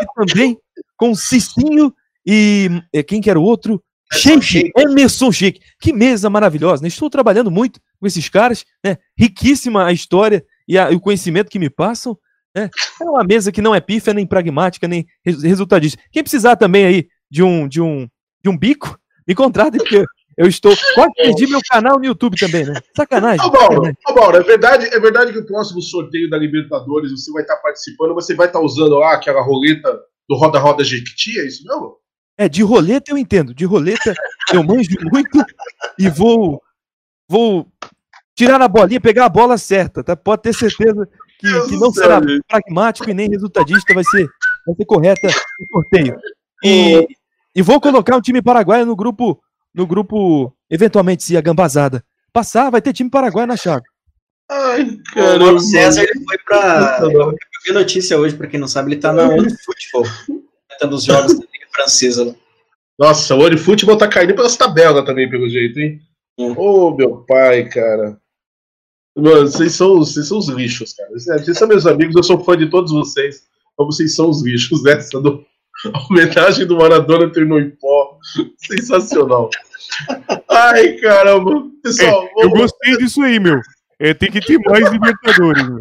e 0.00 0.06
também 0.14 0.58
com 0.96 1.10
o 1.12 1.16
Cicinho 1.16 1.92
e 2.26 2.68
é, 2.92 3.02
quem 3.02 3.20
que 3.20 3.30
era 3.30 3.38
o 3.38 3.42
outro? 3.42 3.82
Sheik, 4.12 4.72
Emerson 4.76 5.32
Sheik. 5.32 5.60
Que 5.80 5.92
mesa 5.92 6.28
maravilhosa, 6.28 6.82
né? 6.82 6.88
Estou 6.88 7.08
trabalhando 7.08 7.50
muito 7.50 7.80
com 7.98 8.06
esses 8.06 8.28
caras, 8.28 8.64
né? 8.84 8.98
Riquíssima 9.16 9.86
a 9.86 9.92
história 9.92 10.44
e, 10.68 10.76
a- 10.76 10.90
e 10.92 10.94
o 10.96 11.00
conhecimento 11.00 11.48
que 11.50 11.58
me 11.58 11.70
passam. 11.70 12.18
Né? 12.54 12.68
É 13.00 13.04
uma 13.04 13.24
mesa 13.24 13.50
que 13.50 13.62
não 13.62 13.74
é 13.74 13.80
pífia, 13.80 14.12
nem 14.12 14.26
pragmática, 14.26 14.86
nem 14.86 15.06
res- 15.24 15.42
resultadista. 15.42 16.00
Quem 16.10 16.22
precisar 16.22 16.56
também 16.56 16.84
aí 16.84 17.08
de 17.30 17.42
um, 17.42 17.66
de 17.66 17.80
um, 17.80 18.06
de 18.42 18.50
um 18.50 18.56
bico, 18.56 18.98
me 19.26 19.34
contratem, 19.34 19.78
porque 19.80 20.04
eu 20.36 20.46
estou. 20.46 20.74
Quase 20.94 21.12
perdi 21.16 21.46
meu 21.46 21.60
canal 21.70 21.98
no 21.98 22.04
YouTube 22.04 22.36
também, 22.38 22.64
né? 22.66 22.74
Sacanagem. 22.96 23.46
Ô, 23.46 23.50
Mauro, 23.50 23.92
ô, 24.08 24.14
Mauro, 24.14 24.36
é 24.36 24.42
verdade, 24.42 24.86
é 24.86 25.00
verdade 25.00 25.32
que 25.32 25.38
o 25.38 25.46
próximo 25.46 25.80
sorteio 25.80 26.28
da 26.28 26.36
Libertadores 26.36 27.10
você 27.10 27.32
vai 27.32 27.42
estar 27.42 27.56
participando, 27.56 28.14
você 28.14 28.34
vai 28.34 28.48
estar 28.48 28.60
usando 28.60 28.96
lá 28.98 29.14
aquela 29.14 29.42
roleta 29.42 29.98
do 30.28 30.36
Roda 30.36 30.58
Roda 30.58 30.84
Jequiti, 30.84 31.38
é 31.40 31.46
isso 31.46 31.64
mesmo? 31.66 31.96
É, 32.38 32.48
de 32.48 32.62
roleta 32.62 33.12
eu 33.12 33.18
entendo. 33.18 33.54
De 33.54 33.64
roleta 33.64 34.14
eu 34.52 34.62
manjo 34.62 34.90
muito 35.12 35.38
e 35.98 36.08
vou. 36.08 36.60
Vou 37.28 37.66
tirar 38.34 38.60
a 38.60 38.68
bolinha, 38.68 39.00
pegar 39.00 39.26
a 39.26 39.28
bola 39.28 39.56
certa, 39.56 40.02
tá? 40.02 40.14
Pode 40.16 40.42
ter 40.42 40.52
certeza 40.54 41.08
que, 41.38 41.46
Deus 41.46 41.68
que 41.68 41.76
não 41.76 41.92
será 41.92 42.20
gente. 42.20 42.42
pragmático 42.48 43.10
e 43.10 43.14
nem 43.14 43.28
resultadista, 43.28 43.94
vai 43.94 44.04
ser, 44.04 44.26
vai 44.66 44.74
ser 44.76 44.84
correta 44.84 45.28
o 45.60 45.66
sorteio. 45.72 46.16
E, 46.64 47.06
e 47.54 47.62
vou 47.62 47.80
colocar 47.80 48.16
um 48.16 48.20
time 48.20 48.40
paraguaio 48.40 48.86
no 48.86 48.96
grupo, 48.96 49.42
no 49.74 49.86
grupo, 49.86 50.54
eventualmente, 50.70 51.22
se 51.22 51.36
a 51.36 51.40
gambazada 51.40 52.04
passar, 52.32 52.70
vai 52.70 52.80
ter 52.80 52.92
time 52.92 53.10
paraguaio 53.10 53.46
na 53.46 53.56
chave. 53.56 53.84
Ai, 54.50 54.82
o 54.82 55.02
caramba. 55.14 55.44
Mauro 55.44 55.60
César 55.60 56.02
ele 56.02 56.24
foi 56.24 56.38
pra. 56.38 56.98
Eu 57.02 57.34
vi 57.64 57.72
notícia 57.72 58.18
hoje, 58.18 58.34
pra 58.34 58.46
quem 58.46 58.60
não 58.60 58.68
sabe, 58.68 58.92
ele 58.92 59.00
tá 59.00 59.12
na 59.12 59.28
One 59.28 59.48
Football, 59.64 60.04
tentando 60.68 60.96
os 60.96 61.04
jogos 61.04 61.34
da 61.34 61.46
Liga 61.52 61.66
Francesa. 61.72 62.24
lá. 62.24 62.34
Nossa, 62.98 63.34
o 63.34 63.40
OneFootball 63.40 63.96
tá 63.96 64.06
caindo 64.06 64.34
pelas 64.34 64.56
tabelas 64.56 65.04
também, 65.04 65.28
pelo 65.28 65.48
jeito, 65.48 65.80
hein? 65.80 66.00
Ô, 66.38 66.94
meu 66.94 67.24
pai, 67.26 67.68
cara. 67.68 68.18
Mano, 69.16 69.46
vocês 69.46 69.74
são, 69.74 69.96
vocês 69.98 70.26
são 70.28 70.38
os 70.38 70.48
lixos, 70.48 70.94
cara. 70.94 71.10
Vocês 71.10 71.58
são 71.58 71.68
meus 71.68 71.86
amigos, 71.86 72.16
eu 72.16 72.22
sou 72.22 72.42
fã 72.42 72.56
de 72.56 72.70
todos 72.70 72.92
vocês. 72.92 73.42
Mas 73.78 73.86
vocês 73.86 74.14
são 74.14 74.30
os 74.30 74.42
lixos 74.42 74.82
dessa 74.82 75.20
do. 75.20 75.44
A 75.92 75.98
homenagem 76.10 76.66
do 76.66 76.76
Maradona 76.76 77.30
terminou 77.30 77.60
em 77.60 77.70
pó. 77.70 78.18
Sensacional. 78.58 79.50
Ai, 80.48 80.92
caramba. 80.94 81.62
Pessoal, 81.82 82.28
Eu 82.38 82.48
vamos- 82.50 82.70
gostei 82.72 82.96
disso 82.98 83.22
aí, 83.22 83.38
meu. 83.40 83.60
É, 83.98 84.14
tem 84.14 84.30
que 84.30 84.40
ter 84.40 84.58
mais 84.58 84.90
Libertadores, 84.90 85.68
meu. 85.68 85.80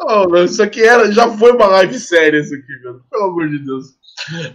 Oh, 0.00 0.28
meu, 0.28 0.44
isso 0.44 0.62
aqui 0.62 0.82
era, 0.82 1.10
já 1.10 1.28
foi 1.36 1.52
uma 1.52 1.66
live 1.66 1.98
séria, 1.98 2.38
isso 2.38 2.54
aqui, 2.54 2.72
meu. 2.82 3.00
Pelo 3.10 3.24
amor 3.24 3.48
de 3.48 3.58
Deus. 3.58 3.84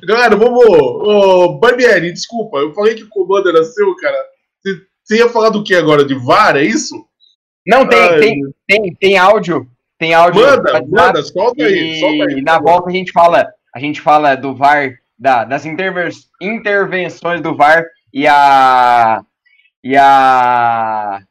Galera, 0.04 0.36
vamos. 0.36 0.64
Ô, 0.66 1.60
Barbieri, 1.60 2.12
desculpa, 2.14 2.58
eu 2.60 2.74
falei 2.74 2.96
que 2.96 3.04
o 3.04 3.10
comando 3.10 3.50
era 3.50 3.64
seu, 3.64 3.96
cara. 3.98 4.18
Você- 5.10 5.18
ia 5.18 5.30
falar 5.30 5.49
do 5.49 5.64
que 5.64 5.73
agora? 5.73 6.06
De 6.06 6.14
VAR, 6.14 6.56
é 6.56 6.64
isso? 6.64 6.95
Não, 7.65 7.88
tem, 7.88 7.99
Ai, 7.99 8.19
tem, 8.19 8.41
tem, 8.68 8.94
tem 8.95 9.18
áudio. 9.18 9.68
Tem 9.98 10.14
áudio. 10.14 10.41
Manda, 10.41 10.81
manda, 10.88 11.23
solta 11.23 11.64
aí, 11.64 11.94
e 11.95 11.99
solta 11.99 12.26
aí, 12.26 12.41
na 12.41 12.60
volta 12.60 12.90
a 12.90 12.94
gente 12.94 13.11
fala, 13.11 13.45
a 13.76 13.80
gente 13.80 13.99
fala 13.99 14.36
do 14.36 14.56
VAR, 14.56 14.94
da- 15.18 15.44
das 15.44 15.65
intervenções 15.65 17.41
do 17.41 17.56
VAR 17.56 17.84
e 18.14 18.26
a 18.27 19.22
e 19.84 19.95
a 19.98 21.22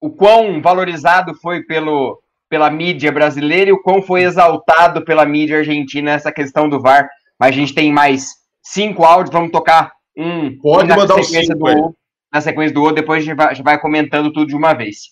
o 0.00 0.10
quão 0.10 0.60
valorizado 0.60 1.34
foi 1.36 1.62
pelo 1.62 2.20
pela 2.50 2.70
mídia 2.70 3.10
brasileira 3.10 3.70
e 3.70 3.72
o 3.72 3.80
quão 3.82 4.02
foi 4.02 4.22
exaltado 4.24 5.02
pela 5.04 5.24
mídia 5.24 5.58
argentina 5.58 6.10
essa 6.10 6.30
questão 6.30 6.68
do 6.68 6.80
VAR. 6.80 7.08
Mas 7.40 7.50
a 7.50 7.52
gente 7.52 7.74
tem 7.74 7.90
mais 7.90 8.34
cinco 8.62 9.04
áudios, 9.04 9.32
vamos 9.32 9.50
tocar 9.50 9.92
um 10.16 10.58
Pode 10.58 10.88
mandar 10.90 11.14
sequência 11.24 11.54
cinco 11.54 11.58
do 11.64 11.94
na 12.32 12.40
sequência 12.40 12.74
do 12.74 12.80
outro, 12.80 12.96
depois 12.96 13.22
a 13.22 13.26
gente 13.26 13.36
vai, 13.36 13.46
a 13.46 13.54
gente 13.54 13.64
vai 13.64 13.80
comentando 13.80 14.32
tudo 14.32 14.46
de 14.46 14.56
uma 14.56 14.72
vez. 14.72 15.10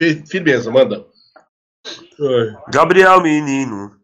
Fi- 0.00 0.24
Firmeza, 0.26 0.70
manda. 0.70 1.04
Gabriel 2.70 3.20
Menino, 3.20 3.98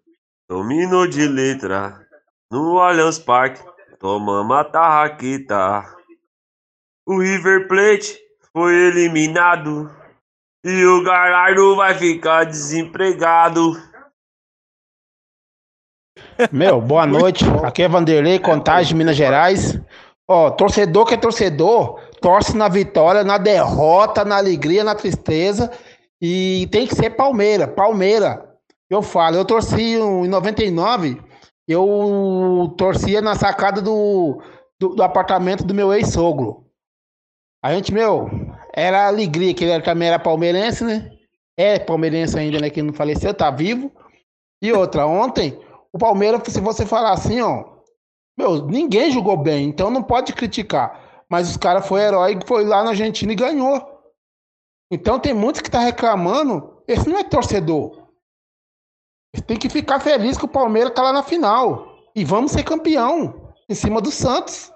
domino 0.49 1.07
de 1.07 1.27
letra, 1.29 2.07
no 2.51 2.79
Allianz 2.81 3.19
Parque, 3.19 3.63
tomamos 3.99 4.57
a 4.57 4.65
tarraqueta. 4.65 5.85
O 7.07 7.21
River 7.21 7.69
Plate 7.69 8.19
foi 8.53 8.75
eliminado 8.75 9.95
e 10.65 10.85
o 10.85 11.05
Galhardo 11.05 11.77
vai 11.77 11.95
ficar 11.95 12.45
desempregado. 12.45 13.75
Meu, 16.51 16.81
boa 16.81 17.07
noite. 17.07 17.45
Aqui 17.65 17.83
é 17.83 17.89
Vanderlei, 17.89 18.39
Contagem, 18.39 18.97
Minas 18.97 19.17
Gerais. 19.17 19.79
Ó, 20.29 20.51
torcedor 20.51 21.07
que 21.07 21.15
é 21.15 21.17
torcedor, 21.17 22.01
torce 22.21 22.57
na 22.57 22.69
vitória, 22.69 23.25
na 23.25 23.39
derrota, 23.39 24.25
na 24.25 24.37
alegria, 24.37 24.85
na 24.85 24.95
tristeza. 24.95 25.71
E 26.21 26.69
tem 26.71 26.87
que 26.87 26.95
ser 26.95 27.11
Palmeira, 27.11 27.69
Palmeira. 27.69 28.55
Eu 28.89 29.03
falo, 29.03 29.37
eu 29.37 29.45
torci 29.45 29.97
em 29.97 30.29
99, 30.29 31.21
eu 31.67 32.73
torcia 32.79 33.21
na 33.21 33.35
sacada 33.35 33.83
do, 33.83 34.41
do, 34.79 34.91
do 34.91 35.03
apartamento 35.03 35.65
do 35.65 35.75
meu 35.75 35.93
ex-sogro. 35.93 36.65
A 37.63 37.75
gente, 37.75 37.93
meu, 37.93 38.31
era 38.73 39.09
alegria, 39.09 39.53
que 39.53 39.65
ele 39.65 39.83
também 39.83 40.09
era 40.09 40.21
palmeirense, 40.21 40.85
né? 40.85 41.11
É 41.57 41.79
palmeirense 41.81 42.39
ainda, 42.39 42.61
né? 42.61 42.71
Que 42.71 42.81
não 42.81 42.93
faleceu, 42.93 43.35
tá 43.35 43.51
vivo. 43.51 43.91
E 44.63 44.73
outra, 44.73 45.07
ontem, 45.07 45.59
o 45.93 45.99
Palmeiras, 45.99 46.43
se 46.47 46.61
você 46.61 46.87
falar 46.87 47.13
assim, 47.13 47.41
ó, 47.41 47.65
meu, 48.39 48.67
ninguém 48.67 49.11
jogou 49.11 49.37
bem, 49.37 49.67
então 49.67 49.91
não 49.91 50.03
pode 50.03 50.33
criticar. 50.33 51.06
Mas 51.31 51.51
os 51.51 51.57
caras 51.57 51.87
foi 51.87 52.01
herói, 52.01 52.39
foi 52.47 52.65
lá 52.65 52.83
na 52.83 52.91
Argentina 52.91 53.33
e 53.33 53.37
ganhou. 53.37 53.97
Então 54.91 55.19
tem 55.19 55.35
muitos 55.35 55.61
que 55.61 55.71
tá 55.71 55.81
reclamando, 55.81 56.83
esse 56.87 57.09
não 57.09 57.19
é 57.19 57.25
torcedor. 57.25 58.07
Esse 59.35 59.43
tem 59.45 59.59
que 59.59 59.69
ficar 59.69 60.01
feliz 60.01 60.39
que 60.39 60.45
o 60.45 60.49
Palmeiras 60.49 60.95
tá 60.95 61.03
lá 61.03 61.13
na 61.13 61.23
final. 61.23 61.95
E 62.15 62.25
vamos 62.25 62.53
ser 62.53 62.63
campeão 62.63 63.55
em 63.69 63.75
cima 63.75 64.01
do 64.01 64.11
Santos. 64.11 64.73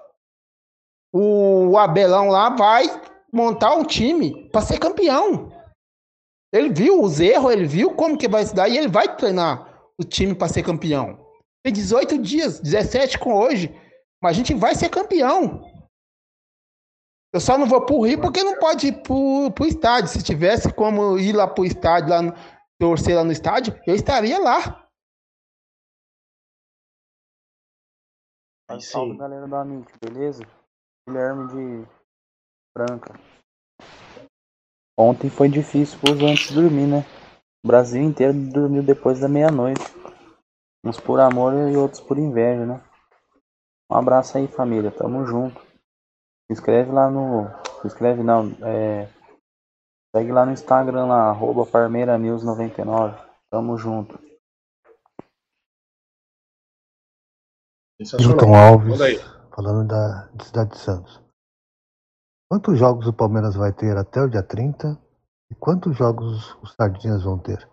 O 1.13 1.79
Abelão 1.79 2.29
lá 2.29 2.51
vai 2.51 2.85
montar 3.33 3.75
um 3.75 3.85
time 3.85 4.49
para 4.51 4.61
ser 4.61 4.79
campeão. 4.79 5.51
Ele 6.53 6.69
viu 6.69 7.01
os 7.01 7.21
erros, 7.21 7.53
ele 7.53 7.65
viu 7.65 7.95
como 7.95 8.19
que 8.19 8.29
vai 8.29 8.45
se 8.45 8.55
dar 8.55 8.69
e 8.69 8.77
ele 8.77 8.89
vai 8.89 9.17
treinar 9.17 9.91
o 9.99 10.05
time 10.05 10.35
para 10.35 10.49
ser 10.49 10.63
campeão. 10.65 11.19
Tem 11.63 11.73
18 11.73 12.19
dias, 12.19 12.59
17 12.61 13.19
com 13.19 13.35
hoje, 13.35 13.75
mas 14.21 14.33
a 14.33 14.35
gente 14.35 14.55
vai 14.55 14.75
ser 14.75 14.89
campeão. 14.89 15.63
Eu 17.33 17.41
só 17.41 17.57
não 17.57 17.67
vou 17.67 17.85
pro 17.87 18.03
Rio 18.03 18.21
porque 18.21 18.43
não 18.43 18.59
pode 18.59 18.89
ir 18.89 19.03
pro, 19.03 19.53
pro 19.53 19.67
estádio. 19.67 20.09
Se 20.09 20.23
tivesse 20.23 20.73
como 20.73 21.17
ir 21.19 21.33
lá 21.33 21.47
pro 21.47 21.65
estádio, 21.65 22.11
lá 22.11 22.23
no, 22.23 22.33
torcer 22.79 23.15
lá 23.15 23.23
no 23.23 23.31
estádio, 23.31 23.79
eu 23.87 23.95
estaria 23.95 24.39
lá. 24.39 24.89
Salve 28.81 29.17
galera 29.17 29.47
do 29.47 29.57
Amigo, 29.57 29.87
beleza? 30.01 30.45
Guilherme 31.07 31.49
de 31.49 31.89
Franca. 32.73 33.19
Ontem 34.99 35.29
foi 35.29 35.49
difícil 35.49 35.99
pros 35.99 36.21
antes 36.23 36.53
dormir, 36.53 36.87
né? 36.87 37.05
O 37.65 37.69
Brasil 37.69 38.03
inteiro 38.03 38.33
dormiu 38.33 38.83
depois 38.83 39.21
da 39.21 39.29
meia-noite. 39.29 39.83
Uns 40.85 40.99
por 40.99 41.21
amor 41.21 41.53
e 41.71 41.77
outros 41.77 42.01
por 42.01 42.19
inveja, 42.19 42.65
né? 42.65 42.83
Um 43.91 43.97
abraço 43.97 44.39
aí, 44.39 44.47
família. 44.47 44.91
Tamo 44.91 45.27
junto. 45.27 45.70
Se 46.51 46.55
inscreve 46.55 46.91
lá 46.91 47.09
no. 47.09 47.47
Se 47.81 47.87
inscreve 47.87 48.25
não. 48.25 48.51
É... 48.67 49.09
Segue 50.13 50.33
lá 50.33 50.45
no 50.45 50.51
Instagram 50.51 51.07
lá, 51.07 51.31
arroba 51.31 51.65
ParmeiraNews99. 51.65 53.25
Tamo 53.49 53.79
junto. 53.79 54.19
Hilton 58.01 58.53
Alves, 58.53 58.99
falando 59.55 59.87
da 59.87 60.27
de 60.35 60.45
Cidade 60.45 60.71
de 60.71 60.79
Santos. 60.79 61.23
Quantos 62.51 62.77
jogos 62.77 63.07
o 63.07 63.13
Palmeiras 63.13 63.55
vai 63.55 63.73
ter 63.73 63.97
até 63.97 64.21
o 64.21 64.29
dia 64.29 64.43
30? 64.43 65.01
E 65.53 65.55
quantos 65.55 65.97
jogos 65.97 66.57
os 66.61 66.75
Sardinhas 66.75 67.23
vão 67.23 67.39
ter? 67.39 67.65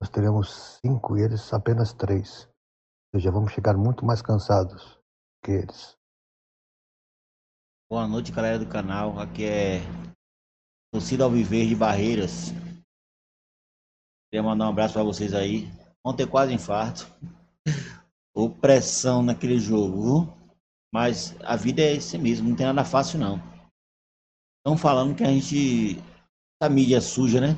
Nós 0.00 0.08
teremos 0.08 0.78
cinco 0.84 1.18
e 1.18 1.22
eles 1.22 1.52
apenas 1.52 1.92
três. 1.92 2.44
Ou 3.12 3.18
seja, 3.18 3.32
vamos 3.32 3.50
chegar 3.50 3.76
muito 3.76 4.06
mais 4.06 4.22
cansados 4.22 5.00
que 5.42 5.50
eles. 5.50 5.97
Boa 7.90 8.06
noite, 8.06 8.30
galera 8.30 8.58
do 8.58 8.68
canal. 8.68 9.18
Aqui 9.18 9.44
é 9.46 9.80
Torcida 10.92 11.24
Alviver 11.24 11.66
de 11.66 11.74
Barreiras. 11.74 12.50
Queria 14.30 14.42
mandar 14.42 14.66
um 14.66 14.68
abraço 14.68 14.92
para 14.92 15.02
vocês 15.02 15.32
aí. 15.32 15.66
Ontem 16.04 16.26
quase 16.26 16.52
infarto. 16.52 17.10
Ou 18.36 18.54
pressão 18.54 19.22
naquele 19.22 19.58
jogo, 19.58 20.36
mas 20.92 21.34
a 21.40 21.56
vida 21.56 21.80
é 21.80 21.94
esse 21.94 22.18
mesmo, 22.18 22.50
não 22.50 22.54
tem 22.54 22.66
nada 22.66 22.84
fácil 22.84 23.18
não. 23.18 23.36
Estão 24.58 24.76
falando 24.76 25.16
que 25.16 25.24
a 25.24 25.28
gente. 25.28 25.96
A 26.62 26.68
mídia 26.68 26.98
é 26.98 27.00
suja, 27.00 27.40
né? 27.40 27.54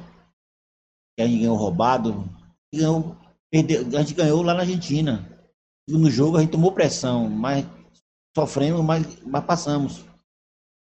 Que 1.16 1.24
a 1.24 1.26
gente 1.26 1.40
ganhou 1.40 1.56
roubado. 1.56 2.24
Ganhou, 2.72 3.16
perdeu, 3.50 3.80
a 3.98 4.02
gente 4.02 4.14
ganhou 4.14 4.42
lá 4.42 4.54
na 4.54 4.60
Argentina. 4.60 5.28
No 5.88 6.08
jogo 6.08 6.36
a 6.36 6.40
gente 6.40 6.52
tomou 6.52 6.70
pressão, 6.70 7.28
mas 7.28 7.66
sofremos, 8.36 8.84
mas, 8.84 9.20
mas 9.24 9.44
passamos. 9.44 10.08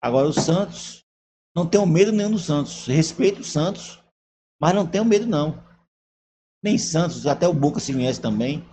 Agora 0.01 0.27
o 0.27 0.33
Santos, 0.33 1.03
não 1.55 1.67
tenho 1.67 1.85
medo 1.85 2.11
nenhum 2.11 2.31
do 2.31 2.39
Santos. 2.39 2.85
Respeito 2.87 3.41
o 3.41 3.43
Santos, 3.43 4.01
mas 4.59 4.73
não 4.73 4.87
tenho 4.87 5.03
medo 5.03 5.25
não. 5.25 5.63
Nem 6.63 6.77
Santos, 6.77 7.25
até 7.27 7.47
o 7.47 7.53
Boca 7.53 7.79
se 7.79 7.93
conhece 7.93 8.21
também. 8.21 8.63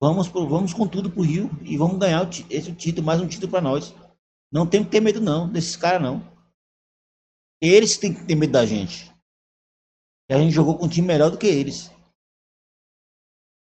Vamos, 0.00 0.28
pro, 0.28 0.48
vamos 0.48 0.72
com 0.72 0.88
tudo 0.88 1.10
pro 1.10 1.22
Rio 1.22 1.50
e 1.62 1.76
vamos 1.76 1.98
ganhar 1.98 2.28
esse 2.48 2.72
título, 2.72 3.06
mais 3.06 3.20
um 3.20 3.28
título 3.28 3.50
para 3.50 3.60
nós. 3.60 3.94
Não 4.50 4.66
tem 4.66 4.84
que 4.84 4.90
ter 4.90 5.00
medo 5.00 5.20
não, 5.20 5.50
desses 5.50 5.76
caras 5.76 6.00
não. 6.00 6.22
Eles 7.60 7.98
têm 7.98 8.14
que 8.14 8.24
ter 8.24 8.34
medo 8.34 8.52
da 8.52 8.64
gente. 8.64 9.12
E 10.30 10.34
a 10.34 10.38
gente 10.38 10.52
jogou 10.52 10.78
com 10.78 10.86
um 10.86 10.88
time 10.88 11.06
melhor 11.06 11.30
do 11.30 11.36
que 11.36 11.46
eles. 11.46 11.90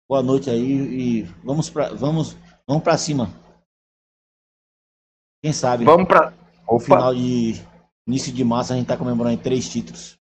Boa 0.07 0.21
noite 0.21 0.49
aí 0.49 0.61
e 0.61 1.23
vamos 1.43 1.69
para 1.69 1.93
vamos, 1.93 2.33
vamos 2.67 2.83
para 2.83 2.97
cima. 2.97 3.29
Quem 5.41 5.51
sabe? 5.51 5.83
Vamos 5.85 6.07
para 6.07 6.36
o 6.67 6.79
final 6.79 7.13
de 7.13 7.61
início 8.07 8.33
de 8.33 8.43
março 8.43 8.73
a 8.73 8.75
gente 8.75 8.87
tá 8.87 8.97
comemorando 8.97 9.37
três 9.37 9.67
títulos. 9.69 10.17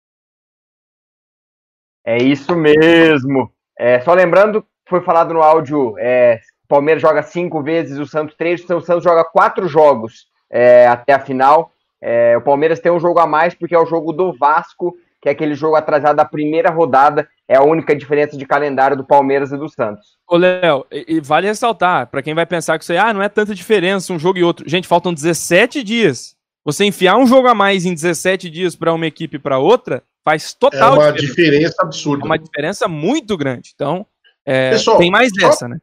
É 2.04 2.18
isso 2.18 2.54
mesmo. 2.54 3.50
É, 3.78 4.00
só 4.00 4.14
lembrando, 4.14 4.64
foi 4.88 5.00
falado 5.00 5.34
no 5.34 5.42
áudio, 5.42 5.96
é, 5.98 6.40
Palmeiras 6.68 7.02
joga 7.02 7.22
cinco 7.22 7.62
vezes, 7.62 7.98
o 7.98 8.06
Santos 8.06 8.36
três, 8.36 8.62
o 8.64 8.80
Santos 8.80 9.04
joga 9.04 9.24
quatro 9.24 9.68
jogos 9.68 10.26
é, 10.50 10.86
até 10.86 11.12
a 11.12 11.20
final. 11.20 11.72
É, 12.00 12.36
o 12.36 12.42
Palmeiras 12.42 12.80
tem 12.80 12.92
um 12.92 13.00
jogo 13.00 13.18
a 13.18 13.26
mais 13.26 13.54
porque 13.54 13.74
é 13.74 13.78
o 13.78 13.86
jogo 13.86 14.12
do 14.12 14.32
Vasco, 14.32 14.96
que 15.20 15.28
é 15.28 15.32
aquele 15.32 15.54
jogo 15.54 15.76
atrasado 15.76 16.16
da 16.16 16.24
primeira 16.24 16.70
rodada. 16.70 17.28
É 17.48 17.56
a 17.56 17.62
única 17.62 17.94
diferença 17.94 18.36
de 18.36 18.46
calendário 18.46 18.96
do 18.96 19.04
Palmeiras 19.04 19.52
e 19.52 19.56
do 19.56 19.68
Santos. 19.68 20.16
Ô, 20.28 20.36
Léo, 20.36 20.84
e, 20.90 21.16
e 21.16 21.20
vale 21.20 21.46
ressaltar, 21.46 22.08
para 22.08 22.22
quem 22.22 22.34
vai 22.34 22.46
pensar 22.46 22.78
que 22.78 22.84
isso 22.84 22.92
aí, 22.92 22.98
ah, 22.98 23.12
não 23.12 23.22
é 23.22 23.28
tanta 23.28 23.54
diferença 23.54 24.12
um 24.12 24.18
jogo 24.18 24.38
e 24.38 24.44
outro. 24.44 24.68
Gente, 24.68 24.88
faltam 24.88 25.14
17 25.14 25.82
dias. 25.82 26.35
Você 26.66 26.84
enfiar 26.84 27.16
um 27.16 27.28
jogo 27.28 27.46
a 27.46 27.54
mais 27.54 27.86
em 27.86 27.94
17 27.94 28.50
dias 28.50 28.74
para 28.74 28.92
uma 28.92 29.06
equipe 29.06 29.38
para 29.38 29.56
outra, 29.56 30.02
faz 30.24 30.52
total 30.52 30.94
É 30.94 30.98
uma 30.98 31.12
diferença, 31.12 31.34
diferença 31.36 31.76
absurda. 31.78 32.24
É 32.24 32.26
uma 32.26 32.38
diferença 32.38 32.88
muito 32.88 33.36
grande. 33.36 33.70
Então, 33.72 34.04
é, 34.44 34.70
Pessoal, 34.70 34.98
tem 34.98 35.08
mais 35.08 35.32
dessa, 35.32 35.68
né? 35.68 35.78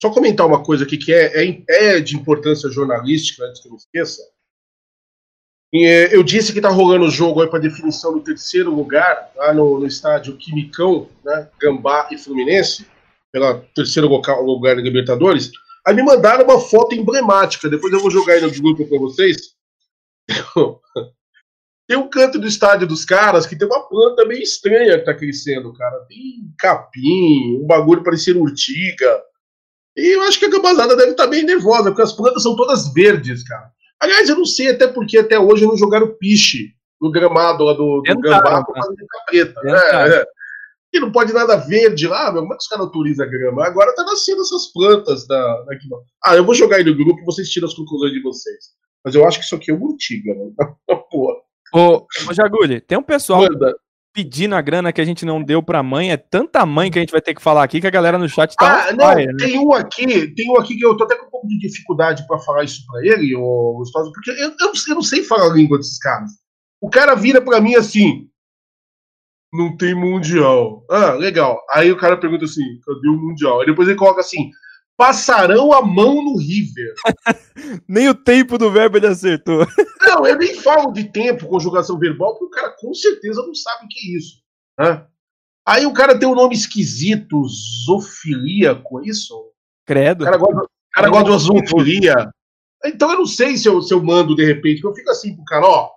Só 0.00 0.08
comentar 0.08 0.46
uma 0.46 0.64
coisa 0.64 0.84
aqui 0.84 0.96
que 0.96 1.12
é, 1.12 1.44
é, 1.44 1.62
é 1.68 2.00
de 2.00 2.16
importância 2.16 2.70
jornalística, 2.70 3.44
antes 3.44 3.60
que 3.60 3.68
eu 3.68 3.72
me 3.72 3.76
esqueça. 3.76 4.22
É, 5.74 6.16
eu 6.16 6.22
disse 6.22 6.54
que 6.54 6.58
está 6.58 6.70
rolando 6.70 7.04
o 7.04 7.10
jogo 7.10 7.46
para 7.46 7.58
definição 7.58 8.14
do 8.14 8.20
terceiro 8.20 8.74
lugar, 8.74 9.30
lá 9.36 9.52
no, 9.52 9.78
no 9.78 9.86
estádio 9.86 10.38
Quimicão, 10.38 11.06
né, 11.22 11.50
Gambá 11.60 12.08
e 12.10 12.16
Fluminense, 12.16 12.86
pela 13.30 13.60
terceiro 13.74 14.08
local, 14.08 14.42
lugar 14.42 14.74
da 14.74 14.80
Libertadores. 14.80 15.50
Aí 15.86 15.94
me 15.94 16.02
mandaram 16.02 16.44
uma 16.44 16.58
foto 16.58 16.94
emblemática, 16.94 17.68
depois 17.68 17.92
eu 17.92 18.00
vou 18.00 18.10
jogar 18.10 18.34
aí 18.34 18.40
no 18.40 18.50
grupo 18.50 18.86
para 18.88 18.98
vocês. 18.98 19.57
Tem 21.88 21.96
um 21.96 22.08
canto 22.08 22.38
do 22.38 22.46
estádio 22.46 22.86
dos 22.86 23.04
caras 23.04 23.46
que 23.46 23.56
tem 23.56 23.66
uma 23.66 23.88
planta 23.88 24.26
meio 24.26 24.42
estranha 24.42 24.98
que 24.98 25.06
tá 25.06 25.14
crescendo, 25.14 25.72
cara. 25.72 26.04
Tem 26.06 26.52
capim, 26.58 27.58
um 27.62 27.66
bagulho 27.66 28.02
parecendo 28.02 28.40
urtiga. 28.40 29.22
E 29.96 30.14
eu 30.14 30.22
acho 30.22 30.38
que 30.38 30.44
a 30.44 30.50
gambazada 30.50 30.94
deve 30.94 31.12
estar 31.12 31.24
tá 31.24 31.30
bem 31.30 31.44
nervosa, 31.44 31.90
porque 31.90 32.02
as 32.02 32.12
plantas 32.12 32.42
são 32.42 32.54
todas 32.54 32.92
verdes, 32.92 33.42
cara. 33.42 33.72
Aliás, 33.98 34.28
eu 34.28 34.36
não 34.36 34.44
sei 34.44 34.70
até 34.70 34.86
porque 34.86 35.18
até 35.18 35.38
hoje 35.38 35.66
não 35.66 35.76
jogaram 35.76 36.14
piche 36.18 36.74
no 37.00 37.10
gramado 37.10 37.64
lá 37.64 37.72
do, 37.72 38.02
do 38.02 38.20
Gambá 38.20 38.62
por 38.64 38.74
causa 38.74 38.94
da 38.94 39.24
preta. 39.26 39.60
É, 39.64 40.20
é. 40.20 40.26
E 40.92 41.00
não 41.00 41.12
pode 41.12 41.32
nada 41.32 41.56
verde 41.56 42.06
lá, 42.06 42.32
meu. 42.32 42.42
Como 42.42 42.54
é 42.54 42.56
que 42.56 42.62
os 42.62 42.68
caras 42.68 42.86
autorizam 42.86 43.26
a 43.26 43.28
grama? 43.28 43.66
Agora 43.66 43.94
tá 43.94 44.04
nascendo 44.04 44.40
essas 44.40 44.72
plantas 44.72 45.26
da, 45.26 45.62
da 45.62 45.76
Ah, 46.24 46.34
eu 46.34 46.44
vou 46.44 46.54
jogar 46.54 46.76
aí 46.76 46.84
no 46.84 46.96
grupo 46.96 47.20
e 47.20 47.24
vocês 47.24 47.50
tiram 47.50 47.68
as 47.68 47.74
conclusões 47.74 48.12
de 48.12 48.22
vocês. 48.22 48.56
Mas 49.04 49.14
eu 49.14 49.26
acho 49.26 49.38
que 49.38 49.44
isso 49.44 49.54
aqui 49.54 49.70
é 49.70 49.74
uma 49.74 49.86
urtiga, 49.86 50.34
mano. 50.34 50.54
Porra. 51.10 51.34
Ô, 51.74 52.06
ô 52.28 52.32
Jagulho, 52.32 52.80
tem 52.80 52.96
um 52.96 53.02
pessoal 53.02 53.42
Manda. 53.42 53.76
pedindo 54.14 54.54
a 54.54 54.60
grana 54.62 54.90
que 54.90 55.00
a 55.02 55.04
gente 55.04 55.26
não 55.26 55.42
deu 55.42 55.62
pra 55.62 55.82
mãe. 55.82 56.10
É 56.10 56.16
tanta 56.16 56.64
mãe 56.64 56.90
que 56.90 56.98
a 56.98 57.02
gente 57.02 57.12
vai 57.12 57.20
ter 57.20 57.34
que 57.34 57.42
falar 57.42 57.62
aqui 57.62 57.82
que 57.82 57.86
a 57.86 57.90
galera 57.90 58.16
no 58.16 58.28
chat 58.28 58.54
tá. 58.56 58.88
Ah, 58.88 58.92
não, 58.92 59.14
né? 59.14 59.26
tem 59.38 59.58
um 59.58 59.74
aqui, 59.74 60.34
tem 60.34 60.50
um 60.50 60.58
aqui 60.58 60.74
que 60.76 60.86
eu 60.86 60.96
tô 60.96 61.04
até 61.04 61.16
com 61.16 61.26
um 61.26 61.30
pouco 61.30 61.48
de 61.48 61.58
dificuldade 61.58 62.26
pra 62.26 62.38
falar 62.38 62.64
isso 62.64 62.82
pra 62.86 63.04
ele, 63.04 63.36
ô 63.36 63.74
Gostoso, 63.74 64.10
porque 64.12 64.30
eu, 64.30 64.36
eu, 64.36 64.72
eu 64.88 64.94
não 64.94 65.02
sei 65.02 65.22
falar 65.22 65.50
a 65.50 65.54
língua 65.54 65.76
desses 65.76 65.98
caras. 65.98 66.30
O 66.80 66.88
cara 66.88 67.14
vira 67.14 67.40
pra 67.42 67.60
mim 67.60 67.74
assim. 67.74 68.27
Não 69.52 69.76
tem 69.76 69.94
mundial. 69.94 70.84
Ah, 70.90 71.12
legal. 71.12 71.58
Aí 71.70 71.90
o 71.90 71.96
cara 71.96 72.16
pergunta 72.16 72.44
assim: 72.44 72.62
cadê 72.84 73.08
o 73.08 73.16
mundial? 73.16 73.60
Aí 73.60 73.66
depois 73.66 73.88
ele 73.88 73.96
coloca 73.96 74.20
assim: 74.20 74.50
passarão 74.96 75.72
a 75.72 75.80
mão 75.80 76.22
no 76.22 76.36
River. 76.36 76.92
nem 77.88 78.08
o 78.08 78.14
tempo 78.14 78.58
do 78.58 78.70
verbo 78.70 78.96
ele 78.96 79.06
acertou. 79.06 79.66
Não, 80.02 80.26
eu 80.26 80.36
nem 80.36 80.54
falo 80.56 80.92
de 80.92 81.04
tempo, 81.04 81.46
conjugação 81.46 81.98
verbal, 81.98 82.32
porque 82.32 82.44
o 82.46 82.50
cara 82.50 82.74
com 82.78 82.92
certeza 82.92 83.42
não 83.42 83.54
sabe 83.54 83.84
o 83.84 83.88
que 83.88 83.98
é 83.98 84.18
isso. 84.18 84.42
Né? 84.78 85.06
Aí 85.66 85.86
o 85.86 85.92
cara 85.92 86.18
tem 86.18 86.26
um 86.26 86.34
nome 86.34 86.54
esquisito, 86.54 87.42
zoofilíaco, 87.84 89.00
é 89.00 89.08
isso? 89.08 89.52
Credo. 89.86 90.22
O 90.22 90.24
cara 90.24 90.36
gosta, 90.38 90.62
o 90.62 90.68
cara 90.94 91.08
gosta 91.10 91.24
de 91.24 91.30
uma 91.30 91.38
zoofilia. 91.38 92.30
Então 92.84 93.10
eu 93.10 93.18
não 93.18 93.26
sei 93.26 93.56
se 93.56 93.68
eu, 93.68 93.82
se 93.82 93.92
eu 93.92 94.02
mando 94.02 94.34
de 94.34 94.44
repente, 94.44 94.82
eu 94.82 94.94
fico 94.94 95.10
assim 95.10 95.34
pro 95.34 95.44
cara, 95.44 95.66
ó. 95.66 95.90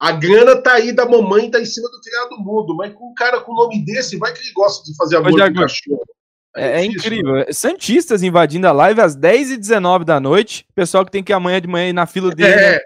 A 0.00 0.12
grana 0.12 0.56
tá 0.56 0.72
aí 0.72 0.92
da 0.92 1.04
mamãe, 1.04 1.50
tá 1.50 1.60
em 1.60 1.66
cima 1.66 1.86
do 1.90 2.00
criado 2.00 2.38
mudo, 2.38 2.74
mas 2.74 2.94
com 2.94 3.10
um 3.10 3.14
cara 3.14 3.38
com 3.42 3.52
o 3.52 3.54
nome 3.54 3.84
desse, 3.84 4.16
vai 4.16 4.32
que 4.32 4.40
ele 4.40 4.52
gosta 4.52 4.82
de 4.82 4.96
fazer 4.96 5.16
amor 5.16 5.30
com 5.30 5.60
cachorro. 5.60 6.00
É, 6.56 6.80
é 6.80 6.84
incrível. 6.84 7.44
Santistas 7.52 8.22
invadindo 8.22 8.66
a 8.66 8.72
live 8.72 9.00
às 9.00 9.14
10h19 9.14 10.04
da 10.04 10.18
noite. 10.18 10.66
Pessoal 10.74 11.04
que 11.04 11.12
tem 11.12 11.22
que 11.22 11.32
ir 11.32 11.34
amanhã 11.34 11.60
de 11.60 11.68
manhã 11.68 11.90
ir 11.90 11.92
na 11.92 12.06
fila 12.06 12.34
do 12.34 12.42
É. 12.42 12.80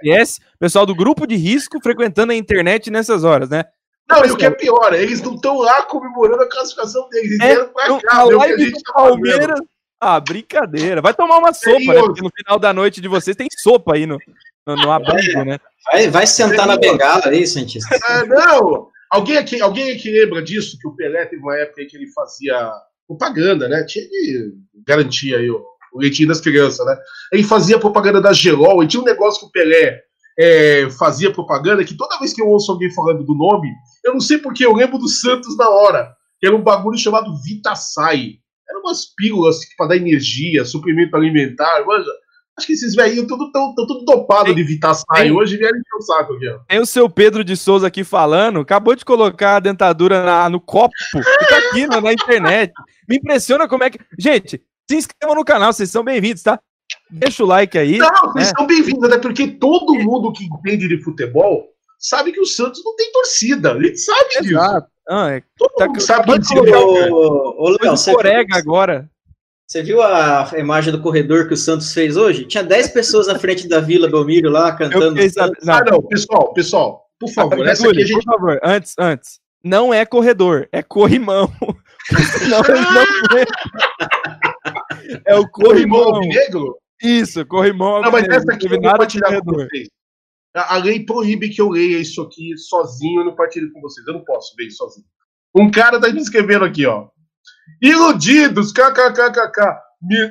Pessoal 0.59 0.85
do 0.85 0.95
grupo 0.95 1.25
de 1.27 1.37
risco 1.37 1.81
frequentando 1.81 2.33
a 2.33 2.37
internet 2.37 2.91
nessas 2.91 3.23
horas, 3.23 3.49
né? 3.49 3.65
Não, 4.11 4.25
e 4.25 4.33
o 4.33 4.37
que 4.37 4.45
é 4.45 4.51
pior, 4.51 4.93
eles 4.93 5.23
não 5.23 5.35
estão 5.35 5.59
lá 5.59 5.83
comemorando 5.85 6.43
a 6.43 6.49
classificação 6.49 7.09
deles, 7.09 7.31
eles 7.31 7.41
É, 7.41 7.47
vieram 7.47 7.69
pra 7.69 8.01
cá, 8.01 8.19
a 8.19 8.25
live 8.25 8.71
do 8.71 8.83
tá 8.83 8.93
fazendo. 8.93 9.09
Palmeiras. 9.09 9.61
Ah, 9.99 10.21
brincadeira. 10.21 11.01
Vai 11.01 11.15
tomar 11.15 11.39
uma 11.39 11.55
sopa, 11.55 11.79
né? 11.79 12.01
Porque 12.01 12.21
no 12.21 12.31
final 12.37 12.59
da 12.59 12.73
noite 12.73 13.01
de 13.01 13.09
vocês 13.09 13.35
tem 13.35 13.49
sopa 13.51 13.95
aí 13.95 14.05
no, 14.05 14.19
no, 14.67 14.77
no 14.77 14.91
abrigo, 14.91 15.45
né? 15.45 15.59
Vai, 15.91 16.09
vai 16.09 16.27
sentar 16.27 16.67
na 16.67 16.77
bengala 16.77 17.23
aí, 17.27 17.47
Santista. 17.47 17.97
Ah, 18.09 18.25
não! 18.25 18.89
Alguém 19.11 19.37
aqui, 19.37 19.61
alguém 19.61 19.93
aqui 19.93 20.11
lembra 20.11 20.43
disso? 20.43 20.79
Que 20.81 20.89
o 20.89 20.97
Pelé 20.97 21.27
teve 21.27 21.43
uma 21.43 21.57
época 21.57 21.83
em 21.83 21.87
que 21.87 21.97
ele 21.97 22.11
fazia 22.13 22.73
propaganda, 23.07 23.69
né? 23.69 23.85
Tinha 23.85 24.05
que 24.09 24.53
garantir 24.87 25.35
aí 25.35 25.51
o, 25.51 25.63
o 25.93 26.01
leitinho 26.01 26.29
das 26.29 26.41
crianças, 26.41 26.85
né? 26.85 26.97
Ele 27.33 27.45
fazia 27.45 27.79
propaganda 27.79 28.21
da 28.21 28.33
Gelol 28.33 28.83
e 28.83 28.89
tinha 28.89 29.01
um 29.01 29.07
negócio 29.07 29.41
que 29.41 29.47
o 29.47 29.51
Pelé 29.51 30.01
é, 30.39 30.89
fazia 30.99 31.33
propaganda 31.33 31.85
que 31.85 31.97
toda 31.97 32.19
vez 32.19 32.33
que 32.33 32.43
eu 32.43 32.49
ouço 32.49 32.73
alguém 32.73 32.93
falando 32.93 33.25
do 33.25 33.35
nome, 33.35 33.69
eu 34.05 34.13
não 34.15 34.21
sei 34.21 34.39
porque 34.39 34.67
eu 34.67 34.75
lembro 34.75 34.99
do 34.99 35.09
Santos 35.09 35.57
na 35.57 35.69
hora. 35.69 36.13
Que 36.41 36.47
era 36.49 36.57
um 36.57 36.63
bagulho 36.63 36.99
chamado 36.99 37.41
Vitasai. 37.43 38.33
Eram 38.69 38.81
umas 38.81 39.15
pílulas 39.15 39.59
para 39.77 39.89
dar 39.89 39.97
energia, 39.97 40.65
suprimento 40.65 41.17
alimentar, 41.17 41.85
manja. 41.87 42.11
Acho 42.57 42.67
que 42.69 42.73
esses 42.75 42.95
velhinhos 42.95 43.27
tudo 43.27 43.51
tão, 43.51 43.75
tão 43.75 43.85
tudo 43.87 44.05
dopado 44.05 44.55
de 44.55 44.63
Vitasai. 44.63 45.25
tem- 45.25 45.33
Hoje 45.33 45.57
vieram 45.57 45.77
encher 45.77 45.97
o 45.99 46.03
saco 46.03 46.35
aqui, 46.35 46.49
ó. 46.49 46.59
Tem 46.69 46.79
o 46.81 46.87
seu 46.87 47.11
Pedro 47.11 47.43
de 47.43 47.57
Souza 47.57 47.87
aqui 47.89 48.05
falando, 48.05 48.61
acabou 48.61 48.95
de 48.95 49.05
colocar 49.05 49.57
a 49.57 49.61
dentadura 49.61 50.23
na- 50.25 50.49
no 50.49 50.61
copo, 50.61 50.95
fica 51.11 51.57
aqui 51.57 51.87
na, 51.89 52.01
na 52.01 52.13
internet. 52.13 52.73
Me 53.09 53.17
impressiona 53.17 53.67
como 53.69 53.83
é 53.83 53.91
que. 53.91 53.99
Gente, 54.19 54.63
se 54.89 54.97
inscrevam 54.97 55.35
no 55.35 55.45
canal, 55.45 55.73
vocês 55.73 55.91
são 55.91 56.05
bem-vindos, 56.05 56.43
tá? 56.45 56.61
Deixa 57.11 57.43
o 57.43 57.47
like 57.47 57.77
aí. 57.77 57.99
Não, 57.99 58.09
vocês 58.33 58.49
né? 58.49 58.53
são 58.57 58.67
bem-vindos, 58.67 59.03
até 59.05 59.19
porque 59.19 59.49
todo 59.49 59.95
mundo 59.95 60.33
que 60.33 60.45
entende 60.45 60.87
de 60.87 61.03
futebol 61.03 61.67
sabe 61.99 62.31
que 62.31 62.41
o 62.41 62.47
Santos 62.47 62.83
não 62.85 62.95
tem 62.95 63.11
torcida. 63.11 63.73
Ele 63.73 63.97
sabe 63.97 64.29
disso. 64.43 64.59
Ah, 65.09 65.31
é. 65.33 65.43
Todo 65.59 65.73
Tá- 65.77 65.87
mundo 65.87 66.01
sabe 66.01 66.33
que 66.33 66.39
de 66.39 66.57
é 66.57 66.79
o- 66.79 67.13
Ô, 67.13 67.65
ô, 67.67 67.77
Léo, 67.83 67.97
você 67.97 68.13
Corega 68.13 68.57
agora. 68.57 69.11
Você 69.67 69.83
viu 69.83 70.03
a 70.03 70.51
imagem 70.59 70.93
do 70.93 71.01
corredor 71.01 71.49
que 71.49 71.55
o 71.55 71.57
Santos 71.57 71.93
fez 71.93 72.17
hoje? 72.17 72.45
Tinha 72.45 72.63
10 72.63 72.89
pessoas 72.89 73.27
na 73.27 73.39
frente 73.39 73.67
da 73.67 73.81
Vila 73.81 74.09
Belmiro 74.11 74.51
lá 74.51 74.73
cantando. 74.77 75.21
Santos. 75.31 75.65
não. 75.65 75.75
Ah, 75.75 75.85
não, 75.85 76.03
pessoal, 76.03 76.53
pessoal, 76.53 77.07
por 77.19 77.31
favor, 77.31 77.67
essa 77.67 77.89
aqui 77.89 78.03
a 78.03 78.07
gente. 78.07 78.23
por 78.25 78.33
favor, 78.35 78.61
antes, 78.63 78.95
antes. 78.99 79.41
Não 79.65 79.95
é 79.95 80.05
corredor, 80.05 80.69
é 80.71 80.83
corrimão. 80.83 81.51
Não, 82.51 82.61
não 82.61 83.39
é. 83.39 83.45
É 85.25 85.35
o 85.35 85.49
Corrimão 85.49 86.05
corrimão. 86.13 86.29
negro? 86.29 86.77
Isso, 87.03 87.47
corrimão. 87.47 88.03
Não, 88.03 88.11
mas 88.13 88.29
essa 88.29 88.53
aqui 88.53 88.67
eu 88.67 88.71
vou 88.73 88.81
compartilhar 88.83 89.29
com 89.39 89.43
corredor. 89.43 89.69
vocês. 89.71 89.89
A 90.55 90.75
a 90.75 90.77
lei 90.77 91.03
proíbe 91.05 91.49
que 91.49 91.63
eu 91.63 91.71
leia 91.71 91.99
isso 91.99 92.21
aqui 92.21 92.57
sozinho 92.59 93.23
e 93.23 93.25
não 93.25 93.35
partilhe 93.35 93.73
com 93.73 93.81
vocês. 93.81 94.07
Eu 94.07 94.13
não 94.13 94.23
posso 94.23 94.55
ver 94.55 94.67
isso 94.67 94.77
sozinho. 94.77 95.07
Um 95.57 95.71
cara 95.71 95.99
tá 95.99 96.11
me 96.13 96.21
escrevendo 96.21 96.67
aqui, 96.67 96.85
ó. 96.85 97.09
Iludidos, 97.83 98.73
kkkk. 98.73 99.79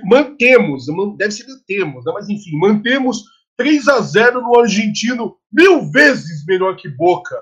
Mantemos, 0.03 0.85
man- 0.87 1.15
deve 1.17 1.31
ser 1.31 1.45
temos, 1.67 2.05
né? 2.05 2.11
mas 2.13 2.29
enfim, 2.29 2.55
mantemos 2.57 3.23
3 3.57 3.87
a 3.87 3.99
0 4.01 4.41
no 4.41 4.59
argentino, 4.59 5.35
mil 5.51 5.89
vezes 5.91 6.45
melhor 6.45 6.75
que 6.75 6.87
Boca. 6.89 7.35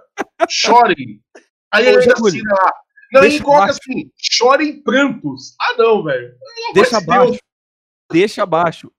Chorem. 0.49 1.21
Aí 1.73 1.87
ele 1.87 1.99
ainda 1.99 2.13
assina 2.13 2.53
lá. 2.53 2.73
Não, 3.13 3.23
ele 3.25 3.41
coloca 3.41 3.71
assim, 3.71 4.09
chorem 4.17 4.81
prantos. 4.81 5.55
Ah, 5.59 5.75
não, 5.77 6.03
velho. 6.03 6.33
Deixa 6.73 6.97
abaixo. 6.97 7.39
Deixa 8.11 8.43
abaixo. 8.43 8.91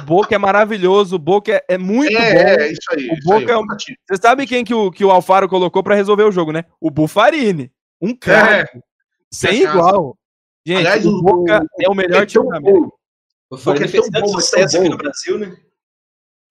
O 0.00 0.02
Boca 0.04 0.34
é 0.34 0.38
maravilhoso, 0.38 1.16
o 1.16 1.18
Boca 1.18 1.52
é, 1.52 1.64
é 1.74 1.76
muito 1.78 2.16
É, 2.16 2.34
bom. 2.34 2.62
é, 2.62 2.72
isso 2.72 2.80
aí. 2.90 3.08
O 3.10 3.12
isso 3.14 3.32
aí, 3.32 3.40
Boca 3.40 3.52
é 3.52 3.56
um... 3.58 3.66
Você 3.66 4.22
sabe 4.22 4.46
quem 4.46 4.64
que 4.64 4.72
o, 4.72 4.90
que 4.90 5.04
o 5.04 5.10
Alfaro 5.10 5.48
colocou 5.48 5.82
pra 5.82 5.94
resolver 5.96 6.22
o 6.22 6.32
jogo, 6.32 6.52
né? 6.52 6.64
O 6.80 6.90
Bufarini. 6.90 7.70
Um 8.00 8.14
craque. 8.14 8.78
sem 9.32 9.62
cachaça. 9.62 9.76
igual. 9.78 10.16
Gente, 10.68 10.78
Aliás, 10.80 11.06
o 11.06 11.22
Boca 11.22 11.62
o- 11.62 11.82
é 11.82 11.88
o 11.88 11.94
melhor 11.94 12.22
é 12.24 12.26
time 12.26 12.46
da 12.46 12.58
América. 12.58 12.88
O 13.50 13.56
Boca 13.56 13.84
é 13.84 13.88
fez 13.88 14.06
tão 14.10 14.20
bom, 14.20 14.28
sucesso 14.28 14.72
tão 14.76 14.80
aqui 14.82 14.88
bom. 14.90 14.96
no 14.96 14.98
Brasil, 14.98 15.38
né? 15.38 15.56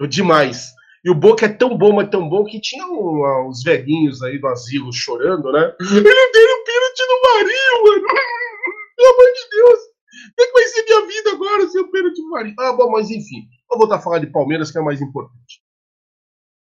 Demais. 0.10 0.72
E 1.06 1.12
o 1.12 1.14
Boca 1.14 1.46
é 1.46 1.50
tão 1.50 1.78
bom, 1.78 1.94
mas 1.94 2.10
tão 2.10 2.28
bom 2.28 2.44
que 2.44 2.60
tinha 2.60 2.84
um, 2.88 3.48
uns 3.48 3.62
velhinhos 3.62 4.24
aí 4.24 4.40
do 4.40 4.48
asilo 4.48 4.92
chorando, 4.92 5.52
né? 5.52 5.72
Ele 5.80 6.02
deu 6.02 6.48
um 6.50 6.64
pênalti 6.64 7.04
no 7.08 7.22
Marinho, 7.22 7.84
mano. 7.84 8.08
Pelo 8.98 9.14
amor 9.14 9.34
de 9.34 9.50
Deus. 9.52 9.80
O 9.80 10.36
que, 10.36 10.46
que 10.48 10.54
vai 10.54 10.64
ser 10.64 10.84
minha 10.84 11.06
vida 11.06 11.32
agora 11.34 11.70
sem 11.70 11.82
o 11.82 11.92
pênalti 11.92 12.20
no 12.20 12.30
Marinho? 12.32 12.56
Ah, 12.60 12.74
bom, 12.74 12.90
mas 12.90 13.12
enfim. 13.12 13.48
Vou 13.70 13.78
voltar 13.78 13.98
a 13.98 14.02
falar 14.02 14.18
de 14.18 14.28
Palmeiras, 14.32 14.72
que 14.72 14.80
é 14.80 14.82
mais 14.82 15.00
importante. 15.00 15.62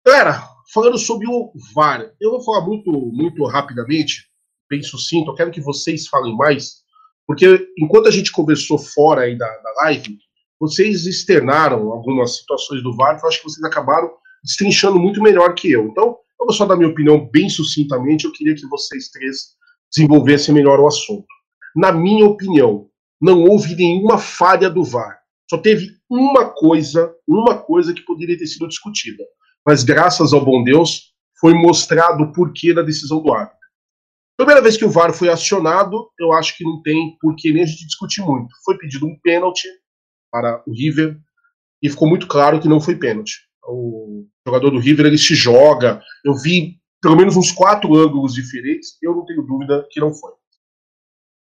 Galera, 0.05 0.47
falando 0.75 0.99
sobre 0.99 1.27
o 1.27 1.51
VAR, 1.75 2.13
eu 2.21 2.33
vou 2.33 2.45
falar 2.45 2.61
muito, 2.61 2.91
muito 2.93 3.43
rapidamente, 3.47 4.29
bem 4.69 4.83
sucinto. 4.83 5.31
Eu 5.31 5.35
quero 5.35 5.51
que 5.51 5.61
vocês 5.63 6.07
falem 6.07 6.37
mais, 6.37 6.85
porque 7.27 7.69
enquanto 7.79 8.07
a 8.07 8.11
gente 8.11 8.31
conversou 8.31 8.79
fora 8.79 9.23
aí 9.23 9.37
da, 9.37 9.47
da 9.47 9.73
live, 9.83 10.19
vocês 10.59 11.07
externaram 11.07 11.91
algumas 11.93 12.37
situações 12.37 12.83
do 12.83 12.95
VAR 12.95 13.19
que 13.19 13.25
eu 13.25 13.29
acho 13.29 13.39
que 13.39 13.45
vocês 13.45 13.65
acabaram 13.65 14.11
destrinchando 14.43 14.99
muito 14.99 15.23
melhor 15.23 15.55
que 15.55 15.71
eu. 15.71 15.87
Então, 15.87 16.17
eu 16.41 16.47
vou 16.47 16.53
só 16.53 16.65
dar 16.65 16.77
minha 16.77 16.89
opinião 16.89 17.29
bem 17.31 17.49
sucintamente. 17.49 18.25
Eu 18.25 18.33
queria 18.33 18.55
que 18.55 18.67
vocês 18.69 19.11
três 19.11 19.57
desenvolvessem 19.93 20.55
melhor 20.55 20.79
o 20.81 20.87
assunto. 20.87 21.27
Na 21.75 21.93
minha 21.93 22.25
opinião, 22.25 22.89
não 23.21 23.43
houve 23.45 23.75
nenhuma 23.75 24.19
falha 24.19 24.71
do 24.71 24.85
VAR. 24.85 25.19
Só 25.49 25.59
teve 25.59 25.91
uma 26.09 26.47
coisa, 26.47 27.13
uma 27.27 27.59
coisa 27.59 27.93
que 27.93 28.03
poderia 28.03 28.39
ter 28.39 28.47
sido 28.47 28.69
discutida. 28.69 29.23
Mas 29.67 29.83
graças 29.83 30.33
ao 30.33 30.45
bom 30.45 30.63
Deus, 30.63 31.13
foi 31.41 31.53
mostrado 31.55 32.25
o 32.25 32.33
porquê 32.33 32.73
da 32.73 32.83
decisão 32.83 33.23
do 33.23 33.33
árbitro. 33.33 33.56
Primeira 34.37 34.61
vez 34.61 34.77
que 34.77 34.85
o 34.85 34.91
VAR 34.91 35.15
foi 35.15 35.31
acionado, 35.31 36.11
eu 36.19 36.33
acho 36.33 36.57
que 36.57 36.65
não 36.65 36.83
tem 36.83 37.17
porquê 37.21 37.53
nem 37.53 37.63
a 37.63 37.67
gente 37.67 37.87
discutir 37.87 38.21
muito. 38.21 38.55
Foi 38.65 38.77
pedido 38.77 39.07
um 39.07 39.19
pênalti 39.23 39.67
para 40.31 40.63
o 40.67 40.73
River 40.73 41.19
e 41.83 41.89
ficou 41.89 42.09
muito 42.09 42.27
claro 42.27 42.61
que 42.61 42.69
não 42.69 42.81
foi 42.81 42.97
pênalti. 42.97 43.39
O 43.67 44.27
jogador 44.47 44.71
do 44.71 44.79
River 44.79 45.07
ele 45.07 45.19
se 45.19 45.35
joga. 45.35 46.03
Eu 46.25 46.35
vi 46.35 46.79
pelo 47.01 47.17
menos 47.17 47.37
uns 47.37 47.51
quatro 47.51 47.95
ângulos 47.97 48.35
diferentes. 48.35 48.99
Eu 49.03 49.15
não 49.15 49.25
tenho 49.25 49.43
dúvida 49.43 49.87
que 49.91 50.01
não 50.01 50.13
foi. 50.13 50.33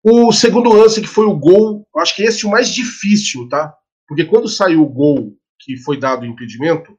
O 0.04 0.32
segundo 0.34 0.74
lance 0.74 1.00
que 1.00 1.08
foi 1.08 1.26
o 1.26 1.38
gol, 1.38 1.88
eu 1.96 2.02
acho 2.02 2.16
que 2.16 2.24
esse 2.24 2.44
é 2.44 2.48
o 2.48 2.52
mais 2.52 2.70
difícil, 2.74 3.48
tá? 3.48 3.74
Porque 4.08 4.26
quando 4.26 4.50
saiu 4.50 4.82
o 4.82 4.90
gol 4.90 5.38
que 5.60 5.78
foi 5.78 5.98
dado 5.98 6.24
o 6.24 6.26
impedimento, 6.26 6.98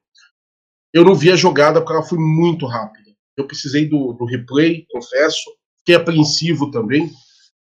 eu 0.95 1.05
não 1.05 1.15
vi 1.15 1.31
a 1.31 1.37
jogada 1.37 1.81
porque 1.81 1.93
ela 1.93 2.05
foi 2.05 2.19
muito 2.19 2.65
rápida. 2.65 3.11
Eu 3.37 3.47
precisei 3.47 3.89
do, 3.89 4.13
do 4.13 4.25
replay, 4.25 4.87
confesso. 4.91 5.51
Fiquei 5.83 5.97
apreensivo 5.97 6.71
também. 6.71 7.11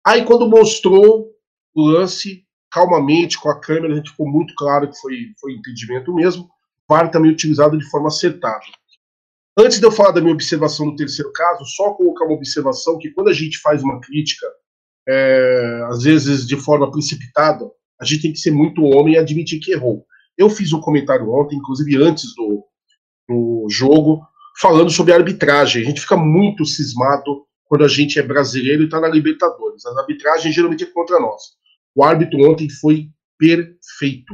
Aí 0.06 0.26
quando 0.26 0.50
mostrou 0.50 1.30
o 1.74 1.86
lance, 1.86 2.44
calmamente, 2.70 3.40
com 3.40 3.50
a 3.50 3.60
câmera, 3.60 3.94
a 3.94 3.96
gente 3.98 4.12
ficou 4.12 4.30
muito 4.30 4.54
claro 4.56 4.90
que 4.90 5.00
foi, 5.00 5.34
foi 5.40 5.54
impedimento 5.54 6.14
mesmo. 6.14 6.50
VAR 6.90 7.10
também 7.10 7.32
utilizado 7.32 7.78
de 7.78 7.90
forma 7.90 8.08
acertada. 8.08 8.66
Antes 9.58 9.80
de 9.80 9.86
eu 9.86 9.92
falar 9.92 10.12
da 10.12 10.22
minha 10.22 10.34
observação 10.34 10.86
no 10.86 10.96
terceiro 10.96 11.32
caso, 11.34 11.66
só 11.66 11.94
colocar 11.94 12.26
uma 12.26 12.36
observação 12.36 12.98
que 12.98 13.12
quando 13.12 13.30
a 13.30 13.34
gente 13.34 13.60
faz 13.60 13.82
uma 13.84 14.00
crítica, 14.02 14.46
é, 15.08 15.84
às 15.90 16.04
vezes 16.04 16.46
de 16.46 16.56
forma 16.58 16.90
precipitada, 16.92 17.70
a 18.00 18.06
gente 18.06 18.22
tem 18.24 18.34
que 18.34 18.40
ser 18.40 18.52
muito 18.52 18.84
homem 18.84 19.14
e 19.14 19.18
admitir 19.18 19.60
que 19.60 19.72
errou. 19.72 20.06
Eu 20.38 20.50
fiz 20.50 20.74
um 20.74 20.82
comentário 20.82 21.30
ontem, 21.32 21.58
inclusive 21.58 21.96
antes 21.98 22.34
do, 22.36 22.66
do 23.30 23.68
jogo, 23.70 24.22
falando 24.60 24.90
sobre 24.90 25.14
a 25.14 25.18
arbitragem. 25.18 25.84
A 25.84 25.86
gente 25.86 26.02
fica 26.02 26.18
muito 26.18 26.66
cismado 26.66 27.46
quando 27.72 27.86
a 27.86 27.88
gente 27.88 28.20
é 28.20 28.22
brasileiro 28.22 28.82
e 28.82 28.86
está 28.86 29.00
na 29.00 29.08
Libertadores. 29.08 29.86
As 29.86 29.96
arbitragens 29.96 30.54
geralmente 30.54 30.84
é 30.84 30.88
contra 30.88 31.18
nós. 31.22 31.42
O 31.96 32.04
árbitro 32.04 32.52
ontem 32.52 32.70
foi 32.70 33.08
perfeito. 33.40 34.34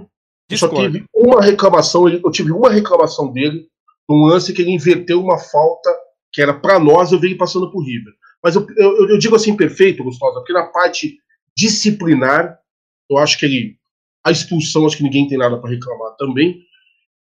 Só 0.53 0.65
Discordo. 0.67 0.91
teve 0.91 1.05
uma 1.13 1.39
reclamação, 1.39 2.09
eu 2.09 2.31
tive 2.31 2.51
uma 2.51 2.71
reclamação 2.71 3.31
dele, 3.31 3.67
um 4.09 4.25
lance 4.25 4.51
que 4.51 4.63
ele 4.63 4.71
inverteu 4.71 5.21
uma 5.21 5.37
falta 5.37 5.95
que 6.33 6.41
era 6.41 6.51
para 6.51 6.79
nós, 6.79 7.11
eu 7.11 7.19
vi 7.19 7.27
ele 7.27 7.35
passando 7.35 7.69
por 7.71 7.85
River. 7.85 8.11
Mas 8.43 8.55
eu, 8.55 8.65
eu, 8.75 9.09
eu 9.09 9.17
digo 9.19 9.35
assim 9.35 9.55
perfeito, 9.55 10.03
Gustosa, 10.03 10.39
porque 10.39 10.53
na 10.53 10.65
parte 10.65 11.19
disciplinar, 11.55 12.57
eu 13.07 13.19
acho 13.19 13.37
que 13.37 13.45
ele. 13.45 13.77
A 14.25 14.31
expulsão, 14.31 14.87
acho 14.87 14.97
que 14.97 15.03
ninguém 15.03 15.27
tem 15.27 15.37
nada 15.37 15.61
para 15.61 15.69
reclamar 15.69 16.15
também. 16.17 16.57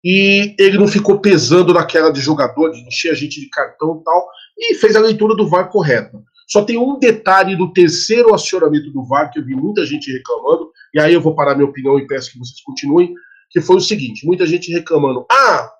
E 0.04 0.54
ele 0.58 0.78
não 0.78 0.86
ficou 0.86 1.18
pesando 1.20 1.72
naquela 1.74 2.10
de 2.10 2.20
jogador, 2.20 2.70
de 2.70 2.80
encher 2.86 3.10
a 3.10 3.14
gente 3.14 3.40
de 3.40 3.48
cartão 3.48 3.98
e 4.00 4.04
tal, 4.04 4.28
e 4.58 4.74
fez 4.74 4.94
a 4.94 5.00
leitura 5.00 5.34
do 5.34 5.48
VAR 5.48 5.70
correta. 5.70 6.22
Só 6.48 6.64
tem 6.64 6.78
um 6.78 6.98
detalhe 6.98 7.56
do 7.56 7.72
terceiro 7.72 8.32
acionamento 8.32 8.90
do 8.92 9.04
VAR 9.04 9.30
que 9.32 9.38
eu 9.38 9.44
vi 9.44 9.54
muita 9.54 9.84
gente 9.84 10.12
reclamando, 10.12 10.70
e 10.94 11.00
aí 11.00 11.12
eu 11.12 11.20
vou 11.20 11.34
parar 11.34 11.56
minha 11.56 11.68
opinião 11.68 11.98
e 11.98 12.06
peço 12.06 12.30
que 12.30 12.38
vocês 12.38 12.60
continuem, 12.62 13.12
que 13.50 13.60
foi 13.60 13.76
o 13.76 13.80
seguinte: 13.80 14.24
muita 14.24 14.46
gente 14.46 14.72
reclamando. 14.72 15.26
Ah, 15.30 15.72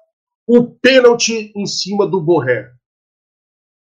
o 0.47 0.65
pênalti 0.65 1.53
em 1.55 1.67
cima 1.67 2.07
do 2.07 2.21
Borré. 2.21 2.71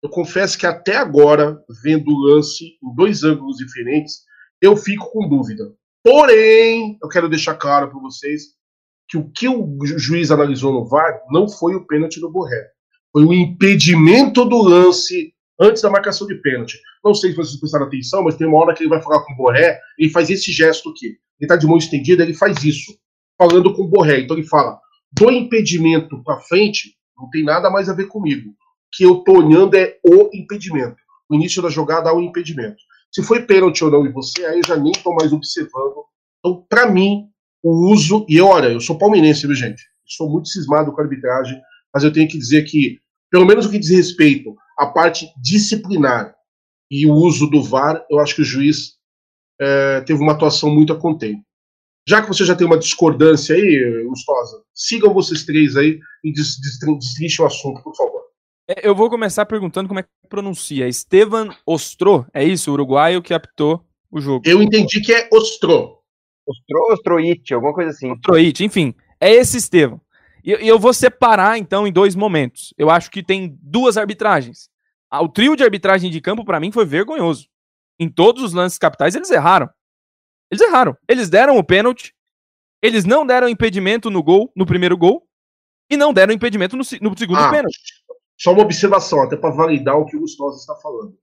Eu 0.03 0.09
confesso 0.09 0.57
que 0.57 0.67
até 0.67 0.95
agora, 0.97 1.59
vendo 1.81 2.11
o 2.11 2.19
lance 2.19 2.77
em 2.83 2.95
dois 2.95 3.23
ângulos 3.23 3.57
diferentes, 3.57 4.23
eu 4.61 4.75
fico 4.75 5.09
com 5.11 5.27
dúvida. 5.27 5.73
Porém, 6.03 6.97
eu 7.01 7.09
quero 7.09 7.27
deixar 7.27 7.55
claro 7.55 7.89
para 7.89 7.99
vocês 7.99 8.53
que 9.07 9.17
o 9.17 9.29
que 9.31 9.47
o 9.47 9.77
juiz 9.85 10.31
analisou 10.31 10.73
no 10.73 10.87
VAR 10.87 11.21
não 11.29 11.47
foi 11.47 11.75
o 11.75 11.85
pênalti 11.85 12.19
do 12.19 12.31
Borré. 12.31 12.69
Foi 13.11 13.23
o 13.23 13.33
impedimento 13.33 14.43
do 14.45 14.61
lance 14.61 15.33
antes 15.59 15.81
da 15.81 15.89
marcação 15.89 16.27
de 16.27 16.35
pênalti. 16.35 16.79
Não 17.03 17.13
sei 17.13 17.31
se 17.31 17.37
vocês 17.37 17.59
prestaram 17.59 17.85
atenção, 17.85 18.23
mas 18.23 18.35
tem 18.35 18.47
uma 18.47 18.57
hora 18.57 18.73
que 18.73 18.83
ele 18.83 18.89
vai 18.89 19.01
falar 19.01 19.23
com 19.23 19.33
o 19.33 19.37
Borré, 19.37 19.79
ele 19.97 20.09
faz 20.09 20.29
esse 20.29 20.51
gesto 20.51 20.89
aqui. 20.89 21.07
Ele 21.07 21.17
está 21.41 21.55
de 21.55 21.67
mão 21.67 21.77
estendida, 21.77 22.23
ele 22.23 22.33
faz 22.33 22.63
isso, 22.63 22.97
falando 23.37 23.73
com 23.73 23.83
o 23.83 23.87
Borré. 23.87 24.19
Então 24.19 24.37
ele 24.37 24.47
fala: 24.47 24.79
do 25.11 25.31
impedimento 25.31 26.21
para 26.23 26.41
frente, 26.41 26.95
não 27.17 27.29
tem 27.29 27.43
nada 27.43 27.69
mais 27.69 27.89
a 27.89 27.93
ver 27.93 28.07
comigo. 28.07 28.49
O 28.49 28.53
que 28.91 29.03
eu 29.03 29.15
tô 29.17 29.33
olhando 29.33 29.75
é 29.75 29.97
o 30.05 30.29
impedimento. 30.33 30.97
O 31.29 31.35
início 31.35 31.61
da 31.61 31.69
jogada 31.69 32.09
há 32.09 32.13
um 32.13 32.21
impedimento. 32.21 32.77
Se 33.11 33.23
foi 33.23 33.45
pênalti 33.45 33.83
ou 33.83 33.91
não 33.91 34.05
em 34.05 34.11
você, 34.11 34.45
aí 34.45 34.57
eu 34.57 34.67
já 34.67 34.75
nem 34.75 34.91
tô 34.91 35.13
mais 35.13 35.31
observando. 35.31 36.03
Então, 36.39 36.65
para 36.69 36.91
mim, 36.91 37.29
o 37.65 37.91
uso. 37.91 38.25
E 38.29 38.39
olha, 38.39 38.67
eu 38.67 38.79
sou 38.79 38.97
palmeirense, 38.97 39.47
viu, 39.47 39.55
gente? 39.55 39.81
Sou 40.05 40.29
muito 40.29 40.47
cismado 40.49 40.91
com 40.93 41.01
a 41.01 41.03
arbitragem, 41.03 41.59
mas 41.91 42.03
eu 42.03 42.13
tenho 42.13 42.29
que 42.29 42.37
dizer 42.37 42.63
que, 42.63 42.99
pelo 43.31 43.45
menos 43.45 43.65
o 43.65 43.71
que 43.71 43.79
diz 43.79 43.89
respeito 43.89 44.55
à 44.77 44.85
parte 44.85 45.27
disciplinar 45.41 46.35
e 46.91 47.07
o 47.07 47.13
uso 47.13 47.47
do 47.47 47.63
VAR, 47.63 48.05
eu 48.09 48.19
acho 48.19 48.35
que 48.35 48.43
o 48.43 48.45
juiz 48.45 48.93
é, 49.59 50.01
teve 50.01 50.21
uma 50.21 50.33
atuação 50.33 50.69
muito 50.69 50.93
a 50.93 50.99
contento. 50.99 51.41
Já 52.07 52.21
que 52.21 52.27
você 52.27 52.45
já 52.45 52.55
tem 52.55 52.67
uma 52.67 52.77
discordância 52.77 53.55
aí, 53.55 54.05
Gustosa, 54.07 54.61
sigam 54.71 55.11
vocês 55.11 55.43
três 55.43 55.75
aí 55.75 55.99
e 56.23 56.31
destrinchem 56.31 57.43
o 57.43 57.47
assunto, 57.47 57.81
por 57.81 57.95
favor. 57.95 58.21
É, 58.67 58.87
eu 58.87 58.93
vou 58.93 59.09
começar 59.09 59.43
perguntando 59.47 59.87
como 59.87 59.99
é 59.99 60.03
que 60.03 60.09
pronuncia. 60.29 60.87
Estevan 60.87 61.49
Ostro, 61.65 62.27
é 62.31 62.43
isso? 62.43 62.69
O 62.69 62.73
uruguaio 62.73 63.23
que 63.23 63.33
apitou 63.33 63.83
o 64.11 64.21
jogo. 64.21 64.43
Eu 64.47 64.61
entendi 64.61 65.01
que 65.01 65.11
é 65.11 65.27
Ostro. 65.33 66.04
Ostro, 66.47 66.93
Ostroit, 66.93 67.53
alguma 67.53 67.73
coisa 67.73 67.91
assim. 67.91 68.11
Ostroit, 68.11 68.63
enfim. 68.63 68.93
É 69.19 69.31
esse 69.31 69.57
Estevam. 69.57 69.99
E 70.43 70.51
eu 70.51 70.77
vou 70.77 70.93
separar, 70.93 71.57
então, 71.57 71.87
em 71.87 71.91
dois 71.91 72.15
momentos. 72.15 72.71
Eu 72.77 72.91
acho 72.91 73.09
que 73.09 73.23
tem 73.23 73.57
duas 73.63 73.97
arbitragens. 73.97 74.69
Ah, 75.09 75.23
o 75.23 75.27
trio 75.27 75.55
de 75.55 75.63
arbitragem 75.63 76.11
de 76.11 76.21
campo, 76.21 76.45
para 76.45 76.59
mim, 76.59 76.71
foi 76.71 76.85
vergonhoso. 76.85 77.47
Em 77.99 78.07
todos 78.07 78.43
os 78.43 78.53
lances 78.53 78.77
capitais, 78.77 79.15
eles 79.15 79.31
erraram. 79.31 79.67
Eles 80.51 80.61
erraram. 80.61 80.95
Eles 81.07 81.29
deram 81.29 81.57
o 81.57 81.63
pênalti, 81.63 82.13
eles 82.79 83.05
não 83.05 83.25
deram 83.25 83.49
impedimento 83.49 84.11
no 84.11 84.21
gol, 84.21 84.51
no 84.55 84.65
primeiro 84.65 84.95
gol, 84.95 85.27
e 85.89 85.97
não 85.97 86.13
deram 86.13 86.33
impedimento 86.33 86.75
no, 86.75 86.83
no 87.01 87.17
segundo 87.17 87.39
ah, 87.39 87.49
pênalti. 87.49 87.79
Só 88.37 88.53
uma 88.53 88.61
observação, 88.61 89.23
até 89.23 89.35
para 89.35 89.55
validar 89.55 89.97
o 89.97 90.05
que 90.05 90.15
o 90.15 90.19
Gustavo 90.19 90.51
está 90.51 90.75
falando. 90.75 91.17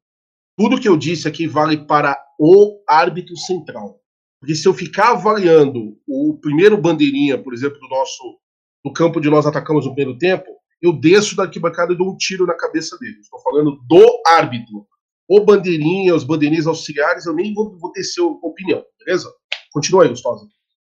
Tudo 0.59 0.81
que 0.81 0.89
eu 0.89 0.97
disse 0.97 1.29
aqui 1.29 1.47
vale 1.47 1.87
para 1.87 2.21
o 2.39 2.83
árbitro 2.89 3.37
central. 3.37 4.02
Porque 4.43 4.57
se 4.57 4.67
eu 4.67 4.75
ficar 4.75 5.13
avaliando 5.13 5.97
o 6.05 6.37
primeiro 6.43 6.77
bandeirinha, 6.77 7.39
por 7.39 7.55
exemplo, 7.55 7.79
do 7.79 7.87
nosso 7.87 8.41
do 8.85 8.93
campo 8.93 9.21
de 9.21 9.31
nós 9.31 9.47
atacamos 9.47 9.87
no 9.87 9.95
primeiro 9.95 10.19
tempo, 10.19 10.47
eu 10.83 10.93
desço 10.93 11.37
da 11.37 11.45
arquibancada 11.45 11.93
e 11.93 11.97
dou 11.97 12.11
um 12.11 12.17
tiro 12.17 12.45
na 12.45 12.55
cabeça 12.55 12.99
dele. 12.99 13.21
Estou 13.21 13.39
falando 13.39 13.79
do 13.87 14.05
árbitro. 14.27 14.85
O 15.29 15.45
bandeirinha, 15.45 16.13
os 16.13 16.25
bandeirinhas 16.25 16.67
auxiliares, 16.67 17.25
eu 17.25 17.33
nem 17.33 17.55
vou, 17.55 17.79
vou 17.79 17.93
ter 17.93 18.03
sua 18.03 18.37
opinião, 18.43 18.83
beleza? 18.99 19.33
Continua 19.71 20.03
aí, 20.03 20.09
Gustavo. 20.09 20.41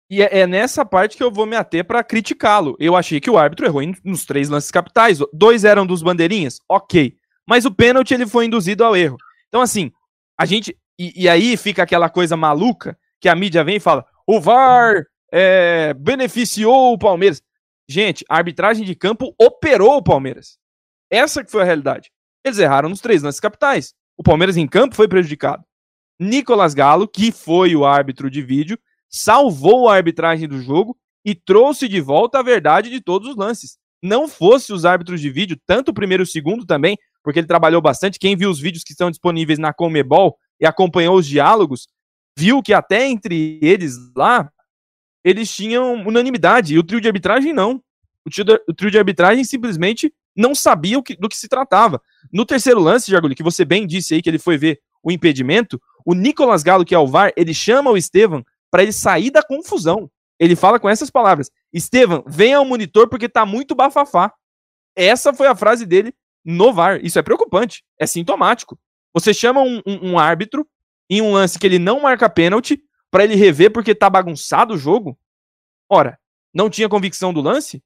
E 0.09 0.21
é, 0.21 0.39
é 0.39 0.45
nessa 0.45 0.83
parte 0.83 1.15
que 1.15 1.23
eu 1.23 1.31
vou 1.31 1.45
me 1.45 1.55
ater 1.55 1.85
para 1.85 2.03
criticá-lo. 2.03 2.75
Eu 2.77 2.93
achei 2.93 3.21
que 3.21 3.29
o 3.29 3.37
árbitro 3.37 3.65
errou 3.65 3.81
nos 4.03 4.25
três 4.25 4.49
lances 4.49 4.69
capitais. 4.69 5.19
Dois 5.31 5.63
eram 5.63 5.87
dos 5.87 6.03
bandeirinhas, 6.03 6.59
ok. 6.67 7.15
Mas 7.47 7.63
o 7.63 7.73
pênalti 7.73 8.13
ele 8.13 8.27
foi 8.27 8.47
induzido 8.47 8.83
ao 8.83 8.97
erro. 8.97 9.15
Então, 9.47 9.61
assim, 9.61 9.93
a 10.37 10.45
gente. 10.45 10.77
E, 10.99 11.23
e 11.23 11.29
aí 11.29 11.55
fica 11.55 11.83
aquela 11.83 12.09
coisa 12.09 12.35
maluca 12.35 12.97
que 13.25 13.29
a 13.29 13.33
mídia 13.33 13.63
vem 13.63 13.77
e 13.77 13.79
fala: 13.79 14.05
o 14.27 14.39
VAR 14.39 15.03
é, 15.31 15.95
beneficiou 15.95 16.93
o 16.93 16.97
Palmeiras. 16.97 17.41
Gente, 17.89 18.23
a 18.29 18.37
arbitragem 18.37 18.85
de 18.85 18.93
campo 18.93 19.33
operou 19.41 19.97
o 19.97 20.03
Palmeiras. 20.03 20.59
Essa 21.09 21.43
que 21.43 21.49
foi 21.49 21.63
a 21.63 21.65
realidade. 21.65 22.11
Eles 22.43 22.59
erraram 22.59 22.87
nos 22.87 23.01
três 23.01 23.23
lances 23.23 23.39
capitais. 23.39 23.95
O 24.15 24.21
Palmeiras 24.21 24.57
em 24.57 24.67
campo 24.67 24.95
foi 24.95 25.07
prejudicado. 25.07 25.63
Nicolas 26.19 26.75
Galo, 26.75 27.07
que 27.07 27.31
foi 27.31 27.75
o 27.75 27.83
árbitro 27.83 28.29
de 28.29 28.43
vídeo, 28.43 28.77
salvou 29.09 29.89
a 29.89 29.95
arbitragem 29.95 30.47
do 30.47 30.61
jogo 30.61 30.95
e 31.25 31.33
trouxe 31.33 31.87
de 31.87 31.99
volta 31.99 32.37
a 32.37 32.43
verdade 32.43 32.91
de 32.91 33.01
todos 33.01 33.29
os 33.29 33.35
lances. 33.35 33.77
Não 34.03 34.27
fosse 34.27 34.71
os 34.71 34.85
árbitros 34.85 35.19
de 35.19 35.31
vídeo, 35.31 35.59
tanto 35.65 35.89
o 35.89 35.93
primeiro 35.95 36.21
e 36.21 36.25
o 36.25 36.27
segundo 36.27 36.63
também, 36.63 36.95
porque 37.23 37.39
ele 37.39 37.47
trabalhou 37.47 37.81
bastante. 37.81 38.19
Quem 38.19 38.35
viu 38.37 38.51
os 38.51 38.59
vídeos 38.59 38.83
que 38.83 38.91
estão 38.91 39.09
disponíveis 39.09 39.57
na 39.57 39.73
Comebol 39.73 40.37
e 40.59 40.65
acompanhou 40.67 41.17
os 41.17 41.25
diálogos, 41.25 41.87
viu 42.37 42.61
que 42.61 42.73
até 42.73 43.07
entre 43.07 43.59
eles 43.61 43.95
lá, 44.15 44.51
eles 45.23 45.53
tinham 45.53 45.93
unanimidade, 46.05 46.75
e 46.75 46.79
o 46.79 46.83
trio 46.83 47.01
de 47.01 47.07
arbitragem 47.07 47.53
não. 47.53 47.81
O 48.25 48.29
trio 48.29 48.45
de, 48.45 48.63
o 48.67 48.73
trio 48.73 48.91
de 48.91 48.97
arbitragem 48.97 49.43
simplesmente 49.43 50.13
não 50.35 50.53
sabia 50.53 51.01
que, 51.01 51.15
do 51.15 51.29
que 51.29 51.37
se 51.37 51.47
tratava. 51.47 52.01
No 52.31 52.45
terceiro 52.45 52.79
lance, 52.79 53.09
Jaguli, 53.09 53.35
que 53.35 53.43
você 53.43 53.63
bem 53.63 53.87
disse 53.87 54.13
aí 54.13 54.21
que 54.21 54.29
ele 54.29 54.39
foi 54.39 54.57
ver 54.57 54.79
o 55.01 55.11
impedimento, 55.11 55.79
o 56.05 56.13
Nicolas 56.13 56.63
Galo, 56.63 56.83
que 56.83 56.93
é 56.93 56.99
o 56.99 57.07
VAR, 57.07 57.31
ele 57.37 57.53
chama 57.53 57.91
o 57.91 57.97
Estevam 57.97 58.43
para 58.69 58.83
ele 58.83 58.91
sair 58.91 59.31
da 59.31 59.41
confusão. 59.41 60.09
Ele 60.39 60.55
fala 60.55 60.79
com 60.79 60.89
essas 60.89 61.09
palavras: 61.09 61.49
Estevam, 61.71 62.23
venha 62.27 62.57
ao 62.57 62.65
monitor 62.65 63.07
porque 63.07 63.29
tá 63.29 63.45
muito 63.45 63.73
bafafá. 63.73 64.33
Essa 64.95 65.33
foi 65.33 65.47
a 65.47 65.55
frase 65.55 65.85
dele 65.85 66.13
no 66.43 66.73
VAR. 66.73 66.99
Isso 67.03 67.17
é 67.17 67.23
preocupante, 67.23 67.83
é 67.99 68.05
sintomático. 68.05 68.77
Você 69.13 69.33
chama 69.33 69.61
um, 69.61 69.81
um, 69.85 70.11
um 70.11 70.19
árbitro 70.19 70.67
em 71.09 71.21
um 71.21 71.33
lance 71.33 71.59
que 71.59 71.65
ele 71.65 71.79
não 71.79 72.01
marca 72.01 72.29
pênalti 72.29 72.81
para 73.11 73.23
ele 73.23 73.35
rever 73.35 73.71
porque 73.71 73.95
tá 73.95 74.09
bagunçado 74.09 74.73
o 74.73 74.77
jogo? 74.77 75.17
Ora, 75.89 76.19
não 76.53 76.69
tinha 76.69 76.89
convicção 76.89 77.33
do 77.33 77.41
lance? 77.41 77.83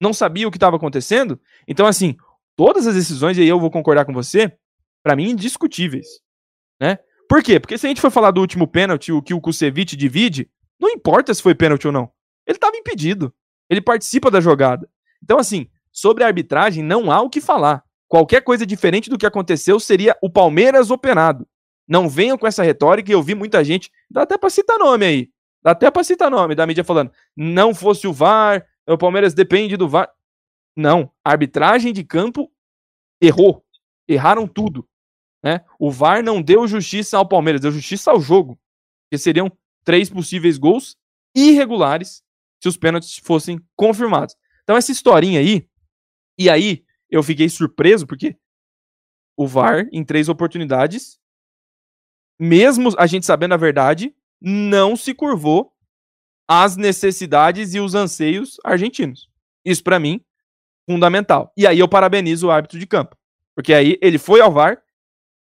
Não 0.00 0.12
sabia 0.12 0.46
o 0.46 0.50
que 0.50 0.56
estava 0.56 0.76
acontecendo? 0.76 1.40
Então, 1.66 1.86
assim, 1.86 2.16
todas 2.56 2.86
as 2.86 2.94
decisões, 2.94 3.38
e 3.38 3.42
aí 3.42 3.48
eu 3.48 3.60
vou 3.60 3.70
concordar 3.70 4.04
com 4.04 4.12
você, 4.12 4.56
para 5.02 5.16
mim, 5.16 5.30
indiscutíveis. 5.30 6.06
Né? 6.80 6.98
Por 7.28 7.42
quê? 7.42 7.58
Porque 7.58 7.78
se 7.78 7.86
a 7.86 7.88
gente 7.88 8.00
for 8.00 8.10
falar 8.10 8.30
do 8.30 8.40
último 8.40 8.66
pênalti, 8.66 9.12
o 9.12 9.22
que 9.22 9.34
o 9.34 9.40
Kusevich 9.40 9.96
divide, 9.96 10.50
não 10.78 10.90
importa 10.90 11.32
se 11.32 11.42
foi 11.42 11.54
pênalti 11.54 11.86
ou 11.86 11.92
não. 11.92 12.10
Ele 12.46 12.56
estava 12.56 12.76
impedido. 12.76 13.34
Ele 13.70 13.80
participa 13.80 14.30
da 14.30 14.40
jogada. 14.40 14.88
Então, 15.22 15.38
assim, 15.38 15.68
sobre 15.90 16.22
a 16.22 16.26
arbitragem, 16.26 16.82
não 16.82 17.10
há 17.10 17.20
o 17.20 17.30
que 17.30 17.40
falar. 17.40 17.82
Qualquer 18.06 18.42
coisa 18.42 18.66
diferente 18.66 19.08
do 19.08 19.16
que 19.16 19.26
aconteceu 19.26 19.80
seria 19.80 20.16
o 20.22 20.30
Palmeiras 20.30 20.90
operado. 20.90 21.48
Não 21.86 22.08
venham 22.08 22.38
com 22.38 22.46
essa 22.46 22.62
retórica 22.62 23.10
e 23.10 23.14
eu 23.14 23.22
vi 23.22 23.34
muita 23.34 23.62
gente, 23.62 23.90
dá 24.10 24.22
até 24.22 24.38
para 24.38 24.50
citar 24.50 24.78
nome 24.78 25.04
aí, 25.04 25.30
dá 25.62 25.72
até 25.72 25.90
para 25.90 26.04
citar 26.04 26.30
nome 26.30 26.54
da 26.54 26.66
mídia 26.66 26.84
falando, 26.84 27.12
não 27.36 27.74
fosse 27.74 28.06
o 28.06 28.12
VAR, 28.12 28.66
o 28.86 28.98
Palmeiras 28.98 29.34
depende 29.34 29.76
do 29.76 29.88
VAR. 29.88 30.10
Não, 30.76 31.10
a 31.24 31.30
arbitragem 31.30 31.92
de 31.92 32.02
campo 32.02 32.50
errou, 33.20 33.64
erraram 34.08 34.46
tudo. 34.46 34.88
Né? 35.42 35.60
O 35.78 35.90
VAR 35.90 36.22
não 36.22 36.40
deu 36.40 36.66
justiça 36.66 37.18
ao 37.18 37.28
Palmeiras, 37.28 37.60
deu 37.60 37.70
justiça 37.70 38.10
ao 38.10 38.20
jogo, 38.20 38.58
que 39.10 39.18
seriam 39.18 39.50
três 39.84 40.08
possíveis 40.08 40.56
gols 40.56 40.96
irregulares 41.34 42.22
se 42.62 42.68
os 42.68 42.78
pênaltis 42.78 43.18
fossem 43.18 43.60
confirmados. 43.76 44.34
Então 44.62 44.76
essa 44.76 44.90
historinha 44.90 45.40
aí, 45.40 45.68
e 46.38 46.48
aí 46.48 46.84
eu 47.10 47.22
fiquei 47.22 47.48
surpreso 47.48 48.06
porque 48.06 48.36
o 49.36 49.46
VAR 49.46 49.86
em 49.92 50.02
três 50.02 50.28
oportunidades 50.28 51.20
mesmo 52.38 52.90
a 52.98 53.06
gente 53.06 53.26
sabendo 53.26 53.54
a 53.54 53.58
verdade, 53.58 54.14
não 54.40 54.96
se 54.96 55.14
curvou 55.14 55.72
às 56.46 56.76
necessidades 56.76 57.74
e 57.74 57.80
os 57.80 57.94
anseios 57.94 58.58
argentinos. 58.64 59.28
Isso 59.64 59.82
para 59.82 59.98
mim 59.98 60.20
fundamental. 60.88 61.52
E 61.56 61.66
aí 61.66 61.78
eu 61.78 61.88
parabenizo 61.88 62.48
o 62.48 62.50
árbitro 62.50 62.78
de 62.78 62.86
campo, 62.86 63.16
porque 63.54 63.72
aí 63.72 63.98
ele 64.02 64.18
foi 64.18 64.40
ao 64.40 64.52
VAR 64.52 64.82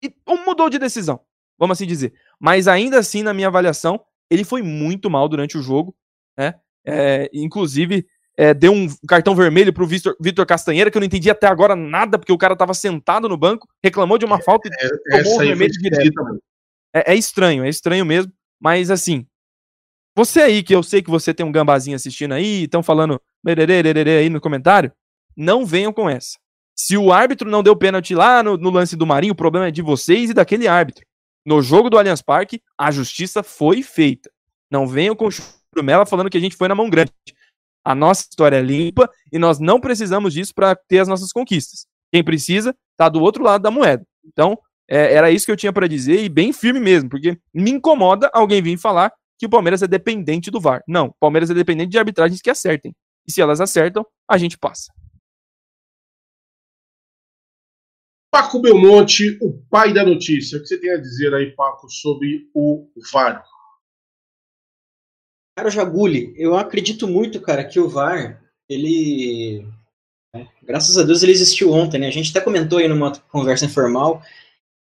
e 0.02 0.12
mudou 0.46 0.70
de 0.70 0.78
decisão, 0.78 1.20
vamos 1.58 1.76
assim 1.76 1.86
dizer. 1.86 2.12
Mas 2.38 2.68
ainda 2.68 2.98
assim, 2.98 3.22
na 3.22 3.34
minha 3.34 3.48
avaliação, 3.48 4.00
ele 4.30 4.44
foi 4.44 4.62
muito 4.62 5.10
mal 5.10 5.28
durante 5.28 5.58
o 5.58 5.62
jogo, 5.62 5.94
né? 6.36 6.54
É, 6.84 7.30
inclusive 7.32 8.06
é, 8.36 8.54
deu 8.54 8.72
um 8.72 8.88
cartão 9.06 9.34
vermelho 9.34 9.72
pro 9.72 9.86
Vitor, 9.86 10.16
Vitor 10.20 10.46
Castanheira, 10.46 10.90
que 10.90 10.96
eu 10.96 11.00
não 11.00 11.06
entendi 11.06 11.30
até 11.30 11.46
agora 11.46 11.76
nada, 11.76 12.18
porque 12.18 12.32
o 12.32 12.38
cara 12.38 12.56
tava 12.56 12.74
sentado 12.74 13.28
no 13.28 13.36
banco, 13.36 13.68
reclamou 13.82 14.18
de 14.18 14.24
uma 14.24 14.40
falta 14.40 14.68
e 14.68 15.16
é, 15.16 15.22
tomou 15.22 15.36
um 15.36 15.38
vermelho 15.38 15.72
direto. 15.72 16.42
É, 16.94 17.12
é 17.12 17.16
estranho, 17.16 17.64
é 17.64 17.68
estranho 17.68 18.04
mesmo. 18.04 18.32
Mas 18.60 18.90
assim, 18.90 19.26
você 20.14 20.42
aí, 20.42 20.62
que 20.62 20.74
eu 20.74 20.82
sei 20.82 21.02
que 21.02 21.10
você 21.10 21.32
tem 21.32 21.44
um 21.44 21.52
gambazinho 21.52 21.96
assistindo 21.96 22.32
aí, 22.32 22.64
estão 22.64 22.82
falando 22.82 23.20
aí 23.46 24.28
no 24.28 24.40
comentário, 24.40 24.92
não 25.36 25.64
venham 25.64 25.92
com 25.92 26.08
essa. 26.08 26.38
Se 26.76 26.96
o 26.96 27.12
árbitro 27.12 27.50
não 27.50 27.62
deu 27.62 27.76
pênalti 27.76 28.14
lá 28.14 28.42
no, 28.42 28.56
no 28.56 28.70
lance 28.70 28.96
do 28.96 29.06
Marinho, 29.06 29.32
o 29.32 29.36
problema 29.36 29.68
é 29.68 29.70
de 29.70 29.82
vocês 29.82 30.30
e 30.30 30.34
daquele 30.34 30.68
árbitro. 30.68 31.04
No 31.44 31.62
jogo 31.62 31.90
do 31.90 31.98
Allianz 31.98 32.22
Parque, 32.22 32.62
a 32.78 32.90
justiça 32.90 33.42
foi 33.42 33.82
feita. 33.82 34.30
Não 34.70 34.86
venham 34.86 35.16
com 35.16 35.30
churumela 35.30 36.06
falando 36.06 36.30
que 36.30 36.38
a 36.38 36.40
gente 36.40 36.56
foi 36.56 36.68
na 36.68 36.74
mão 36.74 36.88
grande. 36.88 37.12
A 37.84 37.94
nossa 37.94 38.22
história 38.22 38.56
é 38.56 38.62
limpa 38.62 39.10
e 39.32 39.38
nós 39.38 39.58
não 39.58 39.80
precisamos 39.80 40.34
disso 40.34 40.54
para 40.54 40.76
ter 40.76 41.00
as 41.00 41.08
nossas 41.08 41.32
conquistas. 41.32 41.86
Quem 42.12 42.22
precisa 42.22 42.76
está 42.92 43.08
do 43.08 43.20
outro 43.20 43.42
lado 43.42 43.62
da 43.62 43.70
moeda. 43.70 44.06
Então, 44.24 44.58
é, 44.92 45.14
era 45.14 45.30
isso 45.30 45.46
que 45.46 45.52
eu 45.52 45.56
tinha 45.56 45.72
para 45.72 45.88
dizer 45.88 46.22
e 46.22 46.28
bem 46.28 46.52
firme 46.52 46.78
mesmo, 46.78 47.08
porque 47.08 47.38
me 47.54 47.70
incomoda 47.70 48.30
alguém 48.30 48.60
vir 48.60 48.76
falar 48.76 49.10
que 49.38 49.46
o 49.46 49.48
Palmeiras 49.48 49.80
é 49.80 49.86
dependente 49.86 50.50
do 50.50 50.60
VAR. 50.60 50.84
Não, 50.86 51.06
o 51.06 51.14
Palmeiras 51.18 51.48
é 51.48 51.54
dependente 51.54 51.88
de 51.88 51.98
arbitragens 51.98 52.42
que 52.42 52.50
acertem. 52.50 52.94
E 53.26 53.32
se 53.32 53.40
elas 53.40 53.58
acertam, 53.58 54.06
a 54.28 54.36
gente 54.36 54.58
passa. 54.58 54.92
Paco 58.30 58.60
Belmonte, 58.60 59.38
o 59.40 59.62
pai 59.70 59.94
da 59.94 60.04
notícia. 60.04 60.58
O 60.58 60.60
que 60.60 60.66
você 60.66 60.78
tem 60.78 60.90
a 60.90 60.98
dizer 60.98 61.32
aí, 61.32 61.52
Paco, 61.52 61.88
sobre 61.88 62.50
o 62.52 62.86
VAR? 63.10 63.42
Cara, 65.56 65.70
Jaguli, 65.70 66.34
eu 66.36 66.54
acredito 66.54 67.08
muito, 67.08 67.40
cara, 67.40 67.64
que 67.64 67.80
o 67.80 67.88
VAR, 67.88 68.44
ele. 68.68 69.66
né, 70.34 70.48
graças 70.62 70.98
a 70.98 71.02
Deus 71.02 71.22
ele 71.22 71.32
existiu 71.32 71.72
ontem, 71.72 71.98
né? 71.98 72.08
A 72.08 72.12
gente 72.12 72.30
até 72.30 72.42
comentou 72.42 72.78
aí 72.78 72.88
numa 72.88 73.18
conversa 73.30 73.64
informal 73.64 74.22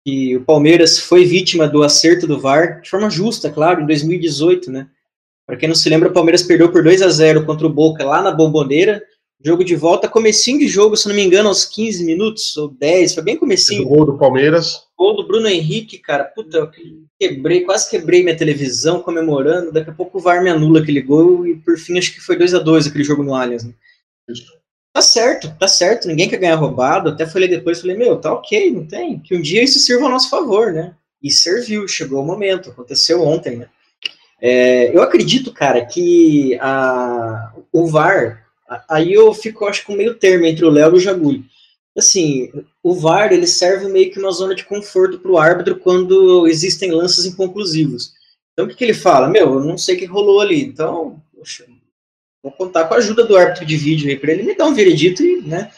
que 0.05 0.35
o 0.35 0.43
Palmeiras 0.43 0.99
foi 0.99 1.25
vítima 1.25 1.67
do 1.67 1.83
acerto 1.83 2.25
do 2.25 2.39
VAR, 2.39 2.81
de 2.81 2.89
forma 2.89 3.09
justa, 3.09 3.49
claro, 3.49 3.81
em 3.81 3.85
2018, 3.85 4.71
né? 4.71 4.87
Para 5.45 5.57
quem 5.57 5.67
não 5.67 5.75
se 5.75 5.89
lembra, 5.89 6.09
o 6.09 6.13
Palmeiras 6.13 6.43
perdeu 6.43 6.71
por 6.71 6.83
2 6.83 7.01
a 7.01 7.09
0 7.09 7.45
contra 7.45 7.67
o 7.67 7.69
Boca 7.69 8.05
lá 8.05 8.21
na 8.21 8.31
Bomboneira. 8.31 9.03
Jogo 9.43 9.63
de 9.63 9.75
volta, 9.75 10.07
comecinho 10.07 10.59
de 10.59 10.67
jogo, 10.67 10.95
se 10.95 11.07
não 11.07 11.15
me 11.15 11.23
engano, 11.23 11.49
aos 11.49 11.65
15 11.65 12.05
minutos 12.05 12.55
ou 12.57 12.69
10, 12.69 13.15
foi 13.15 13.23
bem 13.23 13.35
comecinho. 13.35 13.83
O 13.83 13.89
gol 13.89 14.05
do 14.05 14.17
Palmeiras. 14.17 14.83
Gol 14.97 15.15
do 15.15 15.27
Bruno 15.27 15.47
Henrique, 15.47 15.97
cara, 15.97 16.23
puta, 16.23 16.57
eu 16.57 16.69
quebrei, 17.19 17.61
quase 17.61 17.89
quebrei 17.89 18.23
minha 18.23 18.37
televisão 18.37 19.01
comemorando. 19.01 19.71
Daqui 19.71 19.89
a 19.89 19.93
pouco 19.93 20.19
o 20.19 20.21
VAR 20.21 20.43
me 20.43 20.49
anula 20.49 20.79
aquele 20.79 21.01
gol 21.01 21.47
e 21.47 21.55
por 21.55 21.77
fim 21.77 21.97
acho 21.97 22.13
que 22.13 22.21
foi 22.21 22.37
2 22.37 22.53
a 22.53 22.59
2 22.59 22.87
aquele 22.87 23.03
jogo 23.03 23.23
no 23.23 23.33
Allianz. 23.33 23.63
Né? 23.63 23.73
Tá 24.93 25.01
certo, 25.01 25.55
tá 25.57 25.67
certo, 25.67 26.07
ninguém 26.07 26.29
quer 26.29 26.37
ganhar 26.37 26.55
roubado. 26.55 27.09
Até 27.09 27.25
falei 27.25 27.47
depois, 27.47 27.79
falei, 27.79 27.95
meu, 27.95 28.17
tá 28.17 28.33
ok, 28.33 28.71
não 28.71 28.85
tem. 28.85 29.19
Que 29.19 29.35
um 29.35 29.41
dia 29.41 29.63
isso 29.63 29.79
sirva 29.79 30.05
ao 30.05 30.11
nosso 30.11 30.29
favor, 30.29 30.73
né? 30.73 30.93
E 31.23 31.31
serviu, 31.31 31.87
chegou 31.87 32.21
o 32.21 32.25
momento, 32.25 32.69
aconteceu 32.69 33.21
ontem, 33.21 33.57
né? 33.57 33.69
É, 34.41 34.95
eu 34.95 35.01
acredito, 35.01 35.53
cara, 35.53 35.85
que 35.85 36.57
a, 36.59 37.53
o 37.71 37.87
VAR, 37.87 38.45
aí 38.89 39.13
eu 39.13 39.33
fico, 39.33 39.65
acho 39.65 39.85
que 39.85 39.91
um 39.91 39.95
meio 39.95 40.15
termo 40.15 40.45
entre 40.45 40.65
o 40.65 40.69
Léo 40.69 40.93
e 40.93 40.97
o 40.97 40.99
Jaguli. 40.99 41.45
Assim, 41.95 42.51
o 42.81 42.93
VAR, 42.93 43.31
ele 43.31 43.47
serve 43.47 43.87
meio 43.87 44.11
que 44.11 44.19
uma 44.19 44.31
zona 44.31 44.55
de 44.55 44.65
conforto 44.65 45.19
para 45.19 45.31
o 45.31 45.37
árbitro 45.37 45.77
quando 45.77 46.47
existem 46.47 46.91
lances 46.91 47.25
inconclusivos. 47.25 48.13
Então, 48.51 48.65
o 48.65 48.67
que, 48.67 48.75
que 48.75 48.83
ele 48.83 48.93
fala? 48.93 49.29
Meu, 49.29 49.53
eu 49.53 49.63
não 49.63 49.77
sei 49.77 49.95
o 49.95 49.99
que 49.99 50.05
rolou 50.05 50.41
ali, 50.41 50.61
então, 50.63 51.21
poxa, 51.35 51.65
vou 52.43 52.51
contar 52.51 52.85
com 52.85 52.93
a 52.93 52.97
ajuda 52.97 53.23
do 53.23 53.37
árbitro 53.37 53.65
de 53.65 53.77
vídeo 53.77 54.09
aí 54.09 54.17
para 54.17 54.31
ele 54.31 54.43
me 54.43 54.55
dar 54.55 54.65
um 54.65 54.73
veredito 54.73 55.23
e, 55.23 55.41
né? 55.41 55.71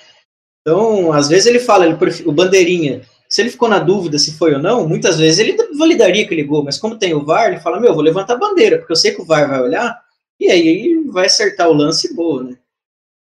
Então, 0.61 1.11
às 1.11 1.27
vezes 1.27 1.45
ele 1.45 1.59
fala, 1.59 1.85
ele, 1.85 1.97
o 2.25 2.31
bandeirinha, 2.31 3.01
se 3.27 3.41
ele 3.41 3.49
ficou 3.49 3.67
na 3.67 3.79
dúvida 3.79 4.17
se 4.17 4.37
foi 4.37 4.53
ou 4.53 4.61
não, 4.61 4.87
muitas 4.87 5.17
vezes 5.17 5.39
ele 5.39 5.57
validaria 5.77 6.23
aquele 6.23 6.43
gol, 6.43 6.63
mas 6.63 6.77
como 6.77 6.97
tem 6.97 7.13
o 7.13 7.25
VAR, 7.25 7.47
ele 7.47 7.59
fala, 7.59 7.79
meu, 7.79 7.93
vou 7.93 8.03
levantar 8.03 8.33
a 8.33 8.37
bandeira, 8.37 8.77
porque 8.77 8.93
eu 8.93 8.97
sei 8.97 9.11
que 9.11 9.21
o 9.21 9.25
VAR 9.25 9.49
vai 9.49 9.61
olhar, 9.61 10.01
e 10.39 10.49
aí 10.49 11.03
vai 11.07 11.25
acertar 11.25 11.67
o 11.67 11.73
lance 11.73 12.11
e 12.11 12.15
boa, 12.15 12.43
né? 12.43 12.57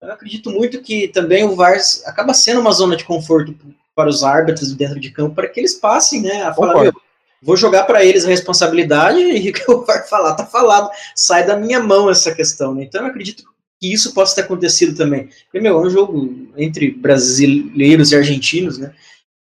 Eu 0.01 0.11
acredito 0.11 0.49
muito 0.49 0.81
que 0.81 1.09
também 1.09 1.43
o 1.43 1.55
VAR 1.55 1.77
acaba 2.05 2.33
sendo 2.33 2.61
uma 2.61 2.71
zona 2.71 2.95
de 2.95 3.03
conforto 3.03 3.53
para 3.93 4.09
os 4.09 4.23
árbitros 4.23 4.73
dentro 4.73 4.99
de 4.99 5.11
campo, 5.11 5.35
para 5.35 5.49
que 5.49 5.59
eles 5.59 5.75
passem, 5.75 6.21
né, 6.21 6.43
a 6.43 6.53
falar, 6.53 6.81
meu, 6.81 6.93
vou 7.41 7.55
jogar 7.57 7.83
para 7.83 8.03
eles 8.03 8.25
a 8.25 8.29
responsabilidade 8.29 9.19
e 9.19 9.49
o 9.49 9.53
que 9.53 9.71
o 9.71 9.85
VAR 9.85 10.07
falar, 10.07 10.35
tá 10.35 10.45
falado, 10.45 10.89
sai 11.15 11.45
da 11.45 11.55
minha 11.57 11.79
mão 11.81 12.09
essa 12.09 12.33
questão, 12.33 12.73
né? 12.73 12.83
Então 12.83 13.01
eu 13.01 13.07
acredito 13.07 13.43
que 13.79 13.93
isso 13.93 14.13
possa 14.13 14.35
ter 14.35 14.41
acontecido 14.41 14.95
também. 14.95 15.29
Porque, 15.45 15.59
meu, 15.59 15.77
é 15.77 15.81
um 15.87 15.89
jogo 15.89 16.47
entre 16.57 16.91
brasileiros 16.91 18.11
e 18.11 18.15
argentinos, 18.15 18.77
né? 18.77 18.93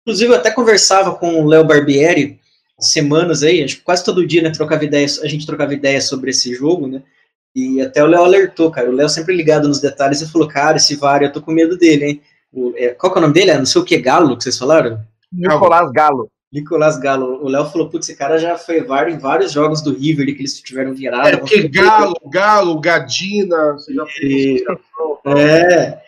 Inclusive, 0.01 0.31
eu 0.31 0.37
até 0.37 0.51
conversava 0.51 1.15
com 1.15 1.41
o 1.41 1.47
Léo 1.47 1.65
Barbieri 1.65 2.39
semanas 2.79 3.41
aí, 3.41 3.63
acho 3.63 3.77
que 3.77 3.81
quase 3.81 4.03
todo 4.03 4.25
dia, 4.25 4.41
né, 4.41 4.51
trocava 4.51 4.85
ideias, 4.85 5.19
a 5.23 5.27
gente 5.27 5.47
trocava 5.47 5.73
ideias 5.73 6.03
sobre 6.05 6.29
esse 6.29 6.53
jogo, 6.53 6.87
né? 6.87 7.01
E 7.55 7.81
até 7.81 8.03
o 8.03 8.07
Léo 8.07 8.23
alertou, 8.23 8.69
cara. 8.69 8.87
O 8.89 8.93
Léo 8.93 9.09
sempre 9.09 9.35
ligado 9.35 9.67
nos 9.67 9.79
detalhes 9.81 10.21
e 10.21 10.31
falou, 10.31 10.47
cara, 10.47 10.77
esse 10.77 10.95
VAR, 10.95 11.23
eu 11.23 11.31
tô 11.31 11.41
com 11.41 11.51
medo 11.51 11.75
dele, 11.75 12.05
hein? 12.05 12.21
O- 12.53 12.71
é, 12.77 12.89
qual 12.89 13.11
que 13.11 13.17
é 13.17 13.19
o 13.19 13.21
nome 13.23 13.33
dele? 13.33 13.49
É 13.51 13.57
não 13.57 13.65
sei 13.65 13.81
o 13.81 13.83
que, 13.83 13.97
Galo, 13.97 14.37
que 14.37 14.43
vocês 14.43 14.57
falaram? 14.57 15.01
Nicolás 15.33 15.91
Galo. 15.91 16.29
Nicolás 16.59 16.97
Galo. 16.97 17.43
O 17.43 17.47
Léo 17.47 17.65
falou, 17.65 17.89
putz, 17.89 18.07
esse 18.09 18.17
cara 18.17 18.37
já 18.37 18.57
foi 18.57 18.81
VAR 18.81 19.09
em 19.09 19.17
vários 19.17 19.51
jogos 19.51 19.81
do 19.81 19.93
River 19.93 20.25
que 20.27 20.41
eles 20.41 20.59
tiveram 20.61 20.93
virada. 20.93 21.29
É 21.29 21.37
porque 21.37 21.67
Galo, 21.67 22.15
Galo, 22.25 22.79
Gadina, 22.79 23.73
você 23.73 23.93
já 23.93 24.03
E- 24.21 24.63
É. 25.25 25.99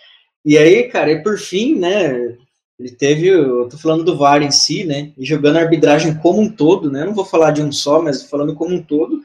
E 0.45 0.57
aí, 0.57 0.84
cara, 0.89 1.11
e 1.11 1.21
por 1.21 1.38
fim, 1.38 1.76
né? 1.76 2.35
Ele 2.80 2.91
teve, 2.91 3.27
eu 3.27 3.67
tô 3.67 3.77
falando 3.77 4.05
do 4.05 4.17
VAR 4.17 4.41
em 4.41 4.51
si, 4.51 4.85
né? 4.85 5.11
E 5.17 5.26
jogando 5.26 5.57
a 5.57 5.61
arbitragem 5.61 6.15
como 6.15 6.39
um 6.41 6.49
todo, 6.49 6.89
né? 6.89 7.01
Eu 7.01 7.07
não 7.07 7.13
vou 7.13 7.26
falar 7.26 7.51
de 7.51 7.61
um 7.61 7.71
só, 7.71 8.01
mas 8.01 8.23
falando 8.23 8.55
como 8.55 8.73
um 8.73 8.81
todo, 8.81 9.19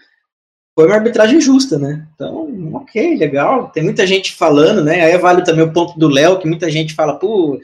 foi 0.77 0.87
uma 0.87 0.97
arbitragem 0.97 1.41
justa, 1.41 1.79
né? 1.79 2.05
Então, 2.15 2.51
ok, 2.75 3.17
legal. 3.17 3.69
Tem 3.69 3.83
muita 3.85 4.05
gente 4.07 4.33
falando, 4.35 4.83
né? 4.83 5.03
Aí 5.05 5.17
vale 5.19 5.45
também 5.45 5.65
o 5.65 5.73
ponto 5.73 5.97
do 5.97 6.09
Léo, 6.09 6.41
que 6.41 6.49
muita 6.49 6.69
gente 6.69 6.95
fala, 6.95 7.15
pô, 7.15 7.61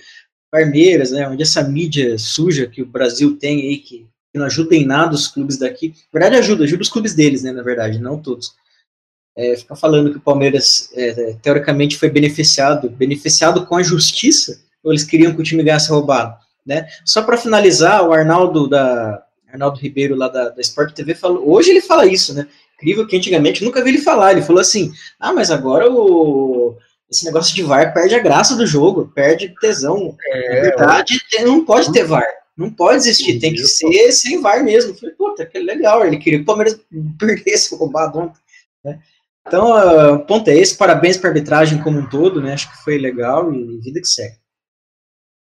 Palmeiras, 0.51 1.11
né? 1.13 1.29
Onde 1.29 1.43
essa 1.43 1.63
mídia 1.63 2.19
suja 2.19 2.67
que 2.67 2.83
o 2.83 2.87
Brasil 2.87 3.37
tem 3.37 3.61
aí, 3.61 3.79
que, 3.79 4.07
que 4.33 4.39
não 4.39 4.47
ajuda 4.47 4.75
em 4.75 4.85
nada 4.85 5.15
os 5.15 5.29
clubes 5.29 5.57
daqui. 5.57 5.95
Na 6.13 6.21
verdade, 6.21 6.37
ajuda, 6.37 6.65
ajuda 6.65 6.83
os 6.83 6.89
clubes 6.89 7.15
deles, 7.15 7.43
né? 7.43 7.53
Na 7.53 7.63
verdade, 7.63 7.99
não 7.99 8.21
todos 8.21 8.55
é, 9.37 9.57
ficar 9.57 9.77
falando 9.77 10.11
que 10.11 10.19
o 10.19 10.21
Palmeiras 10.21 10.91
é, 10.95 11.35
teoricamente 11.43 11.97
foi 11.97 12.11
beneficiado, 12.11 12.91
beneficiado 12.91 13.65
com 13.65 13.77
a 13.77 13.83
justiça, 13.83 14.61
ou 14.83 14.93
eles 14.93 15.05
queriam 15.05 15.35
que 15.35 15.41
o 15.41 15.45
time 15.45 15.63
ganhasse 15.63 15.91
roubado, 15.91 16.37
né? 16.67 16.87
Só 17.05 17.23
para 17.23 17.37
finalizar, 17.37 18.07
o 18.07 18.13
Arnaldo 18.13 18.69
da 18.69 19.25
Arnaldo 19.51 19.81
Ribeiro 19.81 20.15
lá 20.15 20.29
da, 20.29 20.51
da 20.51 20.61
Sport 20.61 20.95
TV 20.95 21.15
falou, 21.15 21.49
hoje 21.49 21.71
ele 21.71 21.81
fala 21.81 22.07
isso, 22.07 22.35
né? 22.35 22.47
Incrível 22.77 23.07
que 23.07 23.17
antigamente 23.17 23.65
nunca 23.65 23.83
vi 23.83 23.91
ele 23.91 23.99
falar, 23.99 24.33
ele 24.33 24.43
falou 24.43 24.61
assim: 24.61 24.93
"Ah, 25.19 25.33
mas 25.33 25.51
agora 25.51 25.91
o 25.91 26.77
esse 27.11 27.25
negócio 27.25 27.55
de 27.55 27.63
VAR 27.63 27.93
perde 27.93 28.15
a 28.15 28.23
graça 28.23 28.55
do 28.55 28.67
jogo, 28.67 29.11
perde 29.13 29.53
tesão. 29.61 30.17
Na 30.33 30.61
verdade, 30.61 31.21
não 31.43 31.65
pode 31.65 31.93
ter 31.93 32.05
VAR. 32.05 32.25
Não 32.57 32.71
pode 32.71 32.99
existir, 32.99 33.41
tem 33.41 33.53
que 33.53 33.67
ser 33.67 34.13
sem 34.13 34.41
VAR 34.41 34.63
mesmo. 34.63 34.93
Eu 34.93 34.95
falei, 34.95 35.15
puta, 35.15 35.47
que 35.47 35.59
legal. 35.59 36.05
Ele 36.05 36.19
queria 36.19 36.39
que 36.39 36.43
o 36.43 36.47
Palmeiras 36.47 36.79
perdesse 37.19 37.75
roubado 37.75 38.19
ontem. 38.19 38.41
Né? 38.85 39.01
Então, 39.47 39.73
ah, 39.73 40.13
o 40.13 40.27
ponto 40.27 40.49
é 40.49 40.57
esse. 40.57 40.77
Parabéns 40.77 41.17
para 41.17 41.31
a 41.31 41.33
arbitragem 41.33 41.83
como 41.83 41.99
um 41.99 42.09
todo, 42.09 42.41
né? 42.41 42.53
Acho 42.53 42.71
que 42.71 42.85
foi 42.85 42.99
legal 42.99 43.53
e 43.53 43.79
vida 43.79 44.01
que 44.01 44.07
segue. 44.07 44.37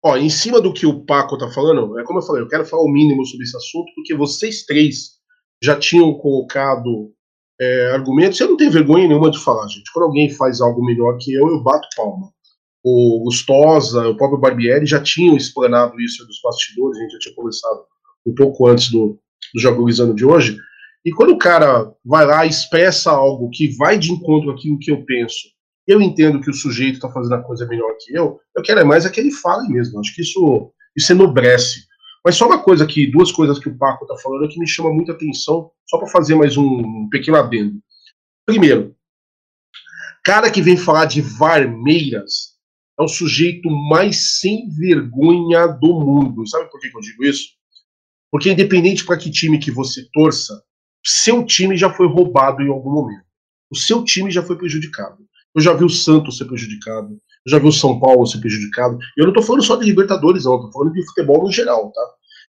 Ó, 0.03 0.17
em 0.17 0.29
cima 0.29 0.59
do 0.59 0.73
que 0.73 0.85
o 0.85 1.05
Paco 1.05 1.37
tá 1.37 1.49
falando, 1.49 1.97
é 1.97 2.03
como 2.03 2.19
eu 2.19 2.23
falei, 2.23 2.41
eu 2.41 2.47
quero 2.49 2.65
falar 2.65 2.83
o 2.83 2.91
mínimo 2.91 3.25
sobre 3.25 3.45
esse 3.45 3.55
assunto, 3.55 3.89
porque 3.95 4.13
vocês 4.13 4.65
três 4.65 5.11
já 5.61 5.79
tinham 5.79 6.13
colocado 6.15 7.13
é, 7.59 7.91
argumentos, 7.91 8.39
eu 8.39 8.49
não 8.49 8.57
tenho 8.57 8.71
vergonha 8.71 9.07
nenhuma 9.07 9.31
de 9.31 9.39
falar, 9.39 9.67
gente. 9.67 9.91
Quando 9.93 10.05
alguém 10.05 10.29
faz 10.29 10.61
algo 10.61 10.83
melhor 10.83 11.17
que 11.19 11.33
eu, 11.33 11.47
eu 11.47 11.61
bato 11.61 11.87
palma. 11.95 12.31
O 12.83 13.21
Gustosa, 13.23 14.07
o 14.09 14.17
próprio 14.17 14.39
Barbieri 14.39 14.85
já 14.85 15.01
tinham 15.01 15.37
explanado 15.37 15.99
isso 16.01 16.25
dos 16.25 16.39
bastidores, 16.43 16.97
a 16.97 17.01
gente 17.01 17.11
já 17.13 17.19
tinha 17.19 17.35
conversado 17.35 17.81
um 18.25 18.33
pouco 18.33 18.67
antes 18.67 18.91
do, 18.91 19.19
do 19.53 19.61
Jogulizando 19.61 20.13
de 20.13 20.25
hoje. 20.25 20.57
E 21.05 21.11
quando 21.11 21.31
o 21.31 21.37
cara 21.37 21.91
vai 22.03 22.25
lá 22.25 22.45
e 22.45 22.49
expressa 22.49 23.11
algo 23.11 23.49
que 23.49 23.75
vai 23.77 23.97
de 23.97 24.11
encontro 24.11 24.51
àquilo 24.51 24.79
que 24.79 24.91
eu 24.91 25.03
penso, 25.05 25.53
eu 25.87 26.01
entendo 26.01 26.39
que 26.39 26.49
o 26.49 26.53
sujeito 26.53 26.95
está 26.95 27.09
fazendo 27.09 27.35
a 27.35 27.43
coisa 27.43 27.65
melhor 27.67 27.93
que 27.99 28.15
eu, 28.15 28.39
eu 28.55 28.63
quero 28.63 28.79
é 28.79 28.83
mais 28.83 29.05
é 29.05 29.09
que 29.09 29.19
ele 29.19 29.31
fale 29.31 29.67
mesmo. 29.67 29.99
Acho 29.99 30.15
que 30.15 30.21
isso, 30.21 30.71
isso 30.95 31.11
enobrece. 31.11 31.85
Mas 32.23 32.35
só 32.35 32.47
uma 32.47 32.63
coisa 32.63 32.83
aqui, 32.85 33.05
duas 33.05 33.31
coisas 33.31 33.59
que 33.59 33.67
o 33.67 33.77
Paco 33.77 34.05
está 34.05 34.17
falando 34.17 34.49
que 34.49 34.59
me 34.59 34.67
chama 34.67 34.93
muita 34.93 35.11
atenção, 35.11 35.71
só 35.85 35.97
para 35.97 36.07
fazer 36.07 36.35
mais 36.35 36.55
um 36.55 37.09
pequeno 37.09 37.37
adendo. 37.37 37.81
Primeiro, 38.45 38.95
cara 40.23 40.49
que 40.49 40.61
vem 40.61 40.77
falar 40.77 41.05
de 41.05 41.21
Varmeiras 41.21 42.53
é 42.97 43.03
o 43.03 43.07
sujeito 43.07 43.69
mais 43.69 44.39
sem 44.39 44.69
vergonha 44.69 45.67
do 45.67 45.99
mundo. 45.99 46.47
Sabe 46.47 46.69
por 46.69 46.79
que 46.79 46.89
que 46.89 46.97
eu 46.97 47.01
digo 47.01 47.25
isso? 47.25 47.49
Porque 48.31 48.51
independente 48.51 49.05
para 49.05 49.17
que 49.17 49.29
time 49.29 49.59
que 49.59 49.71
você 49.71 50.07
torça, 50.13 50.63
seu 51.05 51.45
time 51.45 51.75
já 51.75 51.91
foi 51.91 52.07
roubado 52.07 52.61
em 52.61 52.69
algum 52.69 52.91
momento. 52.91 53.25
O 53.69 53.75
seu 53.75 54.03
time 54.03 54.31
já 54.31 54.41
foi 54.41 54.57
prejudicado. 54.57 55.17
Eu 55.53 55.61
já 55.61 55.73
vi 55.73 55.83
o 55.83 55.89
Santos 55.89 56.37
ser 56.37 56.45
prejudicado. 56.45 57.19
Já 57.47 57.59
vi 57.59 57.67
o 57.67 57.71
São 57.71 57.99
Paulo 57.99 58.25
ser 58.25 58.39
prejudicado. 58.39 58.97
E 59.17 59.21
eu 59.21 59.25
não 59.25 59.33
tô 59.33 59.41
falando 59.41 59.63
só 59.63 59.75
de 59.75 59.85
Libertadores, 59.85 60.45
não. 60.45 60.61
Tô 60.61 60.71
falando 60.71 60.93
de 60.93 61.05
futebol 61.05 61.43
no 61.43 61.51
geral, 61.51 61.91
tá? 61.91 62.01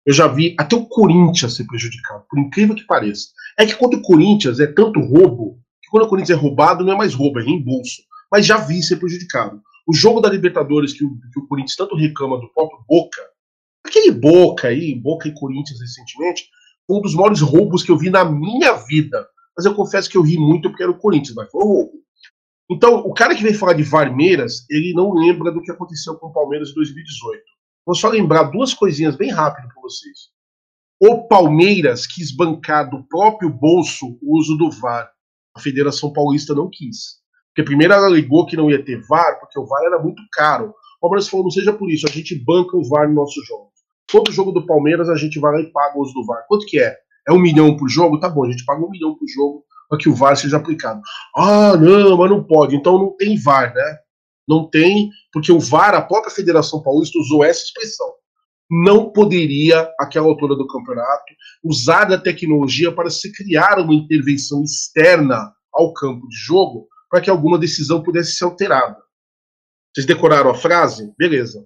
Eu 0.05 0.13
já 0.13 0.27
vi 0.27 0.55
até 0.59 0.75
o 0.75 0.85
Corinthians 0.85 1.55
ser 1.55 1.65
prejudicado, 1.65 2.25
por 2.29 2.37
incrível 2.37 2.75
que 2.75 2.85
pareça. 2.85 3.29
É 3.57 3.65
que 3.65 3.75
quando 3.75 3.95
o 3.95 4.01
Corinthians 4.01 4.59
é 4.59 4.67
tanto 4.67 4.99
roubo, 4.99 5.59
que 5.81 5.89
quando 5.89 6.03
o 6.03 6.09
Corinthians 6.09 6.37
é 6.37 6.41
roubado, 6.41 6.83
não 6.83 6.93
é 6.93 6.97
mais 6.97 7.13
roubo, 7.13 7.39
é 7.39 7.43
reembolso. 7.43 8.01
mas 8.31 8.45
já 8.45 8.57
vi 8.57 8.81
ser 8.83 8.97
prejudicado. 8.97 9.61
O 9.87 9.93
jogo 9.93 10.19
da 10.19 10.29
Libertadores 10.29 10.93
que 10.93 11.03
o, 11.03 11.09
que 11.31 11.39
o 11.39 11.47
Corinthians 11.47 11.75
tanto 11.75 11.95
reclama 11.95 12.37
do 12.39 12.49
próprio 12.53 12.79
Boca, 12.87 13.21
aquele 13.85 14.11
Boca 14.11 14.67
aí, 14.67 14.95
Boca 14.95 15.27
e 15.27 15.33
Corinthians 15.33 15.79
recentemente, 15.79 16.45
foi 16.85 16.97
um 16.97 17.01
dos 17.01 17.15
maiores 17.15 17.41
roubos 17.41 17.83
que 17.83 17.91
eu 17.91 17.97
vi 17.97 18.09
na 18.09 18.25
minha 18.25 18.73
vida. 18.73 19.25
Mas 19.55 19.65
eu 19.65 19.73
confesso 19.73 20.09
que 20.09 20.17
eu 20.17 20.23
ri 20.23 20.37
muito 20.37 20.69
porque 20.69 20.83
era 20.83 20.91
o 20.91 20.97
Corinthians, 20.97 21.35
mas 21.35 21.49
foi 21.49 21.63
um 21.63 21.67
roubo. 21.67 21.91
Então, 22.71 22.95
o 22.99 23.13
cara 23.13 23.35
que 23.35 23.43
vem 23.43 23.53
falar 23.53 23.73
de 23.73 23.83
Varmeiras, 23.83 24.65
ele 24.69 24.93
não 24.93 25.13
lembra 25.13 25.51
do 25.51 25.61
que 25.61 25.71
aconteceu 25.71 26.15
com 26.15 26.27
o 26.27 26.33
Palmeiras 26.33 26.69
em 26.69 26.75
2018. 26.75 27.43
Vou 27.85 27.95
só 27.95 28.09
lembrar 28.09 28.43
duas 28.43 28.73
coisinhas 28.73 29.15
bem 29.15 29.29
rápido 29.29 29.67
para 29.67 29.81
vocês. 29.81 30.31
O 30.99 31.27
Palmeiras 31.27 32.07
quis 32.07 32.33
bancar 32.33 32.89
do 32.89 33.03
próprio 33.03 33.49
bolso 33.49 34.17
o 34.21 34.37
uso 34.37 34.55
do 34.55 34.71
VAR. 34.71 35.11
A 35.53 35.59
Federação 35.59 36.13
Paulista 36.13 36.55
não 36.55 36.69
quis. 36.71 37.21
Porque 37.49 37.63
primeiro 37.63 37.93
ela 37.93 38.07
alegou 38.07 38.45
que 38.45 38.55
não 38.55 38.71
ia 38.71 38.83
ter 38.83 39.05
VAR, 39.05 39.39
porque 39.39 39.59
o 39.59 39.65
VAR 39.65 39.83
era 39.83 40.01
muito 40.01 40.23
caro. 40.31 40.69
O 40.69 41.01
Palmeiras 41.01 41.27
falou, 41.27 41.43
não 41.43 41.51
seja 41.51 41.73
por 41.73 41.91
isso, 41.91 42.07
a 42.07 42.11
gente 42.11 42.41
banca 42.43 42.77
o 42.77 42.87
VAR 42.87 43.09
no 43.09 43.15
nosso 43.15 43.43
jogo. 43.45 43.69
Todo 44.07 44.31
jogo 44.31 44.53
do 44.53 44.65
Palmeiras 44.65 45.09
a 45.09 45.15
gente 45.17 45.39
vai 45.39 45.51
lá 45.51 45.59
e 45.59 45.71
paga 45.71 45.97
o 45.97 46.01
uso 46.01 46.13
do 46.13 46.25
VAR. 46.25 46.45
Quanto 46.47 46.65
que 46.65 46.79
é? 46.79 46.95
É 47.27 47.33
um 47.33 47.39
milhão 47.39 47.75
por 47.75 47.89
jogo? 47.89 48.19
Tá 48.19 48.29
bom, 48.29 48.45
a 48.45 48.51
gente 48.51 48.63
paga 48.63 48.83
um 48.83 48.89
milhão 48.89 49.15
por 49.15 49.27
jogo 49.27 49.62
para 49.89 49.97
que 49.97 50.09
o 50.09 50.15
VAR 50.15 50.35
seja 50.35 50.57
aplicado. 50.57 51.01
Ah, 51.35 51.75
não, 51.77 52.17
mas 52.17 52.29
não 52.29 52.43
pode. 52.43 52.75
Então 52.75 52.97
não 52.97 53.15
tem 53.15 53.37
VAR, 53.37 53.73
né? 53.73 53.97
Não 54.47 54.69
tem, 54.69 55.09
porque 55.31 55.51
o 55.51 55.59
VAR, 55.59 55.95
a 55.95 56.01
própria 56.01 56.33
Federação 56.33 56.81
Paulista 56.81 57.17
usou 57.17 57.43
essa 57.43 57.63
expressão. 57.63 58.11
Não 58.69 59.11
poderia, 59.11 59.89
àquela 59.99 60.27
altura 60.27 60.55
do 60.55 60.67
campeonato, 60.67 61.33
usar 61.63 62.05
da 62.05 62.17
tecnologia 62.17 62.91
para 62.91 63.09
se 63.09 63.31
criar 63.31 63.79
uma 63.79 63.93
intervenção 63.93 64.63
externa 64.63 65.53
ao 65.71 65.93
campo 65.93 66.27
de 66.27 66.35
jogo 66.35 66.87
para 67.09 67.21
que 67.21 67.29
alguma 67.29 67.59
decisão 67.59 68.01
pudesse 68.01 68.35
ser 68.35 68.45
alterada. 68.45 68.97
Vocês 69.93 70.07
decoraram 70.07 70.49
a 70.49 70.55
frase? 70.55 71.13
Beleza. 71.17 71.65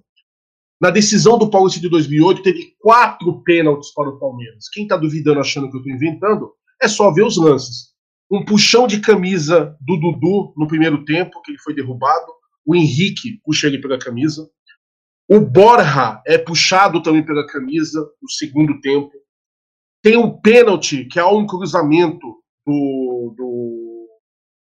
Na 0.80 0.90
decisão 0.90 1.38
do 1.38 1.50
Paulista 1.50 1.80
de 1.80 1.88
2008, 1.88 2.42
teve 2.42 2.76
quatro 2.78 3.42
pênaltis 3.42 3.92
para 3.92 4.10
o 4.10 4.18
Palmeiras. 4.18 4.68
Quem 4.68 4.84
está 4.84 4.96
duvidando, 4.96 5.40
achando 5.40 5.70
que 5.70 5.76
eu 5.76 5.80
estou 5.80 5.92
inventando, 5.92 6.52
é 6.80 6.86
só 6.86 7.10
ver 7.10 7.24
os 7.24 7.36
lances. 7.36 7.88
Um 8.30 8.44
puxão 8.44 8.86
de 8.86 9.00
camisa 9.00 9.76
do 9.80 9.96
Dudu 9.96 10.52
no 10.56 10.66
primeiro 10.66 11.04
tempo, 11.04 11.40
que 11.42 11.52
ele 11.52 11.58
foi 11.58 11.74
derrubado 11.74 12.38
o 12.68 12.76
Henrique 12.76 13.40
puxa 13.42 13.66
ele 13.66 13.80
pela 13.80 13.98
camisa. 13.98 14.46
O 15.26 15.40
Borja 15.40 16.20
é 16.26 16.36
puxado 16.36 17.02
também 17.02 17.24
pela 17.24 17.46
camisa 17.46 17.98
no 18.20 18.30
segundo 18.30 18.78
tempo. 18.82 19.10
Tem 20.02 20.18
um 20.18 20.38
pênalti, 20.38 21.06
que 21.06 21.18
é 21.18 21.24
um 21.24 21.46
cruzamento 21.46 22.26
do, 22.66 23.34
do 23.34 24.08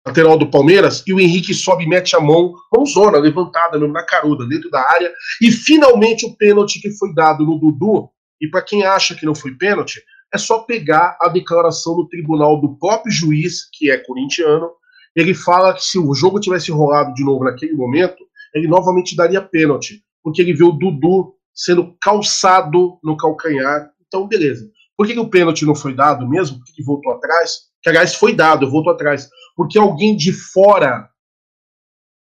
lateral 0.06 0.38
do 0.38 0.52
Palmeiras, 0.52 1.04
e 1.08 1.14
o 1.14 1.20
Henrique 1.20 1.52
sobe 1.52 1.86
e 1.86 1.90
mete 1.90 2.16
a 2.16 2.20
mão, 2.20 2.54
mãozona, 2.72 3.18
levantada 3.18 3.80
mesmo, 3.80 3.94
na 3.94 4.06
caruda, 4.06 4.46
dentro 4.48 4.70
da 4.70 4.82
área. 4.82 5.12
E 5.42 5.52
finalmente 5.52 6.28
o 6.28 6.38
pênalti 6.38 6.80
que 6.80 6.92
foi 6.92 7.12
dado 7.12 7.44
no 7.44 7.58
Dudu, 7.58 8.12
e 8.40 8.48
para 8.48 8.62
quem 8.62 8.86
acha 8.86 9.16
que 9.16 9.26
não 9.26 9.34
foi 9.34 9.56
pênalti, 9.56 10.00
é 10.34 10.38
só 10.38 10.60
pegar 10.60 11.18
a 11.22 11.30
declaração 11.30 11.96
do 11.96 12.08
tribunal 12.08 12.60
do 12.60 12.78
próprio 12.78 13.12
juiz, 13.12 13.70
que 13.72 13.90
é 13.90 13.98
corintiano, 13.98 14.70
ele 15.16 15.34
fala 15.34 15.74
que 15.74 15.84
se 15.84 15.98
o 15.98 16.14
jogo 16.14 16.40
tivesse 16.40 16.72
rolado 16.72 17.14
de 17.14 17.24
novo 17.24 17.46
naquele 17.46 17.74
momento, 17.74 18.24
ele 18.54 18.68
novamente 18.68 19.16
daria 19.16 19.42
pênalti, 19.42 20.04
porque 20.22 20.42
ele 20.42 20.54
vê 20.54 20.64
o 20.64 20.72
Dudu 20.72 21.36
sendo 21.54 21.96
calçado 22.02 23.00
no 23.02 23.16
calcanhar. 23.16 23.90
Então, 24.06 24.28
beleza. 24.28 24.70
Por 24.98 25.08
que, 25.08 25.14
que 25.14 25.20
o 25.20 25.30
pênalti 25.30 25.66
não 25.66 25.76
foi 25.76 25.94
dado 25.94 26.28
mesmo? 26.28 26.58
Por 26.58 26.66
que, 26.66 26.74
que 26.74 26.84
voltou 26.84 27.14
atrás? 27.14 27.70
Que, 27.82 27.90
aliás, 27.90 28.16
foi 28.16 28.34
dado, 28.34 28.66
eu 28.66 28.72
volto 28.72 28.90
atrás. 28.90 29.30
Porque 29.56 29.78
alguém 29.78 30.16
de 30.16 30.34
fora, 30.34 31.10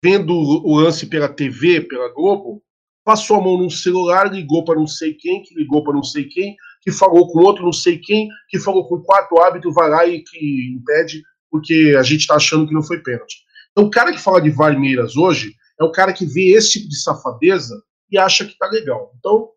vendo 0.03 0.33
o 0.33 0.79
lance 0.79 1.07
pela 1.07 1.29
TV, 1.29 1.81
pela 1.81 2.13
Globo, 2.13 2.61
passou 3.03 3.37
a 3.37 3.41
mão 3.41 3.57
num 3.57 3.69
celular, 3.69 4.31
ligou 4.31 4.63
para 4.63 4.75
não 4.75 4.87
sei 4.87 5.13
quem, 5.13 5.41
que 5.43 5.55
ligou 5.55 5.83
para 5.83 5.93
não 5.93 6.03
sei 6.03 6.25
quem, 6.25 6.55
que 6.85 6.91
falou 6.91 7.27
com 7.31 7.39
outro 7.39 7.65
não 7.65 7.73
sei 7.73 7.97
quem, 7.97 8.29
que 8.47 8.59
falou 8.59 8.87
com 8.87 8.95
o 8.95 9.03
quarto 9.03 9.39
árbitro, 9.39 9.73
vai 9.73 9.89
lá 9.89 10.05
e 10.05 10.23
que 10.23 10.71
impede 10.71 11.23
porque 11.49 11.95
a 11.97 12.03
gente 12.03 12.21
está 12.21 12.35
achando 12.35 12.67
que 12.67 12.73
não 12.73 12.83
foi 12.83 13.01
pênalti. 13.01 13.37
Então, 13.71 13.85
o 13.85 13.89
cara 13.89 14.11
que 14.11 14.21
fala 14.21 14.39
de 14.39 14.51
Varmeiras 14.51 15.17
hoje 15.17 15.55
é 15.79 15.83
o 15.83 15.91
cara 15.91 16.13
que 16.13 16.25
vê 16.25 16.51
esse 16.51 16.73
tipo 16.73 16.89
de 16.89 17.01
safadeza 17.01 17.81
e 18.11 18.17
acha 18.19 18.45
que 18.45 18.57
tá 18.57 18.67
legal. 18.67 19.11
Então, 19.17 19.49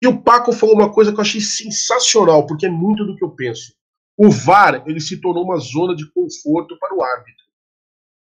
e 0.00 0.06
o 0.06 0.22
Paco 0.22 0.52
falou 0.52 0.76
uma 0.76 0.92
coisa 0.92 1.12
que 1.12 1.18
eu 1.18 1.22
achei 1.22 1.40
sensacional, 1.40 2.46
porque 2.46 2.66
é 2.66 2.70
muito 2.70 3.04
do 3.04 3.16
que 3.16 3.24
eu 3.24 3.30
penso. 3.30 3.72
O 4.16 4.30
VAR, 4.30 4.84
ele 4.86 5.00
se 5.00 5.20
tornou 5.20 5.44
uma 5.44 5.58
zona 5.58 5.96
de 5.96 6.08
conforto 6.12 6.78
para 6.78 6.94
o 6.94 7.02
árbitro. 7.02 7.44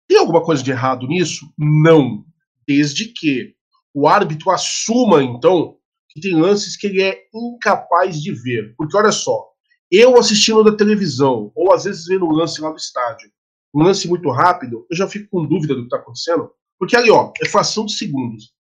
Tem 0.07 0.19
alguma 0.19 0.43
coisa 0.43 0.63
de 0.63 0.71
errado 0.71 1.07
nisso? 1.07 1.47
Não. 1.57 2.25
Desde 2.67 3.07
que 3.07 3.55
o 3.95 4.07
árbitro 4.07 4.51
assuma, 4.51 5.23
então, 5.23 5.78
que 6.09 6.21
tem 6.21 6.35
lances 6.35 6.77
que 6.77 6.87
ele 6.87 7.03
é 7.03 7.25
incapaz 7.35 8.21
de 8.21 8.33
ver. 8.33 8.75
Porque 8.77 8.97
olha 8.97 9.13
só, 9.13 9.49
eu 9.91 10.19
assistindo 10.19 10.63
da 10.63 10.77
televisão, 10.77 11.51
ou 11.55 11.73
às 11.73 11.85
vezes 11.85 12.07
vendo 12.07 12.27
um 12.27 12.33
lance 12.33 12.61
lá 12.61 12.71
do 12.71 12.77
estádio, 12.77 13.31
um 13.75 13.83
lance 13.83 14.09
muito 14.09 14.31
rápido, 14.31 14.87
eu 14.91 14.97
já 14.97 15.09
fico 15.09 15.29
com 15.31 15.47
dúvida 15.47 15.75
do 15.75 15.81
que 15.81 15.87
está 15.87 15.99
acontecendo, 15.99 16.51
porque 16.79 16.97
ali, 16.97 17.11
ó, 17.11 17.33
é 17.43 17.49
fração 17.49 17.85
de 17.85 17.93
segundos. 17.93 18.53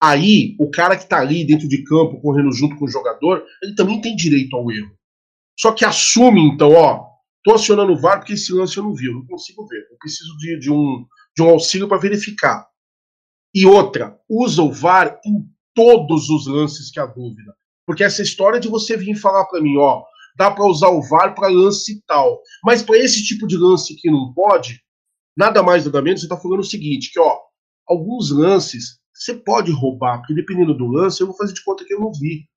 Aí, 0.00 0.56
o 0.60 0.70
cara 0.70 0.96
que 0.96 1.02
está 1.02 1.18
ali 1.18 1.44
dentro 1.44 1.68
de 1.68 1.82
campo, 1.82 2.20
correndo 2.20 2.52
junto 2.52 2.76
com 2.76 2.84
o 2.84 2.90
jogador, 2.90 3.44
ele 3.62 3.74
também 3.74 4.00
tem 4.00 4.14
direito 4.14 4.56
ao 4.56 4.70
erro. 4.70 4.96
Só 5.58 5.72
que 5.72 5.84
assume, 5.84 6.40
então, 6.40 6.72
ó, 6.72 7.04
tô 7.42 7.54
acionando 7.54 7.92
o 7.92 8.00
VAR 8.00 8.18
porque 8.18 8.34
esse 8.34 8.52
lance 8.52 8.76
eu 8.76 8.84
não 8.84 8.94
vi, 8.94 9.06
eu 9.06 9.14
não 9.14 9.26
consigo 9.26 9.66
ver. 9.66 9.88
Eu 9.90 9.98
preciso 9.98 10.36
de, 10.38 10.58
de 10.60 10.70
um, 10.70 11.04
de 11.36 11.42
um 11.42 11.48
auxílio 11.48 11.88
para 11.88 11.98
verificar. 11.98 12.68
E 13.52 13.66
outra, 13.66 14.16
usa 14.28 14.62
o 14.62 14.72
VAR 14.72 15.20
em 15.26 15.44
todos 15.78 16.28
os 16.28 16.48
lances 16.48 16.90
que 16.90 16.98
há 16.98 17.06
dúvida. 17.06 17.54
Porque 17.86 18.02
essa 18.02 18.20
história 18.20 18.58
de 18.58 18.66
você 18.66 18.96
vir 18.96 19.14
falar 19.14 19.44
para 19.44 19.60
mim, 19.60 19.76
ó, 19.78 20.02
dá 20.36 20.50
para 20.50 20.66
usar 20.66 20.88
o 20.88 21.00
VAR 21.00 21.36
para 21.36 21.46
lance 21.46 22.02
tal. 22.04 22.42
Mas 22.64 22.82
para 22.82 22.98
esse 22.98 23.22
tipo 23.24 23.46
de 23.46 23.56
lance 23.56 23.94
que 23.94 24.10
não 24.10 24.32
pode, 24.34 24.82
nada 25.36 25.62
mais 25.62 25.84
nada 25.84 26.02
menos, 26.02 26.20
você 26.20 26.26
está 26.26 26.36
falando 26.36 26.60
o 26.60 26.64
seguinte, 26.64 27.12
que 27.12 27.20
ó, 27.20 27.38
alguns 27.86 28.32
lances 28.32 28.98
você 29.14 29.34
pode 29.34 29.70
roubar, 29.70 30.18
porque 30.18 30.34
dependendo 30.34 30.74
do 30.74 30.88
lance, 30.88 31.20
eu 31.20 31.28
vou 31.28 31.36
fazer 31.36 31.52
de 31.52 31.62
conta 31.62 31.84
que 31.84 31.94
eu 31.94 32.00
não 32.00 32.10
vi. 32.12 32.48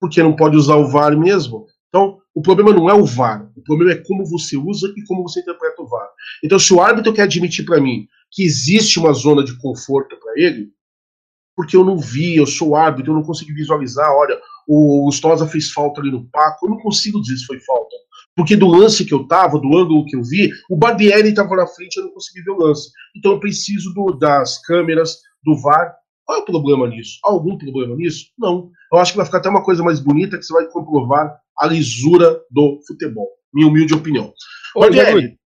Porque 0.00 0.20
não 0.20 0.34
pode 0.34 0.56
usar 0.56 0.74
o 0.74 0.88
VAR 0.88 1.16
mesmo. 1.16 1.66
Então, 1.88 2.18
o 2.34 2.42
problema 2.42 2.72
não 2.72 2.90
é 2.90 2.94
o 2.94 3.04
VAR, 3.04 3.48
o 3.56 3.62
problema 3.62 3.92
é 3.92 4.02
como 4.04 4.26
você 4.26 4.56
usa 4.56 4.92
e 4.96 5.04
como 5.04 5.22
você 5.22 5.38
interpreta 5.38 5.82
o 5.82 5.86
VAR. 5.86 6.08
Então, 6.42 6.58
se 6.58 6.74
o 6.74 6.80
árbitro 6.80 7.12
quer 7.12 7.22
admitir 7.22 7.64
para 7.64 7.80
mim 7.80 8.08
que 8.32 8.42
existe 8.42 8.98
uma 8.98 9.12
zona 9.12 9.44
de 9.44 9.56
conforto 9.58 10.16
para 10.18 10.32
ele, 10.36 10.72
porque 11.60 11.76
eu 11.76 11.84
não 11.84 11.98
vi, 11.98 12.36
eu 12.36 12.46
sou 12.46 12.74
árbitro, 12.74 13.12
eu 13.12 13.16
não 13.16 13.22
consegui 13.22 13.52
visualizar, 13.52 14.10
olha, 14.14 14.40
o 14.66 15.04
Gustosa 15.04 15.46
fez 15.46 15.70
falta 15.70 16.00
ali 16.00 16.10
no 16.10 16.24
Paco, 16.30 16.64
eu 16.64 16.70
não 16.70 16.78
consigo 16.78 17.20
dizer 17.20 17.36
se 17.36 17.44
foi 17.44 17.60
falta. 17.60 17.94
Porque 18.34 18.56
do 18.56 18.66
lance 18.66 19.04
que 19.04 19.12
eu 19.12 19.28
tava, 19.28 19.58
do 19.58 19.76
ângulo 19.76 20.06
que 20.06 20.16
eu 20.16 20.22
vi, 20.22 20.50
o 20.70 20.76
Barbieri 20.76 21.28
estava 21.28 21.54
na 21.54 21.66
frente, 21.66 21.98
eu 21.98 22.04
não 22.04 22.12
consegui 22.12 22.40
ver 22.40 22.52
o 22.52 22.56
lance. 22.56 22.88
Então 23.14 23.32
eu 23.32 23.40
preciso 23.40 23.92
do, 23.92 24.12
das 24.12 24.56
câmeras, 24.64 25.18
do 25.44 25.54
VAR. 25.60 25.94
Qual 26.24 26.38
é 26.38 26.40
o 26.40 26.46
problema 26.46 26.88
nisso? 26.88 27.18
Há 27.26 27.30
algum 27.30 27.58
problema 27.58 27.94
nisso? 27.94 28.28
Não. 28.38 28.70
Eu 28.90 28.98
acho 28.98 29.12
que 29.12 29.18
vai 29.18 29.26
ficar 29.26 29.38
até 29.38 29.50
uma 29.50 29.62
coisa 29.62 29.82
mais 29.82 30.00
bonita 30.00 30.38
que 30.38 30.44
você 30.44 30.54
vai 30.54 30.64
comprovar 30.64 31.36
a 31.58 31.66
lisura 31.66 32.40
do 32.50 32.80
futebol. 32.86 33.28
Minha 33.52 33.68
humilde 33.68 33.92
opinião. 33.92 34.32
Ô, 34.74 34.80
Barbieri, 34.80 35.36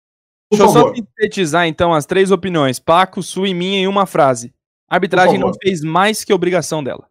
Deixa 0.48 0.64
eu 0.64 0.68
só 0.68 0.94
sintetizar 0.94 1.66
então 1.66 1.92
as 1.92 2.06
três 2.06 2.30
opiniões, 2.30 2.78
Paco, 2.78 3.20
sua 3.20 3.48
e 3.48 3.54
minha, 3.54 3.80
em 3.80 3.88
uma 3.88 4.06
frase. 4.06 4.54
A 4.94 4.96
arbitragem 4.96 5.38
não 5.38 5.52
fez 5.52 5.82
mais 5.82 6.22
que 6.22 6.32
obrigação 6.32 6.82
dela. 6.82 7.08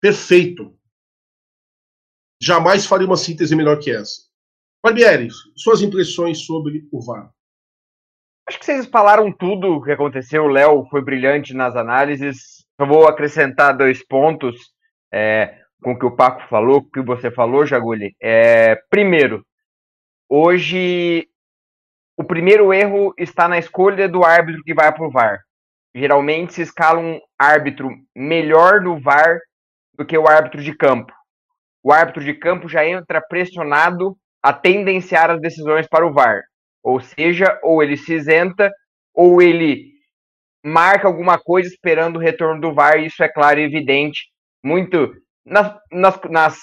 Perfeito 0.00 0.74
jamais 2.44 2.84
faria 2.84 3.06
uma 3.06 3.16
síntese 3.16 3.56
melhor 3.56 3.78
que 3.78 3.90
essa. 3.90 4.22
Barbieri, 4.82 5.28
suas 5.56 5.80
impressões 5.80 6.44
sobre 6.44 6.86
o 6.92 7.00
VAR. 7.00 7.30
Acho 8.46 8.58
que 8.58 8.66
vocês 8.66 8.86
falaram 8.86 9.32
tudo 9.32 9.76
o 9.76 9.82
que 9.82 9.90
aconteceu. 9.90 10.44
O 10.44 10.48
Léo 10.48 10.84
foi 10.90 11.02
brilhante 11.02 11.54
nas 11.54 11.74
análises. 11.74 12.66
Eu 12.78 12.86
vou 12.86 13.08
acrescentar 13.08 13.74
dois 13.74 14.06
pontos 14.06 14.54
é, 15.10 15.58
com 15.82 15.92
o 15.92 15.98
que 15.98 16.04
o 16.04 16.14
Paco 16.14 16.46
falou, 16.48 16.82
com 16.82 16.88
o 16.88 16.90
que 16.90 17.00
você 17.00 17.30
falou, 17.30 17.64
Jaguli. 17.64 18.14
É, 18.20 18.76
primeiro, 18.90 19.42
hoje 20.28 21.26
o 22.18 22.24
primeiro 22.24 22.74
erro 22.74 23.14
está 23.16 23.48
na 23.48 23.58
escolha 23.58 24.06
do 24.06 24.22
árbitro 24.22 24.62
que 24.62 24.74
vai 24.74 24.92
para 24.92 25.06
o 25.06 25.10
VAR. 25.10 25.40
Geralmente 25.94 26.54
se 26.54 26.62
escala 26.62 26.98
um 26.98 27.20
árbitro 27.38 27.90
melhor 28.14 28.80
no 28.80 29.00
VAR 29.00 29.38
do 29.96 30.04
que 30.04 30.18
o 30.18 30.26
árbitro 30.26 30.60
de 30.60 30.74
campo 30.76 31.12
o 31.84 31.92
árbitro 31.92 32.24
de 32.24 32.32
campo 32.32 32.66
já 32.66 32.86
entra 32.86 33.20
pressionado 33.20 34.16
a 34.42 34.54
tendenciar 34.54 35.30
as 35.30 35.38
decisões 35.38 35.86
para 35.86 36.06
o 36.06 36.12
VAR. 36.12 36.40
Ou 36.82 36.98
seja, 36.98 37.58
ou 37.62 37.82
ele 37.82 37.96
se 37.96 38.14
isenta, 38.14 38.72
ou 39.14 39.42
ele 39.42 39.92
marca 40.64 41.06
alguma 41.06 41.38
coisa 41.38 41.68
esperando 41.68 42.16
o 42.16 42.20
retorno 42.20 42.58
do 42.58 42.72
VAR, 42.72 42.98
isso 42.98 43.22
é 43.22 43.28
claro 43.28 43.60
e 43.60 43.64
evidente. 43.64 44.22
Muito 44.64 45.12
nas, 45.44 45.76
nas, 45.92 46.18
nas 46.30 46.58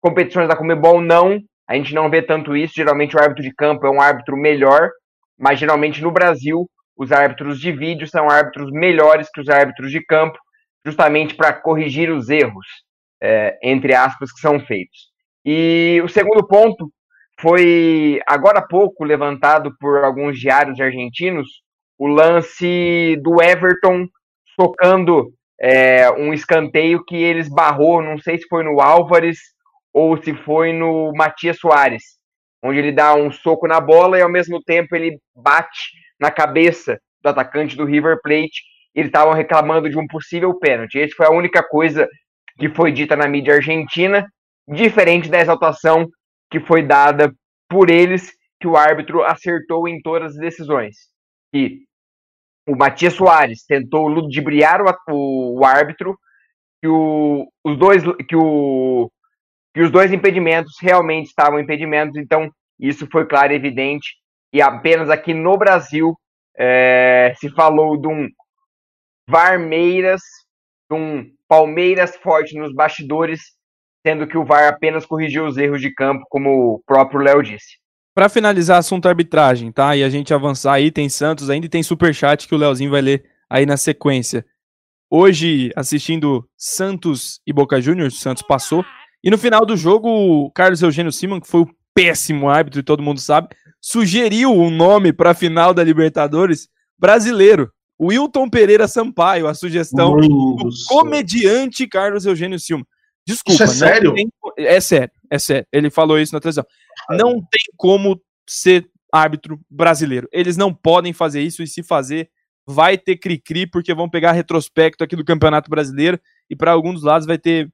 competições 0.00 0.48
da 0.48 0.56
Comebol, 0.56 1.00
não. 1.00 1.40
A 1.68 1.74
gente 1.74 1.92
não 1.92 2.08
vê 2.08 2.22
tanto 2.22 2.56
isso. 2.56 2.74
Geralmente 2.76 3.16
o 3.16 3.20
árbitro 3.20 3.42
de 3.42 3.52
campo 3.52 3.84
é 3.86 3.90
um 3.90 4.00
árbitro 4.00 4.36
melhor, 4.36 4.90
mas 5.36 5.58
geralmente 5.58 6.00
no 6.00 6.12
Brasil 6.12 6.68
os 7.00 7.10
árbitros 7.12 7.58
de 7.58 7.72
vídeo 7.72 8.06
são 8.06 8.28
árbitros 8.28 8.70
melhores 8.70 9.30
que 9.32 9.40
os 9.40 9.48
árbitros 9.48 9.90
de 9.90 10.04
campo, 10.04 10.38
justamente 10.84 11.34
para 11.34 11.50
corrigir 11.50 12.10
os 12.10 12.28
erros, 12.28 12.66
é, 13.22 13.58
entre 13.62 13.94
aspas, 13.94 14.30
que 14.30 14.38
são 14.38 14.60
feitos. 14.60 15.08
E 15.42 15.98
o 16.04 16.08
segundo 16.08 16.46
ponto 16.46 16.92
foi, 17.40 18.20
agora 18.26 18.58
há 18.58 18.68
pouco, 18.68 19.02
levantado 19.02 19.74
por 19.80 20.04
alguns 20.04 20.38
diários 20.38 20.78
argentinos, 20.78 21.48
o 21.98 22.06
lance 22.06 23.16
do 23.22 23.42
Everton 23.42 24.06
tocando 24.54 25.32
é, 25.58 26.10
um 26.10 26.34
escanteio 26.34 27.02
que 27.02 27.16
eles 27.16 27.48
barrou, 27.48 28.02
não 28.02 28.18
sei 28.18 28.36
se 28.36 28.46
foi 28.46 28.62
no 28.62 28.78
Álvares 28.78 29.38
ou 29.90 30.22
se 30.22 30.34
foi 30.34 30.74
no 30.74 31.12
Matias 31.14 31.58
Soares, 31.58 32.02
onde 32.62 32.78
ele 32.78 32.92
dá 32.92 33.14
um 33.14 33.32
soco 33.32 33.66
na 33.66 33.80
bola 33.80 34.18
e 34.18 34.22
ao 34.22 34.30
mesmo 34.30 34.62
tempo 34.62 34.94
ele 34.94 35.18
bate 35.34 35.98
na 36.20 36.30
cabeça 36.30 37.00
do 37.22 37.28
atacante 37.28 37.76
do 37.76 37.84
River 37.84 38.20
Plate. 38.22 38.62
Eles 38.94 39.08
estavam 39.08 39.32
reclamando 39.32 39.88
de 39.88 39.98
um 39.98 40.06
possível 40.06 40.58
pênalti. 40.58 41.00
Essa 41.00 41.14
foi 41.16 41.26
a 41.26 41.30
única 41.30 41.62
coisa 41.62 42.08
que 42.58 42.68
foi 42.68 42.92
dita 42.92 43.16
na 43.16 43.28
mídia 43.28 43.54
argentina, 43.54 44.26
diferente 44.68 45.28
da 45.28 45.40
exaltação 45.40 46.08
que 46.50 46.60
foi 46.60 46.82
dada 46.82 47.32
por 47.68 47.88
eles, 47.88 48.32
que 48.60 48.66
o 48.66 48.76
árbitro 48.76 49.22
acertou 49.22 49.88
em 49.88 50.00
todas 50.02 50.32
as 50.32 50.38
decisões. 50.38 50.96
Que 51.52 51.78
o 52.66 52.76
Matias 52.76 53.14
Soares 53.14 53.64
tentou 53.64 54.08
ludibriar 54.08 54.80
o, 55.08 55.58
o 55.58 55.64
árbitro, 55.64 56.18
que, 56.80 56.88
o, 56.88 57.48
os 57.64 57.78
dois, 57.78 58.02
que, 58.28 58.36
o, 58.36 59.10
que 59.74 59.80
os 59.80 59.90
dois 59.90 60.12
impedimentos 60.12 60.74
realmente 60.80 61.26
estavam 61.26 61.60
impedimentos, 61.60 62.16
então 62.16 62.50
isso 62.78 63.06
foi 63.10 63.26
claro 63.26 63.52
e 63.52 63.56
evidente, 63.56 64.14
e 64.52 64.60
apenas 64.60 65.08
aqui 65.10 65.32
no 65.32 65.56
Brasil 65.56 66.14
é, 66.56 67.32
se 67.38 67.48
falou 67.50 67.96
de 67.96 68.08
um 68.08 68.28
Varmeiras, 69.28 70.20
de 70.90 70.96
um 70.96 71.30
Palmeiras 71.48 72.16
forte 72.16 72.56
nos 72.58 72.74
bastidores, 72.74 73.40
sendo 74.06 74.26
que 74.26 74.36
o 74.36 74.44
VAR 74.44 74.68
apenas 74.68 75.06
corrigiu 75.06 75.46
os 75.46 75.56
erros 75.56 75.80
de 75.80 75.92
campo, 75.92 76.24
como 76.28 76.74
o 76.74 76.82
próprio 76.86 77.20
Léo 77.20 77.42
disse. 77.42 77.78
Para 78.14 78.28
finalizar 78.28 78.78
assunto 78.78 79.08
arbitragem, 79.08 79.70
tá? 79.70 79.96
E 79.96 80.02
a 80.02 80.08
gente 80.08 80.34
avançar 80.34 80.74
aí, 80.74 80.90
tem 80.90 81.08
Santos 81.08 81.48
ainda 81.48 81.66
e 81.66 81.68
tem 81.68 81.82
Superchat 81.82 82.46
que 82.46 82.54
o 82.54 82.58
Leozinho 82.58 82.90
vai 82.90 83.00
ler 83.00 83.24
aí 83.48 83.64
na 83.64 83.76
sequência. 83.76 84.44
Hoje, 85.08 85.72
assistindo 85.74 86.48
Santos 86.56 87.40
e 87.46 87.52
Boca 87.52 87.80
Juniors, 87.80 88.20
Santos 88.20 88.42
passou. 88.42 88.84
E 89.22 89.30
no 89.30 89.38
final 89.38 89.66
do 89.66 89.76
jogo, 89.76 90.08
o 90.08 90.50
Carlos 90.50 90.82
Eugênio 90.82 91.12
Simon, 91.12 91.40
que 91.40 91.48
foi 91.48 91.62
o 91.62 91.70
péssimo 91.94 92.48
árbitro 92.48 92.80
e 92.80 92.84
todo 92.84 93.02
mundo 93.02 93.20
sabe, 93.20 93.48
sugeriu 93.80 94.52
um 94.52 94.70
nome 94.70 95.12
para 95.12 95.30
a 95.30 95.34
final 95.34 95.72
da 95.72 95.82
Libertadores 95.82 96.68
brasileiro. 96.98 97.72
Wilton 98.00 98.48
Pereira 98.48 98.88
Sampaio, 98.88 99.46
a 99.46 99.52
sugestão 99.52 100.16
do 100.16 100.68
comediante 100.88 101.86
Carlos 101.86 102.24
Eugênio 102.24 102.58
Silva. 102.58 102.86
Desculpa. 103.26 103.62
Isso 103.62 103.62
é 103.62 103.66
sério? 103.66 104.14
Tem... 104.14 104.28
É 104.56 104.80
sério, 104.80 105.12
é 105.30 105.38
sério. 105.38 105.66
Ele 105.70 105.90
falou 105.90 106.18
isso 106.18 106.32
na 106.32 106.40
televisão. 106.40 106.64
Não 107.10 107.34
tem 107.34 107.60
como 107.76 108.20
ser 108.48 108.88
árbitro 109.12 109.60
brasileiro. 109.68 110.28
Eles 110.32 110.56
não 110.56 110.72
podem 110.72 111.12
fazer 111.12 111.42
isso 111.42 111.62
e 111.62 111.66
se 111.66 111.82
fazer, 111.82 112.30
vai 112.66 112.96
ter 112.96 113.16
cri-cri, 113.16 113.66
porque 113.66 113.92
vão 113.92 114.08
pegar 114.08 114.32
retrospecto 114.32 115.04
aqui 115.04 115.14
do 115.14 115.24
Campeonato 115.24 115.68
Brasileiro 115.68 116.18
e 116.48 116.56
para 116.56 116.72
alguns 116.72 116.94
dos 116.94 117.02
lados 117.02 117.26
vai 117.26 117.38
ter 117.38 117.70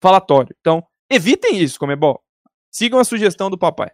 falatório. 0.00 0.54
Então, 0.60 0.84
evitem 1.10 1.58
isso, 1.58 1.78
Comebol. 1.78 2.20
Sigam 2.70 2.98
a 2.98 3.04
sugestão 3.04 3.48
do 3.48 3.56
papai. 3.56 3.90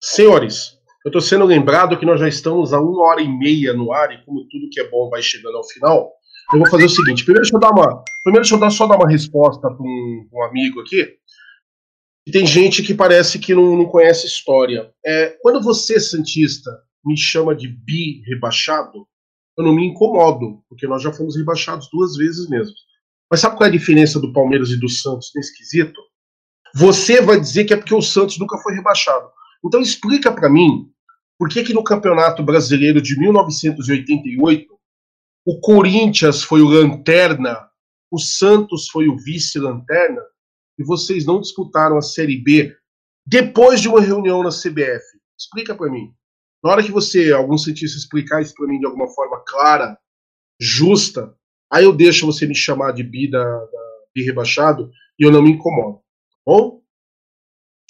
Senhores, 0.00 0.78
eu 1.04 1.08
estou 1.08 1.20
sendo 1.20 1.44
lembrado 1.44 1.98
que 1.98 2.06
nós 2.06 2.20
já 2.20 2.28
estamos 2.28 2.72
a 2.72 2.80
uma 2.80 3.02
hora 3.04 3.20
e 3.20 3.28
meia 3.28 3.72
no 3.72 3.92
ar 3.92 4.12
e 4.12 4.24
como 4.24 4.46
tudo 4.48 4.68
que 4.70 4.80
é 4.80 4.88
bom 4.88 5.08
vai 5.08 5.22
chegando 5.22 5.56
ao 5.56 5.64
final, 5.64 6.12
eu 6.52 6.58
vou 6.60 6.70
fazer 6.70 6.84
o 6.84 6.88
seguinte. 6.88 7.24
Primeiro 7.24 7.42
deixa 7.42 7.56
eu 7.56 7.60
dar 7.60 7.70
uma, 7.70 8.02
primeiro 8.22 8.42
deixa 8.42 8.54
eu 8.54 8.60
dar, 8.60 8.70
só 8.70 8.86
dar 8.86 8.96
uma 8.96 9.08
resposta 9.08 9.60
para 9.60 9.82
um, 9.82 10.28
um, 10.32 10.42
amigo 10.44 10.80
aqui. 10.80 11.16
E 12.26 12.30
tem 12.30 12.46
gente 12.46 12.82
que 12.82 12.94
parece 12.94 13.38
que 13.38 13.54
não, 13.54 13.76
não 13.76 13.86
conhece 13.86 14.26
história. 14.26 14.90
É, 15.04 15.36
quando 15.42 15.62
você, 15.62 15.98
Santista, 15.98 16.70
me 17.04 17.16
chama 17.16 17.54
de 17.54 17.68
bi 17.68 18.22
rebaixado, 18.26 19.06
eu 19.56 19.64
não 19.64 19.74
me 19.74 19.86
incomodo, 19.86 20.62
porque 20.68 20.86
nós 20.86 21.02
já 21.02 21.12
fomos 21.12 21.36
rebaixados 21.36 21.88
duas 21.92 22.16
vezes 22.16 22.48
mesmo. 22.48 22.74
Mas 23.30 23.40
sabe 23.40 23.56
qual 23.56 23.66
é 23.66 23.68
a 23.68 23.76
diferença 23.76 24.20
do 24.20 24.32
Palmeiras 24.32 24.70
e 24.70 24.78
do 24.78 24.88
Santos 24.88 25.30
nesse 25.34 25.56
quesito? 25.56 26.00
Você 26.74 27.20
vai 27.20 27.40
dizer 27.40 27.64
que 27.64 27.74
é 27.74 27.76
porque 27.76 27.94
o 27.94 28.02
Santos 28.02 28.38
nunca 28.38 28.56
foi 28.58 28.74
rebaixado. 28.74 29.28
Então 29.64 29.80
explica 29.80 30.32
para 30.32 30.48
mim 30.48 30.90
por 31.38 31.48
que, 31.48 31.62
que 31.62 31.72
no 31.72 31.84
Campeonato 31.84 32.42
Brasileiro 32.42 33.00
de 33.00 33.18
1988 33.18 34.66
o 35.46 35.60
Corinthians 35.60 36.42
foi 36.42 36.60
o 36.60 36.68
lanterna, 36.68 37.68
o 38.10 38.18
Santos 38.18 38.88
foi 38.88 39.08
o 39.08 39.16
vice-lanterna 39.16 40.20
e 40.78 40.84
vocês 40.84 41.24
não 41.24 41.40
disputaram 41.40 41.96
a 41.96 42.02
Série 42.02 42.36
B 42.36 42.76
depois 43.26 43.80
de 43.80 43.88
uma 43.88 44.00
reunião 44.00 44.42
na 44.42 44.50
CBF? 44.50 45.04
Explica 45.38 45.74
para 45.74 45.90
mim. 45.90 46.12
Na 46.62 46.70
hora 46.70 46.82
que 46.82 46.90
você, 46.90 47.32
algum 47.32 47.56
cientista, 47.56 47.98
explicar 47.98 48.42
isso 48.42 48.54
para 48.54 48.66
mim 48.66 48.78
de 48.78 48.86
alguma 48.86 49.06
forma 49.08 49.42
clara, 49.46 49.98
justa, 50.60 51.34
aí 51.70 51.84
eu 51.84 51.92
deixo 51.92 52.26
você 52.26 52.46
me 52.46 52.54
chamar 52.54 52.92
de 52.92 53.02
bi 53.02 53.30
da, 53.30 53.44
da 53.44 53.82
bi 54.14 54.22
rebaixado 54.22 54.90
e 55.18 55.24
eu 55.24 55.30
não 55.30 55.42
me 55.42 55.50
incomodo. 55.50 55.98
Tá 55.98 56.52
bom? 56.52 56.77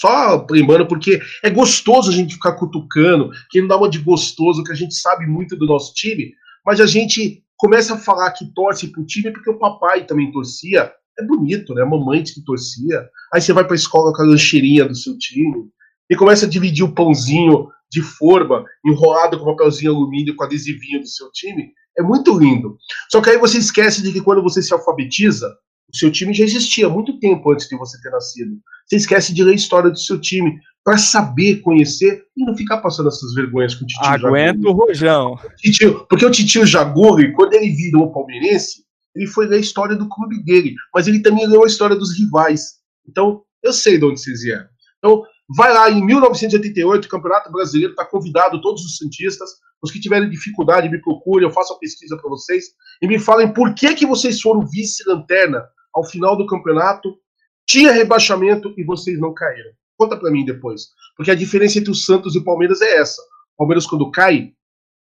Só 0.00 0.46
lembrando, 0.50 0.86
porque 0.86 1.20
é 1.42 1.50
gostoso 1.50 2.10
a 2.10 2.14
gente 2.14 2.34
ficar 2.34 2.52
cutucando, 2.52 3.30
que 3.50 3.60
não 3.60 3.68
dá 3.68 3.76
uma 3.76 3.90
de 3.90 3.98
gostoso, 3.98 4.62
que 4.62 4.72
a 4.72 4.76
gente 4.76 4.94
sabe 4.94 5.26
muito 5.26 5.56
do 5.56 5.66
nosso 5.66 5.92
time, 5.94 6.32
mas 6.64 6.80
a 6.80 6.86
gente 6.86 7.42
começa 7.56 7.94
a 7.94 7.98
falar 7.98 8.30
que 8.32 8.46
torce 8.54 8.88
pro 8.88 9.04
time 9.04 9.32
porque 9.32 9.50
o 9.50 9.58
papai 9.58 10.06
também 10.06 10.30
torcia. 10.30 10.92
É 11.18 11.24
bonito, 11.24 11.74
né? 11.74 11.82
A 11.82 11.86
mamãe 11.86 12.22
que 12.22 12.44
torcia. 12.44 13.08
Aí 13.34 13.40
você 13.40 13.52
vai 13.52 13.64
pra 13.64 13.74
escola 13.74 14.12
com 14.12 14.22
a 14.22 14.26
lancheirinha 14.26 14.84
do 14.84 14.94
seu 14.94 15.18
time 15.18 15.68
e 16.08 16.14
começa 16.14 16.46
a 16.46 16.48
dividir 16.48 16.84
o 16.84 16.94
pãozinho 16.94 17.68
de 17.90 18.00
forma 18.02 18.64
enrolado 18.86 19.38
com 19.38 19.46
papelzinho 19.46 19.92
alumínio 19.92 20.36
com 20.36 20.44
adesivinho 20.44 21.00
do 21.00 21.08
seu 21.08 21.30
time. 21.32 21.72
É 21.98 22.02
muito 22.02 22.38
lindo. 22.38 22.78
Só 23.10 23.20
que 23.20 23.30
aí 23.30 23.38
você 23.38 23.58
esquece 23.58 24.00
de 24.02 24.12
que 24.12 24.20
quando 24.20 24.42
você 24.42 24.62
se 24.62 24.72
alfabetiza, 24.72 25.52
o 25.92 25.96
seu 25.96 26.10
time 26.10 26.34
já 26.34 26.44
existia 26.44 26.88
muito 26.88 27.18
tempo 27.18 27.50
antes 27.50 27.66
de 27.66 27.76
você 27.76 28.00
ter 28.00 28.10
nascido. 28.10 28.58
Você 28.86 28.96
esquece 28.96 29.34
de 29.34 29.42
ler 29.42 29.52
a 29.52 29.56
história 29.56 29.90
do 29.90 29.98
seu 29.98 30.20
time 30.20 30.58
para 30.84 30.98
saber, 30.98 31.60
conhecer 31.60 32.24
e 32.36 32.44
não 32.44 32.56
ficar 32.56 32.78
passando 32.78 33.08
essas 33.08 33.34
vergonhas 33.34 33.74
com 33.74 33.84
o 33.84 33.86
Titio 33.86 34.06
Aguenta 34.06 34.68
o 34.68 34.72
rojão. 34.72 35.36
Titio, 35.58 36.06
porque 36.08 36.24
o 36.24 36.30
Titio 36.30 36.64
Jaguri, 36.66 37.32
quando 37.32 37.54
ele 37.54 37.70
virou 37.70 38.12
palmeirense, 38.12 38.84
ele 39.14 39.26
foi 39.26 39.46
ler 39.46 39.56
a 39.56 39.60
história 39.60 39.96
do 39.96 40.08
clube 40.08 40.42
dele, 40.44 40.74
mas 40.94 41.08
ele 41.08 41.20
também 41.20 41.46
leu 41.46 41.64
a 41.64 41.66
história 41.66 41.96
dos 41.96 42.16
rivais. 42.18 42.78
Então, 43.08 43.42
eu 43.62 43.72
sei 43.72 43.98
de 43.98 44.04
onde 44.04 44.20
vocês 44.20 44.42
vieram. 44.42 44.66
Então, 44.98 45.24
vai 45.56 45.72
lá 45.72 45.90
em 45.90 46.04
1988, 46.04 47.04
o 47.04 47.08
Campeonato 47.08 47.50
Brasileiro 47.50 47.92
está 47.92 48.04
convidado 48.04 48.60
todos 48.60 48.84
os 48.84 48.96
santistas, 48.96 49.50
os 49.82 49.90
que 49.90 50.00
tiverem 50.00 50.28
dificuldade 50.28 50.88
me 50.88 51.00
procurem, 51.00 51.48
eu 51.48 51.52
faço 51.52 51.72
a 51.72 51.78
pesquisa 51.78 52.16
para 52.16 52.28
vocês 52.28 52.64
e 53.00 53.06
me 53.06 53.18
falem 53.18 53.52
por 53.52 53.74
que 53.74 53.94
que 53.94 54.06
vocês 54.06 54.40
foram 54.40 54.66
vice-lanterna 54.66 55.64
ao 55.98 56.04
final 56.04 56.36
do 56.36 56.46
campeonato, 56.46 57.18
tinha 57.66 57.92
rebaixamento 57.92 58.72
e 58.76 58.84
vocês 58.84 59.18
não 59.20 59.34
caíram. 59.34 59.70
Conta 59.96 60.16
para 60.16 60.30
mim 60.30 60.44
depois. 60.44 60.88
Porque 61.16 61.30
a 61.30 61.34
diferença 61.34 61.78
entre 61.78 61.90
o 61.90 61.94
Santos 61.94 62.34
e 62.34 62.38
o 62.38 62.44
Palmeiras 62.44 62.80
é 62.80 62.96
essa. 62.96 63.20
O 63.54 63.58
Palmeiras, 63.58 63.86
quando 63.86 64.10
cai, 64.10 64.52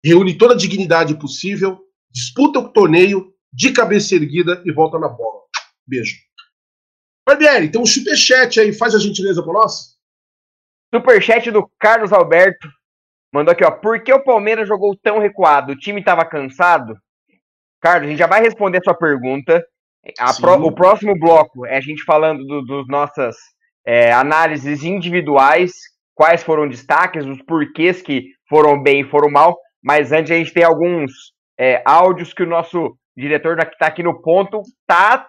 reúne 0.04 0.38
toda 0.38 0.54
a 0.54 0.58
dignidade 0.58 1.16
possível, 1.16 1.80
disputa 2.12 2.60
o 2.60 2.70
torneio 2.70 3.34
de 3.54 3.72
cabeça 3.72 4.16
erguida 4.16 4.62
e 4.66 4.72
volta 4.72 4.98
na 4.98 5.08
bola. 5.08 5.42
Beijo. 5.86 6.18
Barbieri, 7.28 7.70
tem 7.70 7.80
um 7.80 7.86
superchat 7.86 8.60
aí, 8.60 8.74
faz 8.74 8.96
a 8.96 9.00
gentileza 9.00 9.44
para 9.44 9.54
nós. 9.54 9.98
Superchat 10.94 11.52
do 11.52 11.70
Carlos 11.80 12.12
Alberto. 12.12 12.68
Mandou 13.34 13.52
aqui, 13.54 13.64
ó. 13.64 13.72
Por 13.72 14.04
que 14.04 14.12
o 14.12 14.24
Palmeiras 14.24 14.68
jogou 14.68 14.98
tão 14.98 15.20
recuado? 15.20 15.72
O 15.72 15.78
time 15.78 16.02
estava 16.02 16.26
cansado? 16.26 16.98
Carlos, 17.80 18.08
a 18.08 18.10
gente 18.10 18.20
já 18.20 18.28
vai 18.28 18.42
responder 18.42 18.80
a 18.80 18.84
sua 18.84 18.94
pergunta. 18.94 19.64
Pro, 20.40 20.54
o 20.66 20.72
próximo 20.72 21.18
bloco 21.18 21.66
é 21.66 21.78
a 21.78 21.82
gente 21.82 22.04
falando 22.04 22.44
dos 22.44 22.66
do, 22.66 22.86
nossas 22.88 23.36
é, 23.86 24.12
análises 24.12 24.84
individuais, 24.84 25.72
quais 26.16 26.44
foram 26.44 26.68
destaques, 26.68 27.26
os 27.26 27.42
porquês 27.44 28.02
que 28.02 28.30
foram 28.50 28.82
bem 28.82 29.02
e 29.02 29.10
foram 29.10 29.30
mal. 29.30 29.58
Mas 29.84 30.12
antes 30.12 30.32
a 30.32 30.36
gente 30.36 30.54
tem 30.54 30.64
alguns 30.64 31.12
é, 31.60 31.82
áudios 31.86 32.34
que 32.34 32.44
o 32.44 32.48
nosso 32.48 32.96
diretor 33.16 33.56
que 33.58 33.74
está 33.74 33.88
aqui 33.88 34.04
no 34.04 34.22
ponto 34.22 34.62
tá. 34.88 35.28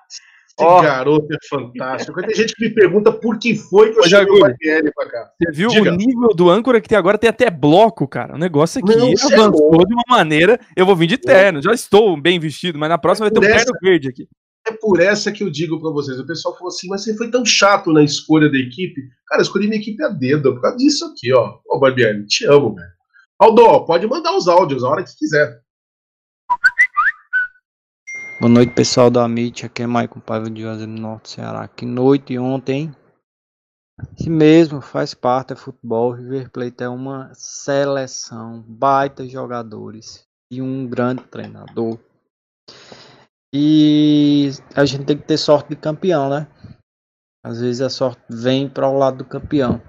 Esse 0.59 0.69
oh. 0.69 0.83
garoto 0.83 1.29
é 1.33 1.37
fantástico. 1.49 2.21
Tem 2.21 2.35
gente 2.35 2.55
que 2.55 2.69
me 2.69 2.75
pergunta 2.75 3.11
por 3.11 3.39
que 3.39 3.55
foi 3.55 3.91
que 3.91 3.99
eu 3.99 4.07
chamei 4.07 4.37
o 4.37 4.41
Barbieri 4.41 4.93
pra 4.95 5.09
cá. 5.09 5.31
Você 5.39 5.51
viu 5.51 5.69
Diga. 5.71 5.91
o 5.91 5.97
nível 5.97 6.29
do 6.29 6.51
âncora 6.51 6.79
que 6.79 6.89
tem 6.89 6.99
agora? 6.99 7.17
Tem 7.17 7.31
até 7.31 7.51
bloco, 7.51 8.07
cara. 8.07 8.35
O 8.35 8.39
negócio 8.39 8.83
aqui 8.83 8.95
Não, 8.95 9.07
avançou 9.07 9.81
é 9.81 9.87
de 9.87 9.95
uma 9.95 10.05
maneira. 10.09 10.61
Eu 10.77 10.85
vou 10.85 10.95
vir 10.95 11.07
de 11.07 11.17
terno. 11.17 11.63
Já 11.63 11.73
estou 11.73 12.21
bem 12.21 12.39
vestido, 12.39 12.79
mas 12.79 12.91
na 12.91 12.99
próxima 12.99 13.31
vai 13.31 13.33
ter 13.33 13.39
um 13.39 13.51
terno 13.51 13.73
verde 13.81 14.09
aqui. 14.11 14.29
É 14.67 14.73
por 14.73 15.01
essa 15.01 15.33
que 15.33 15.43
eu 15.43 15.51
digo 15.51 15.81
para 15.81 15.91
vocês. 15.91 16.19
O 16.19 16.27
pessoal 16.27 16.55
falou 16.55 16.69
assim, 16.69 16.89
mas 16.89 17.03
você 17.03 17.17
foi 17.17 17.31
tão 17.31 17.45
chato 17.45 17.93
na 17.93 18.03
escolha 18.03 18.51
da 18.51 18.59
equipe. 18.59 19.01
Cara, 19.27 19.41
eu 19.41 19.43
escolhi 19.43 19.67
minha 19.67 19.81
equipe 19.81 20.03
a 20.05 20.09
dedo, 20.09 20.55
por 20.55 20.63
causa 20.63 20.77
disso 20.77 21.05
aqui, 21.07 21.33
ó. 21.33 21.59
Ó, 21.69 21.79
Barbieri, 21.79 22.27
te 22.27 22.45
amo, 22.47 22.75
velho. 22.75 22.93
Aldo, 23.39 23.85
pode 23.85 24.07
mandar 24.07 24.37
os 24.37 24.47
áudios 24.47 24.85
a 24.85 24.89
hora 24.89 25.03
que 25.03 25.17
quiser. 25.17 25.61
Boa 28.41 28.53
noite, 28.53 28.73
pessoal 28.73 29.11
da 29.11 29.25
Amit. 29.25 29.67
Aqui 29.67 29.83
é 29.83 29.87
Maicon 29.87 30.21
Paiva 30.21 30.49
de 30.49 30.63
Juazeiro 30.63 30.93
do 30.93 31.01
Norte, 31.01 31.31
Ceará. 31.31 31.67
Que 31.67 31.85
noite 31.85 32.39
ontem. 32.39 32.95
Isso 34.19 34.31
mesmo, 34.31 34.81
faz 34.81 35.15
parte, 35.15 35.53
é 35.53 35.57
futebol. 35.57 36.13
River 36.13 36.51
Plate 36.51 36.85
é 36.85 36.89
uma 36.89 37.33
seleção, 37.35 38.65
baita 38.67 39.29
jogadores 39.29 40.25
e 40.51 40.61
um 40.61 40.87
grande 40.87 41.23
treinador. 41.25 41.99
E 43.55 44.51
a 44.75 44.85
gente 44.85 45.05
tem 45.05 45.19
que 45.19 45.27
ter 45.27 45.37
sorte 45.37 45.71
de 45.71 45.77
campeão, 45.77 46.31
né? 46.31 46.47
Às 47.45 47.61
vezes 47.61 47.83
a 47.83 47.91
sorte 47.91 48.23
vem 48.31 48.69
para 48.69 48.89
o 48.89 48.97
lado 48.97 49.19
do 49.19 49.25
campeão. 49.25 49.83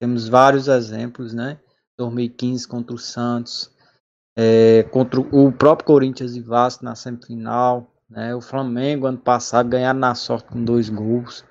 Temos 0.00 0.28
vários 0.28 0.68
exemplos, 0.68 1.34
né? 1.34 1.58
2015 1.98 2.68
contra 2.68 2.94
o 2.94 2.98
Santos, 2.98 3.70
é, 4.36 4.82
contra 4.84 5.20
o 5.20 5.52
próprio 5.52 5.86
Corinthians 5.86 6.36
e 6.36 6.40
Vasco 6.40 6.84
na 6.84 6.94
semifinal, 6.94 7.92
né? 8.08 8.34
O 8.34 8.40
Flamengo 8.40 9.06
ano 9.06 9.18
passado 9.18 9.68
ganharam 9.68 9.98
na 9.98 10.14
sorte 10.14 10.48
com 10.48 10.64
dois 10.64 10.88
gols, 10.88 11.44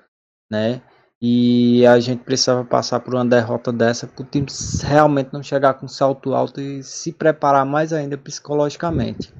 né? 0.50 0.82
E 1.20 1.86
a 1.86 1.98
gente 2.00 2.22
precisava 2.22 2.64
passar 2.64 3.00
por 3.00 3.14
uma 3.14 3.24
derrota 3.24 3.72
dessa 3.72 4.06
para 4.06 4.22
o 4.22 4.26
time 4.26 4.46
realmente 4.82 5.32
não 5.32 5.42
chegar 5.42 5.74
com 5.74 5.88
salto 5.88 6.34
alto 6.34 6.60
e 6.60 6.82
se 6.82 7.12
preparar 7.12 7.64
mais 7.64 7.92
ainda 7.92 8.16
psicologicamente. 8.16 9.32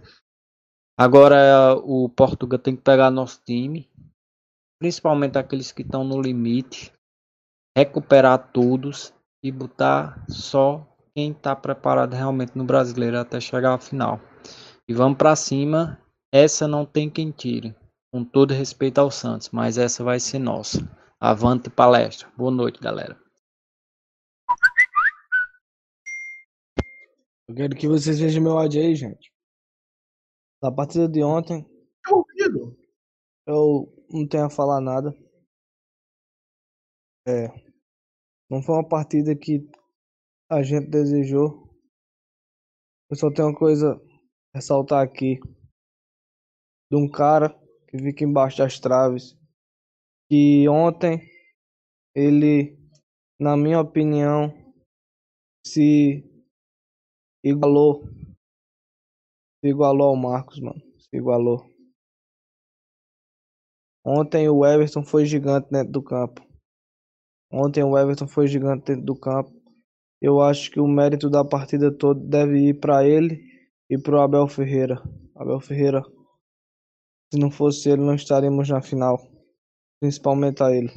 Agora 0.96 1.74
o 1.82 2.08
Portugal 2.08 2.58
tem 2.58 2.76
que 2.76 2.82
pegar 2.82 3.10
nosso 3.10 3.42
time, 3.44 3.90
principalmente 4.78 5.36
aqueles 5.36 5.72
que 5.72 5.82
estão 5.82 6.04
no 6.04 6.22
limite, 6.22 6.92
recuperar 7.76 8.52
todos 8.52 9.12
e 9.42 9.50
botar 9.50 10.24
só 10.28 10.86
quem 11.12 11.32
está 11.32 11.56
preparado 11.56 12.14
realmente 12.14 12.56
no 12.56 12.64
brasileiro 12.64 13.18
até 13.18 13.40
chegar 13.40 13.74
à 13.74 13.78
final. 13.78 14.20
E 14.88 14.94
vamos 14.94 15.18
para 15.18 15.34
cima. 15.34 16.00
Essa 16.32 16.68
não 16.68 16.86
tem 16.86 17.10
quem 17.10 17.32
tire. 17.32 17.74
Com 18.12 18.24
todo 18.24 18.54
respeito 18.54 18.98
ao 18.98 19.10
Santos, 19.10 19.50
mas 19.50 19.76
essa 19.76 20.04
vai 20.04 20.20
ser 20.20 20.38
nossa. 20.38 20.78
Avante 21.18 21.68
palestra. 21.68 22.28
Boa 22.36 22.52
noite, 22.52 22.78
galera. 22.78 23.18
Eu 27.48 27.54
quero 27.56 27.74
que 27.74 27.88
vocês 27.88 28.20
vejam 28.20 28.42
meu 28.42 28.56
áudio 28.56 28.80
aí, 28.80 28.94
gente. 28.94 29.33
Da 30.64 30.72
partida 30.72 31.06
de 31.06 31.22
ontem. 31.22 31.62
Eu 33.46 33.92
não 34.08 34.26
tenho 34.26 34.46
a 34.46 34.50
falar 34.50 34.80
nada. 34.80 35.14
É. 37.28 37.48
Não 38.50 38.62
foi 38.62 38.76
uma 38.76 38.88
partida 38.88 39.36
que 39.36 39.68
a 40.50 40.62
gente 40.62 40.88
desejou. 40.88 41.68
Eu 43.10 43.16
só 43.18 43.30
tenho 43.30 43.48
uma 43.48 43.58
coisa 43.58 43.92
a 44.54 44.56
ressaltar 44.56 45.04
aqui. 45.04 45.38
De 46.90 46.96
um 46.96 47.10
cara 47.10 47.50
que 47.86 47.98
fica 47.98 48.24
embaixo 48.24 48.56
das 48.56 48.80
traves. 48.80 49.36
Que 50.30 50.66
ontem 50.66 51.28
ele, 52.14 52.74
na 53.38 53.54
minha 53.54 53.80
opinião, 53.80 54.48
se 55.66 56.24
igualou. 57.44 58.23
Se 59.64 59.68
igualou 59.70 60.08
ao 60.08 60.16
Marcos, 60.16 60.60
mano. 60.60 60.78
Se 60.98 61.16
igualou. 61.16 61.64
Ontem 64.04 64.46
o 64.46 64.62
Everton 64.66 65.02
foi 65.02 65.24
gigante 65.24 65.70
dentro 65.70 65.90
do 65.90 66.02
campo. 66.02 66.46
Ontem 67.50 67.82
o 67.82 67.96
Everton 67.96 68.28
foi 68.28 68.46
gigante 68.46 68.84
dentro 68.84 69.06
do 69.06 69.18
campo. 69.18 69.50
Eu 70.20 70.42
acho 70.42 70.70
que 70.70 70.78
o 70.78 70.86
mérito 70.86 71.30
da 71.30 71.42
partida 71.42 71.90
toda 71.90 72.20
deve 72.20 72.58
ir 72.58 72.78
para 72.78 73.08
ele 73.08 73.42
e 73.88 73.96
para 73.96 74.16
o 74.16 74.20
Abel 74.20 74.46
Ferreira. 74.48 75.02
Abel 75.34 75.60
Ferreira, 75.60 76.02
se 77.32 77.40
não 77.40 77.50
fosse 77.50 77.88
ele, 77.88 78.02
não 78.02 78.14
estaríamos 78.14 78.68
na 78.68 78.82
final. 78.82 79.18
Principalmente 79.98 80.62
a 80.62 80.70
ele. 80.76 80.92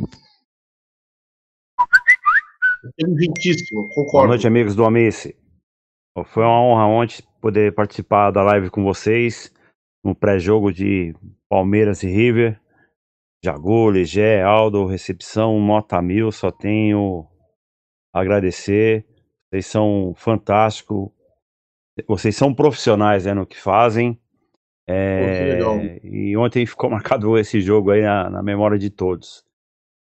Inteligentíssimo, 3.00 3.88
concordo. 3.88 4.12
Boa 4.12 4.28
noite, 4.28 4.46
amigos 4.46 4.76
do 4.76 4.84
Amice. 4.84 5.38
Foi 6.34 6.44
uma 6.44 6.62
honra 6.62 6.86
ontem 6.86 7.27
poder 7.42 7.74
participar 7.74 8.32
da 8.32 8.44
live 8.44 8.70
com 8.70 8.84
vocês 8.84 9.54
no 10.04 10.16
pré-jogo 10.16 10.72
de 10.72 11.14
Palmeiras 11.50 12.04
e 12.04 12.08
River. 12.08 12.60
Jagu, 13.44 13.90
Legé, 13.90 14.42
Aldo, 14.42 14.86
recepção, 14.86 15.60
nota 15.60 16.02
mil, 16.02 16.32
só 16.32 16.52
tenho 16.52 17.28
a 18.14 18.22
agradecer. 18.22 19.06
Vocês 19.50 19.66
são 19.66 20.14
fantásticos. 20.16 21.10
Vocês 22.08 22.36
são 22.36 22.54
profissionais 22.54 23.26
né, 23.26 23.34
no 23.34 23.46
que 23.46 23.60
fazem. 23.60 24.20
É, 24.88 25.60
Pô, 25.62 25.76
e 26.04 26.36
ontem 26.38 26.66
ficou 26.66 26.90
marcado 26.92 27.38
esse 27.38 27.62
jogo 27.62 27.92
aí 27.92 28.02
na, 28.02 28.30
na 28.30 28.44
memória 28.44 28.78
de 28.78 28.90
todos. 28.90 29.44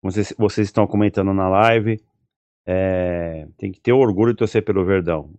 Vocês, 0.02 0.34
vocês 0.38 0.68
estão 0.68 0.88
comentando 0.88 1.34
na 1.34 1.48
live. 1.48 2.02
É, 2.66 3.48
tem 3.58 3.72
que 3.72 3.80
ter 3.80 3.94
orgulho 3.94 4.34
de 4.34 4.38
torcer 4.38 4.64
pelo 4.64 4.86
Verdão. 4.86 5.34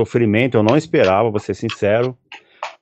Sofrimento 0.00 0.56
eu 0.56 0.62
não 0.62 0.78
esperava, 0.78 1.30
vou 1.30 1.38
ser 1.38 1.54
sincero. 1.54 2.16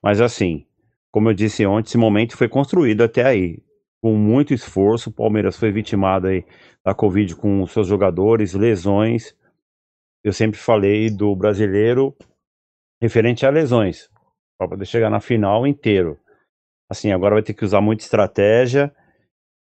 Mas 0.01 0.21
assim, 0.21 0.65
como 1.11 1.29
eu 1.29 1.35
disse 1.35 1.67
ontem, 1.67 1.89
esse 1.89 1.99
momento 1.99 2.37
foi 2.37 2.49
construído 2.49 3.03
até 3.03 3.25
aí. 3.25 3.61
Com 4.01 4.15
muito 4.15 4.55
esforço, 4.55 5.11
o 5.11 5.13
Palmeiras 5.13 5.57
foi 5.57 5.73
vitimado 5.73 6.29
aí 6.29 6.45
da 6.85 6.95
Covid 6.95 7.35
com 7.35 7.67
seus 7.67 7.89
jogadores, 7.89 8.55
lesões. 8.55 9.35
Eu 10.23 10.33
sempre 10.33 10.61
falei 10.61 11.11
do 11.11 11.35
brasileiro 11.35 12.17
referente 13.03 13.45
a 13.45 13.51
lesões, 13.51 14.09
para 14.57 14.69
poder 14.69 14.87
chegar 14.87 15.11
na 15.11 15.19
final 15.19 15.67
inteiro. 15.67 16.19
Assim, 16.89 17.11
agora 17.11 17.35
vai 17.35 17.43
ter 17.43 17.55
que 17.55 17.65
usar 17.65 17.81
muita 17.81 18.05
estratégia 18.05 18.95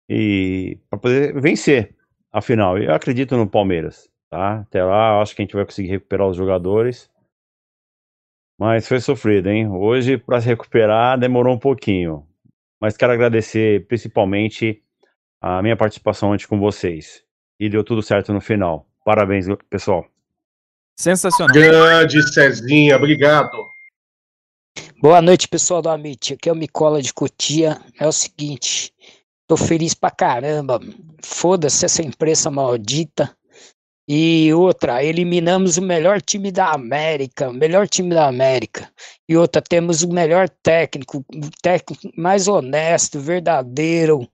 e 0.09 0.80
para 0.89 0.99
poder 0.99 1.39
vencer 1.39 1.95
a 2.31 2.41
final. 2.41 2.80
Eu 2.80 2.93
acredito 2.93 3.38
no 3.38 3.47
Palmeiras, 3.47 4.09
tá? 4.31 4.61
Até 4.61 4.84
lá, 4.84 5.21
acho 5.21 5.35
que 5.35 5.43
a 5.43 5.45
gente 5.45 5.55
vai 5.55 5.65
conseguir 5.65 5.89
recuperar 5.89 6.27
os 6.27 6.35
jogadores. 6.35 7.12
Mas 8.57 8.88
foi 8.88 8.99
sofrido, 8.99 9.49
hein? 9.49 9.67
Hoje, 9.67 10.17
para 10.17 10.39
se 10.39 10.47
recuperar, 10.47 11.19
demorou 11.19 11.55
um 11.55 11.59
pouquinho. 11.59 12.25
Mas 12.80 12.95
quero 12.95 13.13
agradecer 13.13 13.88
principalmente 13.88 14.81
a 15.41 15.61
minha 15.61 15.75
participação 15.75 16.31
ontem 16.31 16.47
com 16.47 16.59
vocês. 16.59 17.23
E 17.59 17.69
deu 17.69 17.84
tudo 17.84 18.01
certo 18.01 18.34
no 18.34 18.41
final. 18.41 18.88
Parabéns, 19.05 19.45
pessoal. 19.69 20.05
Sensacional. 20.97 21.53
Grande 21.53 22.21
Cezinha, 22.34 22.95
obrigado. 22.95 23.73
Boa 25.01 25.21
noite, 25.21 25.47
pessoal 25.47 25.81
do 25.81 25.89
Amit. 25.89 26.34
Aqui 26.34 26.47
é 26.47 26.51
o 26.51 26.55
Micola 26.55 27.01
de 27.01 27.13
Cotia. 27.13 27.80
É 27.99 28.07
o 28.07 28.11
seguinte, 28.11 28.93
tô 29.47 29.57
feliz 29.57 29.93
pra 29.93 30.11
caramba. 30.11 30.80
Foda-se 31.21 31.85
essa 31.85 32.01
imprensa 32.01 32.49
maldita. 32.49 33.35
E 34.07 34.53
outra, 34.53 35.01
eliminamos 35.01 35.77
o 35.77 35.81
melhor 35.81 36.21
time 36.21 36.51
da 36.51 36.73
América, 36.73 37.49
o 37.49 37.53
melhor 37.53 37.88
time 37.88 38.13
da 38.13 38.27
América. 38.27 38.91
E 39.30 39.38
outra, 39.38 39.61
temos 39.61 40.03
o 40.03 40.11
melhor 40.11 40.49
técnico, 40.49 41.19
o 41.34 41.49
técnico 41.61 42.11
mais 42.17 42.49
honesto, 42.49 43.19
verdadeiro, 43.19 44.23
o 44.23 44.30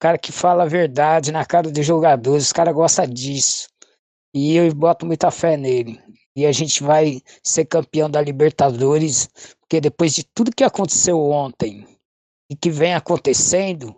cara 0.00 0.18
que 0.18 0.32
fala 0.32 0.64
a 0.64 0.68
verdade 0.68 1.30
na 1.30 1.46
cara 1.46 1.70
dos 1.70 1.86
jogadores, 1.86 2.46
os 2.46 2.52
caras 2.52 2.74
gostam 2.74 3.06
disso. 3.06 3.68
E 4.34 4.56
eu 4.56 4.74
boto 4.74 5.06
muita 5.06 5.30
fé 5.30 5.56
nele. 5.56 6.00
E 6.34 6.44
a 6.44 6.50
gente 6.50 6.82
vai 6.82 7.20
ser 7.44 7.66
campeão 7.66 8.10
da 8.10 8.20
Libertadores, 8.20 9.28
porque 9.60 9.80
depois 9.80 10.14
de 10.14 10.24
tudo 10.24 10.54
que 10.54 10.64
aconteceu 10.64 11.20
ontem 11.20 11.86
e 12.50 12.56
que 12.56 12.70
vem 12.70 12.94
acontecendo, 12.94 13.94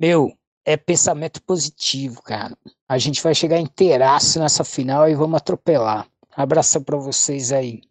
meu, 0.00 0.32
é 0.64 0.76
pensamento 0.76 1.42
positivo, 1.42 2.22
cara. 2.22 2.56
A 2.88 2.98
gente 2.98 3.22
vai 3.22 3.34
chegar 3.34 3.58
inteiraço 3.58 4.38
nessa 4.38 4.64
final 4.64 5.08
e 5.08 5.14
vamos 5.14 5.36
atropelar. 5.36 6.06
Abração 6.34 6.82
pra 6.82 6.96
vocês 6.96 7.52
aí. 7.52 7.82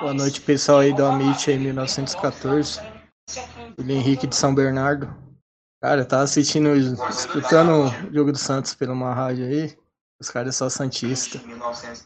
Boa 0.00 0.14
noite, 0.14 0.40
pessoal 0.40 0.80
aí 0.80 0.92
do 0.92 1.04
Amit 1.04 1.50
aí 1.50 1.58
1914. 1.58 2.80
William 3.78 3.96
Henrique 3.96 4.26
de 4.26 4.36
São 4.36 4.54
Bernardo. 4.54 5.12
Cara, 5.80 6.00
eu 6.00 6.06
tava 6.06 6.24
assistindo, 6.24 6.74
escutando 6.76 7.86
o 7.86 8.12
jogo 8.12 8.32
do 8.32 8.38
Santos 8.38 8.74
pela 8.74 8.92
uma 8.92 9.14
rádio 9.14 9.46
aí. 9.46 9.76
Os 10.20 10.28
caras 10.28 10.56
são 10.56 10.68
santistas. 10.68 11.40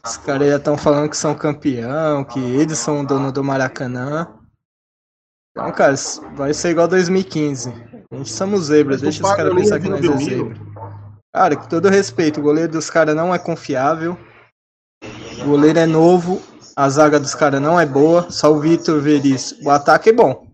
Os 0.05 0.17
caras 0.17 0.47
já 0.47 0.57
estão 0.57 0.77
falando 0.77 1.09
que 1.09 1.17
são 1.17 1.33
campeão, 1.33 2.23
que 2.23 2.39
eles 2.39 2.77
são 2.77 3.03
dono 3.03 3.31
do 3.31 3.43
Maracanã. 3.43 4.27
Então, 5.55 5.71
cara, 5.71 5.93
vai 6.35 6.51
ser 6.51 6.71
igual 6.71 6.87
2015. 6.87 7.69
A 8.11 8.15
gente 8.15 8.31
somos 8.31 8.65
zebras, 8.65 9.01
deixa 9.01 9.23
os 9.23 9.35
caras 9.35 9.53
pensar 9.53 9.79
que 9.79 9.87
nós 9.87 10.03
é 10.03 10.17
zebra. 10.17 10.55
Cara, 11.31 11.55
com 11.55 11.67
todo 11.67 11.89
respeito, 11.89 12.39
o 12.39 12.43
goleiro 12.43 12.71
dos 12.71 12.89
caras 12.89 13.15
não 13.15 13.33
é 13.33 13.37
confiável. 13.37 14.17
O 15.41 15.45
goleiro 15.45 15.77
é 15.77 15.85
novo, 15.85 16.41
a 16.75 16.89
zaga 16.89 17.19
dos 17.19 17.35
caras 17.35 17.61
não 17.61 17.79
é 17.79 17.85
boa, 17.85 18.31
só 18.31 18.51
o 18.51 18.59
Vitor 18.59 18.99
Veríssimo. 18.99 19.67
O 19.67 19.69
ataque 19.69 20.09
é 20.09 20.13
bom. 20.13 20.47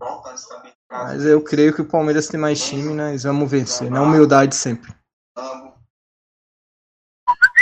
Mas 0.90 1.24
eu 1.24 1.42
creio 1.42 1.72
que 1.72 1.80
o 1.80 1.86
Palmeiras 1.86 2.28
tem 2.28 2.38
mais 2.38 2.62
time? 2.62 2.92
Nós 2.92 3.22
vamos 3.22 3.50
vencer. 3.50 3.90
Na 3.90 4.02
humildade 4.02 4.54
sempre. 4.54 4.92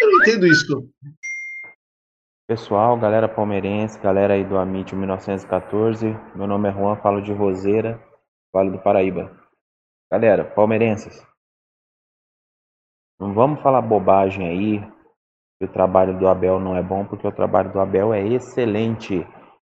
Eu 0.00 0.10
não 0.10 0.20
entendo 0.20 0.46
isso. 0.46 0.88
Pessoal, 2.48 2.96
galera 2.96 3.28
palmeirense, 3.28 4.00
galera 4.00 4.32
aí 4.32 4.42
do 4.42 4.56
Amit 4.56 4.96
1914, 4.96 6.06
meu 6.34 6.46
nome 6.46 6.70
é 6.70 6.72
Juan, 6.72 6.96
falo 6.96 7.20
de 7.20 7.30
Roseira, 7.30 8.02
Vale 8.50 8.70
do 8.70 8.78
Paraíba. 8.78 9.30
Galera, 10.10 10.46
palmeirenses, 10.46 11.22
não 13.20 13.34
vamos 13.34 13.60
falar 13.60 13.82
bobagem 13.82 14.48
aí, 14.48 14.80
que 15.58 15.66
o 15.66 15.68
trabalho 15.70 16.18
do 16.18 16.26
Abel 16.26 16.58
não 16.58 16.74
é 16.74 16.82
bom, 16.82 17.04
porque 17.04 17.28
o 17.28 17.32
trabalho 17.32 17.70
do 17.70 17.80
Abel 17.80 18.14
é 18.14 18.26
excelente. 18.26 19.26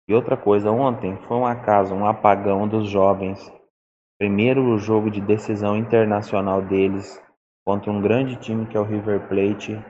E 0.05 0.13
outra 0.13 0.35
coisa, 0.35 0.69
ontem 0.69 1.15
foi 1.29 1.37
um 1.37 1.45
acaso, 1.45 1.95
um 1.95 2.05
apagão 2.05 2.67
dos 2.67 2.89
jovens. 2.89 3.39
Primeiro 4.19 4.77
jogo 4.79 5.09
de 5.09 5.21
decisão 5.21 5.77
internacional 5.77 6.61
deles 6.61 7.23
contra 7.65 7.89
um 7.89 8.01
grande 8.01 8.35
time 8.35 8.65
que 8.65 8.75
é 8.75 8.79
o 8.81 8.83
River 8.83 9.29
Plate. 9.29 9.81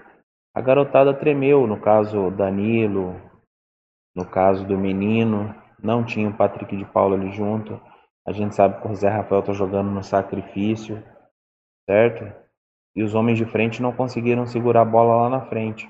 A 0.55 0.61
garotada 0.61 1.13
tremeu, 1.13 1.67
no 1.67 1.77
caso 1.77 2.31
Danilo, 2.31 3.19
no 4.15 4.25
caso 4.25 4.65
do 4.65 4.77
menino, 4.77 5.53
não 5.83 6.01
tinha 6.01 6.29
o 6.29 6.33
Patrick 6.33 6.77
de 6.77 6.85
Paula 6.85 7.17
ali 7.17 7.29
junto. 7.33 7.77
A 8.25 8.31
gente 8.31 8.55
sabe 8.55 8.81
que 8.81 8.87
o 8.87 8.95
Zé 8.95 9.09
Rafael 9.09 9.43
tá 9.43 9.51
jogando 9.51 9.91
no 9.91 10.01
sacrifício, 10.01 11.03
certo? 11.85 12.25
E 12.95 13.03
os 13.03 13.13
homens 13.13 13.37
de 13.37 13.43
frente 13.43 13.81
não 13.81 13.91
conseguiram 13.91 14.47
segurar 14.47 14.83
a 14.83 14.85
bola 14.85 15.23
lá 15.23 15.29
na 15.29 15.41
frente, 15.41 15.89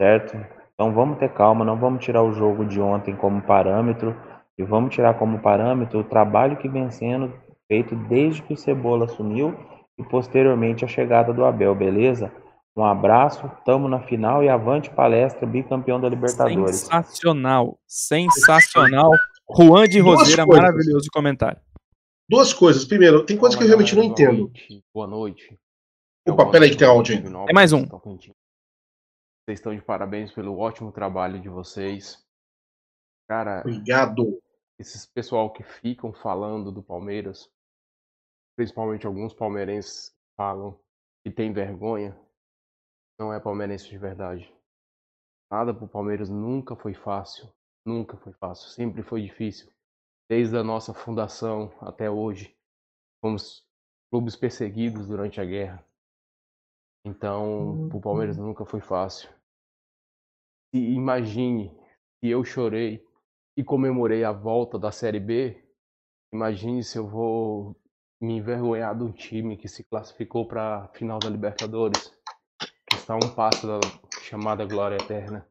certo? 0.00 0.36
Então 0.72 0.92
vamos 0.92 1.18
ter 1.18 1.30
calma, 1.30 1.64
não 1.64 1.76
vamos 1.76 2.04
tirar 2.04 2.22
o 2.22 2.32
jogo 2.32 2.64
de 2.64 2.80
ontem 2.80 3.16
como 3.16 3.42
parâmetro 3.42 4.14
e 4.56 4.62
vamos 4.62 4.94
tirar 4.94 5.18
como 5.18 5.40
parâmetro 5.40 5.98
o 5.98 6.04
trabalho 6.04 6.56
que 6.56 6.68
vem 6.68 6.88
sendo 6.92 7.34
feito 7.66 7.96
desde 7.96 8.42
que 8.42 8.54
o 8.54 8.56
Cebola 8.56 9.06
assumiu 9.06 9.58
e 9.98 10.04
posteriormente 10.04 10.84
a 10.84 10.88
chegada 10.88 11.32
do 11.32 11.44
Abel, 11.44 11.74
beleza? 11.74 12.32
Um 12.76 12.84
abraço, 12.84 13.50
tamo 13.64 13.88
na 13.88 14.00
final 14.00 14.42
e 14.44 14.48
avante 14.48 14.90
palestra, 14.90 15.46
bicampeão 15.46 16.00
da 16.00 16.08
Libertadores. 16.08 16.76
Sensacional, 16.76 17.78
sensacional. 17.86 19.10
Juan 19.56 19.88
de 19.88 20.00
Duas 20.00 20.20
Roseira, 20.20 20.46
coisas. 20.46 20.62
maravilhoso 20.62 21.08
comentário. 21.12 21.60
Duas 22.28 22.52
coisas. 22.52 22.84
Primeiro, 22.84 23.26
tem 23.26 23.36
coisas 23.36 23.58
que 23.58 23.64
eu 23.64 23.68
realmente 23.68 23.96
não 23.96 24.04
entendo. 24.04 24.52
Boa 24.94 25.08
noite. 25.08 25.58
Opa, 26.28 26.48
peraí 26.50 26.70
que 26.70 26.76
tem 26.76 26.86
áudio 26.86 27.18
aí. 27.18 27.24
É 27.48 27.52
mais 27.52 27.72
um. 27.72 27.84
Vocês 27.84 29.58
estão 29.58 29.74
de 29.74 29.82
parabéns 29.82 30.30
pelo 30.30 30.56
ótimo 30.56 30.92
trabalho 30.92 31.40
de 31.40 31.48
vocês. 31.48 32.24
Cara, 33.28 33.60
Obrigado. 33.60 34.40
esses 34.78 35.06
pessoal 35.06 35.52
que 35.52 35.64
ficam 35.64 36.12
falando 36.12 36.70
do 36.70 36.82
Palmeiras, 36.82 37.48
principalmente 38.56 39.06
alguns 39.06 39.34
palmeirenses 39.34 40.10
que 40.10 40.36
falam 40.36 40.78
que 41.24 41.30
tem 41.32 41.52
vergonha, 41.52 42.16
não 43.20 43.34
é 43.34 43.38
palmeirense 43.38 43.86
de 43.86 43.98
verdade. 43.98 44.50
Nada 45.52 45.74
pro 45.74 45.86
Palmeiras 45.86 46.30
nunca 46.30 46.74
foi 46.74 46.94
fácil, 46.94 47.52
nunca 47.84 48.16
foi 48.16 48.32
fácil, 48.32 48.70
sempre 48.70 49.02
foi 49.02 49.20
difícil. 49.20 49.70
Desde 50.28 50.56
a 50.56 50.64
nossa 50.64 50.94
fundação 50.94 51.70
até 51.80 52.10
hoje, 52.10 52.56
fomos 53.20 53.68
clubes 54.10 54.36
perseguidos 54.36 55.06
durante 55.06 55.38
a 55.40 55.44
guerra. 55.44 55.84
Então, 57.04 57.88
pro 57.90 58.00
Palmeiras 58.00 58.38
nunca 58.38 58.64
foi 58.64 58.80
fácil. 58.80 59.28
E 60.72 60.94
imagine 60.94 61.68
se 62.20 62.30
eu 62.30 62.42
chorei 62.42 63.06
e 63.56 63.62
comemorei 63.62 64.24
a 64.24 64.32
volta 64.32 64.78
da 64.78 64.92
Série 64.92 65.20
B, 65.20 65.62
imagine 66.32 66.82
se 66.82 66.96
eu 66.96 67.06
vou 67.06 67.76
me 68.20 68.34
envergonhar 68.34 68.96
de 68.96 69.02
um 69.02 69.12
time 69.12 69.56
que 69.56 69.68
se 69.68 69.82
classificou 69.84 70.46
para 70.46 70.84
a 70.84 70.88
final 70.88 71.18
da 71.18 71.28
Libertadores, 71.28 72.14
está 72.92 73.16
um 73.16 73.34
passo 73.34 73.66
da 73.66 73.80
chamada 74.22 74.64
glória 74.64 74.96
eterna. 74.96 75.46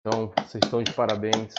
Então, 0.00 0.32
vocês 0.36 0.62
estão 0.64 0.82
de 0.82 0.92
parabéns. 0.92 1.54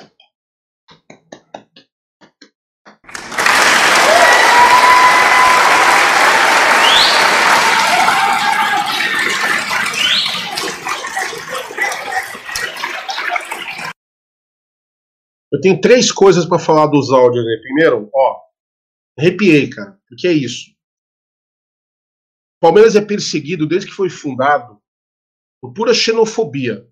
Eu 15.51 15.59
tenho 15.59 15.81
três 15.81 16.11
coisas 16.11 16.45
pra 16.45 16.57
falar 16.57 16.87
dos 16.87 17.11
áudios 17.11 17.45
aí. 17.45 17.61
Primeiro, 17.61 18.09
ó, 18.13 18.41
arrepiei, 19.19 19.69
cara. 19.69 19.99
O 20.11 20.15
que 20.15 20.27
é 20.27 20.31
isso? 20.31 20.71
Palmeiras 22.61 22.95
é 22.95 23.01
perseguido 23.01 23.67
desde 23.67 23.89
que 23.89 23.95
foi 23.95 24.07
fundado 24.07 24.77
por 25.59 25.73
pura 25.73 25.95
xenofobia. 25.95 26.85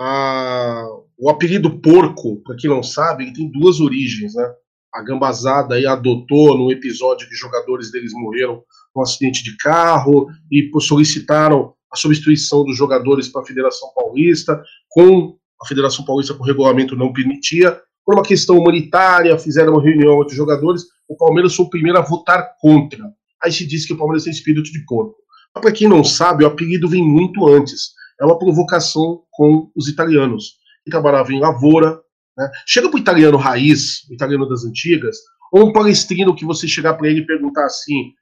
Ah, 0.00 0.86
o 1.18 1.28
apelido 1.28 1.80
porco, 1.80 2.40
para 2.42 2.56
quem 2.56 2.70
não 2.70 2.82
sabe, 2.82 3.24
ele 3.24 3.32
tem 3.32 3.50
duas 3.50 3.80
origens, 3.80 4.34
né? 4.34 4.54
A 4.94 5.02
Gambazada 5.02 5.74
aí 5.74 5.86
adotou 5.86 6.56
num 6.56 6.70
episódio 6.70 7.28
que 7.28 7.34
jogadores 7.34 7.90
deles 7.90 8.12
morreram 8.12 8.62
num 8.94 9.02
acidente 9.02 9.42
de 9.42 9.56
carro 9.56 10.28
e 10.50 10.70
solicitaram 10.80 11.74
a 11.90 11.96
substituição 11.96 12.64
dos 12.64 12.76
jogadores 12.76 13.28
para 13.28 13.42
a 13.42 13.46
Federação 13.46 13.88
Paulista, 13.94 14.62
com 14.88 15.36
a 15.60 15.66
Federação 15.66 16.04
Paulista 16.04 16.34
com 16.34 16.42
o 16.42 16.46
regulamento 16.46 16.96
não 16.96 17.12
permitia, 17.12 17.80
por 18.04 18.14
uma 18.14 18.24
questão 18.24 18.58
humanitária, 18.58 19.38
fizeram 19.38 19.74
uma 19.74 19.82
reunião 19.82 20.20
entre 20.22 20.32
os 20.32 20.36
jogadores, 20.36 20.82
o 21.08 21.16
Palmeiras 21.16 21.54
foi 21.54 21.66
o 21.66 21.70
primeiro 21.70 21.98
a 21.98 22.02
votar 22.02 22.56
contra. 22.60 23.12
Aí 23.42 23.52
se 23.52 23.66
diz 23.66 23.86
que 23.86 23.92
o 23.92 23.96
Palmeiras 23.96 24.24
tem 24.24 24.32
espírito 24.32 24.70
de 24.70 24.84
porco. 24.86 25.16
Mas 25.54 25.62
para 25.62 25.72
quem 25.72 25.88
não 25.88 26.04
sabe, 26.04 26.44
o 26.44 26.46
apelido 26.46 26.88
vem 26.88 27.02
muito 27.02 27.46
antes. 27.46 27.92
É 28.20 28.24
uma 28.24 28.38
provocação 28.38 29.22
com 29.30 29.70
os 29.74 29.88
italianos, 29.88 30.56
que 30.84 30.90
trabalhavam 30.90 31.32
em 31.32 31.40
lavoura. 31.40 32.00
Né? 32.36 32.50
Chega 32.66 32.88
para 32.88 32.96
o 32.96 33.00
italiano 33.00 33.36
raiz, 33.36 34.08
o 34.08 34.14
italiano 34.14 34.48
das 34.48 34.64
antigas, 34.64 35.16
ou 35.52 35.68
um 35.68 35.72
palestrino 35.72 36.34
que 36.34 36.44
você 36.44 36.66
chegar 36.66 36.94
para 36.94 37.08
ele 37.08 37.20
e 37.20 37.26
perguntar 37.26 37.66
assim: 37.66 38.12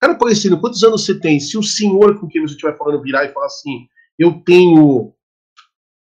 Cara, 0.00 0.14
palestrino, 0.14 0.60
quantos 0.60 0.82
anos 0.82 1.04
você 1.04 1.18
tem? 1.18 1.40
Se 1.40 1.58
o 1.58 1.62
senhor 1.62 2.18
com 2.18 2.28
quem 2.28 2.40
você 2.40 2.54
estiver 2.54 2.76
falando 2.76 3.02
virar 3.02 3.24
e 3.24 3.32
falar 3.32 3.46
assim: 3.46 3.86
Eu 4.18 4.40
tenho 4.44 5.12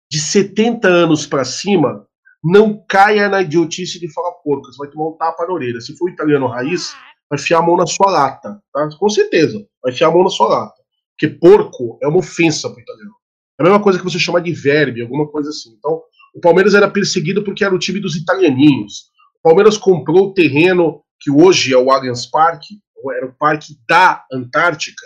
de 0.10 0.20
70 0.20 0.88
anos 0.88 1.26
para 1.26 1.44
cima, 1.44 2.08
não 2.44 2.82
caia 2.88 3.28
na 3.28 3.42
idiotice 3.42 4.00
de 4.00 4.12
falar. 4.14 4.32
Você 4.46 4.78
vai 4.78 4.88
tomar 4.88 5.10
um 5.10 5.18
tapa 5.18 5.46
na 5.46 5.54
orelha. 5.54 5.82
Se 5.82 5.98
for 5.98 6.10
italiano 6.10 6.48
raiz, 6.48 6.96
vai 7.30 7.40
enfiar 7.40 7.60
a 7.60 7.62
mão 7.62 7.78
na 7.78 7.86
sua 7.86 8.10
lata. 8.10 8.62
Tá? 8.74 8.90
Com 8.98 9.10
certeza, 9.10 9.66
vai 9.84 9.94
enfiar 9.94 10.10
a 10.10 10.12
mão 10.12 10.24
na 10.24 10.30
sua 10.30 10.48
lata. 10.48 10.82
Porque 11.18 11.36
porco 11.36 11.98
é 12.02 12.08
uma 12.08 12.20
ofensa 12.20 12.70
para 12.70 12.82
italiano. 12.82 13.16
É 13.60 13.64
a 13.64 13.66
mesma 13.66 13.82
coisa 13.82 13.98
que 13.98 14.06
você 14.06 14.20
chamar 14.20 14.42
de 14.42 14.52
verbe, 14.54 15.02
alguma 15.02 15.28
coisa 15.28 15.50
assim. 15.50 15.74
Então, 15.78 16.02
o 16.36 16.40
Palmeiras 16.40 16.76
era 16.76 16.90
perseguido 16.90 17.44
porque 17.44 17.64
era 17.64 17.74
o 17.74 17.80
time 17.80 18.00
dos 18.00 18.16
italianinhos. 18.16 19.10
O 19.40 19.42
Palmeiras 19.42 19.78
comprou 19.78 20.28
o 20.28 20.34
terreno 20.34 21.02
que 21.20 21.32
hoje 21.32 21.74
é 21.74 21.78
o 21.78 21.90
Allianz 21.90 22.28
Parque, 22.28 22.80
era 23.16 23.26
o 23.26 23.34
parque 23.34 23.76
da 23.88 24.24
Antártica, 24.32 25.06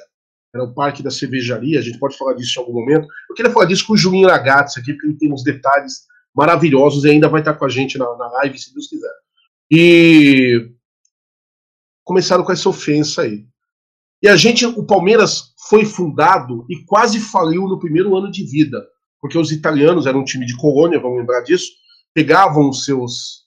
era 0.54 0.64
o 0.64 0.74
parque 0.74 1.02
da 1.02 1.10
cervejaria, 1.10 1.80
a 1.80 1.82
gente 1.82 2.00
pode 2.00 2.18
falar 2.18 2.34
disso 2.34 2.60
em 2.60 2.64
algum 2.64 2.74
momento. 2.74 3.08
Eu 3.30 3.36
queria 3.36 3.52
falar 3.52 3.66
disso 3.66 3.88
com 3.88 3.94
o 3.94 3.98
Julinho 3.98 4.28
Ragazzi 4.28 4.80
aqui, 4.80 4.94
porque 4.94 5.08
ele 5.08 5.18
tem 5.18 5.32
uns 5.32 5.44
detalhes 5.44 6.06
maravilhosos 6.36 7.06
e 7.06 7.10
ainda 7.10 7.30
vai 7.30 7.42
estar 7.42 7.54
com 7.54 7.66
a 7.66 7.70
gente 7.70 7.98
na, 7.98 8.06
na 8.18 8.28
live, 8.32 8.60
se 8.60 8.74
Deus 8.74 8.88
quiser. 8.88 9.14
E 9.70 10.70
começaram 12.04 12.44
com 12.44 12.52
essa 12.52 12.70
ofensa 12.70 13.24
aí. 13.24 13.46
E 14.22 14.28
a 14.28 14.36
gente, 14.36 14.66
o 14.66 14.86
Palmeiras 14.86 15.54
foi 15.70 15.86
fundado 15.86 16.66
e 16.70 16.84
quase 16.86 17.20
faliu 17.20 17.68
no 17.68 17.80
primeiro 17.80 18.16
ano 18.16 18.32
de 18.32 18.44
vida, 18.46 18.86
porque 19.20 19.38
os 19.38 19.52
italianos 19.52 20.06
eram 20.06 20.20
um 20.20 20.26
time 20.26 20.46
de 20.46 20.56
colônia, 20.58 21.00
vamos 21.00 21.20
lembrar 21.20 21.42
disso, 21.42 21.72
pegavam 22.14 22.70
os 22.70 22.86
seus 22.86 23.46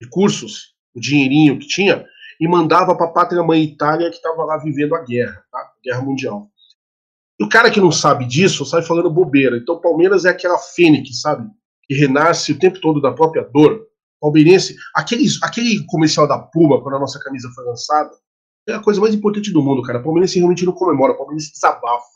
recursos, 0.00 0.74
o 0.94 1.00
dinheirinho 1.00 1.58
que 1.58 1.66
tinha, 1.66 2.04
e 2.40 2.48
mandava 2.48 2.96
para 2.96 3.06
a 3.06 3.12
pátria 3.12 3.42
mãe 3.42 3.62
Itália 3.62 4.10
que 4.10 4.16
estava 4.16 4.44
lá 4.44 4.58
vivendo 4.58 4.94
a 4.96 5.04
guerra, 5.04 5.44
tá? 5.50 5.72
guerra 5.84 6.02
mundial. 6.02 6.50
E 7.38 7.44
o 7.44 7.48
cara 7.48 7.70
que 7.70 7.80
não 7.80 7.92
sabe 7.92 8.24
disso 8.24 8.64
sai 8.64 8.82
falando 8.82 9.10
bobeira. 9.10 9.56
Então 9.56 9.76
o 9.76 9.80
Palmeiras 9.80 10.24
é 10.24 10.30
aquela 10.30 10.58
fênix, 10.58 11.20
sabe? 11.20 11.48
Que 11.84 11.94
renasce 11.94 12.52
o 12.52 12.58
tempo 12.58 12.80
todo 12.80 13.00
da 13.00 13.12
própria 13.12 13.42
dor. 13.42 13.86
Palmeirense, 14.22 14.76
aquele, 14.94 15.26
aquele 15.42 15.84
comercial 15.86 16.28
da 16.28 16.38
Puma, 16.38 16.80
quando 16.80 16.94
a 16.94 17.00
nossa 17.00 17.18
camisa 17.18 17.50
foi 17.52 17.64
lançada, 17.64 18.12
é 18.68 18.72
a 18.72 18.80
coisa 18.80 19.00
mais 19.00 19.12
importante 19.12 19.52
do 19.52 19.60
mundo, 19.60 19.82
cara. 19.82 20.00
Palmeirense 20.00 20.38
realmente 20.38 20.64
não 20.64 20.72
comemora, 20.72 21.16
Palmeirense 21.16 21.52
desabafa, 21.52 22.06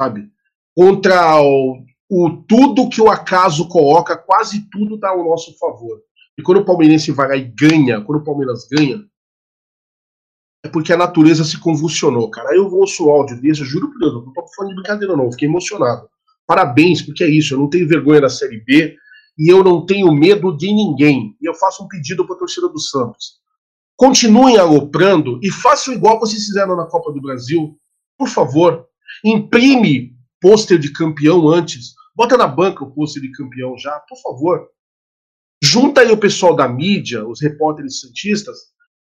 sabe? 0.00 0.30
Contra 0.74 1.38
o, 1.42 1.84
o 2.10 2.30
tudo 2.48 2.88
que 2.88 3.02
o 3.02 3.10
acaso 3.10 3.68
coloca, 3.68 4.16
quase 4.16 4.70
tudo 4.70 4.94
está 4.94 5.10
ao 5.10 5.22
nosso 5.22 5.56
favor. 5.58 6.00
E 6.38 6.42
quando 6.42 6.62
o 6.62 6.64
Palmeirense 6.64 7.12
vai 7.12 7.28
lá 7.28 7.36
e 7.36 7.44
ganha, 7.44 8.00
quando 8.00 8.20
o 8.22 8.24
Palmeiras 8.24 8.66
ganha, 8.70 9.04
é 10.64 10.68
porque 10.70 10.94
a 10.94 10.96
natureza 10.96 11.44
se 11.44 11.60
convulsionou, 11.60 12.30
cara. 12.30 12.56
Eu 12.56 12.72
ouço 12.72 13.04
o 13.04 13.10
áudio 13.10 13.38
desse, 13.38 13.60
eu 13.60 13.66
juro 13.66 13.90
por 13.90 13.98
Deus, 13.98 14.14
eu 14.14 14.22
não 14.22 14.32
tô 14.32 14.46
falando 14.56 14.70
de 14.70 14.76
brincadeira, 14.76 15.14
não, 15.14 15.24
eu 15.24 15.32
fiquei 15.32 15.46
emocionado. 15.46 16.08
Parabéns, 16.46 17.02
porque 17.02 17.22
é 17.22 17.28
isso, 17.28 17.52
eu 17.52 17.58
não 17.58 17.68
tenho 17.68 17.86
vergonha 17.86 18.22
da 18.22 18.30
Série 18.30 18.64
B 18.64 18.96
e 19.38 19.52
eu 19.52 19.62
não 19.62 19.86
tenho 19.86 20.12
medo 20.12 20.56
de 20.56 20.72
ninguém. 20.72 21.36
E 21.40 21.48
eu 21.48 21.54
faço 21.54 21.84
um 21.84 21.88
pedido 21.88 22.26
para 22.26 22.36
a 22.36 22.38
torcida 22.38 22.68
do 22.68 22.80
Santos. 22.80 23.38
Continuem 23.96 24.58
aloprando 24.58 25.38
e 25.42 25.50
façam 25.50 25.94
igual 25.94 26.18
vocês 26.18 26.44
fizeram 26.44 26.76
na 26.76 26.86
Copa 26.86 27.12
do 27.12 27.20
Brasil. 27.20 27.78
Por 28.16 28.28
favor, 28.28 28.86
imprime 29.24 30.16
pôster 30.40 30.78
de 30.78 30.92
campeão 30.92 31.48
antes 31.48 31.98
Bota 32.18 32.36
na 32.36 32.48
banca 32.48 32.82
o 32.82 32.90
posto 32.90 33.20
de 33.20 33.30
campeão 33.30 33.78
já, 33.78 33.96
por 34.00 34.20
favor. 34.20 34.68
Junta 35.62 36.00
aí 36.00 36.10
o 36.10 36.18
pessoal 36.18 36.52
da 36.52 36.68
mídia, 36.68 37.24
os 37.24 37.40
repórteres 37.40 38.00
santistas, 38.00 38.58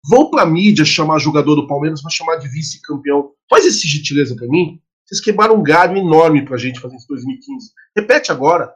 vão 0.07 0.29
pra 0.29 0.45
mídia 0.45 0.85
chamar 0.85 1.17
jogador 1.17 1.55
do 1.55 1.65
Palmeiras 1.65 2.03
pra 2.03 2.11
chamar 2.11 2.35
de 2.35 2.47
vice-campeão. 2.47 3.31
Faz 3.49 3.65
esse 3.65 3.87
gentileza 3.87 4.35
pra 4.35 4.47
mim. 4.47 4.79
Vocês 5.03 5.19
quebraram 5.19 5.55
um 5.55 5.63
galho 5.63 5.97
enorme 5.97 6.45
pra 6.45 6.55
gente 6.55 6.79
fazer 6.79 6.97
isso 6.97 7.05
em 7.05 7.15
2015. 7.15 7.71
Repete 7.97 8.31
agora. 8.31 8.71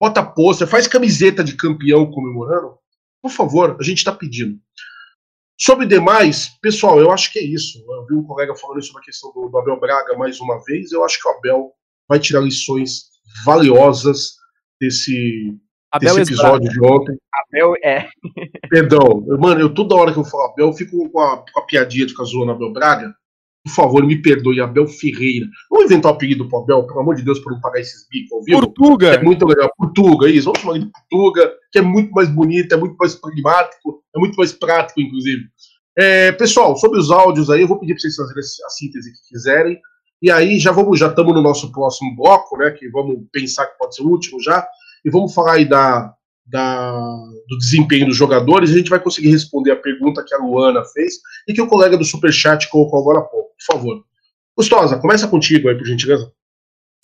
Bota 0.00 0.22
pôster, 0.22 0.66
faz 0.66 0.86
camiseta 0.86 1.42
de 1.42 1.56
campeão 1.56 2.10
comemorando. 2.10 2.76
Por 3.20 3.30
favor, 3.30 3.76
a 3.78 3.82
gente 3.82 4.04
tá 4.04 4.12
pedindo. 4.12 4.58
Sobre 5.60 5.86
demais, 5.86 6.50
pessoal, 6.62 7.00
eu 7.00 7.10
acho 7.10 7.32
que 7.32 7.38
é 7.40 7.42
isso. 7.42 7.84
Eu 7.88 8.06
vi 8.06 8.14
um 8.14 8.22
colega 8.22 8.54
falando 8.54 8.80
sobre 8.82 9.02
a 9.02 9.04
questão 9.04 9.32
do, 9.32 9.48
do 9.48 9.58
Abel 9.58 9.80
Braga 9.80 10.16
mais 10.16 10.40
uma 10.40 10.62
vez. 10.64 10.92
Eu 10.92 11.04
acho 11.04 11.20
que 11.20 11.28
o 11.28 11.32
Abel 11.32 11.72
vai 12.08 12.20
tirar 12.20 12.40
lições 12.40 13.08
valiosas 13.44 14.36
desse, 14.80 15.58
Abel 15.90 16.16
desse 16.16 16.32
episódio 16.32 16.70
de 16.70 16.80
ontem. 16.84 17.16
Abel 17.32 17.74
é. 17.82 18.08
Perdão, 18.68 19.24
mano, 19.38 19.60
eu 19.60 19.72
toda 19.72 19.96
hora 19.96 20.12
que 20.12 20.18
eu 20.18 20.24
falo 20.24 20.44
Abel, 20.44 20.68
eu 20.68 20.72
fico 20.72 21.10
com 21.10 21.20
a, 21.20 21.38
com 21.38 21.60
a 21.60 21.66
piadinha 21.66 22.06
de 22.06 22.12
ficar 22.12 22.24
zoando 22.24 22.52
Abel 22.52 22.72
Braga. 22.72 23.12
Por 23.68 23.74
favor, 23.74 24.06
me 24.06 24.20
perdoe, 24.20 24.60
Abel 24.60 24.86
Ferreira. 24.86 25.46
Vamos 25.70 25.86
inventar 25.86 26.12
um 26.12 26.14
apelido 26.14 26.48
pro 26.48 26.58
Abel, 26.58 26.86
pelo 26.86 27.00
amor 27.00 27.14
de 27.14 27.22
Deus, 27.22 27.38
para 27.38 27.52
não 27.52 27.60
pagar 27.60 27.80
esses 27.80 28.08
bicos 28.08 28.44
vivo. 28.44 28.60
Portuga. 28.60 29.14
É 29.14 29.22
muito 29.22 29.46
legal. 29.46 29.70
Portuga, 29.76 30.28
isso. 30.28 30.46
Vamos 30.46 30.60
chamar 30.60 30.76
ele 30.76 30.86
de 30.86 30.92
Portuga, 30.92 31.52
que 31.70 31.78
é 31.78 31.82
muito 31.82 32.10
mais 32.12 32.28
bonito, 32.28 32.72
é 32.72 32.76
muito 32.76 32.96
mais 32.96 33.14
pragmático, 33.14 34.02
é 34.14 34.18
muito 34.18 34.36
mais 34.36 34.52
prático, 34.52 35.00
inclusive. 35.00 35.44
É, 35.96 36.32
pessoal, 36.32 36.76
sobre 36.76 36.98
os 36.98 37.10
áudios 37.10 37.50
aí, 37.50 37.62
eu 37.62 37.68
vou 37.68 37.78
pedir 37.78 37.94
para 37.94 38.00
vocês 38.00 38.16
fazerem 38.16 38.40
a 38.40 38.70
síntese 38.70 39.12
que 39.12 39.28
quiserem. 39.28 39.78
E 40.22 40.30
aí 40.30 40.58
já 40.58 40.72
vamos, 40.72 40.98
já 40.98 41.08
estamos 41.08 41.34
no 41.34 41.42
nosso 41.42 41.70
próximo 41.70 42.16
bloco, 42.16 42.56
né? 42.56 42.70
Que 42.70 42.88
vamos 42.88 43.18
pensar 43.32 43.66
que 43.66 43.78
pode 43.78 43.94
ser 43.94 44.02
o 44.02 44.08
último 44.08 44.42
já. 44.42 44.66
E 45.04 45.10
vamos 45.10 45.32
falar 45.32 45.54
aí 45.54 45.64
da, 45.64 46.12
da, 46.48 46.92
do 47.48 47.58
desempenho 47.58 48.06
dos 48.06 48.16
jogadores. 48.16 48.70
A 48.70 48.74
gente 48.74 48.90
vai 48.90 49.00
conseguir 49.00 49.30
responder 49.30 49.72
a 49.72 49.76
pergunta 49.76 50.24
que 50.26 50.34
a 50.34 50.38
Luana 50.38 50.84
fez 50.84 51.14
e 51.46 51.52
que 51.52 51.60
o 51.60 51.68
colega 51.68 51.96
do 51.96 52.04
Superchat 52.04 52.68
colocou 52.70 53.00
agora 53.00 53.20
há 53.20 53.22
pouco. 53.22 53.50
Por 53.56 53.74
favor. 53.74 54.04
Gustosa, 54.56 54.98
começa 54.98 55.28
contigo 55.28 55.68
aí, 55.68 55.76
por 55.76 55.86
gentileza. 55.86 56.32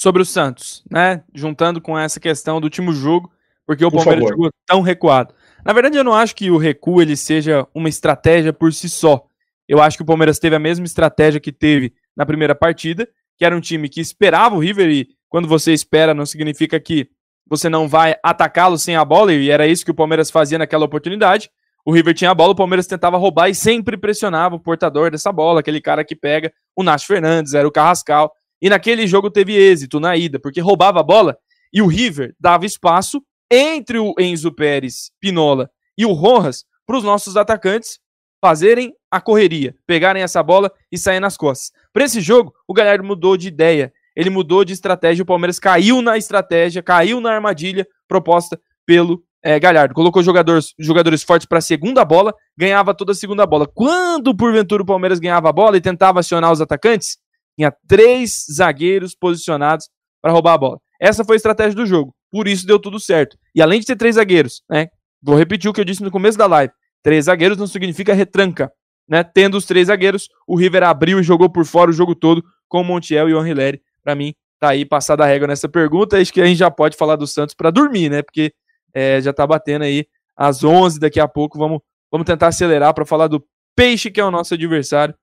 Sobre 0.00 0.22
o 0.22 0.24
Santos, 0.24 0.82
né? 0.90 1.22
Juntando 1.32 1.80
com 1.80 1.96
essa 1.96 2.18
questão 2.18 2.60
do 2.60 2.64
último 2.64 2.92
jogo, 2.92 3.30
porque 3.66 3.84
o 3.84 3.90
Por 3.90 3.98
Palmeiras 3.98 4.24
favor. 4.24 4.36
jogou 4.36 4.50
tão 4.66 4.80
recuado. 4.80 5.34
Na 5.64 5.72
verdade, 5.72 5.96
eu 5.96 6.04
não 6.04 6.14
acho 6.14 6.34
que 6.34 6.50
o 6.50 6.58
recuo 6.58 7.00
ele 7.00 7.16
seja 7.16 7.66
uma 7.74 7.88
estratégia 7.88 8.52
por 8.52 8.72
si 8.72 8.88
só. 8.88 9.24
Eu 9.68 9.80
acho 9.80 9.96
que 9.96 10.02
o 10.02 10.06
Palmeiras 10.06 10.38
teve 10.38 10.56
a 10.56 10.58
mesma 10.58 10.84
estratégia 10.84 11.40
que 11.40 11.52
teve 11.52 11.94
na 12.16 12.26
primeira 12.26 12.54
partida, 12.54 13.08
que 13.36 13.44
era 13.44 13.56
um 13.56 13.60
time 13.60 13.88
que 13.88 14.00
esperava 14.00 14.56
o 14.56 14.58
River 14.58 14.90
e 14.90 15.08
quando 15.28 15.48
você 15.48 15.72
espera 15.72 16.12
não 16.14 16.26
significa 16.26 16.78
que 16.78 17.08
você 17.46 17.68
não 17.68 17.88
vai 17.88 18.16
atacá-lo 18.22 18.78
sem 18.78 18.96
a 18.96 19.04
bola, 19.04 19.32
e 19.32 19.50
era 19.50 19.66
isso 19.66 19.84
que 19.84 19.90
o 19.90 19.94
Palmeiras 19.94 20.30
fazia 20.30 20.58
naquela 20.58 20.84
oportunidade. 20.84 21.50
O 21.84 21.92
River 21.92 22.14
tinha 22.14 22.30
a 22.30 22.34
bola, 22.34 22.52
o 22.52 22.56
Palmeiras 22.56 22.86
tentava 22.86 23.18
roubar 23.18 23.48
e 23.48 23.54
sempre 23.54 23.96
pressionava 23.96 24.54
o 24.54 24.60
portador 24.60 25.10
dessa 25.10 25.30
bola, 25.30 25.60
aquele 25.60 25.80
cara 25.80 26.04
que 26.04 26.16
pega 26.16 26.52
o 26.74 26.82
Nath 26.82 27.02
Fernandes, 27.02 27.52
era 27.52 27.68
o 27.68 27.72
Carrascal. 27.72 28.32
E 28.62 28.70
naquele 28.70 29.06
jogo 29.06 29.30
teve 29.30 29.54
êxito 29.54 30.00
na 30.00 30.16
ida, 30.16 30.40
porque 30.40 30.60
roubava 30.60 31.00
a 31.00 31.02
bola 31.02 31.36
e 31.72 31.82
o 31.82 31.86
River 31.86 32.34
dava 32.40 32.64
espaço 32.64 33.22
entre 33.50 33.98
o 33.98 34.14
Enzo 34.18 34.50
Pérez, 34.52 35.10
Pinola 35.20 35.68
e 35.98 36.06
o 36.06 36.12
Rojas 36.12 36.64
para 36.86 36.96
os 36.96 37.04
nossos 37.04 37.36
atacantes 37.36 37.98
fazerem 38.40 38.94
a 39.10 39.20
correria, 39.20 39.74
pegarem 39.86 40.22
essa 40.22 40.42
bola 40.42 40.70
e 40.90 40.98
saírem 40.98 41.20
nas 41.20 41.36
costas. 41.36 41.72
Para 41.92 42.04
esse 42.04 42.20
jogo, 42.20 42.52
o 42.68 42.74
Galhardo 42.74 43.04
mudou 43.04 43.36
de 43.36 43.48
ideia, 43.48 43.92
ele 44.16 44.30
mudou 44.30 44.64
de 44.64 44.72
estratégia, 44.72 45.22
o 45.22 45.26
Palmeiras 45.26 45.58
caiu 45.58 46.00
na 46.00 46.16
estratégia, 46.16 46.82
caiu 46.82 47.20
na 47.20 47.32
armadilha 47.32 47.86
proposta 48.06 48.60
pelo 48.86 49.22
é, 49.42 49.58
Galhardo. 49.58 49.94
Colocou 49.94 50.22
jogadores, 50.22 50.72
jogadores 50.78 51.22
fortes 51.22 51.46
para 51.46 51.58
a 51.58 51.62
segunda 51.62 52.04
bola, 52.04 52.34
ganhava 52.56 52.94
toda 52.94 53.12
a 53.12 53.14
segunda 53.14 53.44
bola. 53.46 53.66
Quando, 53.66 54.34
porventura, 54.36 54.82
o 54.82 54.86
Palmeiras 54.86 55.18
ganhava 55.18 55.48
a 55.48 55.52
bola 55.52 55.76
e 55.76 55.80
tentava 55.80 56.20
acionar 56.20 56.52
os 56.52 56.60
atacantes, 56.60 57.18
tinha 57.56 57.72
três 57.86 58.46
zagueiros 58.52 59.14
posicionados 59.14 59.88
para 60.22 60.32
roubar 60.32 60.54
a 60.54 60.58
bola. 60.58 60.78
Essa 61.00 61.24
foi 61.24 61.36
a 61.36 61.38
estratégia 61.38 61.74
do 61.74 61.86
jogo. 61.86 62.14
Por 62.30 62.48
isso 62.48 62.66
deu 62.66 62.78
tudo 62.78 62.98
certo. 62.98 63.36
E 63.54 63.60
além 63.60 63.80
de 63.80 63.86
ter 63.86 63.96
três 63.96 64.14
zagueiros, 64.14 64.62
né? 64.68 64.88
Vou 65.22 65.36
repetir 65.36 65.70
o 65.70 65.72
que 65.72 65.80
eu 65.80 65.84
disse 65.84 66.02
no 66.02 66.10
começo 66.10 66.36
da 66.36 66.46
live. 66.46 66.72
Três 67.02 67.26
zagueiros 67.26 67.56
não 67.56 67.66
significa 67.66 68.12
retranca. 68.12 68.70
Né? 69.08 69.22
Tendo 69.22 69.56
os 69.56 69.64
três 69.64 69.86
zagueiros, 69.86 70.28
o 70.46 70.56
River 70.56 70.82
abriu 70.82 71.18
e 71.18 71.22
jogou 71.22 71.48
por 71.48 71.64
fora 71.64 71.90
o 71.90 71.94
jogo 71.94 72.14
todo 72.14 72.42
com 72.68 72.80
o 72.80 72.84
Montiel 72.84 73.28
e 73.28 73.34
o 73.34 73.40
Henrileri. 73.40 73.80
Para 74.04 74.14
mim, 74.14 74.34
tá 74.60 74.68
aí 74.70 74.84
passada 74.84 75.24
a 75.24 75.26
régua 75.26 75.48
nessa 75.48 75.68
pergunta. 75.68 76.20
Acho 76.20 76.32
que 76.32 76.40
a 76.40 76.46
gente 76.46 76.58
já 76.58 76.70
pode 76.70 76.96
falar 76.96 77.16
do 77.16 77.26
Santos 77.26 77.54
para 77.54 77.70
dormir, 77.70 78.10
né? 78.10 78.22
Porque 78.22 78.52
é, 78.92 79.20
já 79.20 79.32
tá 79.32 79.46
batendo 79.46 79.82
aí 79.82 80.06
às 80.36 80.62
11 80.62 81.00
daqui 81.00 81.18
a 81.18 81.26
pouco. 81.26 81.58
Vamos, 81.58 81.80
vamos 82.12 82.26
tentar 82.26 82.48
acelerar 82.48 82.92
para 82.94 83.06
falar 83.06 83.28
do 83.28 83.44
Peixe, 83.74 84.10
que 84.10 84.20
é 84.20 84.24
o 84.24 84.30
nosso 84.30 84.54
adversário, 84.54 85.14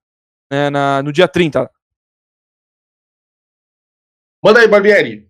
né, 0.52 0.70
na, 0.70 1.02
no 1.03 1.14
dia 1.14 1.28
30. 1.28 1.70
Manda 4.44 4.60
aí, 4.60 4.68
Barbieri. 4.68 5.28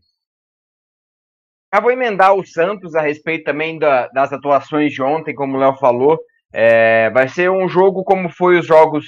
Já 1.74 1.80
vou 1.80 1.92
emendar 1.92 2.34
o 2.34 2.46
Santos 2.46 2.96
a 2.96 3.02
respeito 3.02 3.46
também 3.46 3.78
da- 3.78 4.08
das 4.08 4.34
atuações 4.34 4.92
de 4.94 5.02
ontem, 5.02 5.36
como 5.36 5.56
o 5.56 5.60
Léo 5.60 5.76
falou. 5.78 6.20
É, 6.52 7.10
vai 7.12 7.30
ser 7.30 7.50
um 7.50 7.68
jogo 7.70 8.04
como 8.04 8.30
foi 8.30 8.60
os 8.60 8.66
jogos, 8.66 9.06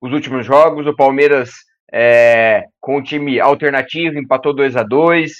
os 0.00 0.12
últimos 0.12 0.44
jogos. 0.46 0.86
O 0.86 0.94
Palmeiras 0.94 1.52
é, 1.96 2.64
com 2.80 2.96
o 2.96 3.02
time 3.02 3.38
alternativo 3.38 4.18
empatou 4.18 4.52
2 4.52 4.76
a 4.76 4.82
2 4.82 5.30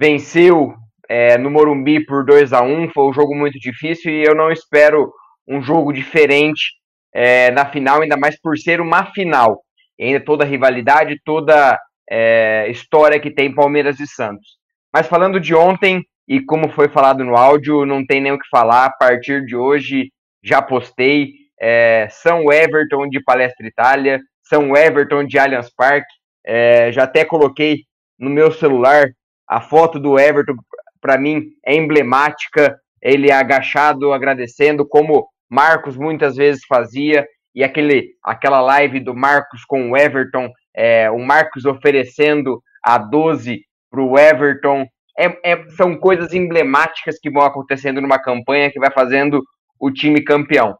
venceu 0.00 0.74
é, 1.08 1.38
no 1.38 1.48
Morumbi 1.48 2.04
por 2.04 2.24
2 2.24 2.52
a 2.52 2.60
1 2.60 2.90
Foi 2.90 3.04
um 3.04 3.12
jogo 3.12 3.36
muito 3.36 3.56
difícil 3.60 4.10
e 4.10 4.24
eu 4.24 4.34
não 4.34 4.50
espero 4.50 5.12
um 5.46 5.62
jogo 5.62 5.92
diferente 5.92 6.72
é, 7.14 7.52
na 7.52 7.66
final, 7.66 8.02
ainda 8.02 8.16
mais 8.16 8.40
por 8.40 8.58
ser 8.58 8.80
uma 8.80 9.06
final. 9.12 9.60
E 9.96 10.06
ainda 10.06 10.20
toda 10.20 10.42
a 10.42 10.46
rivalidade, 10.46 11.20
toda 11.24 11.78
é, 12.10 12.66
história 12.68 13.20
que 13.20 13.30
tem 13.30 13.54
Palmeiras 13.54 14.00
e 14.00 14.06
Santos. 14.06 14.56
Mas 14.92 15.06
falando 15.06 15.38
de 15.38 15.54
ontem, 15.54 16.02
e 16.26 16.40
como 16.40 16.68
foi 16.68 16.88
falado 16.88 17.24
no 17.24 17.36
áudio, 17.36 17.86
não 17.86 18.04
tem 18.04 18.20
nem 18.20 18.32
o 18.32 18.38
que 18.38 18.48
falar. 18.50 18.86
A 18.86 18.90
partir 18.90 19.44
de 19.44 19.54
hoje, 19.54 20.10
já 20.42 20.60
postei. 20.60 21.34
É, 21.60 22.08
São 22.10 22.52
Everton 22.52 23.08
de 23.08 23.22
Palestra 23.22 23.66
Itália, 23.66 24.20
São 24.52 24.76
Everton 24.76 25.24
de 25.24 25.38
Allianz 25.38 25.70
Parque. 25.74 26.12
É, 26.44 26.92
já 26.92 27.04
até 27.04 27.24
coloquei 27.24 27.84
no 28.18 28.28
meu 28.28 28.52
celular 28.52 29.08
a 29.48 29.62
foto 29.62 29.98
do 29.98 30.18
Everton. 30.18 30.56
Para 31.00 31.16
mim, 31.16 31.46
é 31.64 31.74
emblemática. 31.74 32.78
Ele 33.00 33.32
agachado, 33.32 34.12
agradecendo, 34.12 34.86
como 34.86 35.26
Marcos 35.50 35.96
muitas 35.96 36.36
vezes 36.36 36.66
fazia. 36.68 37.26
E 37.54 37.64
aquele, 37.64 38.10
aquela 38.22 38.60
live 38.60 39.00
do 39.00 39.14
Marcos 39.14 39.64
com 39.64 39.90
o 39.90 39.96
Everton, 39.96 40.50
é, 40.76 41.10
o 41.10 41.18
Marcos 41.18 41.64
oferecendo 41.64 42.62
a 42.84 42.98
12 42.98 43.62
para 43.90 44.02
o 44.02 44.18
Everton. 44.18 44.86
É, 45.18 45.52
é- 45.52 45.68
são 45.70 45.96
coisas 45.96 46.34
emblemáticas 46.34 47.18
que 47.18 47.30
vão 47.30 47.42
acontecendo 47.42 48.02
numa 48.02 48.18
campanha 48.18 48.70
que 48.70 48.78
vai 48.78 48.90
fazendo 48.90 49.42
o 49.80 49.90
time 49.90 50.22
campeão. 50.22 50.76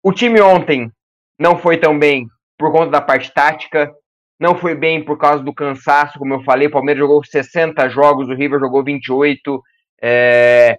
O 0.00 0.12
time 0.12 0.40
ontem 0.40 0.88
não 1.38 1.58
foi 1.58 1.76
tão 1.76 1.98
bem 1.98 2.28
por 2.58 2.72
conta 2.72 2.90
da 2.90 3.00
parte 3.00 3.32
tática, 3.32 3.92
não 4.38 4.54
foi 4.54 4.74
bem 4.74 5.02
por 5.02 5.18
causa 5.18 5.42
do 5.42 5.54
cansaço, 5.54 6.18
como 6.18 6.34
eu 6.34 6.42
falei. 6.42 6.68
O 6.68 6.70
Palmeiras 6.70 7.00
jogou 7.00 7.24
60 7.24 7.88
jogos, 7.88 8.28
o 8.28 8.34
River 8.34 8.60
jogou 8.60 8.84
28. 8.84 9.62
É... 10.02 10.78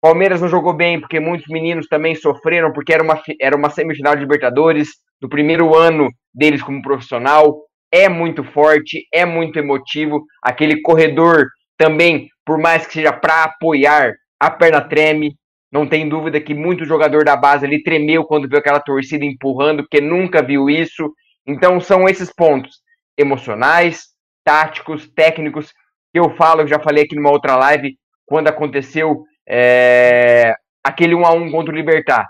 Palmeiras 0.00 0.40
não 0.40 0.48
jogou 0.48 0.72
bem 0.72 1.00
porque 1.00 1.18
muitos 1.18 1.48
meninos 1.48 1.88
também 1.88 2.14
sofreram, 2.14 2.72
porque 2.72 2.92
era 2.92 3.02
uma, 3.02 3.20
era 3.40 3.56
uma 3.56 3.70
semifinal 3.70 4.14
de 4.14 4.20
Libertadores, 4.20 4.90
do 5.20 5.28
primeiro 5.28 5.74
ano 5.74 6.08
deles 6.32 6.62
como 6.62 6.82
profissional. 6.82 7.62
É 7.90 8.08
muito 8.08 8.44
forte, 8.44 9.06
é 9.12 9.24
muito 9.24 9.58
emotivo. 9.58 10.24
Aquele 10.42 10.80
corredor 10.82 11.48
também, 11.76 12.28
por 12.44 12.58
mais 12.58 12.86
que 12.86 12.94
seja 12.94 13.12
para 13.12 13.44
apoiar, 13.44 14.12
a 14.38 14.50
perna 14.50 14.80
treme. 14.80 15.34
Não 15.70 15.86
tem 15.86 16.08
dúvida 16.08 16.40
que 16.40 16.54
muito 16.54 16.84
jogador 16.84 17.24
da 17.24 17.36
base 17.36 17.66
ali 17.66 17.82
tremeu 17.82 18.24
quando 18.24 18.48
viu 18.48 18.58
aquela 18.58 18.80
torcida 18.80 19.24
empurrando, 19.24 19.82
porque 19.82 20.00
nunca 20.00 20.42
viu 20.42 20.70
isso. 20.70 21.12
Então 21.46 21.80
são 21.80 22.08
esses 22.08 22.32
pontos 22.32 22.80
emocionais, 23.16 24.08
táticos, 24.44 25.08
técnicos, 25.08 25.72
que 26.12 26.20
eu 26.20 26.30
falo, 26.36 26.62
eu 26.62 26.68
já 26.68 26.78
falei 26.78 27.04
aqui 27.04 27.16
numa 27.16 27.30
outra 27.30 27.56
live, 27.56 27.98
quando 28.24 28.48
aconteceu 28.48 29.24
é, 29.48 30.54
aquele 30.82 31.14
1 31.14 31.26
a 31.26 31.32
1 31.32 31.50
contra 31.50 31.72
o 31.72 31.76
Libertar. 31.76 32.28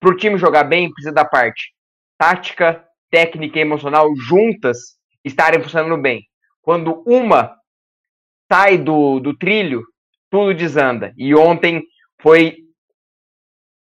Para 0.00 0.10
o 0.10 0.16
time 0.16 0.36
jogar 0.36 0.64
bem, 0.64 0.92
precisa 0.92 1.14
da 1.14 1.24
parte 1.24 1.72
tática, 2.18 2.84
técnica 3.10 3.58
e 3.58 3.62
emocional 3.62 4.14
juntas 4.14 4.96
estarem 5.24 5.60
funcionando 5.60 6.00
bem. 6.00 6.22
Quando 6.60 7.02
uma 7.06 7.56
sai 8.50 8.78
do, 8.78 9.18
do 9.18 9.36
trilho, 9.36 9.82
tudo 10.30 10.54
desanda. 10.54 11.12
E 11.16 11.34
ontem 11.34 11.82
foi 12.22 12.56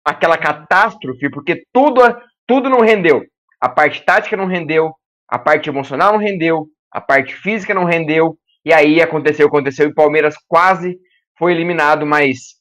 aquela 0.05 0.37
catástrofe, 0.37 1.31
porque 1.31 1.63
tudo, 1.73 2.01
tudo 2.47 2.69
não 2.69 2.81
rendeu. 2.81 3.23
A 3.61 3.69
parte 3.69 4.05
tática 4.05 4.37
não 4.37 4.47
rendeu, 4.47 4.93
a 5.29 5.39
parte 5.39 5.71
emocional 5.71 6.13
não 6.13 6.19
rendeu, 6.19 6.67
a 6.91 7.01
parte 7.01 7.35
física 7.35 7.73
não 7.73 7.85
rendeu, 7.85 8.37
E 8.67 8.73
aí 8.73 9.03
aconteceu, 9.03 9.47
aconteceu, 9.47 9.87
e 9.87 9.91
o 9.91 9.95
Palmeiras 9.95 10.35
quase 10.49 10.99
foi 11.39 11.53
eliminado, 11.53 12.07
mas 12.07 12.55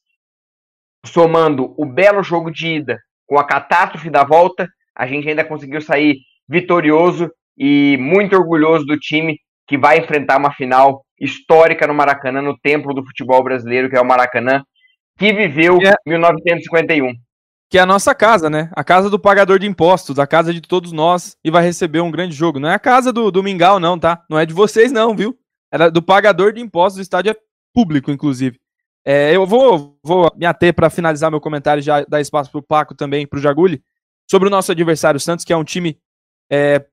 somando 1.06 1.74
o 1.78 1.86
belo 1.86 2.22
jogo 2.22 2.52
de 2.52 2.68
ida 2.68 3.00
com 3.26 3.40
a 3.40 3.46
catástrofe 3.46 4.10
da 4.10 4.24
volta, 4.24 4.68
a 4.96 5.08
gente 5.08 5.28
ainda 5.28 5.46
conseguiu 5.46 5.82
sair 5.82 6.18
vitorioso 6.48 7.32
e 7.58 7.98
muito 8.00 8.36
orgulhoso 8.36 8.86
do 8.86 8.98
time 8.98 9.40
que 9.66 9.78
vai 9.78 10.00
enfrentar 10.00 10.38
uma 10.38 10.54
final 10.54 11.06
histórica 11.20 11.88
no 11.88 11.94
Maracanã, 11.94 12.42
no 12.42 12.58
templo 12.60 12.94
do 12.94 13.06
futebol 13.06 13.42
brasileiro, 13.44 13.90
que 13.90 13.96
é 13.96 14.02
o 14.02 14.06
Maracanã, 14.06 14.62
que 15.18 15.34
viveu 15.34 15.78
é... 15.82 15.94
1951. 16.06 17.14
Que 17.70 17.78
é 17.80 17.82
a 17.82 17.86
nossa 17.86 18.14
casa, 18.14 18.50
né? 18.50 18.70
A 18.74 18.84
casa 18.84 19.10
do 19.10 19.20
pagador 19.20 19.58
de 19.58 19.66
impostos, 19.66 20.20
a 20.20 20.28
casa 20.28 20.54
de 20.54 20.62
todos 20.62 20.92
nós, 20.92 21.36
e 21.44 21.50
vai 21.50 21.64
receber 21.64 22.02
um 22.02 22.12
grande 22.12 22.36
jogo. 22.36 22.60
Não 22.60 22.70
é 22.70 22.76
a 22.76 22.80
casa 22.80 23.12
do, 23.12 23.32
do 23.32 23.42
Mingau, 23.42 23.80
não, 23.80 23.98
tá? 23.98 24.24
Não 24.30 24.38
é 24.38 24.46
de 24.46 24.54
vocês, 24.54 24.92
não, 24.92 25.16
viu? 25.16 25.38
Era 25.72 25.90
do 25.90 26.02
pagador 26.02 26.54
de 26.54 26.62
impostos, 26.62 27.00
o 27.00 27.02
estádio 27.02 27.32
é 27.32 27.36
público, 27.74 28.12
inclusive. 28.12 28.60
É, 29.04 29.36
eu 29.36 29.46
vou, 29.46 29.98
vou 30.04 30.32
me 30.36 30.46
ater 30.46 30.74
para 30.74 30.90
finalizar 30.90 31.32
meu 31.32 31.42
comentário 31.42 31.82
e 31.82 31.84
já 31.84 32.06
dar 32.06 32.22
espaço 32.22 32.52
para 32.52 32.60
o 32.60 32.64
Paco 32.64 32.94
também, 32.96 33.26
para 33.26 33.38
o 33.38 33.42
Jaguli, 33.42 33.84
sobre 34.30 34.48
o 34.48 34.52
nosso 34.52 34.72
adversário, 34.72 35.18
o 35.18 35.22
Santos, 35.22 35.44
que 35.44 35.52
é 35.52 35.58
um 35.58 35.64
time 35.64 35.98
é, 36.50 36.86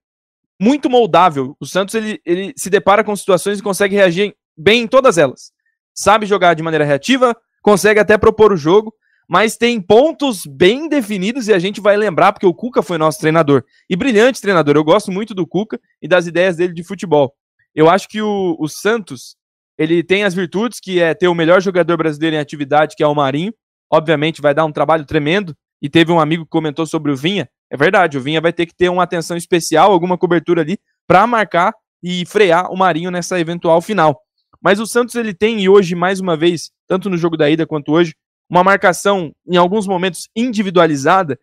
muito 0.61 0.91
moldável. 0.91 1.57
O 1.61 1.67
Santos 1.67 1.95
ele, 1.95 2.21
ele 2.25 2.53
se 2.57 2.69
depara 2.71 3.05
com 3.05 3.15
situações 3.15 3.59
e 3.59 3.63
consegue 3.63 3.95
reagir 3.95 4.35
bem 4.57 4.83
em 4.83 4.89
todas 4.89 5.19
elas. 5.19 5.53
Sabe 5.95 6.27
jogar 6.27 6.55
de 6.55 6.63
maneira 6.63 6.85
reativa, 6.85 7.37
consegue 7.63 8.01
até 8.01 8.17
propor 8.19 8.53
o 8.53 8.57
jogo, 8.57 8.93
mas 9.29 9.57
tem 9.57 9.81
pontos 9.81 10.45
bem 10.45 10.89
definidos 10.89 11.47
e 11.47 11.53
a 11.53 11.59
gente 11.59 11.81
vai 11.81 11.97
lembrar, 11.97 12.33
porque 12.33 12.47
o 12.47 12.55
Cuca 12.55 12.83
foi 12.83 12.99
nosso 12.99 13.21
treinador. 13.21 13.65
E 13.89 13.95
brilhante 13.95 14.41
treinador. 14.41 14.77
Eu 14.77 14.83
gosto 14.83 15.13
muito 15.13 15.35
do 15.35 15.47
Cuca 15.47 15.81
e 16.03 16.09
das 16.09 16.27
ideias 16.27 16.57
dele 16.57 16.75
de 16.75 16.83
futebol. 16.83 17.33
Eu 17.75 17.89
acho 17.89 18.09
que 18.09 18.21
o, 18.21 18.57
o 18.59 18.69
Santos 18.69 19.37
ele 19.79 20.03
tem 20.03 20.25
as 20.25 20.35
virtudes, 20.35 20.81
que 20.81 21.01
é 21.01 21.15
ter 21.15 21.29
o 21.29 21.35
melhor 21.35 21.63
jogador 21.63 21.97
brasileiro 21.97 22.37
em 22.37 22.39
atividade, 22.39 22.95
que 22.97 23.03
é 23.03 23.07
o 23.07 23.15
Marinho. 23.15 23.55
Obviamente 23.91 24.43
vai 24.43 24.53
dar 24.53 24.65
um 24.65 24.73
trabalho 24.73 25.07
tremendo. 25.07 25.57
E 25.81 25.89
teve 25.89 26.13
um 26.13 26.21
amigo 26.21 26.45
que 26.45 26.51
comentou 26.51 26.85
sobre 26.85 27.11
o 27.11 27.17
Vinha. 27.17 27.49
É 27.71 27.77
verdade, 27.77 28.19
o 28.19 28.21
Vinha 28.21 28.41
vai 28.41 28.53
ter 28.53 28.67
que 28.67 28.75
ter 28.75 28.89
uma 28.89 29.05
atenção 29.05 29.37
especial, 29.37 29.91
alguma 29.91 30.19
cobertura 30.19 30.61
ali, 30.61 30.79
para 31.07 31.27
marcar 31.27 31.73
e 32.03 32.27
frear 32.27 32.71
o 32.71 32.77
Marinho 32.77 33.11
nessa 33.11 33.41
eventual 33.41 33.81
final. 33.81 34.21
Mas 34.61 34.79
o 34.79 34.87
Santos 34.87 35.15
ele 35.15 35.33
tem, 35.33 35.61
e 35.61 35.69
hoje, 35.69 35.95
mais 35.95 36.21
uma 36.21 36.37
vez, 36.37 36.71
tanto 36.87 37.09
no 37.09 37.17
jogo 37.17 37.37
da 37.37 37.49
ida 37.49 37.67
quanto 37.67 37.93
hoje, 37.93 38.15
uma 38.49 38.65
marcação, 38.65 39.33
em 39.47 39.57
alguns 39.57 39.87
momentos, 39.87 40.29
individualizada, 40.37 41.39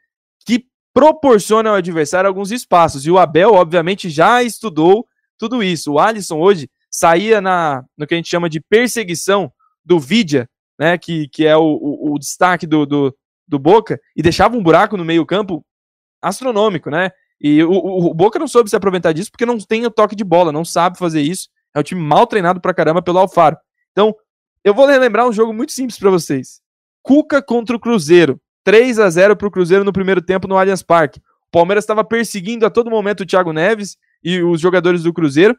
que 0.46 0.66
proporciona 0.94 1.70
ao 1.70 1.76
adversário 1.76 2.28
alguns 2.28 2.52
espaços. 2.52 3.06
E 3.06 3.12
o 3.12 3.18
Abel, 3.18 3.54
obviamente, 3.54 4.10
já 4.10 4.44
estudou 4.44 5.08
tudo 5.38 5.64
isso. 5.64 5.94
O 5.94 6.00
Alisson 6.00 6.38
hoje 6.40 6.70
saía 6.90 7.40
na, 7.40 7.84
no 7.98 8.06
que 8.06 8.14
a 8.14 8.18
gente 8.18 8.30
chama 8.30 8.50
de 8.50 8.60
perseguição 8.60 9.52
do 9.86 10.00
Vidia, 10.00 10.50
né, 10.78 10.98
que, 10.98 11.28
que 11.30 11.46
é 11.46 11.56
o, 11.56 11.64
o, 11.64 12.14
o 12.14 12.20
destaque 12.20 12.68
do, 12.68 12.86
do, 12.86 13.16
do 13.48 13.58
Boca, 13.58 14.00
e 14.16 14.22
deixava 14.22 14.58
um 14.58 14.64
buraco 14.64 14.98
no 14.98 15.06
meio-campo 15.06 15.66
astronômico, 16.22 16.90
né? 16.90 17.12
E 17.40 17.64
o, 17.64 17.72
o, 17.72 18.14
Boca 18.14 18.40
não 18.40 18.48
soube 18.48 18.70
se 18.70 18.76
aproveitar 18.76 19.14
disso 19.14 19.32
porque 19.32 19.46
não 19.46 19.58
tem 19.60 19.86
o 19.86 19.92
toque 19.92 20.16
de 20.16 20.24
bola, 20.24 20.52
não 20.52 20.66
sabe 20.66 20.98
fazer 20.98 21.22
isso. 21.22 21.50
É 21.78 21.80
um 21.80 21.84
time 21.84 22.02
mal 22.02 22.26
treinado 22.26 22.60
pra 22.60 22.74
caramba 22.74 23.04
pelo 23.04 23.20
Alfaro. 23.20 23.56
Então, 23.92 24.16
eu 24.64 24.74
vou 24.74 24.88
relembrar 24.88 25.28
um 25.28 25.32
jogo 25.32 25.54
muito 25.54 25.72
simples 25.72 26.00
para 26.00 26.10
vocês. 26.10 26.60
Cuca 27.04 27.40
contra 27.40 27.76
o 27.76 27.80
Cruzeiro. 27.80 28.42
3 28.64 28.98
a 28.98 29.08
0 29.08 29.38
pro 29.38 29.52
Cruzeiro 29.52 29.84
no 29.84 29.94
primeiro 29.94 30.20
tempo 30.20 30.48
no 30.48 30.58
Allianz 30.58 30.82
Parque. 30.82 31.20
O 31.20 31.52
Palmeiras 31.52 31.84
estava 31.84 32.04
perseguindo 32.04 32.66
a 32.66 32.72
todo 32.72 32.90
momento 32.90 33.22
o 33.22 33.26
Thiago 33.28 33.54
Neves 33.54 33.96
e 34.24 34.42
os 34.42 34.60
jogadores 34.60 35.04
do 35.04 35.14
Cruzeiro 35.14 35.56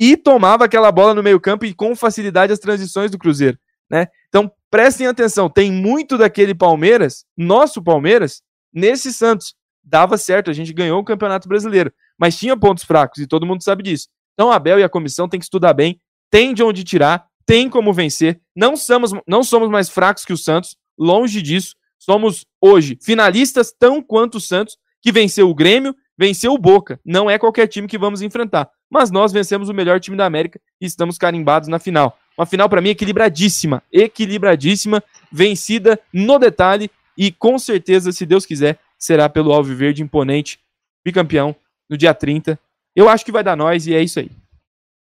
e 0.00 0.16
tomava 0.16 0.64
aquela 0.64 0.90
bola 0.90 1.14
no 1.14 1.22
meio-campo 1.22 1.64
e 1.64 1.72
com 1.72 1.94
facilidade 1.94 2.52
as 2.52 2.58
transições 2.58 3.12
do 3.12 3.16
Cruzeiro, 3.16 3.56
né? 3.88 4.08
Então, 4.28 4.50
prestem 4.68 5.06
atenção, 5.06 5.48
tem 5.48 5.70
muito 5.70 6.18
daquele 6.18 6.54
Palmeiras, 6.54 7.24
nosso 7.36 7.80
Palmeiras, 7.80 8.42
nesse 8.72 9.12
Santos 9.12 9.54
dava 9.82 10.18
certo, 10.18 10.50
a 10.50 10.54
gente 10.54 10.72
ganhou 10.72 11.00
o 11.00 11.04
Campeonato 11.04 11.48
Brasileiro, 11.48 11.92
mas 12.18 12.36
tinha 12.36 12.56
pontos 12.56 12.84
fracos 12.84 13.18
e 13.18 13.26
todo 13.26 13.46
mundo 13.46 13.62
sabe 13.62 13.82
disso. 13.84 14.08
Então 14.34 14.50
Abel 14.50 14.78
e 14.78 14.84
a 14.84 14.88
comissão 14.88 15.28
têm 15.28 15.40
que 15.40 15.44
estudar 15.44 15.72
bem, 15.72 16.00
tem 16.30 16.54
de 16.54 16.62
onde 16.62 16.84
tirar, 16.84 17.26
tem 17.46 17.68
como 17.68 17.92
vencer. 17.92 18.40
Não 18.54 18.76
somos, 18.76 19.12
não 19.26 19.42
somos 19.42 19.68
mais 19.68 19.88
fracos 19.88 20.24
que 20.24 20.32
o 20.32 20.38
Santos, 20.38 20.76
longe 20.98 21.42
disso. 21.42 21.74
Somos 21.98 22.44
hoje 22.60 22.98
finalistas 23.00 23.72
tão 23.72 24.02
quanto 24.02 24.36
o 24.36 24.40
Santos, 24.40 24.76
que 25.00 25.12
venceu 25.12 25.48
o 25.48 25.54
Grêmio, 25.54 25.94
venceu 26.18 26.52
o 26.52 26.58
Boca. 26.58 26.98
Não 27.04 27.30
é 27.30 27.38
qualquer 27.38 27.66
time 27.66 27.86
que 27.86 27.98
vamos 27.98 28.22
enfrentar, 28.22 28.68
mas 28.90 29.10
nós 29.10 29.32
vencemos 29.32 29.68
o 29.68 29.74
melhor 29.74 30.00
time 30.00 30.16
da 30.16 30.26
América 30.26 30.60
e 30.80 30.86
estamos 30.86 31.18
carimbados 31.18 31.68
na 31.68 31.78
final. 31.78 32.18
Uma 32.36 32.46
final 32.46 32.68
para 32.68 32.80
mim 32.80 32.88
equilibradíssima, 32.88 33.82
equilibradíssima, 33.92 35.02
vencida 35.30 36.00
no 36.12 36.38
detalhe 36.38 36.90
e 37.16 37.30
com 37.30 37.58
certeza, 37.58 38.10
se 38.10 38.24
Deus 38.24 38.46
quiser, 38.46 38.78
será 38.98 39.28
pelo 39.28 39.52
Alviverde 39.52 40.02
imponente, 40.02 40.58
bicampeão, 41.04 41.54
no 41.88 41.96
dia 41.96 42.14
30. 42.14 42.58
Eu 42.94 43.08
acho 43.08 43.24
que 43.24 43.32
vai 43.32 43.42
dar 43.42 43.56
nós 43.56 43.86
e 43.86 43.94
é 43.94 44.02
isso 44.02 44.20
aí. 44.20 44.30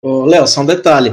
Ô, 0.02 0.24
Léo, 0.24 0.46
só 0.46 0.60
um 0.62 0.66
detalhe. 0.66 1.10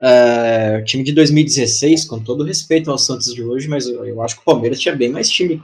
É, 0.00 0.78
o 0.80 0.84
time 0.84 1.02
de 1.02 1.12
2016, 1.12 2.04
com 2.04 2.22
todo 2.22 2.44
respeito 2.44 2.90
ao 2.90 2.98
Santos 2.98 3.34
de 3.34 3.42
hoje, 3.42 3.68
mas 3.68 3.86
eu, 3.86 4.04
eu 4.04 4.22
acho 4.22 4.36
que 4.36 4.42
o 4.42 4.44
Palmeiras 4.44 4.78
tinha 4.78 4.94
bem 4.94 5.10
mais 5.10 5.28
time. 5.28 5.62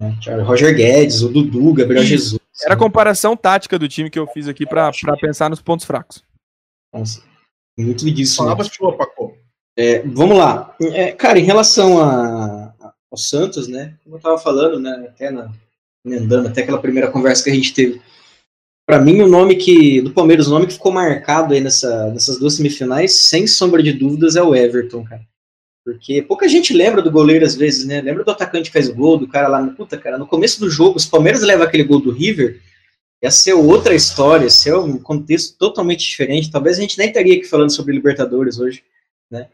Né? 0.00 0.16
Tinha 0.20 0.36
o 0.38 0.44
Roger 0.44 0.74
Guedes, 0.74 1.22
o 1.22 1.28
Dudu, 1.28 1.74
Gabriel. 1.74 2.04
Jesus. 2.04 2.40
Era 2.64 2.74
a 2.74 2.78
comparação 2.78 3.36
tática 3.36 3.78
do 3.78 3.88
time 3.88 4.10
que 4.10 4.18
eu 4.18 4.26
fiz 4.26 4.46
aqui 4.46 4.66
para 4.66 4.92
pensar 5.20 5.50
nos 5.50 5.62
pontos 5.62 5.86
fracos. 5.86 6.22
Nossa, 6.92 7.22
muito 7.78 8.10
disso. 8.10 8.36
Falava 8.36 8.62
né? 8.62 8.68
sua, 8.70 8.96
Paco. 8.96 9.36
É, 9.76 10.00
vamos 10.00 10.36
lá. 10.36 10.74
É, 10.80 11.12
cara, 11.12 11.38
em 11.38 11.44
relação 11.44 11.98
a, 12.02 12.74
ao 13.10 13.16
Santos, 13.16 13.66
né? 13.66 13.96
Como 14.04 14.16
eu 14.16 14.18
estava 14.18 14.38
falando, 14.38 14.78
né? 14.78 15.06
Até 15.08 15.30
na, 15.30 15.50
emendando 16.04 16.48
até 16.48 16.62
aquela 16.62 16.80
primeira 16.80 17.10
conversa 17.10 17.44
que 17.44 17.50
a 17.50 17.54
gente 17.54 17.72
teve. 17.72 18.00
Para 18.90 18.98
mim, 18.98 19.20
o 19.20 19.28
nome 19.28 19.54
que 19.54 20.00
do 20.00 20.10
Palmeiras, 20.10 20.48
o 20.48 20.50
nome 20.50 20.66
que 20.66 20.72
ficou 20.72 20.90
marcado 20.90 21.54
aí 21.54 21.60
nessa, 21.60 22.10
nessas 22.10 22.40
duas 22.40 22.54
semifinais, 22.54 23.20
sem 23.20 23.46
sombra 23.46 23.80
de 23.80 23.92
dúvidas, 23.92 24.34
é 24.34 24.42
o 24.42 24.52
Everton, 24.52 25.04
cara. 25.04 25.22
Porque 25.84 26.20
pouca 26.22 26.48
gente 26.48 26.74
lembra 26.74 27.00
do 27.00 27.08
goleiro 27.08 27.46
às 27.46 27.54
vezes, 27.54 27.84
né? 27.84 28.00
Lembra 28.00 28.24
do 28.24 28.32
atacante 28.32 28.68
que 28.68 28.72
faz 28.72 28.88
gol, 28.88 29.16
do 29.16 29.28
cara 29.28 29.46
lá 29.46 29.62
no 29.62 29.76
puta, 29.76 29.96
cara. 29.96 30.18
No 30.18 30.26
começo 30.26 30.58
do 30.58 30.68
jogo, 30.68 30.96
os 30.96 31.06
Palmeiras 31.06 31.42
leva 31.42 31.62
aquele 31.62 31.84
gol 31.84 32.00
do 32.00 32.10
River, 32.10 32.60
ia 33.22 33.30
ser 33.30 33.52
outra 33.52 33.94
história, 33.94 34.42
ia 34.42 34.50
ser 34.50 34.74
um 34.74 34.98
contexto 34.98 35.56
totalmente 35.56 36.00
diferente. 36.00 36.50
Talvez 36.50 36.76
a 36.76 36.80
gente 36.80 36.98
nem 36.98 37.06
estaria 37.06 37.36
aqui 37.36 37.44
falando 37.44 37.70
sobre 37.70 37.94
Libertadores 37.94 38.58
hoje, 38.58 38.82
né? 39.30 39.46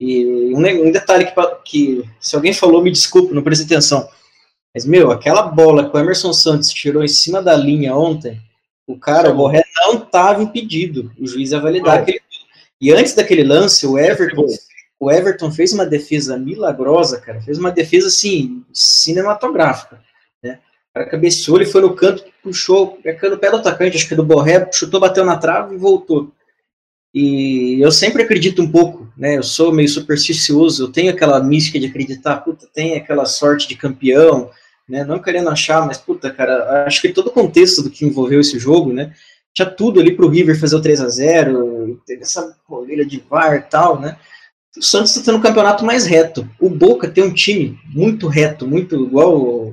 E 0.00 0.54
um, 0.54 0.86
um 0.86 0.92
detalhe 0.92 1.24
que, 1.24 1.32
que, 1.64 2.04
se 2.20 2.36
alguém 2.36 2.52
falou, 2.52 2.80
me 2.80 2.92
desculpe, 2.92 3.34
não 3.34 3.42
prestei 3.42 3.66
atenção. 3.66 4.08
Mas, 4.72 4.86
meu, 4.86 5.10
aquela 5.10 5.42
bola 5.42 5.90
que 5.90 5.96
o 5.96 5.98
Emerson 5.98 6.32
Santos 6.32 6.68
tirou 6.70 7.02
em 7.02 7.08
cima 7.08 7.42
da 7.42 7.56
linha 7.56 7.96
ontem, 7.96 8.40
o 8.86 8.98
cara, 8.98 9.30
o 9.30 9.34
Borré 9.34 9.62
não 9.76 10.02
estava 10.02 10.42
impedido. 10.42 11.10
O 11.18 11.26
juiz 11.26 11.52
ia 11.52 11.60
validar 11.60 11.98
aquele. 11.98 12.20
E 12.80 12.92
antes 12.92 13.14
daquele 13.14 13.42
lance, 13.42 13.86
o 13.86 13.98
Everton, 13.98 14.46
o 15.00 15.10
Everton 15.10 15.50
fez 15.50 15.72
uma 15.72 15.86
defesa 15.86 16.36
milagrosa, 16.36 17.20
cara. 17.20 17.40
Fez 17.40 17.58
uma 17.58 17.70
defesa, 17.70 18.08
assim, 18.08 18.64
cinematográfica. 18.72 20.00
Né? 20.42 20.58
O 20.90 20.94
cara 20.94 21.10
cabeceou, 21.10 21.56
ele 21.56 21.66
foi 21.66 21.80
no 21.80 21.94
canto, 21.94 22.24
puxou, 22.42 22.98
no 23.04 23.38
pé 23.38 23.50
do 23.50 23.56
atacante, 23.56 23.96
acho 23.96 24.08
que 24.08 24.14
do 24.14 24.24
Borré, 24.24 24.68
chutou, 24.72 25.00
bateu 25.00 25.24
na 25.24 25.38
trave 25.38 25.74
e 25.74 25.78
voltou. 25.78 26.30
E 27.14 27.80
eu 27.80 27.92
sempre 27.92 28.24
acredito 28.24 28.60
um 28.60 28.70
pouco, 28.70 29.08
né? 29.16 29.36
Eu 29.36 29.42
sou 29.44 29.72
meio 29.72 29.88
supersticioso, 29.88 30.82
eu 30.82 30.92
tenho 30.92 31.12
aquela 31.12 31.40
mística 31.40 31.78
de 31.78 31.86
acreditar, 31.86 32.38
puta, 32.38 32.66
tem 32.74 32.96
aquela 32.96 33.24
sorte 33.24 33.68
de 33.68 33.76
campeão, 33.76 34.50
né? 34.88 35.04
Não 35.04 35.20
querendo 35.20 35.48
achar, 35.48 35.86
mas 35.86 35.98
puta, 35.98 36.30
cara, 36.30 36.84
acho 36.86 37.00
que 37.00 37.12
todo 37.12 37.28
o 37.28 37.32
contexto 37.32 37.82
do 37.82 37.90
que 37.90 38.04
envolveu 38.04 38.40
esse 38.40 38.58
jogo, 38.58 38.92
né? 38.92 39.14
Tinha 39.52 39.68
tudo 39.68 40.00
ali 40.00 40.14
pro 40.14 40.28
River 40.28 40.58
fazer 40.58 40.76
o 40.76 40.82
3 40.82 41.00
a 41.00 41.08
0 41.08 42.02
teve 42.06 42.22
essa 42.22 42.56
corrida 42.66 43.04
de 43.04 43.22
VAR 43.28 43.56
e 43.56 43.62
tal, 43.62 44.00
né? 44.00 44.16
O 44.76 44.82
Santos 44.82 45.10
está 45.12 45.24
tendo 45.24 45.38
um 45.38 45.42
campeonato 45.42 45.84
mais 45.84 46.04
reto. 46.04 46.48
O 46.58 46.68
Boca 46.68 47.08
tem 47.08 47.22
um 47.22 47.32
time 47.32 47.78
muito 47.86 48.26
reto, 48.26 48.66
muito 48.66 48.96
igual 48.96 49.72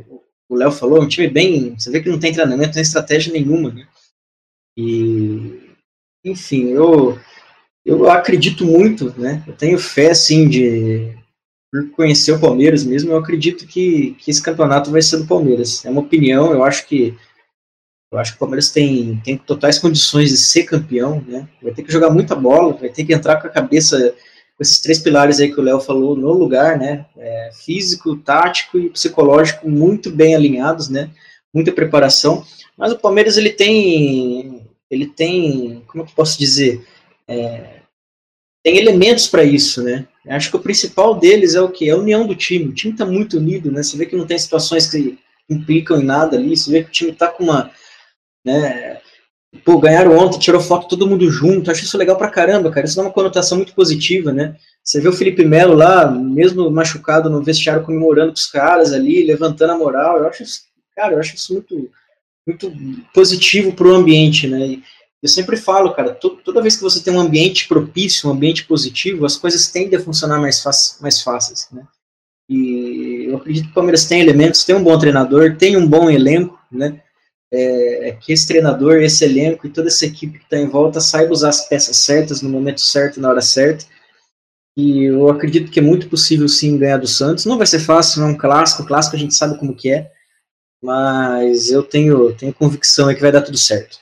o 0.52 0.56
Léo 0.56 0.72
falou, 0.72 1.02
um 1.02 1.08
time 1.08 1.30
bem. 1.30 1.74
Você 1.80 1.90
vê 1.90 2.02
que 2.02 2.10
não 2.10 2.20
tem 2.20 2.34
treinamento, 2.34 2.68
não 2.68 2.74
tem 2.74 2.82
estratégia 2.82 3.32
nenhuma, 3.32 3.72
né? 3.72 3.88
E. 4.78 5.72
Enfim, 6.24 6.68
eu, 6.68 7.18
eu 7.86 8.10
acredito 8.12 8.66
muito, 8.66 9.18
né? 9.18 9.44
Eu 9.48 9.54
tenho 9.54 9.80
fé, 9.80 10.12
assim, 10.12 10.48
de, 10.48 11.18
por 11.72 11.90
conhecer 11.92 12.34
o 12.34 12.40
Palmeiras 12.40 12.84
mesmo, 12.84 13.12
eu 13.12 13.18
acredito 13.18 13.66
que, 13.66 14.16
que 14.20 14.30
esse 14.30 14.42
campeonato 14.42 14.92
vai 14.92 15.02
ser 15.02 15.18
do 15.18 15.28
Palmeiras. 15.28 15.86
É 15.86 15.90
uma 15.90 16.02
opinião, 16.02 16.52
eu 16.52 16.64
acho 16.64 16.86
que 16.86 17.18
eu 18.12 18.20
acho 18.20 18.34
que 18.34 18.36
o 18.36 18.40
Palmeiras 18.40 18.70
tem, 18.70 19.22
tem 19.24 19.38
totais 19.38 19.80
condições 19.80 20.32
de 20.32 20.38
ser 20.38 20.66
campeão, 20.66 21.24
né? 21.26 21.48
Vai 21.62 21.74
ter 21.74 21.82
que 21.82 21.92
jogar 21.94 22.10
muita 22.10 22.36
bola, 22.36 22.74
vai 22.74 22.90
ter 22.90 23.06
que 23.06 23.14
entrar 23.14 23.38
com 23.42 23.48
a 23.48 23.52
cabeça 23.52 24.14
com 24.58 24.62
esses 24.62 24.82
três 24.82 25.00
pilares 25.00 25.40
aí 25.40 25.50
que 25.50 25.60
o 25.60 25.64
Léo 25.64 25.80
falou 25.80 26.14
no 26.14 26.34
lugar, 26.34 26.78
né? 26.78 27.06
É, 27.18 27.52
físico, 27.54 28.18
tático 28.18 28.78
e 28.78 28.90
psicológico 28.90 29.70
muito 29.70 30.12
bem 30.12 30.36
alinhados, 30.36 30.90
né? 30.90 31.10
Muita 31.54 31.72
preparação. 31.72 32.46
Mas 32.78 32.92
o 32.92 33.00
Palmeiras 33.00 33.38
ele 33.38 33.52
tem, 33.52 34.68
ele 34.90 35.08
tem, 35.08 35.82
como 35.88 36.04
eu 36.04 36.08
posso 36.14 36.38
dizer? 36.38 36.86
É, 37.26 37.80
tem 38.62 38.78
elementos 38.78 39.26
para 39.26 39.46
isso, 39.46 39.82
né? 39.82 40.06
Acho 40.28 40.52
que 40.52 40.56
o 40.56 40.62
principal 40.62 41.16
deles 41.16 41.56
é 41.56 41.62
o 41.62 41.70
que? 41.70 41.90
É 41.90 41.94
a 41.94 41.98
união 41.98 42.28
do 42.28 42.36
time. 42.36 42.66
O 42.66 42.74
time 42.74 42.94
está 42.94 43.06
muito 43.06 43.38
unido, 43.38 43.72
né? 43.72 43.82
Você 43.82 43.98
vê 43.98 44.06
que 44.06 44.16
não 44.16 44.28
tem 44.28 44.38
situações 44.38 44.88
que 44.88 45.18
implicam 45.50 46.00
em 46.00 46.06
nada 46.06 46.38
ali. 46.38 46.56
Você 46.56 46.72
vê 46.72 46.84
que 46.84 46.90
o 46.90 46.92
time 46.92 47.12
está 47.12 47.28
com 47.28 47.44
uma. 47.44 47.72
Né, 48.46 49.00
pô, 49.66 49.80
ganharam 49.80 50.18
ontem, 50.18 50.40
tirou 50.40 50.62
foto 50.62 50.88
todo 50.88 51.08
mundo 51.08 51.30
junto. 51.30 51.72
Acho 51.72 51.84
isso 51.84 51.98
legal 51.98 52.18
pra 52.18 52.30
caramba, 52.30 52.72
cara. 52.72 52.86
Isso 52.86 52.96
dá 52.96 53.02
uma 53.02 53.12
conotação 53.12 53.58
muito 53.58 53.74
positiva, 53.74 54.32
né? 54.32 54.56
Você 54.84 55.02
vê 55.02 55.10
o 55.10 55.14
Felipe 55.14 55.44
Melo 55.44 55.74
lá, 55.74 56.10
mesmo 56.10 56.70
machucado 56.70 57.30
no 57.30 57.44
vestiário, 57.44 57.84
comemorando 57.84 58.32
com 58.32 58.38
os 58.38 58.48
caras 58.48 58.94
ali, 58.94 59.24
levantando 59.24 59.74
a 59.74 59.78
moral. 59.78 60.18
Eu 60.18 60.28
acho 60.28 60.44
isso, 60.44 60.62
cara, 60.96 61.14
eu 61.14 61.20
acho 61.20 61.36
isso 61.36 61.54
muito, 61.54 61.90
muito 62.48 62.72
positivo 63.14 63.74
pro 63.74 63.96
ambiente, 63.96 64.48
né? 64.48 64.80
Eu 65.22 65.30
sempre 65.30 65.56
falo, 65.56 65.94
cara, 65.94 66.16
toda 66.16 66.62
vez 66.62 66.76
que 66.76 66.82
você 66.82 67.00
tem 67.02 67.14
um 67.14 67.20
ambiente 67.20 67.68
propício, 67.68 68.28
um 68.28 68.34
ambiente 68.34 68.66
positivo, 68.66 69.26
as 69.26 69.38
coisas 69.38 69.70
tendem 69.70 70.00
a 70.00 70.02
funcionar 70.02 70.40
mais, 70.40 70.64
mais 71.00 71.22
fáceis, 71.22 71.68
né? 71.72 71.88
E 72.50 73.28
eu 73.30 73.38
acredito 73.38 73.66
que 73.66 73.72
o 73.72 73.74
Palmeiras 73.76 74.06
tem 74.06 74.20
elementos, 74.20 74.66
tem 74.66 74.76
um 74.76 74.84
bom 74.84 74.98
treinador, 74.98 75.56
tem 75.58 75.78
um 75.78 75.88
bom 75.88 76.10
elenco, 76.10 76.60
né? 76.72 77.02
É, 77.54 78.10
é 78.10 78.12
que 78.14 78.34
esse 78.34 78.48
treinador, 78.48 78.96
esse 79.02 79.24
elenco 79.24 79.68
e 79.68 79.70
toda 79.70 79.90
essa 79.90 80.06
equipe 80.06 80.40
que 80.40 80.46
está 80.46 80.58
em 80.58 80.68
volta 80.68 81.00
saiba 81.00 81.34
usar 81.34 81.50
as 81.50 81.68
peças 81.68 81.98
certas 81.98 82.42
no 82.42 82.50
momento 82.50 82.82
certo, 82.82 83.22
na 83.22 83.30
hora 83.30 83.42
certa. 83.42 83.86
E 84.76 85.04
eu 85.04 85.30
acredito 85.30 85.70
que 85.70 85.80
é 85.80 85.84
muito 85.84 86.10
possível 86.10 86.48
sim 86.48 86.78
ganhar 86.78 86.98
do 86.98 87.08
Santos. 87.08 87.46
Não 87.46 87.58
vai 87.58 87.68
ser 87.68 87.80
fácil, 87.80 88.22
não 88.22 88.30
é 88.30 88.32
um 88.32 88.38
clássico, 88.38 88.86
clássico 88.86 89.16
a 89.16 89.20
gente 89.20 89.36
sabe 89.36 89.58
como 89.60 89.76
que 89.76 89.92
é, 89.92 90.12
mas 90.84 91.70
eu 91.70 91.84
tenho, 91.84 92.34
tenho 92.36 92.54
convicção 92.54 93.10
é 93.10 93.14
que 93.16 93.22
vai 93.22 93.32
dar 93.32 93.42
tudo 93.42 93.58
certo. 93.58 94.00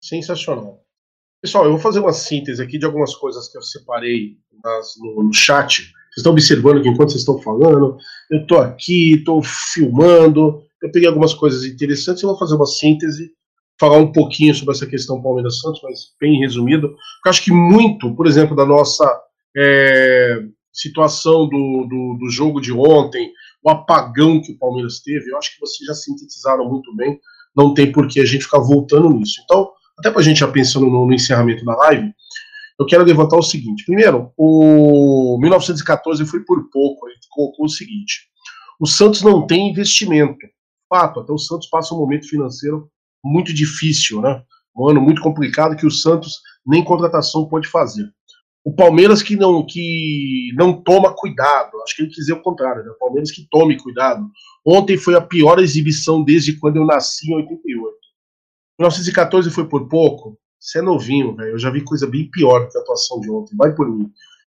Sensacional. 0.00 0.82
Pessoal, 1.40 1.64
eu 1.64 1.72
vou 1.72 1.80
fazer 1.80 2.00
uma 2.00 2.12
síntese 2.12 2.62
aqui 2.62 2.78
de 2.78 2.84
algumas 2.84 3.14
coisas 3.14 3.48
que 3.48 3.56
eu 3.56 3.62
separei 3.62 4.36
nas, 4.62 4.94
no, 4.98 5.22
no, 5.22 5.32
chat. 5.32 5.82
Vocês 5.82 6.18
estão 6.18 6.32
observando 6.32 6.82
que 6.82 6.88
enquanto 6.88 7.10
vocês 7.10 7.20
estão 7.20 7.40
falando, 7.40 7.96
eu 8.30 8.40
estou 8.40 8.58
aqui, 8.58 9.14
estou 9.14 9.40
filmando, 9.42 10.62
eu 10.82 10.90
peguei 10.90 11.08
algumas 11.08 11.34
coisas 11.34 11.64
interessantes 11.64 12.22
e 12.22 12.26
vou 12.26 12.38
fazer 12.38 12.56
uma 12.56 12.66
síntese, 12.66 13.30
falar 13.78 13.98
um 13.98 14.10
pouquinho 14.10 14.54
sobre 14.54 14.74
essa 14.74 14.86
questão 14.86 15.22
Palmeiras 15.22 15.60
Santos, 15.60 15.80
mas 15.82 16.12
bem 16.20 16.40
resumido. 16.40 16.88
Porque 16.88 17.28
acho 17.28 17.44
que 17.44 17.52
muito, 17.52 18.14
por 18.16 18.26
exemplo, 18.26 18.56
da 18.56 18.66
nossa 18.66 19.04
é, 19.56 20.42
situação 20.72 21.48
do, 21.48 21.86
do, 21.88 22.18
do 22.18 22.30
jogo 22.30 22.60
de 22.60 22.72
ontem, 22.72 23.32
o 23.62 23.70
apagão 23.70 24.40
que 24.40 24.52
o 24.52 24.58
Palmeiras 24.58 25.00
teve, 25.00 25.30
eu 25.30 25.38
acho 25.38 25.54
que 25.54 25.60
vocês 25.60 25.86
já 25.86 25.94
sintetizaram 25.94 26.68
muito 26.68 26.94
bem. 26.96 27.18
Não 27.56 27.74
tem 27.74 27.90
por 27.90 28.08
que 28.08 28.20
a 28.20 28.24
gente 28.24 28.44
ficar 28.44 28.60
voltando 28.60 29.10
nisso. 29.10 29.40
Então, 29.44 29.70
até 29.98 30.10
para 30.10 30.20
a 30.20 30.24
gente 30.24 30.40
já 30.40 30.48
pensando 30.48 30.86
no, 30.86 31.06
no, 31.06 31.12
encerramento 31.12 31.64
da 31.64 31.76
live, 31.76 32.12
eu 32.78 32.86
quero 32.86 33.04
levantar 33.04 33.36
o 33.36 33.42
seguinte. 33.42 33.84
Primeiro, 33.84 34.32
o 34.36 35.36
1914 35.40 36.24
foi 36.26 36.40
por 36.44 36.70
pouco, 36.70 37.08
ele 37.08 37.18
colocou 37.30 37.66
o 37.66 37.68
seguinte: 37.68 38.28
o 38.80 38.86
Santos 38.86 39.22
não 39.22 39.46
tem 39.46 39.70
investimento. 39.70 40.38
Fato, 40.88 41.20
até 41.20 41.32
o 41.32 41.38
Santos 41.38 41.68
passa 41.68 41.94
um 41.94 41.98
momento 41.98 42.28
financeiro 42.28 42.88
muito 43.22 43.52
difícil, 43.52 44.20
né? 44.20 44.42
Um 44.76 44.88
ano 44.88 45.00
muito 45.00 45.20
complicado 45.20 45.76
que 45.76 45.86
o 45.86 45.90
Santos 45.90 46.36
nem 46.64 46.84
contratação 46.84 47.48
pode 47.48 47.66
fazer. 47.68 48.08
O 48.64 48.72
Palmeiras 48.72 49.22
que 49.22 49.34
não 49.34 49.66
que 49.66 50.52
não 50.54 50.80
toma 50.80 51.14
cuidado, 51.14 51.82
acho 51.82 51.96
que 51.96 52.02
ele 52.02 52.08
quis 52.08 52.18
dizer 52.18 52.34
o 52.34 52.42
contrário, 52.42 52.84
né? 52.84 52.90
O 52.90 52.98
Palmeiras 52.98 53.30
que 53.30 53.46
tome 53.50 53.76
cuidado. 53.76 54.24
Ontem 54.64 54.96
foi 54.96 55.16
a 55.16 55.20
pior 55.20 55.58
exibição 55.58 56.22
desde 56.22 56.58
quando 56.58 56.76
eu 56.76 56.86
nasci 56.86 57.30
em 57.30 57.34
88. 57.34 57.97
1914 58.78 59.50
foi 59.50 59.68
por 59.68 59.88
pouco. 59.88 60.38
Você 60.58 60.78
é 60.78 60.82
novinho, 60.82 61.34
velho. 61.34 61.50
Eu 61.50 61.58
já 61.58 61.70
vi 61.70 61.82
coisa 61.82 62.06
bem 62.06 62.30
pior 62.30 62.68
que 62.68 62.76
a 62.76 62.80
atuação 62.80 63.20
de 63.20 63.30
ontem. 63.30 63.56
Vai 63.56 63.74
por 63.74 63.88
mim. 63.88 64.10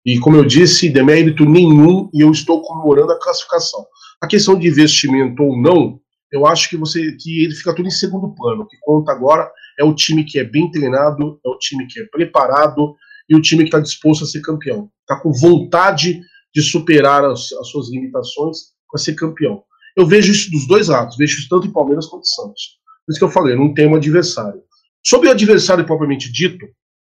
E 0.05 0.19
como 0.19 0.37
eu 0.37 0.45
disse, 0.45 0.89
demérito 0.89 1.45
nenhum 1.45 2.09
e 2.15 2.21
eu 2.21 2.31
estou 2.31 2.63
comemorando 2.63 3.13
a 3.13 3.21
classificação. 3.21 3.85
A 4.21 4.27
questão 4.27 4.59
de 4.59 4.67
investimento 4.67 5.43
ou 5.43 5.61
não, 5.61 6.01
eu 6.33 6.47
acho 6.47 6.69
que 6.69 6.77
você 6.77 7.13
que 7.13 7.45
ele 7.45 7.55
fica 7.55 7.75
tudo 7.75 7.87
em 7.87 7.91
segundo 7.91 8.35
plano. 8.35 8.63
O 8.63 8.67
que 8.67 8.77
conta 8.81 9.13
agora 9.13 9.51
é 9.79 9.85
o 9.85 9.95
time 9.95 10.25
que 10.25 10.39
é 10.39 10.45
bem 10.45 10.71
treinado, 10.71 11.39
é 11.45 11.49
o 11.49 11.59
time 11.59 11.87
que 11.87 12.01
é 12.01 12.07
preparado 12.07 12.95
e 13.29 13.37
o 13.37 13.43
time 13.43 13.65
que 13.65 13.69
está 13.69 13.81
disposto 13.81 14.25
a 14.25 14.27
ser 14.27 14.41
campeão. 14.41 14.91
Está 15.03 15.21
com 15.21 15.33
vontade 15.33 16.21
de 16.55 16.63
superar 16.63 17.25
as, 17.25 17.53
as 17.53 17.69
suas 17.69 17.91
limitações 17.91 18.59
para 18.91 19.01
ser 19.01 19.15
campeão. 19.15 19.63
Eu 19.97 20.07
vejo 20.07 20.33
isso 20.33 20.51
dos 20.51 20.67
dois 20.67 20.89
lados, 20.89 21.17
vejo 21.17 21.39
isso 21.39 21.49
tanto 21.49 21.67
em 21.67 21.73
Palmeiras 21.73 22.07
quanto 22.07 22.23
em 22.23 22.35
Santos. 22.35 22.78
Por 23.09 23.13
isso 23.13 23.21
que 23.21 23.25
eu 23.25 23.31
falei, 23.31 23.57
não 23.57 23.73
tem 23.73 23.87
um 23.87 23.95
adversário. 23.95 24.63
Sobre 25.03 25.29
o 25.29 25.31
adversário 25.31 25.87
propriamente 25.87 26.31
dito, 26.31 26.69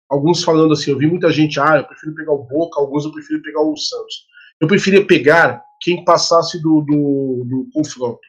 alguns 0.08 0.44
falando 0.44 0.72
assim, 0.72 0.92
eu 0.92 0.96
vi 0.96 1.08
muita 1.08 1.28
gente, 1.32 1.58
ah, 1.58 1.78
eu 1.78 1.84
prefiro 1.88 2.14
pegar 2.14 2.30
o 2.30 2.44
Boca, 2.44 2.80
alguns 2.80 3.04
eu 3.04 3.10
prefiro 3.10 3.42
pegar 3.42 3.60
o 3.62 3.76
Santos. 3.76 4.14
Eu 4.60 4.68
preferia 4.68 5.04
pegar 5.04 5.60
quem 5.82 6.04
passasse 6.04 6.62
do, 6.62 6.82
do, 6.82 7.44
do 7.44 7.68
confronto. 7.74 8.20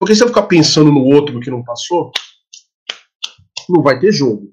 Porque 0.00 0.14
se 0.14 0.22
eu 0.22 0.28
ficar 0.28 0.44
pensando 0.44 0.90
no 0.90 1.04
outro 1.04 1.38
que 1.38 1.50
não 1.50 1.62
passou, 1.62 2.12
não 3.68 3.82
vai 3.82 4.00
ter 4.00 4.10
jogo. 4.10 4.50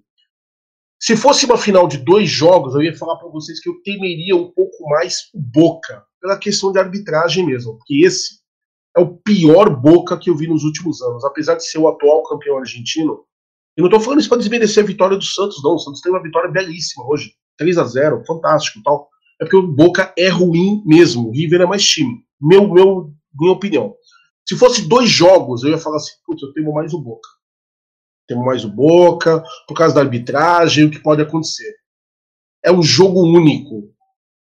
Se 0.99 1.15
fosse 1.15 1.45
uma 1.45 1.57
final 1.57 1.87
de 1.87 1.99
dois 1.99 2.29
jogos, 2.29 2.75
eu 2.75 2.81
ia 2.81 2.97
falar 2.97 3.15
para 3.15 3.29
vocês 3.29 3.61
que 3.61 3.69
eu 3.69 3.81
temeria 3.85 4.35
um 4.35 4.51
pouco 4.51 4.89
mais 4.89 5.29
o 5.33 5.39
Boca, 5.39 6.03
pela 6.19 6.37
questão 6.37 6.73
de 6.73 6.79
arbitragem 6.79 7.45
mesmo, 7.45 7.77
porque 7.77 8.05
esse 8.05 8.43
é 8.95 9.01
o 9.01 9.17
pior 9.17 9.69
Boca 9.69 10.17
que 10.17 10.29
eu 10.29 10.35
vi 10.35 10.47
nos 10.47 10.63
últimos 10.63 11.01
anos. 11.01 11.25
Apesar 11.25 11.55
de 11.55 11.65
ser 11.65 11.77
o 11.77 11.87
atual 11.87 12.23
campeão 12.23 12.57
argentino, 12.57 13.25
eu 13.75 13.81
não 13.81 13.87
estou 13.87 13.99
falando 13.99 14.21
isso 14.21 14.29
para 14.29 14.37
desmerecer 14.37 14.83
a 14.83 14.87
vitória 14.87 15.17
do 15.17 15.23
Santos, 15.23 15.61
não. 15.61 15.75
O 15.75 15.79
Santos 15.79 15.99
tem 15.99 16.11
uma 16.11 16.23
vitória 16.23 16.49
belíssima 16.49 17.05
hoje. 17.05 17.33
3 17.57 17.77
a 17.77 17.83
0 17.83 18.23
fantástico 18.25 18.81
tal. 18.83 19.09
É 19.39 19.43
porque 19.43 19.57
o 19.57 19.67
Boca 19.67 20.13
é 20.17 20.29
ruim 20.29 20.81
mesmo. 20.85 21.27
O 21.27 21.31
River 21.31 21.61
é 21.61 21.65
mais 21.65 21.85
time. 21.85 22.23
Meu, 22.41 22.71
meu, 22.71 23.13
minha 23.37 23.51
opinião. 23.51 23.93
Se 24.47 24.55
fosse 24.55 24.87
dois 24.87 25.09
jogos, 25.09 25.63
eu 25.63 25.71
ia 25.71 25.77
falar 25.77 25.97
assim, 25.97 26.13
putz, 26.25 26.41
eu 26.41 26.53
tenho 26.53 26.73
mais 26.73 26.93
o 26.93 27.01
Boca. 27.01 27.27
Temo 28.27 28.45
mais 28.45 28.63
o 28.63 28.69
Boca, 28.69 29.43
por 29.67 29.75
causa 29.75 29.95
da 29.95 30.01
arbitragem, 30.01 30.85
o 30.85 30.91
que 30.91 30.99
pode 30.99 31.21
acontecer. 31.21 31.75
É 32.63 32.71
um 32.71 32.81
jogo 32.81 33.21
único. 33.23 33.93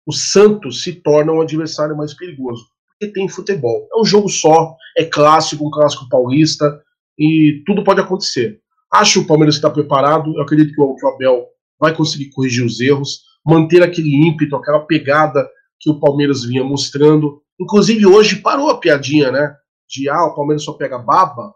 O 0.06 0.12
Santos 0.12 0.82
se 0.82 0.92
torna 0.92 1.32
um 1.32 1.40
adversário 1.40 1.96
mais 1.96 2.12
perigoso 2.12 2.73
porque 2.98 3.12
tem 3.12 3.28
futebol. 3.28 3.88
É 3.92 4.00
um 4.00 4.04
jogo 4.04 4.28
só, 4.28 4.76
é 4.96 5.04
clássico, 5.04 5.66
um 5.66 5.70
clássico 5.70 6.08
paulista, 6.08 6.80
e 7.18 7.62
tudo 7.66 7.84
pode 7.84 8.00
acontecer. 8.00 8.60
Acho 8.92 9.20
o 9.20 9.26
Palmeiras 9.26 9.56
está 9.56 9.70
preparado, 9.70 10.34
eu 10.36 10.42
acredito 10.42 10.72
que 10.72 10.80
o, 10.80 10.94
que 10.94 11.04
o 11.04 11.08
Abel 11.08 11.46
vai 11.78 11.94
conseguir 11.94 12.30
corrigir 12.30 12.64
os 12.64 12.80
erros, 12.80 13.22
manter 13.44 13.82
aquele 13.82 14.14
ímpeto, 14.14 14.56
aquela 14.56 14.80
pegada 14.80 15.48
que 15.80 15.90
o 15.90 15.98
Palmeiras 15.98 16.44
vinha 16.44 16.64
mostrando. 16.64 17.42
Inclusive 17.60 18.06
hoje 18.06 18.36
parou 18.36 18.70
a 18.70 18.78
piadinha, 18.78 19.30
né? 19.30 19.54
De 19.88 20.08
ah, 20.08 20.24
o 20.24 20.34
Palmeiras 20.34 20.64
só 20.64 20.72
pega 20.72 20.98
baba. 20.98 21.52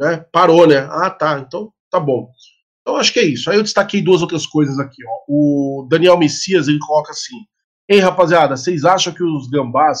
Né? 0.00 0.24
Parou, 0.32 0.66
né? 0.66 0.86
Ah, 0.90 1.10
tá, 1.10 1.38
então 1.38 1.72
tá 1.90 1.98
bom. 1.98 2.28
Então 2.80 2.96
acho 2.96 3.12
que 3.12 3.20
é 3.20 3.24
isso. 3.24 3.48
Aí 3.48 3.56
eu 3.56 3.62
destaquei 3.62 4.02
duas 4.02 4.20
outras 4.20 4.46
coisas 4.46 4.78
aqui. 4.78 5.02
Ó. 5.06 5.24
O 5.28 5.86
Daniel 5.88 6.18
Messias 6.18 6.68
ele 6.68 6.80
coloca 6.80 7.12
assim: 7.12 7.36
Ei, 7.88 8.00
rapaziada, 8.00 8.56
vocês 8.56 8.84
acham 8.84 9.12
que 9.12 9.22
os 9.22 9.48
gambás 9.48 10.00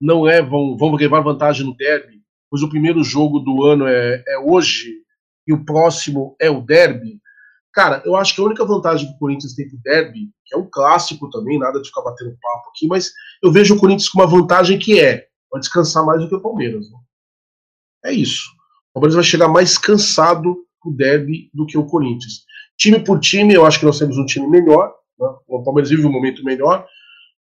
não 0.00 0.26
é 0.26 0.42
vão, 0.42 0.94
levar 0.94 1.20
vantagem 1.20 1.66
no 1.66 1.76
derby, 1.76 2.22
pois 2.48 2.62
o 2.62 2.68
primeiro 2.68 3.04
jogo 3.04 3.38
do 3.40 3.64
ano 3.64 3.86
é, 3.86 4.22
é 4.26 4.38
hoje 4.38 4.94
e 5.46 5.52
o 5.52 5.64
próximo 5.64 6.36
é 6.40 6.48
o 6.50 6.60
derby. 6.60 7.20
Cara, 7.72 8.02
eu 8.04 8.16
acho 8.16 8.34
que 8.34 8.40
a 8.40 8.44
única 8.44 8.64
vantagem 8.64 9.06
que 9.06 9.14
o 9.14 9.18
Corinthians 9.18 9.54
tem 9.54 9.68
pro 9.68 9.78
derby, 9.78 10.30
que 10.44 10.54
é 10.54 10.58
um 10.58 10.68
clássico 10.68 11.30
também, 11.30 11.58
nada 11.58 11.80
de 11.80 11.88
ficar 11.88 12.02
batendo 12.02 12.36
papo 12.40 12.70
aqui, 12.70 12.86
mas 12.88 13.12
eu 13.42 13.52
vejo 13.52 13.74
o 13.74 13.78
Corinthians 13.78 14.08
com 14.08 14.18
uma 14.18 14.26
vantagem 14.26 14.78
que 14.78 14.98
é 14.98 15.26
vai 15.50 15.60
descansar 15.60 16.04
mais 16.04 16.20
do 16.20 16.28
que 16.28 16.34
o 16.34 16.40
Palmeiras. 16.40 16.90
Né? 16.90 16.98
É 18.06 18.12
isso. 18.12 18.48
O 18.90 18.94
Palmeiras 18.94 19.14
vai 19.14 19.24
chegar 19.24 19.48
mais 19.48 19.76
cansado 19.76 20.56
pro 20.80 20.92
derby 20.92 21.50
do 21.52 21.66
que 21.66 21.76
o 21.76 21.86
Corinthians. 21.86 22.44
Time 22.78 23.00
por 23.00 23.20
time, 23.20 23.52
eu 23.52 23.66
acho 23.66 23.78
que 23.78 23.84
nós 23.84 23.98
temos 23.98 24.16
um 24.16 24.24
time 24.24 24.48
melhor. 24.48 24.94
Né? 25.18 25.28
O 25.48 25.62
Palmeiras 25.62 25.90
vive 25.90 26.06
um 26.06 26.12
momento 26.12 26.42
melhor. 26.44 26.86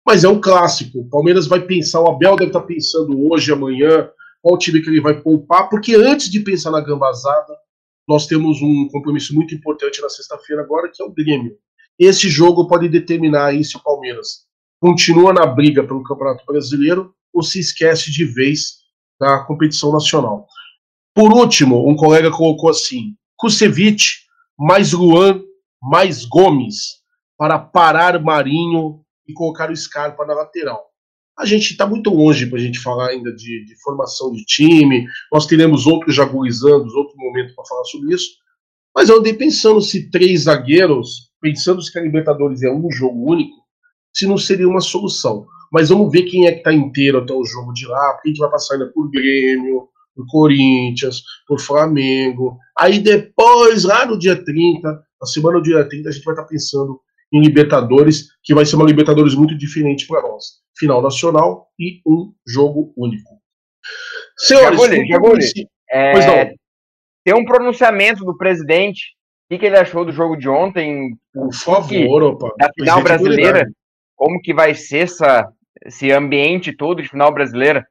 Mas 0.10 0.24
é 0.24 0.28
um 0.28 0.42
clássico. 0.42 1.02
O 1.02 1.08
Palmeiras 1.08 1.46
vai 1.46 1.62
pensar, 1.62 2.02
o 2.02 2.10
Abel 2.10 2.36
deve 2.36 2.50
estar 2.50 2.62
pensando 2.62 3.32
hoje, 3.32 3.54
amanhã, 3.54 4.10
qual 4.42 4.58
time 4.58 4.82
que 4.82 4.90
ele 4.90 5.00
vai 5.00 5.22
poupar, 5.22 5.70
porque 5.70 5.94
antes 5.94 6.32
de 6.32 6.40
pensar 6.40 6.72
na 6.72 6.82
gambazada, 6.82 7.56
nós 8.08 8.26
temos 8.26 8.60
um 8.60 8.88
compromisso 8.88 9.36
muito 9.36 9.54
importante 9.54 10.02
na 10.02 10.10
sexta-feira 10.10 10.64
agora, 10.64 10.90
que 10.92 11.00
é 11.00 11.06
o 11.06 11.12
Grêmio. 11.12 11.56
Esse 12.00 12.28
jogo 12.28 12.68
pode 12.68 12.90
determinar 12.90 13.50
aí 13.50 13.64
se 13.64 13.78
o 13.78 13.84
Palmeiras 13.84 14.48
continua 14.82 15.32
na 15.32 15.46
briga 15.46 15.84
pelo 15.84 16.02
Campeonato 16.02 16.44
Brasileiro 16.44 17.14
ou 17.32 17.44
se 17.44 17.60
esquece 17.60 18.10
de 18.12 18.26
vez 18.26 18.80
da 19.20 19.44
competição 19.44 19.92
nacional. 19.92 20.48
Por 21.14 21.32
último, 21.32 21.88
um 21.88 21.96
colega 21.96 22.32
colocou 22.32 22.72
assim: 22.72 23.14
Kusevich 23.38 24.22
mais 24.58 24.92
Luan 24.92 25.44
mais 25.80 26.26
Gomes 26.26 26.98
para 27.38 27.60
parar 27.60 28.20
Marinho 28.20 29.06
e 29.30 29.34
colocar 29.34 29.70
o 29.70 29.76
Scarpa 29.76 30.26
na 30.26 30.34
lateral. 30.34 30.90
A 31.38 31.46
gente 31.46 31.72
está 31.72 31.86
muito 31.86 32.10
longe 32.10 32.48
para 32.48 32.58
a 32.58 32.62
gente 32.62 32.80
falar 32.80 33.10
ainda 33.10 33.32
de, 33.34 33.64
de, 33.64 33.82
formação 33.82 34.32
de 34.32 34.44
time. 34.44 35.06
Nós 35.32 35.46
teremos 35.46 35.86
outros 35.86 36.16
jaguizando, 36.16 36.98
outro 36.98 37.16
momento 37.16 37.54
para 37.56 37.64
falar 37.66 37.86
sobre 37.86 38.14
isso. 38.14 38.32
Mas 38.94 39.08
eu 39.08 39.20
andei 39.20 39.34
pensando 39.34 39.80
se 39.82 40.10
três 40.10 40.42
zagueiros 40.42 41.30
pensando 41.40 41.82
que 41.82 41.98
a 41.98 42.02
Libertadores 42.02 42.64
é 42.64 42.70
um 42.70 42.92
jogo 42.92 43.32
único, 43.32 43.56
se 44.14 44.28
não 44.28 44.38
seria 44.38 44.68
uma 44.68 44.82
solução. 44.82 45.46
Mas 45.72 45.88
vamos 45.88 46.12
ver 46.12 46.24
quem 46.24 46.48
é 46.48 46.52
que 46.52 46.64
tá 46.64 46.74
inteiro 46.74 47.20
até 47.20 47.32
o 47.32 47.46
jogo 47.46 47.72
de 47.72 47.86
lá, 47.86 48.14
porque 48.14 48.30
a 48.30 48.32
gente 48.32 48.40
vai 48.40 48.50
passar 48.50 48.74
ainda 48.74 48.88
por 48.88 49.10
Grêmio, 49.10 49.88
por 50.16 50.26
Corinthians, 50.28 51.24
por 51.48 51.62
Flamengo. 51.62 52.58
Aí 52.78 53.00
depois, 53.00 53.86
lá 53.86 54.06
no 54.06 54.20
dia 54.20 54.44
30, 54.44 54.92
na 54.92 55.28
semana 55.28 55.60
do 55.60 55.64
dia 55.64 55.88
30, 55.88 56.10
a 56.10 56.12
gente 56.12 56.26
vai 56.26 56.34
estar 56.34 56.46
pensando 56.48 57.00
em 57.32 57.42
Libertadores, 57.42 58.28
que 58.44 58.54
vai 58.54 58.66
ser 58.66 58.76
uma 58.76 58.86
Libertadores 58.86 59.36
muito 59.36 59.58
diferente 59.58 60.08
para 60.08 60.22
nós. 60.22 60.46
Final 60.78 61.02
nacional 61.02 61.68
e 61.80 62.02
um 62.06 62.34
jogo 62.48 62.94
único. 62.98 63.40
Senhores, 64.38 64.80
Jaguli, 64.80 65.08
Jaguli, 65.08 65.40
disse- 65.40 65.68
é, 65.90 66.12
Pois 66.12 66.26
não. 66.26 66.54
tem 67.26 67.34
um 67.36 67.46
pronunciamento 67.46 68.24
do 68.24 68.36
presidente. 68.38 69.02
O 69.46 69.54
que, 69.54 69.60
que 69.60 69.66
ele 69.66 69.78
achou 69.78 70.06
do 70.06 70.12
jogo 70.12 70.36
de 70.38 70.48
ontem? 70.48 71.18
Por 71.34 71.54
favor, 71.54 72.24
opa. 72.24 72.54
Da 72.58 72.70
final 72.74 73.02
brasileira. 73.02 73.68
Como 74.16 74.40
que 74.42 74.54
vai 74.54 74.76
ser 74.76 75.00
essa, 75.00 75.48
esse 75.86 76.12
ambiente 76.12 76.76
todo 76.76 77.02
de 77.02 77.10
final 77.10 77.34
brasileira? 77.34 77.86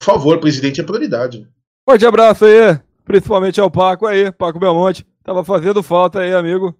Por 0.00 0.06
favor, 0.06 0.40
presidente 0.40 0.80
é 0.80 0.84
prioridade. 0.84 1.46
Forte 1.88 2.04
abraço 2.06 2.44
aí, 2.44 2.78
principalmente 3.04 3.60
ao 3.60 3.70
Paco 3.70 4.06
aí, 4.06 4.32
Paco 4.32 4.58
Belmonte. 4.58 5.06
Tava 5.22 5.44
fazendo 5.44 5.82
falta 5.82 6.20
aí, 6.20 6.34
amigo. 6.34 6.76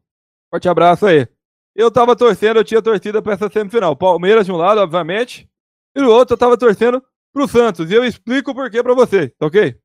Forte 0.50 0.68
abraço 0.68 1.06
aí. 1.06 1.26
Eu 1.74 1.90
tava 1.90 2.14
torcendo, 2.14 2.58
eu 2.58 2.64
tinha 2.64 2.82
torcida 2.82 3.22
pra 3.22 3.34
essa 3.34 3.50
semifinal. 3.50 3.96
Palmeiras 3.96 4.46
de 4.46 4.52
um 4.52 4.56
lado, 4.56 4.80
obviamente, 4.80 5.48
e 5.94 6.00
do 6.00 6.10
outro 6.10 6.34
eu 6.34 6.38
tava 6.38 6.56
torcendo 6.58 7.02
pro 7.32 7.48
Santos. 7.48 7.90
E 7.90 7.94
eu 7.94 8.04
explico 8.04 8.50
o 8.50 8.54
porquê 8.54 8.82
pra 8.82 8.94
vocês, 8.94 9.30
tá 9.38 9.46
ok? 9.46 9.76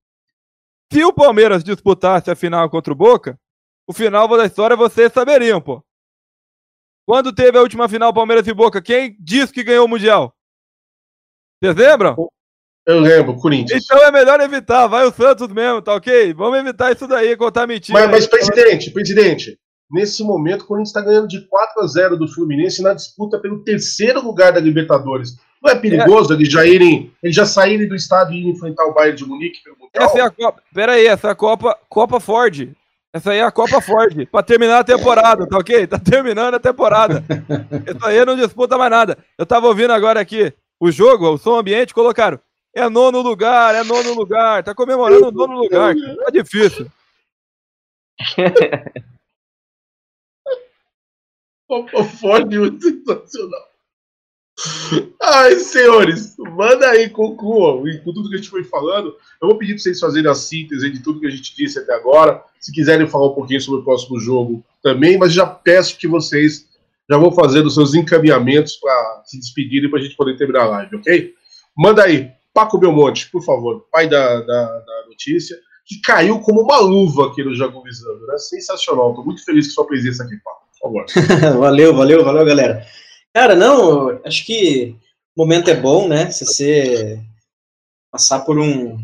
Se 0.91 1.03
o 1.03 1.14
Palmeiras 1.14 1.64
disputasse 1.64 2.30
a 2.30 2.35
final 2.35 2.69
contra 2.69 2.93
o 2.93 2.95
Boca, 2.95 3.39
o 3.88 3.93
final 3.93 4.27
da 4.27 4.45
história 4.45 4.76
vocês 4.76 5.11
saberiam, 5.11 5.61
pô. 5.61 5.84
Quando 7.05 7.34
teve 7.34 7.57
a 7.57 7.61
última 7.61 7.88
final 7.88 8.14
Palmeiras 8.14 8.45
e 8.47 8.53
Boca, 8.53 8.81
quem 8.81 9.15
disse 9.19 9.53
que 9.53 9.64
ganhou 9.64 9.85
o 9.85 9.88
Mundial? 9.88 10.35
Vocês 11.61 11.76
lembram? 11.76 12.15
Eu 12.85 12.99
lembro, 12.99 13.35
Corinthians. 13.35 13.84
Então 13.84 13.97
é 14.03 14.11
melhor 14.11 14.39
evitar, 14.39 14.88
vai 14.88 15.05
o 15.05 15.11
Santos 15.11 15.47
mesmo, 15.49 15.81
tá 15.81 15.93
ok? 15.93 16.34
Vamos 16.34 16.59
evitar 16.59 16.91
isso 16.91 17.07
daí, 17.07 17.35
contar 17.35 17.68
mentira. 17.68 17.99
Mas, 17.99 18.09
mas, 18.09 18.27
presidente, 18.27 18.91
presidente, 18.91 19.59
nesse 19.89 20.23
momento 20.23 20.61
o 20.61 20.65
Corinthians 20.65 20.89
está 20.89 21.01
ganhando 21.01 21.27
de 21.27 21.41
4 21.47 21.84
a 21.84 21.88
0 21.88 22.18
do 22.18 22.27
Fluminense 22.27 22.81
na 22.81 22.93
disputa 22.93 23.39
pelo 23.39 23.64
terceiro 23.64 24.22
lugar 24.22 24.53
da 24.53 24.59
Libertadores. 24.59 25.38
Não 25.61 25.72
é 25.72 25.76
perigoso 25.76 26.34
eles 26.34 26.51
já 26.51 26.65
irem, 26.65 27.11
eles 27.22 27.35
já 27.35 27.45
saírem 27.45 27.88
do 27.88 27.95
estádio 27.95 28.35
e 28.35 28.39
irem 28.39 28.51
enfrentar 28.51 28.85
o 28.85 28.93
Bayern 28.93 29.18
de 29.18 29.26
Munique 29.26 29.64
pelo 29.64 29.76
Mundial? 29.77 30.03
Essa 30.05 30.19
é 30.19 30.22
a 30.22 30.30
Copa. 30.30 30.61
Pera 30.73 30.91
aí, 30.93 31.07
essa 31.07 31.27
é 31.27 31.31
a 31.31 31.35
Copa, 31.35 31.77
Copa 31.89 32.19
Ford. 32.19 32.69
Essa 33.11 33.31
aí 33.31 33.39
é 33.39 33.43
a 33.43 33.51
Copa 33.51 33.81
Ford, 33.81 34.27
pra 34.31 34.43
terminar 34.43 34.80
a 34.80 34.84
temporada, 34.84 35.47
tá 35.47 35.57
ok? 35.57 35.88
Tá 35.88 35.97
terminando 35.97 36.53
a 36.55 36.59
temporada. 36.59 37.23
Isso 37.88 38.05
aí 38.05 38.23
não 38.23 38.35
disputa 38.35 38.77
mais 38.77 38.91
nada. 38.91 39.18
Eu 39.38 39.45
tava 39.45 39.68
ouvindo 39.68 39.91
agora 39.93 40.19
aqui 40.19 40.53
o 40.80 40.91
jogo, 40.91 41.27
o 41.30 41.38
som 41.38 41.57
ambiente, 41.57 41.93
colocaram. 41.93 42.39
É 42.76 42.88
nono 42.88 43.22
lugar, 43.22 43.73
é 43.73 43.84
nono 43.84 44.14
lugar. 44.14 44.64
Tá 44.64 44.76
comemorando 44.76 45.30
o 45.30 45.31
nono 45.31 45.57
lugar. 45.57 45.95
Tá 45.95 46.30
difícil. 46.31 46.85
Muito 51.69 52.81
sensacional. 52.81 53.68
Ai, 55.22 55.56
senhores, 55.60 56.35
manda 56.38 56.89
aí, 56.89 57.10
concluam. 57.10 57.88
E 57.88 57.99
com 57.99 58.14
tudo 58.14 58.30
que 58.30 58.35
a 58.35 58.38
gente 58.38 58.49
foi 58.49 58.64
falando, 58.64 59.15
eu 59.41 59.48
vou 59.48 59.57
pedir 59.57 59.73
para 59.73 59.84
vocês 59.84 59.99
fazerem 59.99 60.30
a 60.30 60.34
síntese 60.34 60.89
de 60.89 61.03
tudo 61.03 61.19
que 61.19 61.27
a 61.27 61.31
gente 61.31 61.56
disse 61.56 61.77
até 61.77 61.94
agora. 61.94 62.44
Se 62.60 62.72
quiserem 62.72 63.07
falar 63.07 63.27
um 63.27 63.35
pouquinho 63.35 63.61
sobre 63.61 63.81
o 63.81 63.84
próximo 63.84 64.19
jogo 64.19 64.64
também, 64.81 65.18
mas 65.18 65.34
já 65.34 65.45
peço 65.45 65.98
que 65.98 66.07
vocês 66.07 66.65
já 67.10 67.18
vão 67.18 67.31
fazendo 67.31 67.69
seus 67.69 67.94
encaminhamentos 67.94 68.76
para 68.77 69.23
se 69.26 69.39
despedirem 69.39 69.89
para 69.89 69.99
a 69.99 70.02
gente 70.02 70.15
poder 70.15 70.35
terminar 70.38 70.64
a 70.64 70.69
live, 70.69 70.95
ok? 70.98 71.34
Manda 71.77 72.03
aí, 72.03 72.31
Paco 72.53 72.77
Belmonte, 72.77 73.30
por 73.30 73.44
favor, 73.44 73.85
pai 73.91 74.10
da, 74.10 74.41
da, 74.41 74.80
da 74.80 75.06
notícia, 75.07 75.57
que 75.85 76.02
caiu 76.02 76.39
como 76.39 76.61
uma 76.61 76.80
luva 76.80 77.27
aqui 77.27 77.44
no 77.44 77.56
Jagulizando, 77.56 78.26
né? 78.26 78.38
Sensacional, 78.38 79.11
estou 79.11 79.23
muito 79.23 79.45
feliz 79.45 79.68
com 79.68 79.73
sua 79.73 79.88
presença 79.88 80.23
aqui, 80.23 80.35
Paco. 80.44 80.66
Favor. 80.81 81.05
valeu, 81.57 81.95
valeu, 81.95 82.23
valeu, 82.23 82.45
galera. 82.45 82.85
Cara, 83.33 83.55
não, 83.55 84.19
acho 84.25 84.45
que 84.45 84.95
o 85.35 85.41
momento 85.41 85.69
é 85.69 85.75
bom, 85.75 86.07
né? 86.07 86.31
Se 86.31 86.45
você 86.45 87.19
passar 88.11 88.39
por 88.39 88.57
um, 88.57 88.97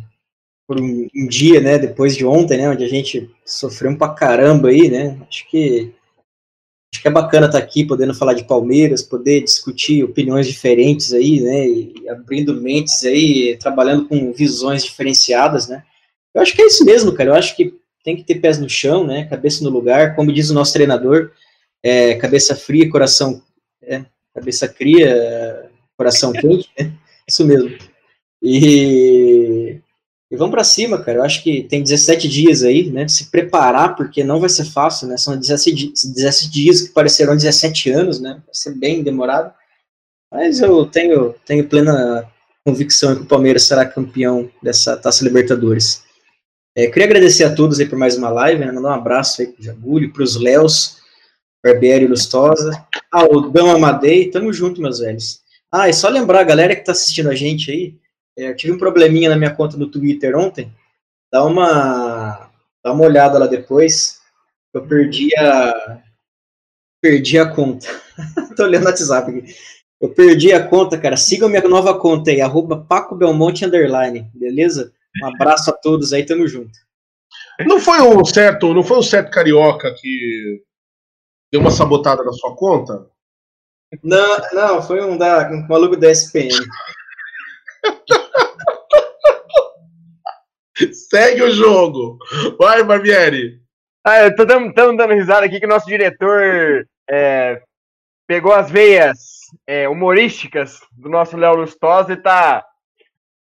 por 0.68 0.80
um, 0.80 1.08
um 1.16 1.28
dia, 1.28 1.60
né, 1.62 1.78
depois 1.78 2.16
de 2.16 2.26
ontem, 2.26 2.58
né, 2.58 2.70
onde 2.70 2.84
a 2.84 2.88
gente 2.88 3.30
sofreu 3.46 3.96
pra 3.98 4.10
caramba 4.10 4.70
aí, 4.70 4.90
né? 4.90 5.20
Acho 5.28 5.48
que 5.50 5.94
acho 6.94 7.02
que 7.02 7.08
é 7.08 7.12
bacana 7.12 7.48
estar 7.48 7.58
aqui 7.58 7.86
podendo 7.86 8.14
falar 8.14 8.34
de 8.34 8.46
Palmeiras, 8.46 9.02
poder 9.02 9.44
discutir 9.44 10.04
opiniões 10.04 10.48
diferentes 10.48 11.12
aí, 11.12 11.42
né, 11.42 11.68
e 11.68 12.10
abrindo 12.10 12.60
mentes 12.60 13.04
aí, 13.04 13.58
trabalhando 13.58 14.08
com 14.08 14.32
visões 14.32 14.84
diferenciadas, 14.84 15.68
né? 15.68 15.84
Eu 16.34 16.42
acho 16.42 16.56
que 16.56 16.62
é 16.62 16.68
isso 16.68 16.84
mesmo, 16.86 17.14
cara. 17.14 17.30
Eu 17.32 17.36
acho 17.36 17.56
que 17.56 17.76
tem 18.04 18.16
que 18.16 18.24
ter 18.24 18.36
pés 18.36 18.60
no 18.60 18.70
chão, 18.70 19.06
né, 19.06 19.26
cabeça 19.26 19.64
no 19.64 19.70
lugar, 19.70 20.16
como 20.16 20.32
diz 20.32 20.50
o 20.50 20.54
nosso 20.54 20.74
treinador, 20.74 21.32
é, 21.84 22.16
cabeça 22.16 22.56
fria, 22.56 22.90
coração 22.90 23.42
é, 23.82 24.06
cabeça 24.34 24.68
cria, 24.68 25.70
coração 25.98 26.32
quente, 26.34 26.70
né? 26.80 26.92
Isso 27.28 27.46
mesmo. 27.46 27.78
E, 28.42 29.80
e 30.32 30.36
vamos 30.36 30.52
para 30.52 30.64
cima, 30.64 30.98
cara. 31.02 31.20
Eu 31.20 31.24
acho 31.24 31.44
que 31.44 31.64
tem 31.64 31.84
17 31.84 32.28
dias 32.28 32.64
aí, 32.64 32.90
né? 32.90 33.08
Se 33.08 33.30
preparar, 33.30 33.96
porque 33.96 34.24
não 34.24 34.40
vai 34.40 34.50
ser 34.50 34.66
fácil, 34.66 35.08
né? 35.08 35.18
São 35.18 35.38
17, 35.38 35.76
di- 35.76 35.94
17 35.94 36.52
dias 36.52 36.82
que 36.82 36.90
parecerão 36.94 37.36
17 37.36 37.90
anos, 37.92 38.20
né? 38.20 38.42
Vai 38.46 38.54
ser 38.54 38.74
bem 38.76 39.04
demorado. 39.04 39.54
Mas 40.32 40.60
eu 40.60 40.86
tenho, 40.86 41.36
tenho 41.46 41.68
plena 41.68 42.28
convicção 42.66 43.16
que 43.16 43.22
o 43.22 43.28
Palmeiras 43.28 43.64
será 43.64 43.86
campeão 43.86 44.50
dessa 44.62 44.98
Taça 44.98 45.24
Libertadores. 45.24 46.04
É, 46.76 46.88
queria 46.88 47.06
agradecer 47.06 47.44
a 47.44 47.54
todos 47.54 47.80
aí 47.80 47.86
por 47.86 48.00
mais 48.00 48.18
uma 48.18 48.30
live, 48.30 48.66
né? 48.66 48.72
Mandar 48.72 48.90
um 48.90 48.94
abraço 48.94 49.42
aí 49.42 49.48
pro 49.48 49.64
Jagulho, 49.64 50.12
pros 50.12 50.36
Léos, 50.36 50.98
Barbieri 51.64 52.08
Lustosa, 52.08 52.86
Aldão 53.10 53.72
Amadei, 53.72 54.30
tamo 54.30 54.52
junto, 54.52 54.82
meus 54.82 55.00
velhos. 55.00 55.42
Ah, 55.72 55.88
e 55.88 55.94
só 55.94 56.10
lembrar 56.10 56.42
a 56.42 56.44
galera 56.44 56.76
que 56.76 56.84
tá 56.84 56.92
assistindo 56.92 57.30
a 57.30 57.36
gente 57.36 57.72
aí, 57.72 57.98
é, 58.38 58.50
eu 58.50 58.56
tive 58.56 58.74
um 58.74 58.78
probleminha 58.78 59.30
na 59.30 59.38
minha 59.38 59.56
conta 59.56 59.78
do 59.78 59.90
Twitter 59.90 60.36
ontem, 60.36 60.72
dá 61.32 61.44
uma, 61.46 62.52
dá 62.84 62.92
uma 62.92 63.06
olhada 63.06 63.40
lá 63.40 63.48
depois, 63.48 64.20
eu 64.74 64.86
perdi 64.86 65.36
a, 65.38 66.02
perdi 67.02 67.40
a 67.40 67.50
conta, 67.50 67.88
tô 68.58 68.64
olhando 68.64 68.84
no 68.84 68.90
WhatsApp 68.90 69.32
aqui, 69.32 69.56
eu 70.02 70.10
perdi 70.10 70.52
a 70.52 70.68
conta, 70.68 70.98
cara, 70.98 71.16
sigam 71.16 71.48
minha 71.48 71.62
nova 71.62 71.98
conta 71.98 72.30
aí, 72.30 72.42
arroba 72.42 72.84
Paco 72.84 73.16
Belmonte 73.16 73.64
Underline, 73.66 74.30
beleza? 74.34 74.92
Um 75.24 75.28
abraço 75.28 75.70
a 75.70 75.74
todos 75.74 76.12
aí, 76.12 76.26
tamo 76.26 76.48
junto. 76.48 76.78
Não 77.62 77.80
foi 77.80 78.02
um 78.02 78.26
certo, 78.26 78.74
não 78.74 78.84
foi 78.84 78.98
um 78.98 79.04
certo 79.04 79.32
carioca 79.32 79.94
que 80.00 80.62
deu 81.54 81.62
uma 81.62 81.70
sabotada 81.70 82.24
na 82.24 82.34
sua 82.34 82.56
conta? 82.56 83.08
Não, 84.04 84.38
não, 84.54 84.82
foi 84.82 85.06
um, 85.06 85.16
da, 85.16 85.52
um 85.52 85.68
maluco 85.68 85.96
da 85.96 86.10
SPM. 86.10 86.50
Segue 90.92 91.44
o 91.44 91.52
jogo. 91.52 92.18
Vai, 92.58 92.84
Barbieri. 92.84 93.62
Ah, 94.04 94.24
eu 94.24 94.36
tô 94.36 94.46
dando, 94.46 94.74
dando 94.74 95.14
risada 95.14 95.46
aqui 95.46 95.60
que 95.60 95.68
o 95.68 95.70
nosso 95.70 95.86
diretor 95.86 96.88
é, 97.08 97.62
pegou 98.26 98.52
as 98.52 98.72
veias 98.72 99.20
é, 99.68 99.88
humorísticas 99.88 100.80
do 100.92 101.08
nosso 101.08 101.38
Léo 101.38 101.58
Lustosa 101.58 102.14
e 102.14 102.18
tá, 102.18 102.66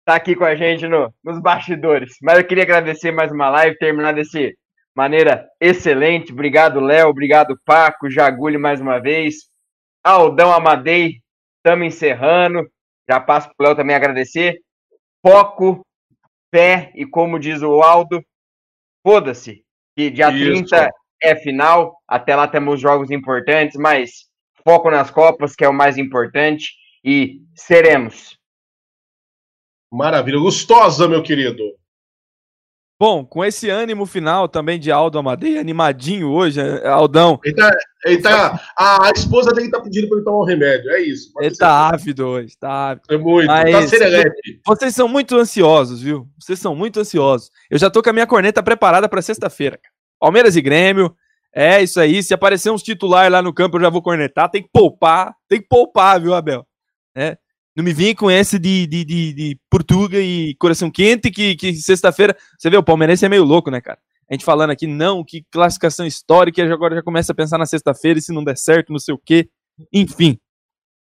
tá 0.04 0.14
aqui 0.14 0.36
com 0.36 0.44
a 0.44 0.54
gente 0.54 0.86
no, 0.86 1.12
nos 1.24 1.40
bastidores. 1.40 2.14
Mas 2.22 2.38
eu 2.38 2.44
queria 2.44 2.62
agradecer 2.62 3.10
mais 3.10 3.32
uma 3.32 3.50
live, 3.50 3.76
terminar 3.78 4.14
desse 4.14 4.56
maneira 4.96 5.46
excelente. 5.60 6.32
Obrigado, 6.32 6.80
Léo. 6.80 7.08
Obrigado, 7.08 7.60
Paco. 7.64 8.10
Jagulho 8.10 8.58
mais 8.58 8.80
uma 8.80 8.98
vez. 8.98 9.50
Aldão 10.02 10.52
Amadei, 10.52 11.20
estamos 11.58 11.86
encerrando. 11.86 12.66
Já 13.08 13.20
passo 13.20 13.50
pro 13.56 13.66
Léo 13.66 13.76
também 13.76 13.94
agradecer. 13.94 14.60
Foco, 15.24 15.84
fé 16.54 16.92
e 16.94 17.04
como 17.04 17.38
diz 17.38 17.62
o 17.62 17.82
Aldo, 17.82 18.24
foda-se. 19.06 19.64
Que 19.96 20.10
dia 20.10 20.30
Isso. 20.30 20.66
30 20.68 20.90
é 21.22 21.36
final. 21.36 22.00
Até 22.08 22.34
lá 22.34 22.48
temos 22.48 22.80
jogos 22.80 23.10
importantes, 23.10 23.76
mas 23.76 24.28
foco 24.64 24.90
nas 24.90 25.10
Copas, 25.10 25.54
que 25.54 25.64
é 25.64 25.68
o 25.68 25.74
mais 25.74 25.98
importante. 25.98 26.72
E 27.04 27.42
seremos. 27.54 28.36
Maravilha. 29.92 30.38
Gostosa, 30.38 31.06
meu 31.08 31.22
querido. 31.22 31.62
Bom, 32.98 33.26
com 33.26 33.44
esse 33.44 33.68
ânimo 33.68 34.06
final 34.06 34.48
também 34.48 34.80
de 34.80 34.90
Aldo 34.90 35.18
Amadei, 35.18 35.58
animadinho 35.58 36.30
hoje, 36.30 36.60
é, 36.60 36.88
Aldão. 36.88 37.38
Ele 37.44 37.54
tá, 37.54 37.70
ele 38.06 38.22
tá, 38.22 38.60
a, 38.78 39.10
esposa 39.14 39.52
dele 39.52 39.70
tá 39.70 39.80
pedindo 39.80 40.08
pra 40.08 40.16
ele 40.16 40.24
tomar 40.24 40.38
um 40.38 40.44
remédio. 40.44 40.90
É 40.90 41.00
isso. 41.02 41.30
Ele 41.38 41.54
tá 41.54 41.90
ávido 41.90 42.26
hoje, 42.26 42.56
tá 42.58 42.90
ávido. 42.92 43.06
É 43.10 43.18
muito. 43.18 43.48
Tá 43.48 43.64
Mas 43.70 43.90
serelepe. 43.90 44.60
vocês 44.66 44.94
são 44.94 45.08
muito 45.08 45.36
ansiosos, 45.36 46.00
viu? 46.00 46.26
Vocês 46.40 46.58
são 46.58 46.74
muito 46.74 46.98
ansiosos. 46.98 47.50
Eu 47.70 47.78
já 47.78 47.90
tô 47.90 48.02
com 48.02 48.08
a 48.08 48.14
minha 48.14 48.26
corneta 48.26 48.62
preparada 48.62 49.06
pra 49.10 49.20
sexta-feira. 49.20 49.78
Palmeiras 50.18 50.56
e 50.56 50.62
Grêmio. 50.62 51.14
É 51.54 51.82
isso 51.82 52.00
aí. 52.00 52.22
Se 52.22 52.32
aparecer 52.32 52.70
uns 52.70 52.82
titulares 52.82 53.30
lá 53.30 53.42
no 53.42 53.52
campo, 53.52 53.76
eu 53.76 53.82
já 53.82 53.90
vou 53.90 54.00
cornetar. 54.00 54.50
Tem 54.50 54.62
que 54.62 54.70
poupar. 54.72 55.34
Tem 55.46 55.60
que 55.60 55.68
poupar, 55.68 56.18
viu, 56.20 56.34
Abel? 56.34 56.66
É. 57.14 57.36
Não 57.76 57.84
me 57.84 57.92
vem 57.92 58.14
com 58.14 58.30
esse 58.30 58.58
de, 58.58 58.86
de, 58.86 59.04
de, 59.04 59.32
de 59.34 59.60
Portuga 59.68 60.18
e 60.18 60.54
coração 60.54 60.90
quente 60.90 61.30
que, 61.30 61.54
que 61.54 61.74
sexta-feira. 61.74 62.34
Você 62.58 62.70
vê, 62.70 62.76
o 62.78 62.82
palmeirense 62.82 63.26
é 63.26 63.28
meio 63.28 63.44
louco, 63.44 63.70
né, 63.70 63.82
cara? 63.82 63.98
A 64.30 64.34
gente 64.34 64.46
falando 64.46 64.70
aqui, 64.70 64.86
não, 64.86 65.22
que 65.22 65.44
classificação 65.50 66.06
histórica, 66.06 66.64
agora 66.72 66.96
já 66.96 67.02
começa 67.02 67.32
a 67.32 67.34
pensar 67.34 67.58
na 67.58 67.66
sexta-feira 67.66 68.18
e 68.18 68.22
se 68.22 68.32
não 68.32 68.42
der 68.42 68.56
certo, 68.56 68.90
não 68.90 68.98
sei 68.98 69.14
o 69.14 69.20
quê. 69.22 69.50
Enfim, 69.92 70.38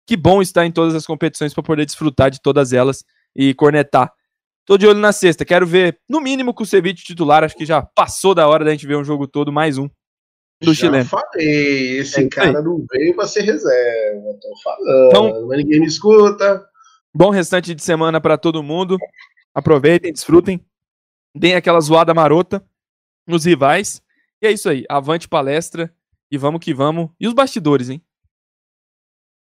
que 0.06 0.16
bom 0.16 0.40
estar 0.40 0.64
em 0.64 0.72
todas 0.72 0.94
as 0.94 1.04
competições 1.04 1.52
para 1.52 1.62
poder 1.62 1.84
desfrutar 1.84 2.30
de 2.30 2.40
todas 2.40 2.72
elas 2.72 3.04
e 3.36 3.52
cornetar. 3.52 4.10
Tô 4.64 4.78
de 4.78 4.86
olho 4.86 4.98
na 4.98 5.12
sexta, 5.12 5.44
quero 5.44 5.66
ver, 5.66 6.00
no 6.08 6.22
mínimo, 6.22 6.54
o 6.58 6.64
Ceviche 6.64 7.04
titular. 7.04 7.44
Acho 7.44 7.56
que 7.56 7.66
já 7.66 7.82
passou 7.82 8.34
da 8.34 8.48
hora 8.48 8.64
da 8.64 8.70
gente 8.70 8.86
ver 8.86 8.96
um 8.96 9.04
jogo 9.04 9.28
todo, 9.28 9.52
mais 9.52 9.76
um 9.76 9.90
do 10.66 10.74
Já 10.74 10.80
chileno. 10.86 11.04
falei, 11.04 11.98
esse 11.98 12.20
É 12.20 12.28
cara 12.28 12.58
aí. 12.58 12.64
não 12.64 12.84
veio 12.90 13.14
pra 13.14 13.26
ser 13.26 13.42
reserva. 13.42 14.38
Tô 14.40 14.48
falando, 14.62 15.08
Então- 15.08 15.46
mas 15.48 15.58
ninguém 15.58 15.80
me 15.80 15.86
escuta. 15.86 16.64
Bom 17.14 17.30
restante 17.30 17.74
de 17.74 17.82
semana 17.82 18.20
para 18.20 18.38
todo 18.38 18.62
mundo. 18.62 18.96
Aproveitem, 19.54 20.12
desfrutem. 20.12 20.64
Deem 21.34 21.54
aquela 21.54 21.80
zoada 21.80 22.14
marota 22.14 22.64
nos 23.26 23.44
rivais. 23.44 24.02
E 24.40 24.46
é 24.46 24.50
isso 24.52 24.68
aí. 24.68 24.84
Avante 24.88 25.28
palestra. 25.28 25.92
E 26.30 26.38
vamos 26.38 26.60
que 26.64 26.72
vamos. 26.72 27.10
E 27.20 27.28
os 27.28 27.34
bastidores, 27.34 27.90
hein? 27.90 28.02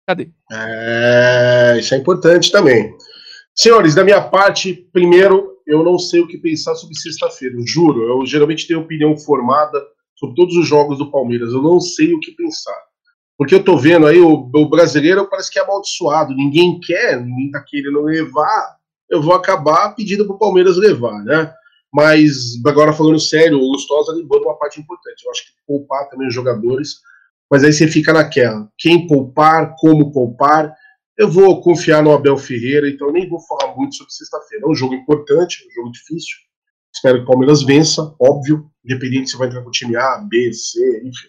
Cadê? 0.07 0.31
É, 0.51 1.77
isso 1.79 1.95
é 1.95 1.99
importante 1.99 2.51
também. 2.51 2.97
Senhores, 3.55 3.95
da 3.95 4.03
minha 4.05 4.23
parte, 4.23 4.89
primeiro, 4.93 5.59
eu 5.67 5.83
não 5.85 5.99
sei 5.99 6.21
o 6.21 6.27
que 6.27 6.39
pensar 6.39 6.75
sobre 6.77 6.97
sexta-feira, 6.97 7.57
juro. 7.67 8.03
Eu 8.05 8.25
geralmente 8.25 8.67
tenho 8.67 8.81
opinião 8.81 9.17
formada 9.19 9.79
sobre 10.19 10.35
todos 10.35 10.57
os 10.57 10.67
jogos 10.67 10.99
do 10.99 11.11
Palmeiras. 11.11 11.53
Eu 11.53 11.63
não 11.63 11.81
sei 11.81 12.13
o 12.13 12.21
que 12.21 12.33
pensar. 12.33 12.77
Porque 13.37 13.55
eu 13.55 13.63
tô 13.63 13.77
vendo 13.77 14.07
aí, 14.07 14.19
o, 14.19 14.51
o 14.53 14.69
brasileiro 14.69 15.29
parece 15.29 15.51
que 15.51 15.59
é 15.59 15.63
amaldiçoado. 15.63 16.35
Ninguém 16.35 16.81
quer, 16.81 17.25
ninguém 17.25 17.51
tá 17.53 17.63
querendo 17.65 18.03
levar. 18.03 18.77
Eu 19.09 19.23
vou 19.23 19.33
acabar 19.33 19.95
pedindo 19.95 20.27
pro 20.27 20.39
Palmeiras 20.39 20.77
levar, 20.77 21.23
né? 21.25 21.53
Mas, 21.93 22.63
agora 22.67 22.93
falando 22.93 23.19
sério, 23.19 23.59
o 23.59 23.73
Lustosa 23.73 24.13
de 24.13 24.23
uma 24.23 24.59
parte 24.59 24.81
importante. 24.81 25.25
Eu 25.25 25.31
acho 25.31 25.45
que 25.45 25.53
poupar 25.67 26.09
também 26.09 26.29
os 26.29 26.35
jogadores. 26.35 26.97
Mas 27.51 27.65
aí 27.65 27.73
você 27.73 27.87
fica 27.87 28.13
naquela. 28.13 28.69
Quem 28.77 29.07
poupar, 29.07 29.75
como 29.79 30.13
poupar. 30.13 30.75
Eu 31.17 31.29
vou 31.29 31.61
confiar 31.63 32.03
no 32.03 32.13
Abel 32.13 32.37
Ferreira, 32.37 32.89
então 32.89 33.11
nem 33.11 33.29
vou 33.29 33.41
falar 33.41 33.75
muito 33.75 33.97
sobre 33.97 34.13
sexta-feira. 34.13 34.65
É 34.67 34.69
um 34.69 34.75
jogo 34.75 34.95
importante, 34.95 35.65
um 35.67 35.75
jogo 35.75 35.91
difícil. 35.91 36.37
Espero 36.95 37.19
que 37.19 37.25
o 37.25 37.27
Palmeiras 37.27 37.63
vença, 37.63 38.15
óbvio, 38.21 38.71
independente 38.89 39.31
se 39.31 39.37
vai 39.37 39.49
entrar 39.49 39.63
com 39.63 39.69
o 39.69 39.73
time 39.73 39.97
A, 39.97 40.19
B, 40.19 40.53
C, 40.53 41.03
enfim. 41.05 41.29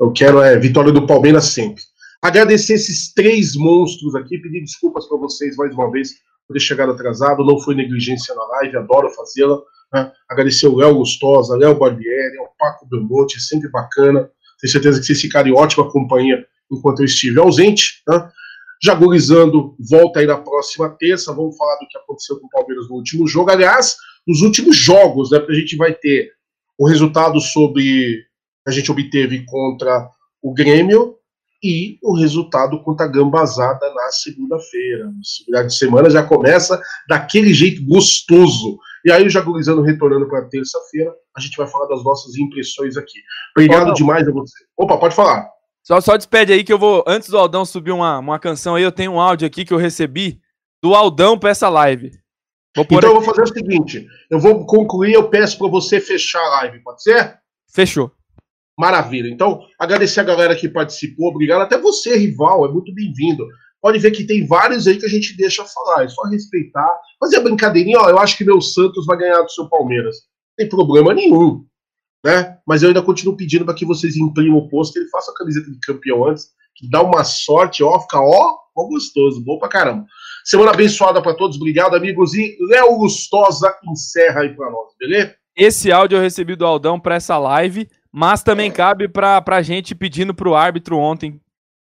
Eu 0.00 0.12
quero 0.12 0.40
é 0.40 0.58
vitória 0.58 0.90
do 0.90 1.06
Palmeiras 1.06 1.44
sempre. 1.46 1.82
Agradecer 2.22 2.74
esses 2.74 3.12
três 3.12 3.54
monstros 3.54 4.14
aqui, 4.14 4.38
pedir 4.38 4.60
desculpas 4.60 5.06
para 5.06 5.18
vocês 5.18 5.56
mais 5.56 5.74
uma 5.74 5.90
vez 5.90 6.12
por 6.46 6.54
ter 6.54 6.60
chegado 6.60 6.92
atrasado, 6.92 7.44
não 7.44 7.60
foi 7.60 7.74
negligência 7.74 8.34
na 8.34 8.44
live, 8.44 8.78
adoro 8.78 9.10
fazê-la. 9.10 9.58
né? 9.92 10.10
Agradecer 10.28 10.66
o 10.66 10.76
Léo 10.76 10.96
Gustosa, 10.96 11.56
Léo 11.56 11.78
Barbieri, 11.78 12.38
o 12.38 12.48
Paco 12.58 12.86
Belmonte, 12.88 13.36
é 13.36 13.40
sempre 13.40 13.68
bacana. 13.70 14.28
Tenho 14.60 14.72
certeza 14.72 14.98
que 14.98 15.06
vocês 15.06 15.20
ficaram 15.20 15.48
em 15.48 15.54
ótima 15.54 15.90
companhia 15.90 16.44
enquanto 16.70 17.00
eu 17.00 17.06
estive 17.06 17.38
ausente. 17.38 18.02
Né? 18.08 18.30
Volta 19.78 20.20
aí 20.20 20.26
na 20.26 20.38
próxima 20.38 20.94
terça. 20.98 21.32
Vamos 21.32 21.56
falar 21.56 21.76
do 21.76 21.86
que 21.88 21.98
aconteceu 21.98 22.38
com 22.38 22.46
o 22.46 22.50
Palmeiras 22.50 22.88
no 22.88 22.96
último 22.96 23.26
jogo. 23.26 23.50
Aliás, 23.50 23.96
nos 24.26 24.42
últimos 24.42 24.76
jogos, 24.76 25.30
né? 25.30 25.38
Porque 25.38 25.52
a 25.52 25.58
gente 25.58 25.76
vai 25.76 25.94
ter 25.94 26.30
o 26.80 26.88
resultado 26.88 27.38
sobre 27.42 28.24
a 28.66 28.70
gente 28.70 28.90
obteve 28.90 29.44
contra 29.44 30.08
o 30.42 30.54
Grêmio 30.54 31.14
e 31.62 31.98
o 32.02 32.14
resultado 32.14 32.82
contra 32.82 33.04
a 33.04 33.08
Gambazada 33.08 33.92
na 33.92 34.10
segunda-feira. 34.10 35.10
Segunda 35.22 35.66
de 35.66 35.76
semana 35.76 36.08
já 36.08 36.22
começa 36.22 36.80
daquele 37.06 37.52
jeito 37.52 37.84
gostoso. 37.84 38.78
E 39.04 39.12
aí, 39.12 39.26
o 39.26 39.28
Jaguarizando 39.28 39.82
retornando 39.82 40.26
para 40.26 40.48
terça-feira, 40.48 41.12
a 41.36 41.40
gente 41.40 41.54
vai 41.54 41.66
falar 41.66 41.86
das 41.86 42.02
nossas 42.02 42.34
impressões 42.38 42.96
aqui. 42.96 43.18
Obrigado 43.54 43.80
Aldão. 43.80 43.94
demais 43.94 44.26
a 44.26 44.32
você. 44.32 44.64
Opa, 44.74 44.96
pode 44.96 45.14
falar. 45.14 45.50
Só, 45.82 46.00
só 46.00 46.16
despede 46.16 46.54
aí 46.54 46.64
que 46.64 46.72
eu 46.72 46.78
vou. 46.78 47.04
Antes 47.06 47.28
do 47.28 47.36
Aldão 47.36 47.66
subir 47.66 47.92
uma, 47.92 48.18
uma 48.18 48.38
canção 48.38 48.76
aí, 48.76 48.82
eu 48.82 48.92
tenho 48.92 49.12
um 49.12 49.20
áudio 49.20 49.46
aqui 49.46 49.66
que 49.66 49.74
eu 49.74 49.78
recebi 49.78 50.40
do 50.82 50.94
Aldão 50.94 51.38
pra 51.38 51.50
essa 51.50 51.68
live. 51.68 52.10
Vou 52.76 52.86
Então 52.90 53.10
eu 53.10 53.16
aqui. 53.16 53.24
vou 53.26 53.34
fazer 53.34 53.42
o 53.42 53.54
seguinte: 53.54 54.06
eu 54.30 54.38
vou 54.38 54.66
concluir, 54.66 55.12
eu 55.12 55.28
peço 55.28 55.58
para 55.58 55.68
você 55.68 56.00
fechar 56.00 56.40
a 56.40 56.50
live, 56.50 56.82
pode 56.82 57.02
ser? 57.02 57.38
Fechou. 57.72 58.10
Maravilha. 58.78 59.28
Então, 59.28 59.60
agradecer 59.78 60.20
a 60.20 60.24
galera 60.24 60.56
que 60.56 60.68
participou, 60.68 61.28
obrigado. 61.28 61.60
Até 61.60 61.78
você, 61.78 62.16
rival, 62.16 62.64
é 62.64 62.72
muito 62.72 62.94
bem-vindo. 62.94 63.46
Pode 63.82 63.98
ver 63.98 64.10
que 64.10 64.24
tem 64.24 64.46
vários 64.46 64.86
aí 64.86 64.98
que 64.98 65.06
a 65.06 65.08
gente 65.08 65.36
deixa 65.36 65.64
falar, 65.64 66.04
é 66.04 66.08
só 66.08 66.22
respeitar. 66.24 66.88
Fazer 67.18 67.36
a 67.36 67.40
brincadeirinha, 67.40 67.98
ó, 67.98 68.08
eu 68.08 68.18
acho 68.18 68.36
que 68.36 68.44
meu 68.44 68.60
Santos 68.60 69.06
vai 69.06 69.18
ganhar 69.18 69.40
do 69.42 69.50
seu 69.50 69.68
Palmeiras. 69.68 70.16
Não 70.16 70.56
tem 70.64 70.68
problema 70.68 71.14
nenhum, 71.14 71.64
né? 72.24 72.58
Mas 72.66 72.82
eu 72.82 72.88
ainda 72.88 73.02
continuo 73.02 73.36
pedindo 73.36 73.64
para 73.64 73.74
que 73.74 73.86
vocês 73.86 74.16
imprimam 74.16 74.58
o 74.58 74.68
pôster 74.68 75.02
e 75.02 75.08
façam 75.08 75.34
a 75.34 75.36
camiseta 75.36 75.70
de 75.70 75.80
campeão 75.80 76.28
antes, 76.28 76.48
que 76.76 76.88
dá 76.90 77.02
uma 77.02 77.24
sorte, 77.24 77.82
ó, 77.82 77.98
fica 78.00 78.20
ó, 78.20 78.56
ó 78.76 78.84
gostoso, 78.84 79.42
bom 79.42 79.58
pra 79.58 79.68
caramba. 79.68 80.04
Semana 80.44 80.70
abençoada 80.72 81.22
para 81.22 81.34
todos, 81.34 81.56
obrigado, 81.56 81.94
amigos. 81.94 82.34
E 82.34 82.56
Léo 82.68 82.96
Gustosa 82.96 83.74
encerra 83.90 84.42
aí 84.42 84.54
para 84.54 84.70
nós, 84.70 84.94
beleza? 84.98 85.34
Esse 85.56 85.92
áudio 85.92 86.16
eu 86.16 86.22
recebi 86.22 86.56
do 86.56 86.66
Aldão 86.66 86.98
pra 86.98 87.16
essa 87.16 87.36
live, 87.36 87.88
mas 88.12 88.42
também 88.42 88.70
cabe 88.70 89.08
pra, 89.08 89.40
pra 89.42 89.62
gente 89.62 89.94
pedindo 89.94 90.34
pro 90.34 90.54
árbitro 90.54 90.96
ontem, 90.96 91.40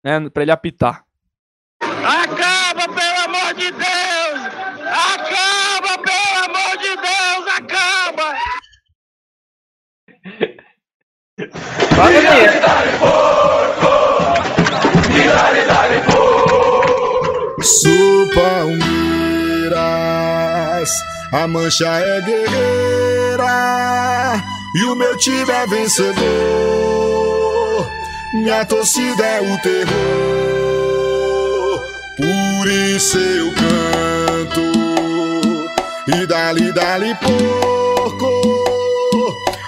né, 0.03 0.29
pra 0.29 0.43
ele 0.43 0.51
apitar. 0.51 1.03
Acaba, 1.81 2.87
pelo 2.93 3.19
amor 3.25 3.53
de 3.53 3.71
Deus! 3.71 4.53
Acaba, 5.13 5.97
pelo 6.03 6.45
amor 6.45 6.77
de 6.77 6.95
Deus! 6.95 7.47
Acaba! 7.57 8.35
Sou 12.99 13.42
Palmeiras, 18.33 19.73
a 21.31 21.47
mancha 21.47 21.87
é 21.99 22.21
guerreira 22.21 23.43
e 24.75 24.83
o 24.85 24.95
meu 24.95 25.15
time 25.17 25.51
é 25.51 25.67
vencedor. 25.67 26.23
Minha 28.33 28.65
torcida 28.65 29.23
é 29.23 29.41
o 29.41 29.57
terror, 29.59 29.85
por 32.17 32.67
isso 32.67 33.17
eu 33.17 33.53
canto 33.53 34.73
e 36.07 36.25
dali 36.25 36.71
dali 36.73 37.15
porco, 37.15 38.31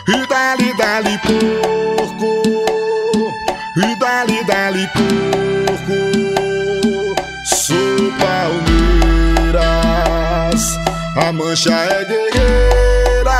e 0.08 0.28
dali 0.28 0.76
dali 0.76 1.18
porco, 1.20 2.42
e 3.78 3.96
dali 3.96 4.44
dali 4.44 4.88
porco. 4.88 6.15
Sou 7.66 8.14
Palmeiras, 8.20 9.56
a 11.16 11.32
mancha 11.34 11.74
é 11.74 12.06
guerreira 12.06 13.40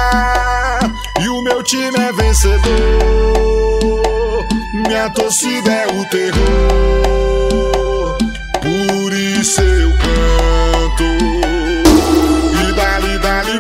e 1.22 1.30
o 1.30 1.44
meu 1.44 1.62
time 1.62 2.00
é 2.00 2.12
vencedor. 2.12 2.64
Minha 4.74 5.12
torcida 5.12 5.72
é 5.72 5.86
o 5.86 6.04
terror, 6.06 8.18
por 8.64 9.14
isso 9.14 9.62
eu 9.62 9.92
canto. 9.92 11.04
E 12.64 12.74
dali, 12.74 13.20
dali, 13.20 13.60